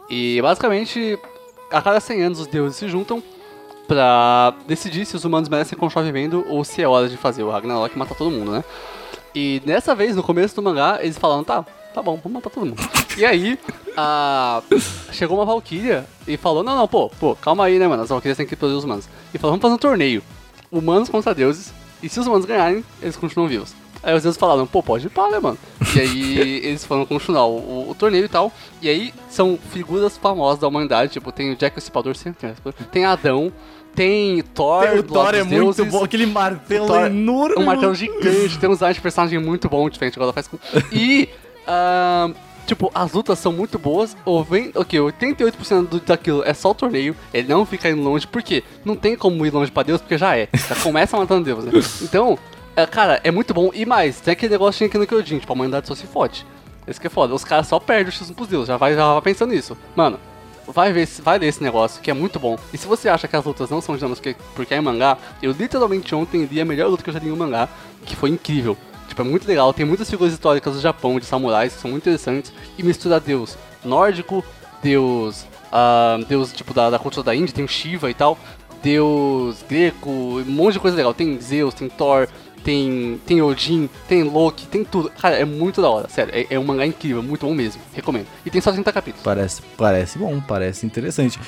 E 0.10 0.42
basicamente, 0.42 1.18
a 1.72 1.82
cada 1.82 2.00
100 2.00 2.24
anos 2.24 2.40
os 2.40 2.48
deuses 2.48 2.78
se 2.78 2.88
juntam 2.88 3.24
pra 3.88 4.54
decidir 4.68 5.06
se 5.06 5.16
os 5.16 5.26
humanos 5.26 5.50
merecem 5.50 5.78
continuar 5.78 6.06
vivendo 6.06 6.46
ou 6.48 6.64
se 6.64 6.82
é 6.82 6.88
hora 6.88 7.10
de 7.10 7.18
fazer 7.18 7.44
o 7.44 7.50
Ragnarok 7.50 7.98
matar 7.98 8.16
todo 8.16 8.32
mundo, 8.32 8.52
né? 8.52 8.64
E 9.34 9.62
dessa 9.66 9.96
vez, 9.96 10.16
no 10.16 10.24
começo 10.24 10.56
do 10.56 10.62
mangá, 10.62 11.00
eles 11.02 11.18
falaram, 11.18 11.44
tá, 11.44 11.64
tá 11.94 12.02
bom, 12.02 12.20
vamos 12.22 12.34
matar 12.34 12.50
todo 12.50 12.66
mundo. 12.66 12.82
E 13.18 13.26
aí, 13.26 13.60
a... 13.96 14.62
chegou 15.12 15.38
uma 15.38 15.46
Valkyria 15.46 16.06
e 16.28 16.38
falou, 16.38 16.64
não, 16.64 16.76
não, 16.76 16.88
pô, 16.88 17.10
pô, 17.20 17.36
calma 17.36 17.66
aí, 17.66 17.80
né, 17.80 17.88
mano, 17.88 18.04
as 18.04 18.10
Valkyrias 18.10 18.38
têm 18.38 18.46
que 18.46 18.56
proteger 18.56 18.78
os 18.78 18.84
humanos. 18.84 19.10
E 19.34 19.38
falou, 19.38 19.52
vamos 19.52 19.62
fazer 19.62 19.76
um 19.76 19.78
torneio, 19.78 20.24
humanos 20.72 21.10
contra 21.10 21.34
deuses, 21.34 21.74
e 22.02 22.10
se 22.10 22.20
os 22.20 22.28
humanos 22.28 22.46
ganharem, 22.46 22.84
eles 23.02 23.16
continuam 23.16 23.50
vivos. 23.50 23.74
Aí 24.04 24.16
os 24.16 24.24
deuses 24.24 24.40
falaram, 24.40 24.66
pô, 24.66 24.82
pode 24.82 25.08
ir 25.08 25.10
pá, 25.10 25.30
né, 25.30 25.40
mano? 25.40 25.58
E 25.96 26.00
aí 26.00 26.38
eles 26.66 26.84
foram 26.86 27.06
continuar 27.06 27.46
o, 27.46 27.58
o- 27.58 27.90
o 27.92 27.96
torneio 27.96 28.26
e 28.26 28.30
tal. 28.30 28.52
E 28.82 28.90
aí 28.90 29.14
são 29.30 29.58
figuras 29.72 30.18
famosas 30.18 30.60
da 30.60 30.68
humanidade, 30.68 31.12
tipo, 31.12 31.32
tem 31.32 31.52
o 31.52 31.56
Jack 31.56 31.78
o 31.78 32.16
sim, 32.16 32.34
tem 32.92 33.06
Adão, 33.06 33.52
tem 33.94 34.42
Thor, 34.54 34.84
o 35.00 35.04
do 35.04 35.14
lado 35.14 35.26
Thor 35.28 35.36
é 35.36 35.40
dos 35.40 35.48
muito 35.48 35.76
deuses, 35.76 35.92
bom, 35.94 36.04
aquele 36.04 36.26
martelo 36.26 36.86
o 36.86 36.88
Thor- 36.88 37.06
enorme. 37.08 37.56
um 37.58 37.66
martelo 37.66 37.94
gigante, 37.94 38.58
tem 38.58 38.70
uns 38.70 38.76
design 38.78 38.94
de 38.96 39.02
personagem 39.02 39.38
muito 39.40 39.70
bom, 39.70 39.90
diferente 39.90 40.18
of 40.20 40.34
High 40.34 40.44
School. 40.44 40.60
E 40.92 41.30
ahn, 41.68 42.34
Tipo, 42.68 42.90
as 42.94 43.12
lutas 43.12 43.38
são 43.40 43.52
muito 43.52 43.78
boas, 43.78 44.16
ou 44.24 44.44
vem, 44.46 44.72
ok, 44.76 44.98
88% 44.98 45.88
do, 45.88 46.00
daquilo 46.00 46.42
é 46.46 46.54
só 46.54 46.70
o 46.72 46.74
torneio, 46.76 47.14
ele 47.34 47.48
não 47.50 47.66
fica 47.66 47.90
indo 47.90 48.02
longe, 48.02 48.26
porque 48.26 48.64
não 48.86 48.96
tem 48.96 49.16
como 49.16 49.46
ir 49.46 49.52
longe 49.52 49.70
pra 49.72 49.84
Deus, 49.84 50.00
porque 50.00 50.18
já 50.18 50.38
é. 50.38 50.48
Já 50.54 50.76
começa 50.76 51.18
matando 51.18 51.44
Deus, 51.44 51.66
né? 51.66 51.72
Então, 52.02 52.38
é, 52.76 52.86
cara, 52.86 53.20
é 53.24 53.32
muito 53.32 53.54
bom. 53.54 53.72
E 53.74 53.86
mais, 53.86 54.20
tem 54.20 54.32
aquele 54.32 54.52
negócio 54.52 54.86
aqui 54.86 54.98
no 54.98 55.08
Kyojin, 55.08 55.40
tipo, 55.40 55.52
a 55.52 55.56
humanidade 55.56 55.88
só 55.88 55.96
se 55.96 56.08
fode. 56.08 56.46
Esse 56.88 57.00
que 57.00 57.08
é 57.08 57.10
foda. 57.10 57.34
Os 57.34 57.44
caras 57.44 57.68
só 57.68 57.80
perdem 57.80 58.08
o 58.08 58.12
X1 58.12 58.34
pros 58.34 58.48
deuses, 58.48 58.68
já 58.68 58.78
vai, 58.78 58.96
já 58.96 59.14
vai 59.14 59.22
pensando 59.22 59.52
nisso. 59.52 59.78
Mano, 59.96 60.20
vai 60.68 60.92
ver, 60.92 61.08
vai 61.22 61.38
ler 61.38 61.48
esse 61.48 61.62
negócio, 61.62 62.02
que 62.02 62.10
é 62.10 62.14
muito 62.14 62.40
bom. 62.40 62.58
E 62.74 62.78
se 62.78 62.88
você 62.88 63.10
acha 63.10 63.28
que 63.28 63.36
as 63.36 63.46
lutas 63.46 63.70
não 63.70 63.82
são 63.82 63.96
dinâmicas 63.96 64.36
porque, 64.56 64.74
é 64.74 64.78
em 64.78 64.82
mangá, 64.82 65.18
eu 65.42 65.52
literalmente 65.52 66.14
ontem 66.16 66.46
li 66.46 66.60
a 66.62 66.66
melhor 66.66 66.90
luta 66.90 67.04
que 67.04 67.10
eu 67.10 67.14
já 67.14 67.20
li 67.20 67.28
em 67.28 67.32
um 67.32 67.36
mangá, 67.36 67.70
que 68.06 68.16
foi 68.16 68.30
incrível. 68.30 68.78
Tipo, 69.08 69.22
é 69.22 69.26
muito 69.26 69.48
legal, 69.48 69.74
tem 69.74 69.86
muitas 69.86 70.10
figuras 70.10 70.34
históricas 70.34 70.74
do 70.74 70.80
Japão, 70.80 71.20
de 71.20 71.26
samurais, 71.26 71.74
que 71.74 71.82
são 71.82 71.92
muito 71.92 72.04
interessantes, 72.04 72.54
e 72.78 72.84
mistura 72.84 73.20
deus 73.20 73.58
nórdico, 73.84 74.44
deus, 74.82 75.46
ah, 75.72 76.18
deus 76.30 76.54
tipo 76.54 76.74
da, 76.74 76.90
da 76.90 76.98
cultura 76.98 77.26
da 77.26 77.36
Índia, 77.36 77.54
tem 77.54 77.66
o 77.66 77.68
Shiva 77.68 78.10
e 78.10 78.14
tal, 78.14 78.38
deus 78.82 79.64
greco, 79.68 80.10
um 80.10 80.46
monte 80.46 80.74
de 80.74 80.80
coisa 80.80 80.98
legal. 80.98 81.14
Tem 81.14 81.40
Zeus, 81.40 81.74
tem 81.74 81.88
Thor, 81.90 82.28
tem, 82.64 83.20
tem 83.26 83.42
Odin, 83.42 83.90
tem 84.08 84.24
Loki, 84.24 84.68
tem 84.68 84.84
tudo. 84.84 85.10
Cara, 85.20 85.36
é 85.36 85.46
muito 85.46 85.82
da 85.82 85.90
hora, 85.90 86.08
sério. 86.10 86.34
É, 86.36 86.48
é 86.50 86.60
um 86.60 86.64
mangá 86.64 86.86
incrível, 86.86 87.22
muito 87.24 87.46
bom 87.46 87.54
mesmo. 87.54 87.82
Recomendo. 87.94 88.28
E 88.46 88.50
tem 88.50 88.62
só 88.62 88.72
30 88.72 88.92
capítulos. 88.92 89.24
Parece, 89.24 89.62
parece 89.78 90.18
bom, 90.18 90.40
parece 90.42 90.86
interessante. 90.86 91.40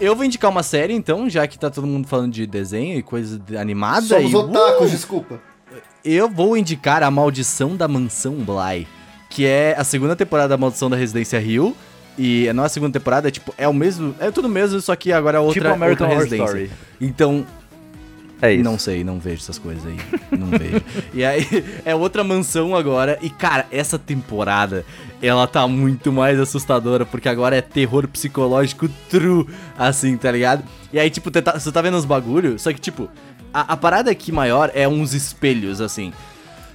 Eu 0.00 0.16
vou 0.16 0.24
indicar 0.24 0.50
uma 0.50 0.62
série, 0.62 0.94
então, 0.94 1.28
já 1.28 1.46
que 1.46 1.58
tá 1.58 1.68
todo 1.68 1.86
mundo 1.86 2.08
falando 2.08 2.32
de 2.32 2.46
desenho 2.46 2.98
e 2.98 3.02
coisa 3.02 3.40
animada. 3.58 4.06
Somos 4.06 4.32
e, 4.32 4.36
otakus, 4.36 4.88
Uh! 4.88 4.90
desculpa. 4.90 5.40
Eu 6.02 6.28
vou 6.30 6.56
indicar 6.56 7.02
A 7.02 7.10
Maldição 7.10 7.76
da 7.76 7.86
Mansão 7.86 8.36
Bly, 8.36 8.88
que 9.28 9.44
é 9.44 9.74
a 9.76 9.84
segunda 9.84 10.16
temporada 10.16 10.48
da 10.48 10.56
Maldição 10.56 10.88
da 10.88 10.96
Residência 10.96 11.38
Rio. 11.38 11.76
E 12.18 12.50
não 12.52 12.64
é 12.64 12.66
a 12.66 12.68
segunda 12.68 12.92
temporada, 12.98 13.28
é 13.28 13.30
tipo, 13.30 13.54
é 13.56 13.68
o 13.68 13.72
mesmo, 13.72 14.14
é 14.18 14.30
tudo 14.30 14.48
mesmo, 14.48 14.80
só 14.80 14.94
que 14.96 15.12
agora 15.12 15.38
é 15.38 15.40
outra, 15.40 15.60
Tipo 15.62 15.72
American 15.72 16.06
outra 16.06 16.06
Horror 16.06 16.18
residência. 16.24 16.44
Story. 16.44 16.70
Então, 17.00 17.46
É 18.42 18.52
isso. 18.54 18.64
não 18.64 18.78
sei, 18.78 19.04
não 19.04 19.18
vejo 19.18 19.42
essas 19.42 19.58
coisas 19.58 19.84
aí. 19.86 19.96
Não 20.38 20.46
vejo. 20.48 20.80
E 21.12 21.24
aí, 21.24 21.44
é 21.84 21.94
outra 21.94 22.22
mansão 22.24 22.74
agora. 22.74 23.18
E, 23.20 23.28
cara, 23.30 23.66
essa 23.70 23.98
temporada, 23.98 24.84
ela 25.20 25.46
tá 25.46 25.66
muito 25.68 26.10
mais 26.12 26.38
assustadora, 26.40 27.04
porque 27.04 27.28
agora 27.28 27.56
é 27.56 27.60
terror 27.60 28.06
psicológico 28.08 28.88
true, 29.10 29.46
assim, 29.78 30.16
tá 30.16 30.30
ligado? 30.30 30.64
E 30.92 30.98
aí, 30.98 31.10
tipo, 31.10 31.30
você 31.32 31.42
tá, 31.42 31.58
você 31.58 31.70
tá 31.70 31.82
vendo 31.82 31.96
os 31.96 32.04
bagulhos, 32.04 32.62
só 32.62 32.72
que, 32.72 32.80
tipo, 32.80 33.08
a, 33.52 33.72
a 33.72 33.76
parada 33.76 34.10
aqui 34.10 34.30
maior 34.32 34.70
é 34.74 34.86
uns 34.88 35.12
espelhos, 35.14 35.80
assim. 35.80 36.12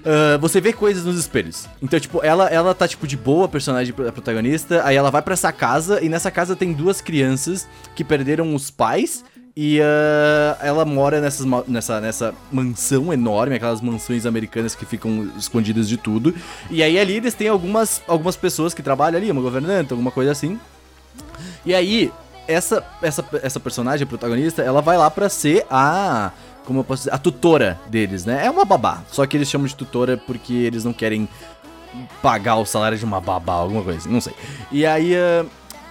Ah, 0.05 0.37
você 0.37 0.61
vê 0.61 0.71
coisas 0.71 1.03
nos 1.03 1.17
espelhos. 1.17 1.67
Então, 1.81 1.99
tipo, 1.99 2.23
ela, 2.23 2.47
ela 2.47 2.75
tá, 2.75 2.87
tipo, 2.87 3.07
de 3.07 3.17
boa, 3.17 3.45
a 3.45 3.49
personagem 3.49 3.91
pro- 3.91 4.07
a 4.07 4.11
protagonista. 4.11 4.83
Aí 4.85 4.95
ela 4.95 5.09
vai 5.09 5.21
pra 5.23 5.33
essa 5.33 5.51
casa 5.51 5.99
e 6.03 6.09
nessa 6.09 6.29
casa 6.29 6.55
tem 6.55 6.73
duas 6.73 7.01
crianças 7.01 7.67
que 7.95 8.03
perderam 8.03 8.53
os 8.53 8.69
pais. 8.69 9.25
E 9.57 9.79
ah, 9.81 10.57
ela 10.59 10.83
mora 10.83 11.21
nessas, 11.21 11.45
nessa, 11.65 12.01
nessa 12.01 12.33
mansão 12.51 13.13
enorme, 13.13 13.55
aquelas 13.55 13.79
mansões 13.79 14.25
americanas 14.25 14.75
que 14.75 14.85
ficam 14.85 15.29
escondidas 15.37 15.87
de 15.87 15.95
tudo. 15.95 16.35
E 16.69 16.83
aí 16.83 16.99
ali 16.99 17.15
eles 17.15 17.33
têm 17.33 17.47
algumas, 17.47 18.01
algumas 18.05 18.35
pessoas 18.35 18.73
que 18.73 18.83
trabalham 18.83 19.17
ali, 19.17 19.31
uma 19.31 19.41
governanta, 19.41 19.93
alguma 19.93 20.11
coisa 20.11 20.31
assim. 20.31 20.59
E 21.65 21.73
aí, 21.73 22.11
essa, 22.47 22.85
essa, 23.01 23.25
essa 23.41 23.59
personagem, 23.59 24.03
a 24.03 24.07
protagonista, 24.07 24.61
ela 24.61 24.81
vai 24.81 24.97
lá 24.97 25.09
pra 25.09 25.29
ser 25.29 25.65
a. 25.69 26.31
Como 26.65 26.79
eu 26.79 26.83
posso 26.83 27.03
dizer? 27.03 27.13
A 27.13 27.17
tutora 27.17 27.79
deles, 27.87 28.25
né? 28.25 28.45
É 28.45 28.49
uma 28.49 28.65
babá. 28.65 29.03
Só 29.09 29.25
que 29.25 29.37
eles 29.37 29.49
chamam 29.49 29.67
de 29.67 29.75
tutora 29.75 30.17
porque 30.17 30.53
eles 30.53 30.83
não 30.83 30.91
querem 30.91 31.29
pagar 32.21 32.57
o 32.57 32.65
salário 32.65 32.97
de 32.97 33.05
uma 33.05 33.21
babá, 33.21 33.53
alguma 33.53 33.83
coisa 33.83 33.99
assim, 33.99 34.09
não 34.09 34.19
sei. 34.19 34.33
E 34.69 34.85
aí. 34.85 35.15
ah, 35.15 35.45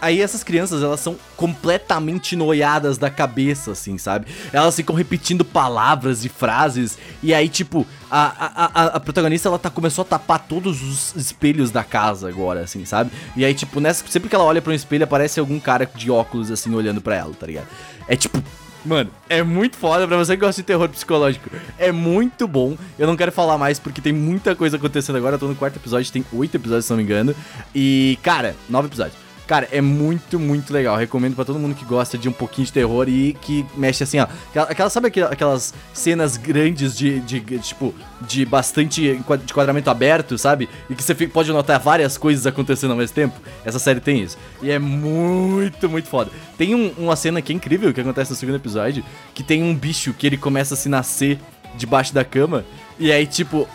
Aí 0.05 0.20
essas 0.20 0.44
crianças, 0.44 0.82
elas 0.82 1.00
são 1.00 1.16
completamente 1.34 2.36
noiadas 2.36 2.98
da 2.98 3.09
cabeça, 3.09 3.72
assim, 3.72 3.96
sabe? 3.96 4.26
Elas 4.52 4.76
ficam 4.76 4.94
repetindo 4.94 5.46
palavras 5.46 6.26
e 6.26 6.28
frases. 6.28 6.98
E 7.22 7.32
aí, 7.32 7.48
tipo, 7.48 7.86
a, 8.11 8.26
a, 8.44 8.64
a, 8.66 8.86
a 8.96 9.00
protagonista, 9.00 9.48
ela 9.48 9.59
tá, 9.59 9.70
começou 9.70 10.02
a 10.02 10.05
tapar 10.05 10.40
todos 10.40 10.82
os 10.82 11.16
espelhos 11.16 11.70
da 11.70 11.82
casa 11.82 12.28
agora, 12.28 12.61
assim, 12.61 12.84
sabe? 12.84 13.11
E 13.34 13.46
aí, 13.46 13.55
tipo, 13.55 13.80
nessa, 13.80 14.05
sempre 14.07 14.28
que 14.28 14.34
ela 14.34 14.44
olha 14.44 14.61
pra 14.61 14.72
um 14.72 14.76
espelho, 14.76 15.05
aparece 15.05 15.40
algum 15.40 15.59
cara 15.59 15.90
de 15.94 16.11
óculos, 16.11 16.50
assim, 16.50 16.74
olhando 16.74 17.00
pra 17.00 17.16
ela, 17.16 17.32
tá 17.32 17.46
ligado? 17.46 17.68
É 18.07 18.14
tipo, 18.14 18.42
Mano, 18.84 19.11
é 19.30 19.42
muito 19.42 19.78
foda 19.78 20.07
pra 20.07 20.18
você 20.18 20.36
que 20.36 20.44
gosta 20.44 20.61
de 20.61 20.66
terror 20.66 20.86
psicológico. 20.90 21.48
É 21.78 21.90
muito 21.90 22.46
bom. 22.46 22.76
Eu 22.98 23.07
não 23.07 23.16
quero 23.16 23.32
falar 23.32 23.57
mais 23.57 23.78
porque 23.78 24.02
tem 24.02 24.12
muita 24.12 24.55
coisa 24.55 24.76
acontecendo 24.76 25.16
agora. 25.16 25.36
Eu 25.36 25.38
tô 25.38 25.48
no 25.48 25.55
quarto 25.55 25.76
episódio, 25.76 26.12
tem 26.12 26.22
oito 26.34 26.59
episódios, 26.59 26.84
se 26.84 26.90
não 26.90 26.98
me 26.98 27.05
engano. 27.05 27.34
E, 27.74 28.18
cara, 28.22 28.55
nove 28.68 28.88
episódios. 28.88 29.24
Cara, 29.47 29.68
é 29.70 29.80
muito, 29.82 30.38
muito 30.40 30.72
legal. 30.72 30.97
Recomendo 30.97 31.34
pra 31.34 31.45
todo 31.45 31.59
mundo 31.59 31.74
que 31.74 31.84
gosta 31.84 32.16
de 32.16 32.30
um 32.30 32.32
pouquinho 32.32 32.64
de 32.66 32.72
terror 32.72 33.07
e 33.11 33.34
que 33.42 33.64
mexe 33.76 34.03
assim, 34.03 34.18
ó. 34.18 34.26
Aquela, 34.51 34.66
aquela- 34.70 34.88
sabe 34.90 35.09
aquela- 35.09 35.30
aquelas 35.30 35.74
cenas 35.92 36.38
grandes 36.38 36.97
de, 36.97 37.20
de, 37.20 37.40
de, 37.40 37.59
tipo, 37.59 37.95
de 38.22 38.47
bastante 38.47 39.07
enquadramento 39.07 39.90
aberto, 39.90 40.38
sabe? 40.38 40.66
E 40.88 40.95
que 40.95 41.03
você 41.03 41.14
pode 41.26 41.53
notar 41.53 41.78
várias 41.78 42.16
coisas 42.16 42.47
acontecendo 42.47 42.92
ao 42.92 42.97
mesmo 42.97 43.14
tempo? 43.14 43.38
Essa 43.66 43.78
série 43.78 44.01
tem 44.01 44.22
isso. 44.22 44.38
E 44.62 44.70
é 44.70 44.78
muito, 44.78 45.90
muito 45.90 46.09
foda. 46.09 46.30
Tem 46.57 46.74
um- 46.74 46.92
uma 46.97 47.14
cena 47.14 47.42
que 47.42 47.53
é 47.53 47.57
incrível 47.57 47.92
que 47.92 48.01
acontece 48.01 48.30
no 48.30 48.36
segundo 48.36 48.55
episódio, 48.57 49.05
que 49.34 49.42
tem 49.42 49.62
um 49.62 49.74
bicho 49.74 50.14
que 50.14 50.26
ele 50.26 50.38
começa 50.38 50.72
a 50.72 50.76
se 50.76 50.88
nascer 50.88 51.38
debaixo 51.76 52.14
da 52.14 52.24
cama. 52.24 52.64
E 52.99 53.11
aí, 53.12 53.26
tipo, 53.26 53.68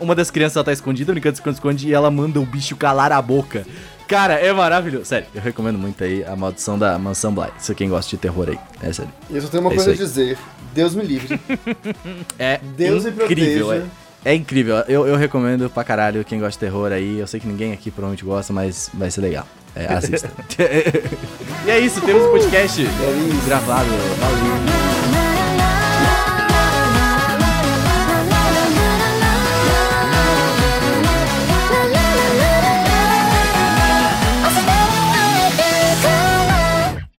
uma 0.00 0.14
das 0.14 0.30
crianças 0.30 0.56
ela 0.56 0.64
tá 0.64 0.72
escondida, 0.72 1.12
brincando 1.12 1.32
de 1.32 1.38
esconde-esconde, 1.40 1.88
e 1.88 1.92
ela 1.92 2.10
manda 2.10 2.40
o 2.40 2.46
bicho 2.46 2.74
calar 2.76 3.12
a 3.12 3.20
boca. 3.20 3.66
Cara, 4.10 4.34
é 4.34 4.52
maravilhoso. 4.52 5.04
Sério, 5.04 5.28
eu 5.32 5.40
recomendo 5.40 5.78
muito 5.78 6.02
aí 6.02 6.24
a 6.24 6.34
maldição 6.34 6.76
da 6.76 6.98
Mansão 6.98 7.32
Bly. 7.32 7.46
Se 7.60 7.72
quem 7.76 7.88
gosta 7.88 8.10
de 8.10 8.16
terror 8.16 8.48
aí. 8.48 8.58
É 8.82 8.92
sério. 8.92 9.12
E 9.30 9.36
eu 9.36 9.40
só 9.40 9.46
tenho 9.46 9.62
uma 9.62 9.72
É 9.72 9.76
coisa 9.76 9.92
a 9.92 9.94
dizer. 9.94 10.36
Deus 10.74 10.96
me 10.96 11.04
livre. 11.04 11.40
É 12.36 12.58
Deus 12.76 13.04
me 13.04 13.10
incrível. 13.12 13.66
proteja. 13.68 13.86
É, 14.24 14.32
é 14.32 14.34
incrível. 14.34 14.76
Eu, 14.88 15.06
eu 15.06 15.14
recomendo 15.14 15.70
pra 15.70 15.84
caralho 15.84 16.24
quem 16.24 16.40
gosta 16.40 16.52
de 16.52 16.58
terror 16.58 16.90
aí. 16.90 17.20
Eu 17.20 17.26
sei 17.28 17.38
que 17.38 17.46
ninguém 17.46 17.72
aqui 17.72 17.88
provavelmente 17.88 18.24
gosta, 18.24 18.52
mas 18.52 18.90
vai 18.92 19.12
ser 19.12 19.20
legal. 19.20 19.46
É, 19.76 19.86
assista. 19.86 20.28
e 21.64 21.70
é 21.70 21.78
isso, 21.78 22.00
temos 22.00 22.24
um 22.24 22.30
podcast 22.32 22.82
gravado. 23.46 23.88
Valeu. 23.88 25.09